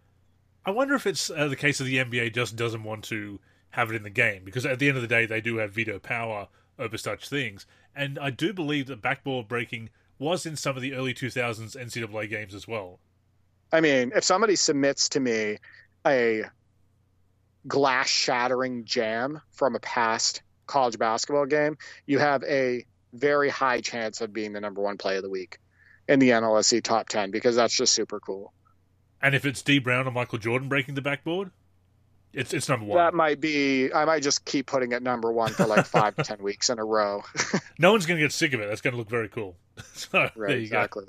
I 0.66 0.72
wonder 0.72 0.96
if 0.96 1.06
it's 1.06 1.30
uh, 1.30 1.48
the 1.48 1.56
case 1.56 1.80
of 1.80 1.86
the 1.86 1.98
NBA 1.98 2.34
just 2.34 2.56
doesn't 2.56 2.84
want 2.84 3.04
to 3.04 3.40
have 3.70 3.92
it 3.92 3.96
in 3.96 4.02
the 4.02 4.10
game 4.10 4.44
because 4.44 4.66
at 4.66 4.80
the 4.80 4.88
end 4.88 4.98
of 4.98 5.04
the 5.04 5.08
day, 5.08 5.28
they 5.28 5.42
do 5.42 5.58
have 5.58 5.74
veto 5.74 6.00
power 6.00 6.48
over 6.80 6.98
such 6.98 7.30
things, 7.30 7.68
and 7.96 8.18
I 8.18 8.32
do 8.32 8.52
believe 8.52 8.88
that 8.88 9.04
backboard 9.04 9.48
breaking 9.48 9.92
was 10.18 10.48
in 10.48 10.56
some 10.56 10.76
of 10.76 10.82
the 10.82 10.96
early 10.96 11.14
2000s 11.14 11.78
NCAA 11.78 12.32
games 12.32 12.56
as 12.56 12.68
well. 12.68 12.98
I 13.72 13.80
mean, 13.80 14.12
if 14.16 14.24
somebody 14.24 14.56
submits 14.56 15.10
to 15.10 15.20
me 15.20 15.60
a 16.04 16.46
glass 17.68 18.10
shattering 18.10 18.86
jam 18.86 19.40
from 19.52 19.76
a 19.76 19.80
past 19.80 20.42
college 20.66 20.98
basketball 20.98 21.46
game, 21.46 21.78
you 22.08 22.18
have 22.18 22.44
a 22.46 22.88
very 23.14 23.50
high 23.50 23.82
chance 23.82 24.22
of 24.22 24.34
being 24.34 24.52
the 24.52 24.60
number 24.60 24.82
one 24.82 24.98
play 24.98 25.18
of 25.18 25.22
the 25.22 25.30
week 25.30 25.60
in 26.08 26.20
the 26.20 26.30
NLSC 26.30 26.84
top 26.84 27.10
10 27.10 27.32
because 27.32 27.56
that's 27.56 27.76
just 27.76 27.94
super 27.94 28.20
cool. 28.20 28.54
And 29.22 29.34
if 29.34 29.46
it's 29.46 29.62
Dee 29.62 29.80
Brown 29.80 30.08
or 30.08 30.12
Michael 30.12 30.38
Jordan 30.38 30.70
breaking 30.70 30.96
the 30.96 31.02
backboard, 31.02 31.52
it's 32.36 32.54
it's 32.54 32.68
number 32.68 32.86
one. 32.86 32.98
That 32.98 33.14
might 33.14 33.40
be. 33.40 33.92
I 33.94 34.06
might 34.06 34.22
just 34.22 34.44
keep 34.44 34.68
putting 34.68 34.92
it 34.92 35.02
number 35.02 35.32
one 35.32 35.54
for 35.54 35.66
like 35.66 35.86
five 35.86 36.16
to 36.18 36.24
ten 36.24 36.44
weeks 36.44 36.70
in 36.70 36.80
a 36.80 36.84
row. 36.86 37.24
no 37.80 37.92
one's 37.92 38.06
going 38.06 38.20
to 38.20 38.24
get 38.24 38.34
sick 38.34 38.54
of 38.54 38.60
it. 38.60 38.68
That's 38.68 38.82
going 38.82 38.92
to 38.92 38.98
look 38.98 39.10
very 39.10 39.30
cool. 39.30 39.56
so 39.94 40.20
right, 40.20 40.32
there 40.36 40.50
you 40.58 40.64
exactly. 40.64 41.06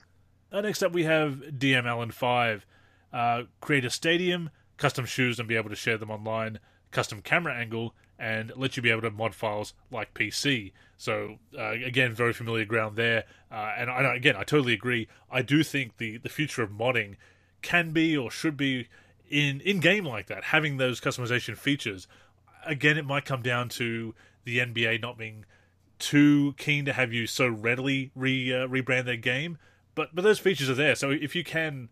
go. 0.53 0.59
Uh, 0.59 0.61
next 0.61 0.82
up, 0.82 0.92
we 0.92 1.05
have 1.05 1.42
DM 1.51 1.84
Allen 1.84 2.12
Five. 2.12 2.64
Uh, 3.12 3.42
create 3.61 3.84
a 3.84 3.90
stadium, 3.90 4.51
custom 4.76 5.05
shoes, 5.05 5.38
and 5.38 5.49
be 5.49 5.57
able 5.57 5.70
to 5.70 5.76
share 5.76 5.99
them 5.99 6.11
online. 6.11 6.61
Custom 6.92 7.20
camera 7.20 7.55
angle, 7.55 7.94
and 8.18 8.53
let 8.57 8.76
you 8.76 8.82
be 8.82 8.90
able 8.90 9.03
to 9.03 9.11
mod 9.11 9.34
files 9.34 9.74
like 9.90 10.14
PC. 10.14 10.72
So 10.97 11.36
uh, 11.57 11.70
again, 11.70 12.14
very 12.14 12.32
familiar 12.32 12.64
ground 12.64 12.97
there. 12.97 13.24
Uh, 13.51 13.72
and 13.76 13.90
again, 14.16 14.36
I 14.36 14.44
totally 14.44 14.72
agree. 14.72 15.09
I 15.30 15.42
do 15.42 15.62
think 15.62 15.99
the 15.99 16.18
the 16.18 16.28
future 16.28 16.62
of 16.62 16.70
modding 16.70 17.16
can 17.62 17.90
be 17.90 18.16
or 18.16 18.30
should 18.30 18.57
be 18.57 18.88
in 19.28 19.61
in 19.61 19.80
game 19.80 20.05
like 20.05 20.26
that, 20.26 20.44
having 20.44 20.76
those 20.76 21.01
customization 21.01 21.57
features. 21.57 22.07
Again, 22.64 22.97
it 22.97 23.05
might 23.05 23.24
come 23.24 23.42
down 23.42 23.68
to 23.70 24.14
the 24.44 24.59
NBA 24.59 25.03
not 25.03 25.18
being 25.18 25.44
too 25.99 26.55
keen 26.59 26.84
to 26.84 26.92
have 26.92 27.12
you 27.12 27.26
so 27.26 27.47
readily 27.47 28.11
re 28.14 28.53
uh, 28.53 28.66
rebrand 28.66 29.05
their 29.05 29.16
game, 29.16 29.59
but 29.94 30.14
but 30.14 30.22
those 30.22 30.38
features 30.38 30.70
are 30.70 30.74
there. 30.74 30.94
So 30.94 31.11
if 31.11 31.34
you 31.34 31.44
can 31.44 31.90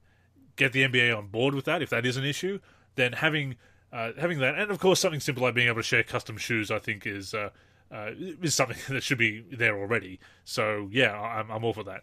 get 0.57 0.73
the 0.73 0.83
NBA 0.83 1.17
on 1.17 1.29
board 1.29 1.55
with 1.55 1.65
that, 1.67 1.83
if 1.83 1.91
that 1.91 2.07
is 2.07 2.17
an 2.17 2.25
issue, 2.25 2.61
then 2.95 3.15
having 3.15 3.57
uh, 3.93 4.13
having 4.19 4.39
that, 4.41 4.59
and 4.59 4.71
of 4.71 4.79
course, 4.79 5.01
something 5.01 5.21
simple 5.21 5.43
like 5.43 5.55
being 5.55 5.69
able 5.69 5.77
to 5.77 5.83
share 5.83 6.03
custom 6.03 6.37
shoes, 6.37 6.71
I 6.71 6.79
think 6.79 7.07
is 7.07 7.35
uh, 7.95 8.11
is 8.43 8.55
something 8.55 8.77
that 8.95 9.03
should 9.03 9.19
be 9.19 9.45
there 9.53 9.79
already. 9.79 10.19
So 10.45 10.89
yeah, 10.91 11.19
I'm, 11.19 11.51
I'm 11.51 11.65
all 11.65 11.73
for 11.73 11.85
that. 11.85 12.03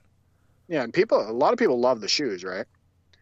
Yeah, 0.68 0.84
and 0.84 0.94
people, 0.94 1.20
a 1.20 1.34
lot 1.34 1.52
of 1.52 1.60
people 1.60 1.80
love 1.80 2.00
the 2.00 2.08
shoes, 2.08 2.44
right? 2.44 2.66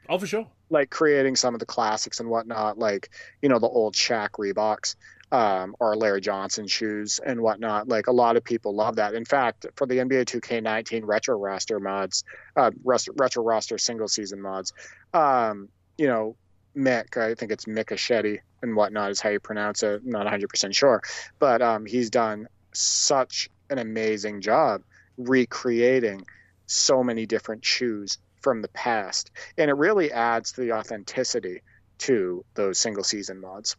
Oh, 0.08 0.20
for 0.20 0.28
sure. 0.28 0.48
Like 0.70 0.92
creating 0.92 1.36
some 1.36 1.56
of 1.56 1.60
the 1.60 1.66
classics 1.66 2.20
and 2.20 2.30
whatnot, 2.30 2.78
like 2.78 3.10
you 3.42 3.50
know 3.50 3.60
the 3.60 3.68
old 3.68 3.96
Shaq 3.96 4.32
Reeboks 4.38 4.96
um, 5.32 5.76
or 5.80 5.96
Larry 5.96 6.22
Johnson 6.22 6.68
shoes 6.68 7.20
and 7.24 7.42
whatnot. 7.42 7.88
Like 7.88 8.08
a 8.08 8.12
lot 8.12 8.38
of 8.38 8.44
people 8.44 8.76
love 8.76 8.98
that. 8.98 9.16
In 9.16 9.26
fact, 9.26 9.66
for 9.76 9.88
the 9.88 9.98
NBA 9.98 10.26
2K19 10.26 11.02
retro 11.06 11.38
roster 11.38 11.80
mods, 11.80 12.24
uh, 12.56 12.72
retro 12.84 13.44
roster 13.44 13.78
single 13.78 14.08
season 14.08 14.42
mods, 14.42 14.74
um, 15.14 15.70
you 15.98 16.08
know, 16.08 16.36
Mick, 16.76 17.18
I 17.18 17.34
think 17.34 17.52
it's 17.52 17.66
Mick 17.66 17.86
Achetti 17.86 18.40
and 18.62 18.76
whatnot 18.76 19.12
is 19.12 19.20
how 19.20 19.30
you 19.30 19.40
pronounce 19.40 19.84
it. 19.84 20.02
I'm 20.04 20.12
not 20.12 20.28
100% 20.28 20.76
sure. 20.76 21.02
But 21.40 21.62
um, 21.62 21.86
he's 21.86 22.10
done 22.10 22.48
such 22.74 23.50
an 23.70 23.78
amazing 23.78 24.42
job 24.42 24.82
recreating 25.18 26.26
so 26.66 27.04
many 27.04 27.26
different 27.26 27.66
shoes 27.66 28.18
from 28.42 28.62
the 28.62 28.68
past. 28.70 29.32
And 29.58 29.70
it 29.70 29.74
really 29.74 30.12
adds 30.12 30.54
the 30.54 30.74
authenticity 30.74 31.62
to 32.00 32.46
those 32.54 32.80
single 32.80 33.04
season 33.04 33.42
mods. 33.42 33.76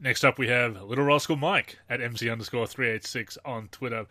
Next 0.00 0.24
up, 0.24 0.38
we 0.38 0.48
have 0.48 0.82
Little 0.82 1.04
Rascal 1.04 1.36
Mike 1.36 1.78
at 1.88 2.00
MC 2.00 2.28
underscore 2.28 2.66
386 2.66 3.38
on 3.44 3.68
Twitter. 3.68 4.06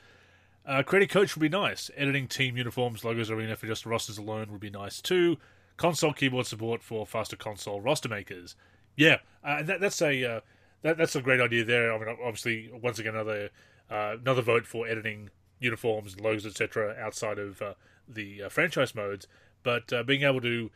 Uh, 0.65 0.83
creating 0.83 1.09
coach 1.09 1.35
would 1.35 1.41
be 1.41 1.49
nice. 1.49 1.89
Editing 1.97 2.27
team 2.27 2.55
uniforms, 2.55 3.03
logos, 3.03 3.31
arena 3.31 3.55
for 3.55 3.65
just 3.65 3.85
rosters 3.85 4.17
alone 4.17 4.51
would 4.51 4.61
be 4.61 4.69
nice 4.69 5.01
too 5.01 5.37
console 5.81 6.13
keyboard 6.13 6.45
support 6.45 6.83
for 6.83 7.07
faster 7.07 7.35
console 7.35 7.81
roster 7.81 8.07
makers. 8.07 8.55
Yeah, 8.95 9.17
uh, 9.43 9.63
that, 9.63 9.81
that's 9.81 9.99
a 10.01 10.23
uh, 10.23 10.39
that, 10.83 10.97
that's 10.97 11.15
a 11.15 11.21
great 11.21 11.41
idea 11.41 11.65
there. 11.65 11.91
I 11.91 11.97
mean, 11.97 12.15
obviously, 12.23 12.69
once 12.71 12.99
again, 12.99 13.15
another 13.15 13.49
uh, 13.91 14.15
another 14.19 14.41
vote 14.41 14.65
for 14.65 14.87
editing 14.87 15.29
uniforms, 15.59 16.19
logos, 16.19 16.45
etc., 16.45 16.95
outside 16.99 17.37
of 17.37 17.61
uh, 17.61 17.73
the 18.07 18.43
uh, 18.43 18.49
franchise 18.49 18.95
modes. 18.95 19.27
But 19.63 19.93
uh, 19.93 20.03
being 20.03 20.23
able 20.23 20.41
to 20.41 20.71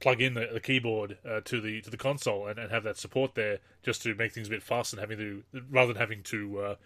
plug 0.00 0.22
in 0.22 0.32
the, 0.32 0.48
the 0.50 0.60
keyboard 0.60 1.18
to 1.44 1.60
the 1.60 1.82
to 1.82 1.90
the 1.90 1.98
console 1.98 2.46
and, 2.46 2.58
and, 2.58 2.70
have 2.70 2.84
that 2.84 2.96
support 2.96 3.34
there, 3.34 3.58
just 3.82 4.02
to 4.04 4.14
make 4.14 4.32
things 4.32 4.46
a 4.46 4.50
bit 4.50 4.62
faster, 4.62 4.96
and 4.96 5.00
having 5.00 5.18
to 5.18 5.42
rather 5.70 5.92
than 5.92 6.00
having 6.00 6.22
to 6.22 6.76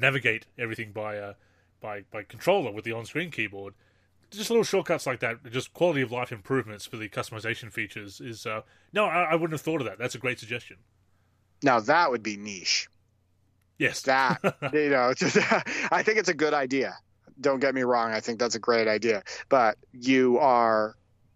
navigate 0.00 0.46
everything 0.58 0.92
by 0.92 1.34
by 1.82 2.04
by 2.10 2.22
controller 2.22 2.72
with 2.72 2.86
the 2.86 2.92
on-screen 2.92 3.30
keyboard, 3.30 3.74
just 4.30 4.50
little 4.50 4.64
shortcuts 4.64 5.06
like 5.06 5.20
that, 5.20 5.50
just 5.50 5.72
quality 5.72 6.02
of 6.02 6.10
life 6.10 6.32
improvements 6.32 6.86
for 6.86 6.96
the 6.96 7.08
customization 7.08 7.72
features 7.72 8.20
is. 8.20 8.46
Uh, 8.46 8.62
no, 8.92 9.06
I, 9.06 9.24
I 9.24 9.34
wouldn't 9.34 9.52
have 9.52 9.60
thought 9.60 9.80
of 9.80 9.86
that. 9.86 9.98
That's 9.98 10.14
a 10.14 10.18
great 10.18 10.38
suggestion. 10.38 10.78
Now 11.62 11.80
that 11.80 12.10
would 12.10 12.22
be 12.22 12.36
niche. 12.36 12.88
Yes, 13.78 14.02
that 14.02 14.38
you 14.72 14.90
know, 14.90 15.12
just, 15.16 15.36
I 15.92 16.02
think 16.02 16.18
it's 16.18 16.28
a 16.28 16.34
good 16.34 16.54
idea. 16.54 16.96
Don't 17.40 17.60
get 17.60 17.74
me 17.74 17.82
wrong. 17.82 18.12
I 18.12 18.20
think 18.20 18.38
that's 18.38 18.54
a 18.54 18.60
great 18.60 18.88
idea, 18.88 19.22
but 19.48 19.76
you 19.92 20.38
are 20.38 20.94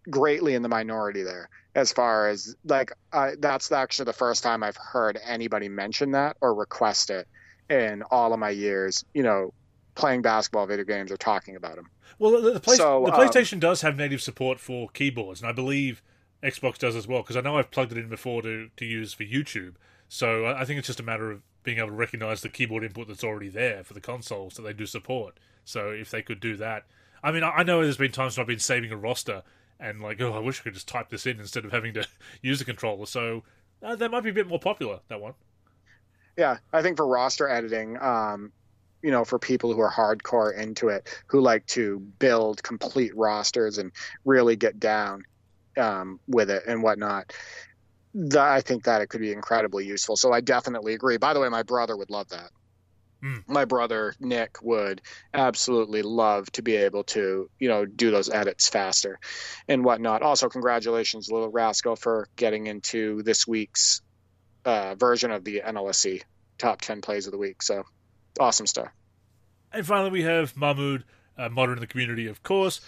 greatly 0.08 0.54
in 0.54 0.62
the 0.62 0.68
minority 0.68 1.22
there 1.22 1.50
as 1.74 1.92
far 1.92 2.28
as 2.28 2.56
like 2.64 2.92
uh, 3.12 3.32
that's 3.38 3.70
actually 3.70 4.06
the 4.06 4.12
first 4.12 4.42
time 4.42 4.62
I've 4.62 4.76
heard 4.76 5.18
anybody 5.24 5.68
mention 5.68 6.12
that 6.12 6.36
or 6.40 6.54
request 6.54 7.10
it 7.10 7.28
in 7.68 8.02
all 8.10 8.32
of 8.32 8.38
my 8.38 8.50
years. 8.50 9.04
You 9.14 9.22
know, 9.22 9.52
playing 9.94 10.22
basketball 10.22 10.66
video 10.66 10.84
games 10.84 11.12
or 11.12 11.16
talking 11.16 11.56
about 11.56 11.76
them. 11.76 11.86
Well, 12.18 12.40
the, 12.40 12.52
the, 12.52 12.60
play, 12.60 12.76
so, 12.76 13.04
the 13.06 13.12
PlayStation 13.12 13.54
um, 13.54 13.60
does 13.60 13.82
have 13.82 13.96
native 13.96 14.20
support 14.20 14.60
for 14.60 14.88
keyboards, 14.90 15.40
and 15.40 15.48
I 15.48 15.52
believe 15.52 16.02
Xbox 16.42 16.78
does 16.78 16.96
as 16.96 17.06
well 17.06 17.22
because 17.22 17.36
I 17.36 17.40
know 17.40 17.56
I've 17.56 17.70
plugged 17.70 17.92
it 17.92 17.98
in 17.98 18.08
before 18.08 18.42
to 18.42 18.68
to 18.76 18.84
use 18.84 19.12
for 19.12 19.24
YouTube. 19.24 19.74
So 20.08 20.46
I 20.46 20.64
think 20.64 20.78
it's 20.78 20.88
just 20.88 20.98
a 20.98 21.04
matter 21.04 21.30
of 21.30 21.42
being 21.62 21.78
able 21.78 21.88
to 21.88 21.94
recognize 21.94 22.40
the 22.40 22.48
keyboard 22.48 22.84
input 22.84 23.08
that's 23.08 23.24
already 23.24 23.48
there 23.48 23.84
for 23.84 23.94
the 23.94 24.00
consoles 24.00 24.54
that 24.54 24.62
they 24.62 24.72
do 24.72 24.86
support. 24.86 25.38
So 25.64 25.90
if 25.90 26.10
they 26.10 26.22
could 26.22 26.40
do 26.40 26.56
that, 26.56 26.84
I 27.22 27.32
mean, 27.32 27.44
I 27.44 27.62
know 27.62 27.82
there's 27.82 27.96
been 27.96 28.12
times 28.12 28.36
when 28.36 28.44
I've 28.44 28.48
been 28.48 28.58
saving 28.58 28.92
a 28.92 28.96
roster 28.96 29.42
and 29.78 30.00
like, 30.00 30.20
oh, 30.20 30.32
I 30.32 30.38
wish 30.38 30.60
I 30.60 30.64
could 30.64 30.74
just 30.74 30.88
type 30.88 31.10
this 31.10 31.26
in 31.26 31.38
instead 31.38 31.64
of 31.64 31.72
having 31.72 31.94
to 31.94 32.06
use 32.42 32.58
the 32.58 32.64
controller. 32.64 33.06
So 33.06 33.42
uh, 33.82 33.96
that 33.96 34.10
might 34.10 34.22
be 34.22 34.30
a 34.30 34.34
bit 34.34 34.46
more 34.46 34.58
popular. 34.58 35.00
That 35.08 35.20
one. 35.20 35.34
Yeah, 36.36 36.58
I 36.72 36.82
think 36.82 36.96
for 36.96 37.06
roster 37.06 37.48
editing, 37.48 37.98
um, 38.00 38.52
you 39.02 39.10
know, 39.10 39.24
for 39.24 39.38
people 39.38 39.72
who 39.74 39.80
are 39.80 39.90
hardcore 39.90 40.56
into 40.56 40.88
it, 40.88 41.08
who 41.26 41.40
like 41.40 41.66
to 41.66 41.98
build 42.18 42.62
complete 42.62 43.16
rosters 43.16 43.78
and 43.78 43.92
really 44.24 44.56
get 44.56 44.78
down 44.78 45.24
um, 45.76 46.20
with 46.26 46.50
it 46.50 46.62
and 46.66 46.82
whatnot, 46.82 47.32
that, 48.14 48.48
I 48.48 48.60
think 48.60 48.84
that 48.84 49.02
it 49.02 49.08
could 49.08 49.20
be 49.20 49.32
incredibly 49.32 49.86
useful. 49.86 50.16
So 50.16 50.32
I 50.32 50.40
definitely 50.40 50.94
agree. 50.94 51.16
By 51.16 51.34
the 51.34 51.40
way, 51.40 51.48
my 51.48 51.62
brother 51.62 51.96
would 51.96 52.10
love 52.10 52.28
that. 52.30 52.50
Mm. 53.22 53.44
My 53.46 53.66
brother 53.66 54.14
Nick 54.18 54.62
would 54.62 55.02
absolutely 55.34 56.02
love 56.02 56.50
to 56.52 56.62
be 56.62 56.76
able 56.76 57.04
to, 57.04 57.50
you 57.58 57.68
know, 57.68 57.84
do 57.84 58.10
those 58.10 58.30
edits 58.30 58.68
faster 58.68 59.18
and 59.68 59.84
whatnot. 59.84 60.22
Also, 60.22 60.48
congratulations, 60.48 61.30
Little 61.30 61.50
Rascal, 61.50 61.96
for 61.96 62.28
getting 62.36 62.66
into 62.66 63.22
this 63.22 63.46
week's 63.46 64.00
uh, 64.64 64.94
version 64.94 65.30
of 65.30 65.44
the 65.44 65.62
NLSC 65.66 66.22
top 66.58 66.80
10 66.80 67.00
plays 67.02 67.26
of 67.26 67.32
the 67.32 67.38
week. 67.38 67.62
So 67.62 67.84
awesome 68.38 68.66
stuff. 68.66 68.88
And 69.72 69.86
finally, 69.86 70.10
we 70.10 70.22
have 70.22 70.56
Mahmoud, 70.56 71.04
uh, 71.38 71.48
modern 71.48 71.76
in 71.76 71.80
the 71.80 71.86
community, 71.86 72.26
of 72.26 72.42
course. 72.42 72.80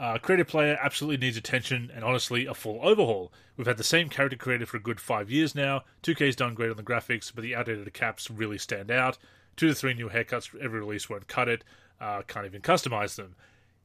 Uh, 0.00 0.16
creative 0.16 0.48
player 0.48 0.78
absolutely 0.80 1.18
needs 1.18 1.36
attention 1.36 1.92
and 1.94 2.02
honestly 2.02 2.46
a 2.46 2.54
full 2.54 2.80
overhaul. 2.82 3.30
We've 3.58 3.66
had 3.66 3.76
the 3.76 3.84
same 3.84 4.08
character 4.08 4.38
creator 4.38 4.64
for 4.64 4.78
a 4.78 4.80
good 4.80 4.98
five 4.98 5.30
years 5.30 5.54
now. 5.54 5.82
2K's 6.02 6.34
done 6.34 6.54
great 6.54 6.70
on 6.70 6.78
the 6.78 6.82
graphics, 6.82 7.30
but 7.34 7.42
the 7.42 7.54
outdated 7.54 7.92
caps 7.92 8.30
really 8.30 8.56
stand 8.56 8.90
out 8.90 9.18
two 9.56 9.68
to 9.68 9.74
three 9.74 9.92
new 9.92 10.08
haircuts 10.08 10.48
for 10.48 10.58
every 10.58 10.80
release 10.80 11.10
won't 11.10 11.28
cut 11.28 11.46
it. 11.46 11.64
Uh, 12.00 12.22
can't 12.26 12.46
even 12.46 12.62
customize 12.62 13.16
them. 13.16 13.36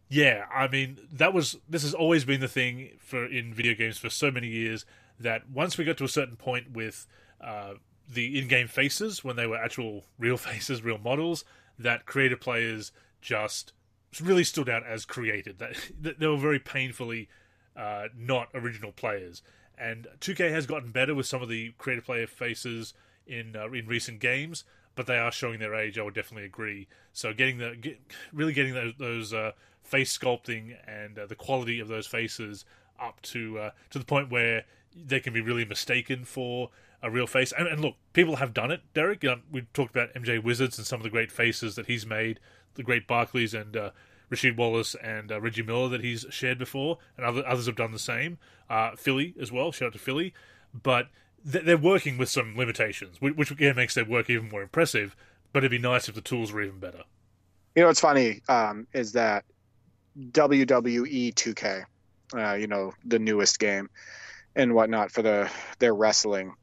Yeah, 0.07 0.45
I 0.53 0.69
mean 0.69 0.99
that 1.11 1.33
was 1.33 1.57
this 1.67 1.81
has 1.81 1.93
always 1.93 2.23
been 2.23 2.39
the 2.39 2.47
thing 2.47 2.91
for 2.99 3.25
in 3.25 3.53
video 3.53 3.73
games 3.73 3.97
for 3.97 4.09
so 4.09 4.31
many 4.31 4.47
years 4.47 4.85
that 5.19 5.49
once 5.49 5.77
we 5.77 5.83
got 5.83 5.97
to 5.97 6.05
a 6.05 6.09
certain 6.09 6.37
point 6.37 6.71
with 6.71 7.07
uh, 7.41 7.73
the 8.07 8.39
in-game 8.39 8.67
faces 8.67 9.21
when 9.21 9.35
they 9.35 9.47
were 9.47 9.57
actual 9.57 10.05
real 10.17 10.37
faces, 10.49 10.81
real 10.81 10.99
models, 10.99 11.43
that 11.77 12.05
creative 12.05 12.39
players 12.39 12.93
just 13.19 13.73
really 14.21 14.43
stood 14.43 14.69
out 14.69 14.85
as 14.85 15.05
created. 15.05 15.59
That, 16.01 16.19
they 16.19 16.27
were 16.27 16.37
very 16.37 16.59
painfully 16.59 17.29
uh, 17.75 18.07
not 18.17 18.49
original 18.53 18.91
players. 18.91 19.41
And 19.77 20.07
2K 20.21 20.51
has 20.51 20.65
gotten 20.65 20.91
better 20.91 21.13
with 21.13 21.25
some 21.25 21.41
of 21.41 21.49
the 21.49 21.73
creative 21.77 22.05
player 22.05 22.27
faces 22.27 22.93
in 23.27 23.55
uh, 23.55 23.69
in 23.71 23.87
recent 23.87 24.19
games, 24.19 24.63
but 24.95 25.07
they 25.07 25.17
are 25.17 25.31
showing 25.31 25.59
their 25.59 25.75
age. 25.75 25.97
I 25.97 26.03
would 26.03 26.13
definitely 26.13 26.45
agree. 26.45 26.87
So 27.11 27.33
getting 27.33 27.57
the 27.57 27.75
get, 27.75 27.99
really 28.31 28.53
getting 28.53 28.73
those, 28.73 28.93
those 28.97 29.33
uh, 29.33 29.51
face 29.83 30.17
sculpting 30.17 30.77
and 30.87 31.19
uh, 31.19 31.25
the 31.25 31.35
quality 31.35 31.79
of 31.79 31.87
those 31.87 32.07
faces 32.07 32.65
up 32.99 33.21
to 33.23 33.59
uh, 33.59 33.69
to 33.89 33.99
the 33.99 34.05
point 34.05 34.31
where 34.31 34.65
they 34.95 35.19
can 35.19 35.33
be 35.33 35.41
really 35.41 35.65
mistaken 35.65 36.23
for 36.23 36.69
a 37.03 37.11
real 37.11 37.27
face. 37.27 37.51
And, 37.57 37.67
and 37.67 37.81
look, 37.81 37.95
people 38.13 38.37
have 38.37 38.53
done 38.53 38.71
it. 38.71 38.81
Derek, 38.93 39.23
you 39.23 39.29
know, 39.29 39.39
we 39.51 39.61
talked 39.73 39.95
about 39.95 40.13
MJ 40.13 40.41
Wizards 40.41 40.77
and 40.77 40.87
some 40.87 40.99
of 40.99 41.03
the 41.03 41.09
great 41.09 41.31
faces 41.31 41.75
that 41.75 41.87
he's 41.87 42.05
made, 42.05 42.39
the 42.75 42.83
great 42.83 43.07
Barkleys 43.07 43.59
and 43.59 43.75
uh, 43.75 43.89
Rasheed 44.31 44.57
Wallace 44.57 44.95
and 45.03 45.31
uh, 45.31 45.39
Reggie 45.39 45.63
Miller 45.63 45.89
that 45.89 46.03
he's 46.03 46.25
shared 46.29 46.57
before, 46.57 46.97
and 47.17 47.25
other, 47.25 47.45
others 47.47 47.65
have 47.67 47.75
done 47.75 47.91
the 47.91 47.99
same. 47.99 48.37
Uh, 48.69 48.95
Philly 48.95 49.35
as 49.39 49.51
well. 49.51 49.71
Shout 49.71 49.87
out 49.87 49.93
to 49.93 49.99
Philly, 49.99 50.33
but 50.73 51.07
they're 51.43 51.77
working 51.77 52.17
with 52.17 52.29
some 52.29 52.57
limitations, 52.57 53.21
which 53.21 53.51
again 53.51 53.75
makes 53.75 53.93
their 53.93 54.05
work 54.05 54.29
even 54.29 54.49
more 54.49 54.63
impressive. 54.63 55.15
But 55.53 55.59
it'd 55.63 55.71
be 55.71 55.77
nice 55.77 56.09
if 56.09 56.15
the 56.15 56.21
tools 56.21 56.51
were 56.51 56.63
even 56.63 56.79
better. 56.79 57.03
You 57.75 57.83
know 57.83 57.87
what's 57.87 57.99
funny 57.99 58.41
um, 58.49 58.87
is 58.93 59.13
that 59.13 59.45
WWE 60.17 61.33
2K, 61.33 61.85
uh, 62.35 62.53
you 62.55 62.67
know, 62.67 62.93
the 63.05 63.19
newest 63.19 63.59
game 63.59 63.89
and 64.55 64.73
whatnot 64.73 65.11
for 65.11 65.21
the 65.21 65.49
their 65.79 65.93
wrestling 65.93 66.55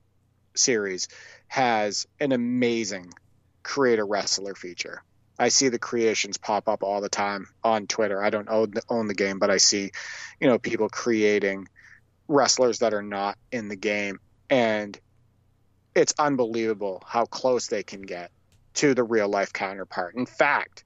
series, 0.54 1.08
has 1.48 2.06
an 2.18 2.32
amazing 2.32 3.12
create 3.62 3.98
a 3.98 4.04
wrestler 4.04 4.54
feature. 4.54 5.02
I 5.42 5.48
see 5.48 5.70
the 5.70 5.78
creations 5.80 6.38
pop 6.38 6.68
up 6.68 6.84
all 6.84 7.00
the 7.00 7.08
time 7.08 7.48
on 7.64 7.88
Twitter. 7.88 8.22
I 8.22 8.30
don't 8.30 8.48
own 8.48 8.70
the, 8.70 8.82
own 8.88 9.08
the 9.08 9.14
game, 9.14 9.40
but 9.40 9.50
I 9.50 9.56
see, 9.56 9.90
you 10.40 10.46
know, 10.46 10.56
people 10.60 10.88
creating 10.88 11.66
wrestlers 12.28 12.78
that 12.78 12.94
are 12.94 13.02
not 13.02 13.36
in 13.50 13.66
the 13.66 13.74
game 13.74 14.20
and 14.48 14.96
it's 15.96 16.14
unbelievable 16.16 17.02
how 17.04 17.24
close 17.24 17.66
they 17.66 17.82
can 17.82 18.02
get 18.02 18.30
to 18.74 18.94
the 18.94 19.02
real 19.02 19.28
life 19.28 19.52
counterpart. 19.52 20.14
In 20.14 20.26
fact, 20.26 20.84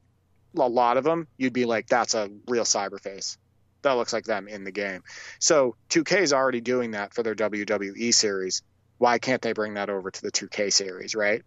a 0.57 0.67
lot 0.67 0.97
of 0.97 1.05
them 1.05 1.29
you'd 1.37 1.53
be 1.53 1.67
like, 1.67 1.87
that's 1.87 2.15
a 2.15 2.31
real 2.49 2.65
cyberface. 2.65 3.37
That 3.83 3.93
looks 3.93 4.15
like 4.15 4.25
them 4.25 4.49
in 4.49 4.65
the 4.65 4.73
game. 4.73 5.03
So 5.39 5.77
2K 5.91 6.23
is 6.23 6.33
already 6.33 6.63
doing 6.63 6.93
that 6.93 7.13
for 7.13 7.23
their 7.23 7.35
WWE 7.35 8.15
series. 8.15 8.62
Why 8.97 9.19
can't 9.19 9.43
they 9.43 9.53
bring 9.53 9.74
that 9.74 9.91
over 9.91 10.11
to 10.11 10.23
the 10.23 10.33
2K 10.33 10.73
series, 10.73 11.15
right? 11.15 11.43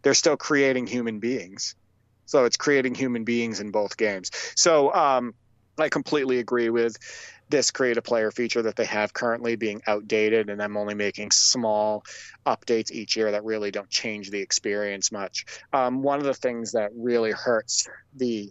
They're 0.00 0.14
still 0.14 0.38
creating 0.38 0.86
human 0.86 1.18
beings. 1.18 1.74
So 2.26 2.44
it's 2.44 2.56
creating 2.56 2.94
human 2.94 3.24
beings 3.24 3.60
in 3.60 3.70
both 3.70 3.96
games. 3.96 4.30
So 4.56 4.92
um, 4.94 5.34
I 5.78 5.88
completely 5.88 6.38
agree 6.38 6.70
with 6.70 6.96
this 7.48 7.70
create 7.70 7.98
a 7.98 8.02
player 8.02 8.30
feature 8.30 8.62
that 8.62 8.76
they 8.76 8.86
have 8.86 9.12
currently 9.12 9.56
being 9.56 9.82
outdated 9.86 10.48
and 10.48 10.60
them 10.60 10.76
only 10.76 10.94
making 10.94 11.30
small 11.30 12.02
updates 12.46 12.90
each 12.90 13.16
year 13.16 13.32
that 13.32 13.44
really 13.44 13.70
don't 13.70 13.90
change 13.90 14.30
the 14.30 14.40
experience 14.40 15.12
much. 15.12 15.44
Um, 15.72 16.02
one 16.02 16.18
of 16.18 16.24
the 16.24 16.34
things 16.34 16.72
that 16.72 16.90
really 16.96 17.32
hurts 17.32 17.86
the 18.16 18.50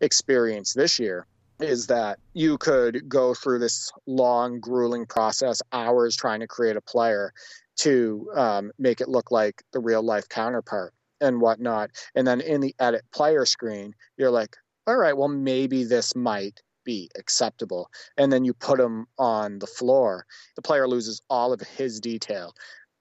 experience 0.00 0.72
this 0.72 0.98
year 0.98 1.26
is 1.60 1.88
that 1.88 2.18
you 2.34 2.56
could 2.56 3.08
go 3.08 3.34
through 3.34 3.58
this 3.58 3.90
long, 4.06 4.60
grueling 4.60 5.06
process, 5.06 5.60
hours 5.72 6.14
trying 6.14 6.40
to 6.40 6.46
create 6.46 6.76
a 6.76 6.80
player 6.80 7.32
to 7.78 8.30
um, 8.36 8.70
make 8.78 9.00
it 9.00 9.08
look 9.08 9.32
like 9.32 9.60
the 9.72 9.80
real 9.80 10.02
life 10.02 10.28
counterpart 10.28 10.92
and 11.20 11.40
whatnot. 11.40 11.90
And 12.14 12.26
then 12.26 12.40
in 12.40 12.60
the 12.60 12.74
edit 12.78 13.04
player 13.12 13.44
screen, 13.44 13.94
you're 14.16 14.30
like, 14.30 14.56
all 14.86 14.96
right, 14.96 15.16
well, 15.16 15.28
maybe 15.28 15.84
this 15.84 16.16
might 16.16 16.62
be 16.84 17.10
acceptable. 17.18 17.90
And 18.16 18.32
then 18.32 18.44
you 18.44 18.54
put 18.54 18.80
him 18.80 19.06
on 19.18 19.58
the 19.58 19.66
floor, 19.66 20.24
the 20.56 20.62
player 20.62 20.88
loses 20.88 21.20
all 21.28 21.52
of 21.52 21.60
his 21.60 22.00
detail 22.00 22.54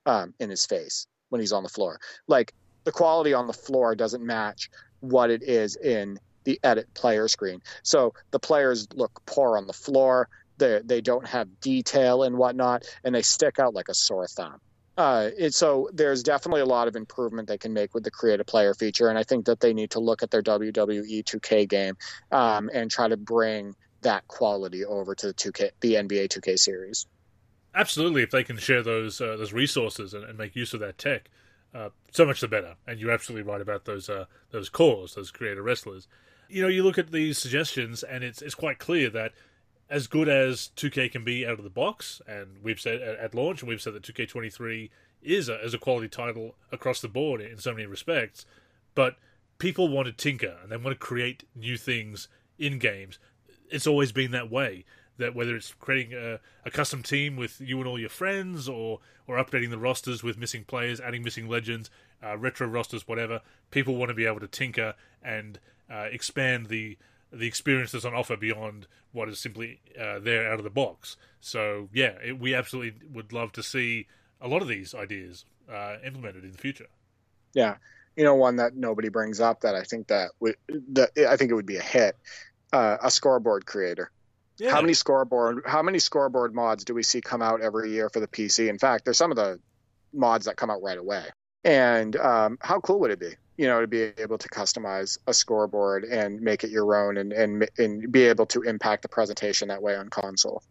um, 0.06 0.34
in 0.40 0.50
his 0.50 0.66
face 0.66 1.08
when 1.30 1.40
he's 1.40 1.54
on 1.54 1.64
the 1.64 1.70
floor. 1.70 2.00
Like 2.28 2.54
the 2.84 2.92
quality 2.92 3.34
on 3.34 3.48
the 3.48 3.54
floor 3.54 3.96
doesn't 3.96 4.26
match 4.26 4.70
what 5.00 5.30
it 5.30 5.44
is 5.44 5.76
in 5.76 6.20
the 6.44 6.60
edit 6.64 6.94
player 6.94 7.28
screen. 7.28 7.62
So 7.84 8.14
the 8.32 8.40
players 8.40 8.88
look 8.94 9.22
poor 9.26 9.58
on 9.58 9.68
the 9.68 9.74
floor. 9.74 10.30
They 10.58 10.82
they 10.84 11.02
don't 11.02 11.28
have 11.28 11.60
detail 11.62 12.24
and 12.24 12.38
whatnot, 12.38 12.84
and 13.04 13.14
they 13.14 13.22
stick 13.22 13.60
out 13.60 13.74
like 13.74 13.90
a 13.90 13.94
sore 13.94 14.28
thumb. 14.28 14.60
Uh, 14.98 15.30
it, 15.38 15.54
so 15.54 15.90
there's 15.94 16.24
definitely 16.24 16.62
a 16.62 16.66
lot 16.66 16.88
of 16.88 16.96
improvement 16.96 17.48
they 17.48 17.58
can 17.58 17.72
make 17.72 17.94
with 17.94 18.04
the 18.04 18.10
create 18.10 18.40
a 18.40 18.44
player 18.44 18.74
feature, 18.74 19.10
and 19.10 19.18
I 19.18 19.24
think 19.24 19.46
that 19.46 19.60
they 19.60 19.74
need 19.74 19.92
to 19.92 20.00
look 20.00 20.24
at 20.24 20.32
their 20.32 20.42
WWE 20.42 21.24
2K 21.24 21.70
game 21.70 21.96
um, 22.32 22.70
and 22.74 22.90
try 22.90 23.08
to 23.08 23.18
bring 23.18 23.76
that 24.02 24.28
quality 24.28 24.84
over 24.84 25.14
to 25.14 25.28
the 25.28 25.34
2K, 25.34 25.70
the 25.82 25.94
NBA 25.96 26.30
2K 26.30 26.58
series. 26.58 27.06
Absolutely, 27.76 28.24
if 28.24 28.32
they 28.32 28.44
can 28.44 28.58
share 28.58 28.82
those 28.82 29.22
uh, 29.22 29.38
those 29.38 29.54
resources 29.54 30.16
and, 30.16 30.24
and, 30.24 30.36
make 30.36 30.56
use 30.56 30.74
of 30.74 30.80
that 30.80 30.98
tech, 30.98 31.30
uh, 31.76 31.90
so 32.12 32.26
much 32.26 32.42
the 32.42 32.48
better. 32.48 32.76
And 32.88 33.00
you're 33.00 33.12
absolutely 33.12 33.50
right 33.50 33.62
about 33.62 33.86
those 33.86 34.10
uh, 34.10 34.26
those 34.50 34.70
cores, 34.70 35.14
those 35.14 35.30
creator 35.30 35.62
wrestlers. 35.62 36.08
You 36.50 36.64
know, 36.64 36.70
you 36.70 36.82
look 36.82 36.98
at 36.98 37.12
these 37.12 37.38
suggestions, 37.38 38.02
and 38.02 38.24
it's 38.24 38.42
it's 38.42 38.56
quite 38.56 38.80
clear 38.80 39.12
that 39.12 39.34
as 39.90 40.08
good 40.08 40.28
as 40.28 40.72
2K 40.76 41.12
can 41.12 41.24
be 41.24 41.46
out 41.46 41.58
of 41.58 41.64
the 41.64 41.70
box, 41.70 42.22
and 42.28 42.58
we've 42.62 42.80
said 42.80 43.02
at 43.02 43.34
launch, 43.34 43.62
and 43.62 43.70
we've 43.70 43.82
said 43.82 43.94
that 43.94 44.04
2K23 44.04 44.90
is 45.22 45.50
a, 45.50 45.64
is 45.64 45.74
a 45.74 45.78
quality 45.78 46.10
title 46.10 46.56
across 46.72 47.02
the 47.02 47.08
board 47.08 47.42
in 47.42 47.58
so 47.58 47.74
many 47.74 47.86
respects, 47.86 48.46
but 48.96 49.18
people 49.60 49.88
want 49.88 50.06
to 50.06 50.12
tinker 50.12 50.58
and 50.62 50.72
they 50.72 50.78
want 50.78 50.94
to 50.94 50.96
create 50.96 51.44
new 51.56 51.78
things 51.78 52.28
in 52.60 52.80
games. 52.80 53.20
it's 53.70 53.88
always 53.88 54.12
been 54.12 54.32
that 54.32 54.52
way. 54.52 54.86
That 55.18 55.34
whether 55.34 55.56
it's 55.56 55.74
creating 55.80 56.14
a, 56.14 56.40
a 56.64 56.70
custom 56.70 57.02
team 57.02 57.36
with 57.38 57.60
you 57.60 57.80
and 57.80 57.88
all 57.88 57.98
your 57.98 58.10
friends, 58.10 58.70
or 58.70 59.00
or 59.28 59.38
updating 59.38 59.72
the 59.72 59.78
rosters 59.80 60.22
with 60.22 60.38
missing 60.38 60.64
players, 60.64 61.02
adding 61.02 61.24
missing 61.24 61.50
legends, 61.50 61.90
uh, 62.24 62.38
retro 62.38 62.68
rosters, 62.68 63.08
whatever, 63.08 63.42
people 63.72 63.96
want 63.96 64.10
to 64.10 64.16
be 64.16 64.26
able 64.26 64.40
to 64.40 64.48
tinker 64.48 64.94
and 65.24 65.60
uh, 65.92 66.08
expand 66.12 66.68
the 66.68 66.98
the 67.32 67.48
experience 67.48 67.92
that's 67.92 68.06
on 68.06 68.14
offer 68.14 68.38
beyond 68.38 68.88
what 69.12 69.30
is 69.30 69.40
simply 69.40 69.80
uh, 70.00 70.20
there 70.20 70.52
out 70.52 70.60
of 70.60 70.64
the 70.64 70.70
box. 70.70 71.18
So 71.42 71.90
yeah, 71.94 72.14
it, 72.24 72.40
we 72.40 72.54
absolutely 72.54 73.08
would 73.12 73.34
love 73.34 73.52
to 73.54 73.64
see 73.64 74.08
a 74.42 74.48
lot 74.48 74.62
of 74.62 74.68
these 74.68 74.94
ideas 74.94 75.46
uh, 75.72 75.96
implemented 76.06 76.44
in 76.44 76.52
the 76.52 76.58
future. 76.58 76.88
Yeah, 77.54 77.78
you 78.16 78.24
know, 78.24 78.36
one 78.36 78.58
that 78.58 78.76
nobody 78.76 79.10
brings 79.10 79.40
up 79.40 79.62
that 79.62 79.76
I 79.76 79.84
think 79.84 80.08
that 80.08 80.32
would 80.40 80.56
that 80.94 81.12
I 81.30 81.38
think 81.38 81.52
it 81.52 81.56
would 81.56 81.66
be 81.66 81.78
a 81.78 81.84
hit. 81.84 82.16
Uh, 82.74 82.98
a 83.02 83.10
scoreboard 83.10 83.66
creator. 83.66 84.12
Yeah. 84.58 84.72
How 84.72 84.82
many 84.82 84.94
scoreboard 84.94 85.62
how 85.66 85.82
many 85.82 86.00
scoreboard 86.00 86.54
mods 86.54 86.84
do 86.84 86.94
we 86.94 87.04
see 87.04 87.22
come 87.22 87.42
out 87.42 87.62
every 87.62 87.92
year 87.92 88.10
for 88.10 88.20
the 88.20 88.28
PC? 88.28 88.68
In 88.68 88.78
fact, 88.78 89.06
there's 89.06 89.18
some 89.18 89.32
of 89.32 89.38
the 89.38 89.60
mods 90.14 90.46
that 90.46 90.58
come 90.58 90.70
out 90.70 90.82
right 90.82 90.98
away. 90.98 91.26
And 91.64 92.16
um, 92.16 92.58
how 92.62 92.80
cool 92.80 93.00
would 93.02 93.12
it 93.12 93.20
be, 93.20 93.36
you 93.58 93.68
know, 93.68 93.82
to 93.82 93.88
be 93.88 94.14
able 94.18 94.38
to 94.38 94.48
customize 94.50 95.18
a 95.28 95.34
scoreboard 95.34 96.04
and 96.04 96.40
make 96.42 96.64
it 96.64 96.70
your 96.70 96.96
own 96.96 97.18
and 97.18 97.34
and 97.34 97.68
and 97.78 98.12
be 98.12 98.24
able 98.24 98.46
to 98.48 98.62
impact 98.62 99.02
the 99.02 99.10
presentation 99.10 99.68
that 99.68 99.82
way 99.82 99.96
on 99.96 100.10
console? 100.10 100.64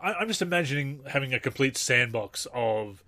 I'm 0.00 0.28
just 0.28 0.42
imagining 0.42 1.00
having 1.06 1.34
a 1.34 1.40
complete 1.40 1.76
sandbox 1.76 2.46
of 2.54 3.04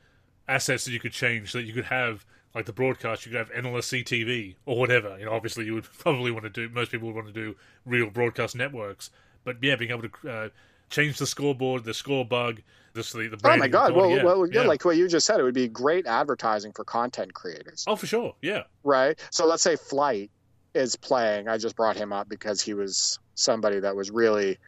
assets 0.46 0.84
that 0.84 0.92
you 0.92 1.00
could 1.00 1.12
change, 1.12 1.52
so 1.52 1.58
that 1.58 1.64
you 1.64 1.72
could 1.72 1.86
have 1.86 2.24
like 2.54 2.66
the 2.66 2.72
broadcast, 2.72 3.24
you 3.24 3.32
could 3.32 3.38
have 3.38 3.50
NLSC 3.52 4.04
TV 4.04 4.56
or 4.66 4.78
whatever. 4.78 5.18
You 5.18 5.26
know, 5.26 5.32
obviously 5.32 5.64
you 5.64 5.74
would 5.74 5.84
probably 5.98 6.30
want 6.30 6.44
to 6.44 6.50
do. 6.50 6.68
Most 6.68 6.90
people 6.90 7.08
would 7.08 7.16
want 7.16 7.28
to 7.28 7.32
do 7.32 7.56
real 7.86 8.10
broadcast 8.10 8.56
networks, 8.56 9.10
but 9.44 9.56
yeah, 9.62 9.76
being 9.76 9.90
able 9.90 10.08
to 10.08 10.30
uh, 10.30 10.48
change 10.90 11.18
the 11.18 11.26
scoreboard, 11.26 11.84
the 11.84 11.94
score 11.94 12.24
bug, 12.24 12.60
this 12.94 13.12
the 13.12 13.28
the. 13.28 13.38
Oh 13.44 13.56
my 13.56 13.68
god! 13.68 13.94
Well, 13.94 14.10
yeah, 14.10 14.24
well, 14.24 14.46
yeah, 14.46 14.62
yeah. 14.62 14.68
like 14.68 14.84
what 14.84 14.96
you 14.96 15.08
just 15.08 15.26
said, 15.26 15.40
it 15.40 15.42
would 15.42 15.54
be 15.54 15.68
great 15.68 16.06
advertising 16.06 16.72
for 16.72 16.84
content 16.84 17.34
creators, 17.34 17.84
oh 17.86 17.96
for 17.96 18.06
sure, 18.06 18.34
yeah, 18.42 18.62
right? 18.84 19.18
So 19.30 19.46
let's 19.46 19.62
say 19.62 19.76
Flight 19.76 20.30
is 20.74 20.96
playing. 20.96 21.48
I 21.48 21.58
just 21.58 21.76
brought 21.76 21.96
him 21.96 22.12
up 22.12 22.28
because 22.28 22.60
he 22.60 22.74
was 22.74 23.18
somebody 23.34 23.80
that 23.80 23.96
was 23.96 24.10
really 24.10 24.58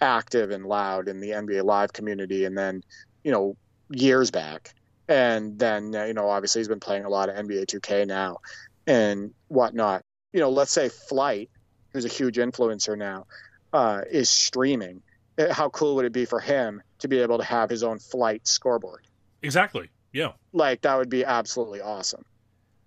active 0.00 0.50
and 0.50 0.66
loud 0.66 1.08
in 1.08 1.20
the 1.20 1.30
NBA 1.30 1.64
Live 1.64 1.92
community, 1.92 2.44
and 2.44 2.56
then 2.56 2.82
you 3.22 3.32
know 3.32 3.56
years 3.90 4.30
back, 4.30 4.74
and 5.08 5.58
then 5.58 5.94
uh, 5.94 6.04
you 6.04 6.14
know 6.14 6.28
obviously 6.28 6.60
he's 6.60 6.68
been 6.68 6.80
playing 6.80 7.04
a 7.04 7.08
lot 7.08 7.28
of 7.28 7.36
NBA 7.36 7.66
2K 7.66 8.06
now 8.06 8.38
and 8.86 9.32
whatnot. 9.48 10.04
You 10.32 10.40
know, 10.40 10.50
let's 10.50 10.72
say 10.72 10.88
Flight, 10.88 11.50
who's 11.92 12.04
a 12.04 12.08
huge 12.08 12.36
influencer 12.36 12.96
now, 12.98 13.26
uh, 13.72 14.02
is 14.10 14.28
streaming. 14.28 15.02
Uh, 15.38 15.52
How 15.52 15.68
cool 15.68 15.96
would 15.96 16.04
it 16.04 16.12
be 16.12 16.24
for 16.24 16.40
him 16.40 16.82
to 17.04 17.08
be 17.08 17.20
able 17.20 17.38
to 17.38 17.44
have 17.44 17.70
his 17.70 17.82
own 17.82 17.98
Flight 17.98 18.48
scoreboard? 18.48 19.06
exactly, 19.42 19.90
yeah. 20.12 20.32
Like 20.54 20.80
that 20.82 20.96
would 20.96 21.10
be 21.10 21.24
absolutely 21.24 21.82
awesome. 21.82 22.24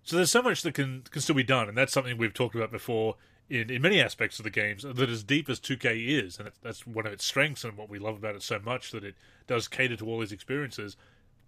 So 0.04 0.16
there's 0.16 0.32
so 0.32 0.42
much 0.42 0.64
that 0.64 0.74
can 0.74 1.04
can 1.12 1.22
still 1.22 1.36
be 1.36 1.44
done, 1.44 1.70
and 1.70 1.78
that's 1.78 1.94
something 1.94 2.18
we've 2.18 2.34
talked 2.34 2.56
about 2.56 2.72
before 2.72 3.16
in, 3.50 3.70
in 3.70 3.82
many 3.82 4.02
aspects 4.02 4.40
of 4.40 4.44
the 4.44 4.50
games. 4.50 4.84
That 4.84 5.10
as 5.10 5.24
deep 5.24 5.50
as 5.50 5.60
2K 5.60 6.24
is, 6.24 6.40
and 6.40 6.50
that's 6.64 6.88
one 6.88 7.06
of 7.06 7.14
its 7.14 7.26
strengths 7.26 7.64
and 7.64 7.78
what 7.78 7.90
we 7.90 8.00
love 8.00 8.18
about 8.18 8.36
it 8.36 8.42
so 8.42 8.60
much 8.60 8.92
that 8.92 9.04
it 9.04 9.16
does 9.46 9.68
cater 9.68 9.96
to 9.98 10.08
all 10.08 10.20
these 10.20 10.32
experiences. 10.32 10.98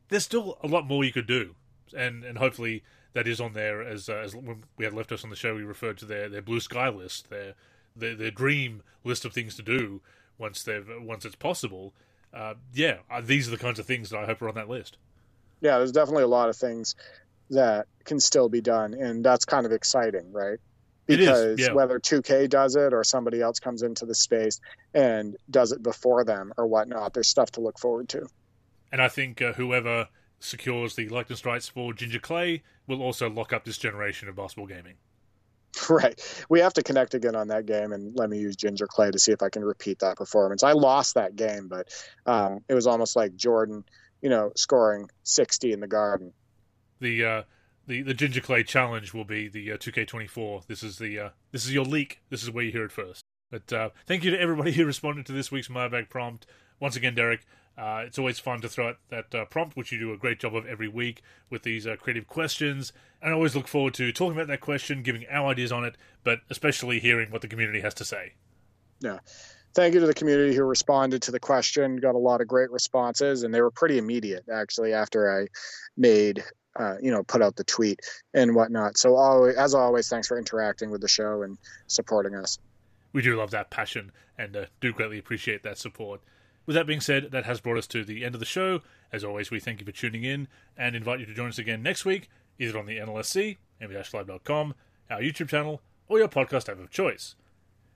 There's 0.09 0.23
still 0.23 0.57
a 0.61 0.67
lot 0.67 0.85
more 0.85 1.03
you 1.03 1.11
could 1.11 1.27
do, 1.27 1.55
and 1.95 2.23
and 2.23 2.37
hopefully 2.37 2.83
that 3.13 3.27
is 3.27 3.41
on 3.41 3.53
there. 3.53 3.81
As 3.81 4.09
uh, 4.09 4.21
as 4.23 4.35
when 4.35 4.63
we 4.77 4.85
had 4.85 4.93
left 4.93 5.11
us 5.11 5.23
on 5.23 5.29
the 5.29 5.35
show, 5.35 5.55
we 5.55 5.63
referred 5.63 5.97
to 5.99 6.05
their 6.05 6.29
their 6.29 6.41
blue 6.41 6.59
sky 6.59 6.89
list, 6.89 7.29
their 7.29 7.55
their, 7.95 8.15
their 8.15 8.31
dream 8.31 8.83
list 9.03 9.25
of 9.25 9.33
things 9.33 9.55
to 9.55 9.63
do 9.63 10.01
once 10.37 10.63
they've 10.63 10.87
once 10.99 11.25
it's 11.25 11.35
possible. 11.35 11.93
Uh, 12.34 12.53
yeah, 12.73 12.97
uh, 13.10 13.22
these 13.22 13.47
are 13.47 13.51
the 13.51 13.57
kinds 13.57 13.80
of 13.80 13.85
things 13.85 14.10
that 14.10 14.19
I 14.19 14.26
hope 14.26 14.41
are 14.41 14.49
on 14.49 14.56
that 14.56 14.69
list. 14.69 14.97
Yeah, 15.61 15.77
there's 15.77 15.91
definitely 15.91 16.23
a 16.23 16.27
lot 16.27 16.49
of 16.49 16.56
things 16.56 16.95
that 17.49 17.88
can 18.06 18.19
still 18.19 18.49
be 18.49 18.61
done, 18.61 18.93
and 18.93 19.23
that's 19.23 19.45
kind 19.45 19.65
of 19.65 19.72
exciting, 19.72 20.31
right? 20.31 20.60
It 21.07 21.19
is, 21.19 21.27
Because 21.27 21.60
yeah. 21.60 21.73
whether 21.73 21.99
2K 21.99 22.49
does 22.49 22.76
it 22.76 22.93
or 22.93 23.03
somebody 23.03 23.41
else 23.41 23.60
comes 23.60 23.81
into 23.81 24.06
the 24.06 24.14
space 24.14 24.61
and 24.93 25.35
does 25.49 25.72
it 25.72 25.81
before 25.81 26.23
them 26.23 26.53
or 26.56 26.68
whatnot, 26.68 27.15
there's 27.15 27.27
stuff 27.27 27.49
to 27.51 27.61
look 27.61 27.80
forward 27.80 28.07
to. 28.10 28.27
And 28.91 29.01
I 29.01 29.07
think 29.07 29.41
uh, 29.41 29.53
whoever 29.53 30.07
secures 30.39 30.95
the 30.95 31.10
likeness 31.10 31.43
rights 31.45 31.68
for 31.68 31.93
Ginger 31.93 32.19
Clay 32.19 32.61
will 32.85 33.01
also 33.01 33.27
lock 33.27 33.53
up 33.53 33.65
this 33.65 33.80
generation 33.80 34.30
of 34.30 34.35
basketball 34.35 34.68
gaming. 34.68 34.95
Right. 35.89 36.19
We 36.49 36.59
have 36.59 36.73
to 36.73 36.83
connect 36.83 37.13
again 37.13 37.35
on 37.35 37.47
that 37.49 37.65
game 37.65 37.93
and 37.93 38.15
let 38.15 38.29
me 38.29 38.37
use 38.37 38.55
Ginger 38.55 38.87
Clay 38.87 39.11
to 39.11 39.19
see 39.19 39.31
if 39.31 39.41
I 39.41 39.49
can 39.49 39.63
repeat 39.63 39.99
that 39.99 40.17
performance. 40.17 40.63
I 40.63 40.73
lost 40.73 41.15
that 41.15 41.35
game, 41.35 41.67
but 41.67 41.87
um, 42.25 42.59
it 42.67 42.73
was 42.73 42.87
almost 42.87 43.15
like 43.15 43.35
Jordan, 43.35 43.83
you 44.21 44.29
know, 44.29 44.51
scoring 44.55 45.09
60 45.23 45.71
in 45.71 45.79
the 45.79 45.87
garden. 45.87 46.33
The 46.99 47.25
uh, 47.25 47.43
the 47.87 48.01
the 48.01 48.13
Ginger 48.13 48.41
Clay 48.41 48.63
challenge 48.63 49.13
will 49.13 49.25
be 49.25 49.47
the 49.47 49.73
uh, 49.73 49.77
2K24. 49.77 50.67
This 50.67 50.83
is 50.83 50.97
the 50.97 51.19
uh, 51.19 51.29
this 51.51 51.65
is 51.65 51.73
your 51.73 51.85
leak. 51.85 52.21
This 52.29 52.43
is 52.43 52.51
where 52.51 52.63
you 52.63 52.71
hear 52.71 52.85
it 52.85 52.91
first. 52.91 53.23
But 53.49 53.73
uh, 53.73 53.89
thank 54.05 54.23
you 54.23 54.31
to 54.31 54.39
everybody 54.39 54.71
who 54.73 54.85
responded 54.87 55.25
to 55.27 55.31
this 55.31 55.51
week's 55.51 55.69
Mailbag 55.69 56.09
prompt. 56.09 56.45
Once 56.79 56.95
again, 56.95 57.15
Derek, 57.15 57.45
uh, 57.80 58.03
it's 58.06 58.19
always 58.19 58.39
fun 58.39 58.60
to 58.60 58.68
throw 58.68 58.89
out 58.89 58.97
that 59.10 59.34
uh, 59.34 59.45
prompt, 59.45 59.77
which 59.77 59.91
you 59.91 59.99
do 59.99 60.11
a 60.11 60.18
great 60.18 60.39
job 60.39 60.53
of 60.53 60.65
every 60.65 60.89
week 60.89 61.22
with 61.49 61.64
these 61.64 61.88
uh, 61.88 61.95
creative 61.95 62.27
questions. 62.27 62.91
And 63.22 63.31
I 63.31 63.34
always 63.34 63.56
look 63.56 63.69
forward 63.69 63.93
to 63.95 64.11
talking 64.11 64.34
about 64.34 64.47
that 64.47 64.60
question, 64.60 65.01
giving 65.01 65.26
our 65.30 65.51
ideas 65.51 65.72
on 65.72 65.85
it, 65.85 65.95
but 66.26 66.39
especially 66.49 66.99
hearing 66.99 67.31
what 67.31 67.41
the 67.41 67.47
community 67.47 67.80
has 67.80 67.93
to 67.95 68.06
say. 68.06 68.34
Yeah. 68.99 69.19
Thank 69.73 69.93
you 69.93 70.01
to 70.01 70.07
the 70.07 70.14
community 70.14 70.53
who 70.56 70.64
responded 70.64 71.22
to 71.23 71.31
the 71.31 71.39
question. 71.39 71.97
Got 71.97 72.15
a 72.15 72.18
lot 72.18 72.41
of 72.41 72.49
great 72.49 72.69
responses, 72.69 73.43
and 73.43 73.53
they 73.53 73.61
were 73.61 73.72
pretty 73.72 73.97
immediate 73.97 74.43
actually 74.51 74.93
after 74.93 75.41
I 75.41 75.47
made, 75.95 76.43
uh, 76.77 76.95
you 77.01 77.11
know, 77.11 77.23
put 77.23 77.41
out 77.41 77.56
the 77.56 77.64
tweet 77.64 78.01
and 78.34 78.56
whatnot. 78.56 78.97
So, 78.97 79.15
always, 79.15 79.56
as 79.56 79.73
always, 79.73 80.10
thanks 80.10 80.27
for 80.27 80.38
interacting 80.38 80.89
with 80.89 80.99
the 80.99 81.07
show 81.07 81.43
and 81.43 81.57
supporting 81.88 82.35
us. 82.35 82.57
we 83.14 83.22
do 83.22 83.38
love 83.38 83.51
that 83.51 83.69
passion 83.69 84.11
and 84.38 84.57
uh, 84.57 84.65
do 84.81 84.91
greatly 84.91 85.18
appreciate 85.18 85.64
that 85.64 85.77
support. 85.77 86.19
With 86.69 86.75
that 86.75 86.85
being 86.85 87.01
said, 87.01 87.31
that 87.31 87.45
has 87.45 87.59
brought 87.59 87.79
us 87.79 87.87
to 87.87 88.05
the 88.05 88.23
end 88.23 88.35
of 88.35 88.39
the 88.39 88.45
show. 88.45 88.81
As 89.11 89.23
always, 89.23 89.49
we 89.49 89.59
thank 89.59 89.79
you 89.79 89.87
for 89.87 89.91
tuning 89.91 90.23
in 90.23 90.47
and 90.77 90.95
invite 90.95 91.19
you 91.19 91.25
to 91.25 91.33
join 91.33 91.49
us 91.49 91.57
again 91.57 91.81
next 91.81 92.05
week, 92.05 92.29
either 92.59 92.77
on 92.77 92.85
the 92.85 92.99
NLSC, 92.99 93.57
NBA-Live.com, 93.81 94.75
our 95.09 95.19
YouTube 95.19 95.49
channel, 95.49 95.81
or 96.07 96.19
your 96.19 96.27
podcast 96.27 96.69
app 96.69 96.77
of 96.77 96.91
choice. 96.91 97.33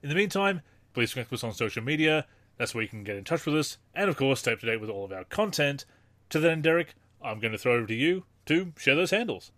In 0.02 0.08
the 0.08 0.16
meantime, 0.16 0.60
please 0.92 1.12
connect 1.12 1.30
with 1.30 1.38
us 1.38 1.44
on 1.44 1.52
social 1.52 1.84
media. 1.84 2.26
That's 2.58 2.74
where 2.74 2.82
you 2.82 2.88
can 2.88 3.04
get 3.04 3.14
in 3.14 3.22
touch 3.22 3.46
with 3.46 3.54
us, 3.54 3.78
and 3.94 4.10
of 4.10 4.16
course, 4.16 4.40
stay 4.40 4.54
up 4.54 4.58
to 4.58 4.66
date 4.66 4.80
with 4.80 4.90
all 4.90 5.04
of 5.04 5.12
our 5.12 5.22
content. 5.22 5.84
To 6.30 6.40
then, 6.40 6.60
Derek, 6.60 6.96
I'm 7.22 7.38
going 7.38 7.52
to 7.52 7.58
throw 7.58 7.76
over 7.76 7.86
to 7.86 7.94
you 7.94 8.24
to 8.46 8.72
share 8.76 8.96
those 8.96 9.12
handles. 9.12 9.52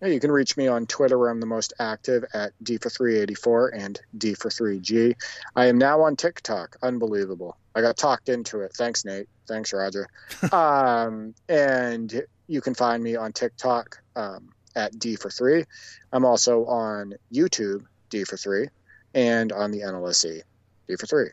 You 0.00 0.20
can 0.20 0.30
reach 0.30 0.56
me 0.56 0.68
on 0.68 0.86
Twitter 0.86 1.18
where 1.18 1.30
I'm 1.30 1.40
the 1.40 1.46
most 1.46 1.72
active 1.80 2.24
at 2.32 2.52
D 2.62 2.78
for 2.78 2.88
384 2.88 3.70
and 3.74 4.00
D 4.16 4.34
for 4.34 4.48
3G. 4.48 5.16
I 5.56 5.66
am 5.66 5.76
now 5.76 6.02
on 6.02 6.14
TikTok. 6.14 6.76
Unbelievable. 6.82 7.56
I 7.74 7.80
got 7.80 7.96
talked 7.96 8.28
into 8.28 8.60
it. 8.60 8.72
Thanks, 8.74 9.04
Nate. 9.04 9.28
Thanks, 9.46 9.72
Roger. 9.72 10.08
um, 10.52 11.34
and 11.48 12.22
you 12.46 12.60
can 12.60 12.74
find 12.74 13.02
me 13.02 13.16
on 13.16 13.32
TikTok 13.32 14.02
um, 14.16 14.50
at 14.76 14.98
D 14.98 15.16
for 15.16 15.30
3. 15.30 15.64
I'm 16.12 16.24
also 16.24 16.64
on 16.66 17.14
YouTube, 17.32 17.84
D 18.10 18.24
for 18.24 18.36
3, 18.36 18.68
and 19.14 19.52
on 19.52 19.70
the 19.70 19.80
NLSC, 19.80 20.42
D 20.88 20.96
for 20.96 21.06
3. 21.06 21.26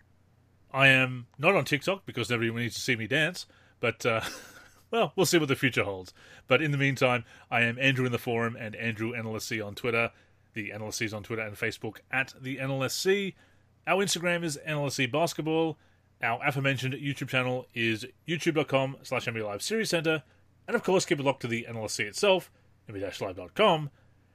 I 0.74 0.88
am 0.88 1.28
not 1.38 1.56
on 1.56 1.66
TikTok 1.66 2.06
because 2.06 2.30
nobody 2.30 2.52
needs 2.52 2.76
to 2.76 2.82
see 2.82 2.96
me 2.96 3.08
dance, 3.08 3.46
but 3.80 4.06
uh, 4.06 4.22
well, 4.92 5.12
we'll 5.16 5.26
see 5.26 5.38
what 5.38 5.50
the 5.50 5.56
future 5.56 5.84
holds. 5.84 6.14
But 6.48 6.62
in 6.62 6.72
the 6.72 6.78
meantime, 6.78 7.26
I 7.50 7.62
am 7.62 7.78
Andrew 7.80 8.06
in 8.06 8.12
the 8.12 8.18
forum 8.18 8.56
and 8.60 8.76
Andrew 8.76 9.12
NLSC 9.12 9.66
on 9.66 9.76
Twitter. 9.76 10.12
The 10.54 10.72
NLSC 10.72 11.06
is 11.06 11.14
on 11.14 11.24
Twitter 11.24 11.42
and 11.42 11.56
Facebook 11.56 11.98
at 12.12 12.34
the 12.40 12.58
NLSC. 12.58 13.34
Our 13.88 14.04
Instagram 14.04 14.44
is 14.44 14.60
NLSC 14.68 15.12
Basketball. 15.12 15.78
Our 16.23 16.39
aforementioned 16.45 16.93
YouTube 16.93 17.30
channel 17.30 17.65
is 17.73 18.06
youtube.com 18.27 18.98
slash 19.03 19.27
Live 19.27 19.61
Series 19.61 19.89
Center. 19.89 20.23
And 20.68 20.76
of 20.76 20.84
course, 20.84 21.06
keep 21.06 21.19
it 21.19 21.23
locked 21.23 21.41
to 21.41 21.48
the 21.48 21.65
NLSC 21.68 22.02
itself, 22.02 22.52
NBA-Live.com, 22.89 23.89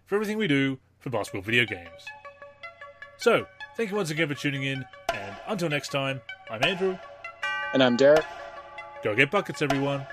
for 0.04 0.14
everything 0.16 0.36
we 0.36 0.48
do 0.48 0.78
for 0.98 1.10
basketball 1.10 1.42
video 1.42 1.64
games. 1.64 2.04
So, 3.16 3.46
thank 3.76 3.90
you 3.90 3.96
once 3.96 4.10
again 4.10 4.28
for 4.28 4.34
tuning 4.34 4.64
in, 4.64 4.84
and 5.14 5.36
until 5.46 5.68
next 5.68 5.90
time, 5.90 6.20
I'm 6.50 6.62
Andrew. 6.64 6.98
And 7.72 7.82
I'm 7.82 7.96
Derek. 7.96 8.24
Go 9.02 9.14
get 9.14 9.30
buckets, 9.30 9.62
everyone. 9.62 10.06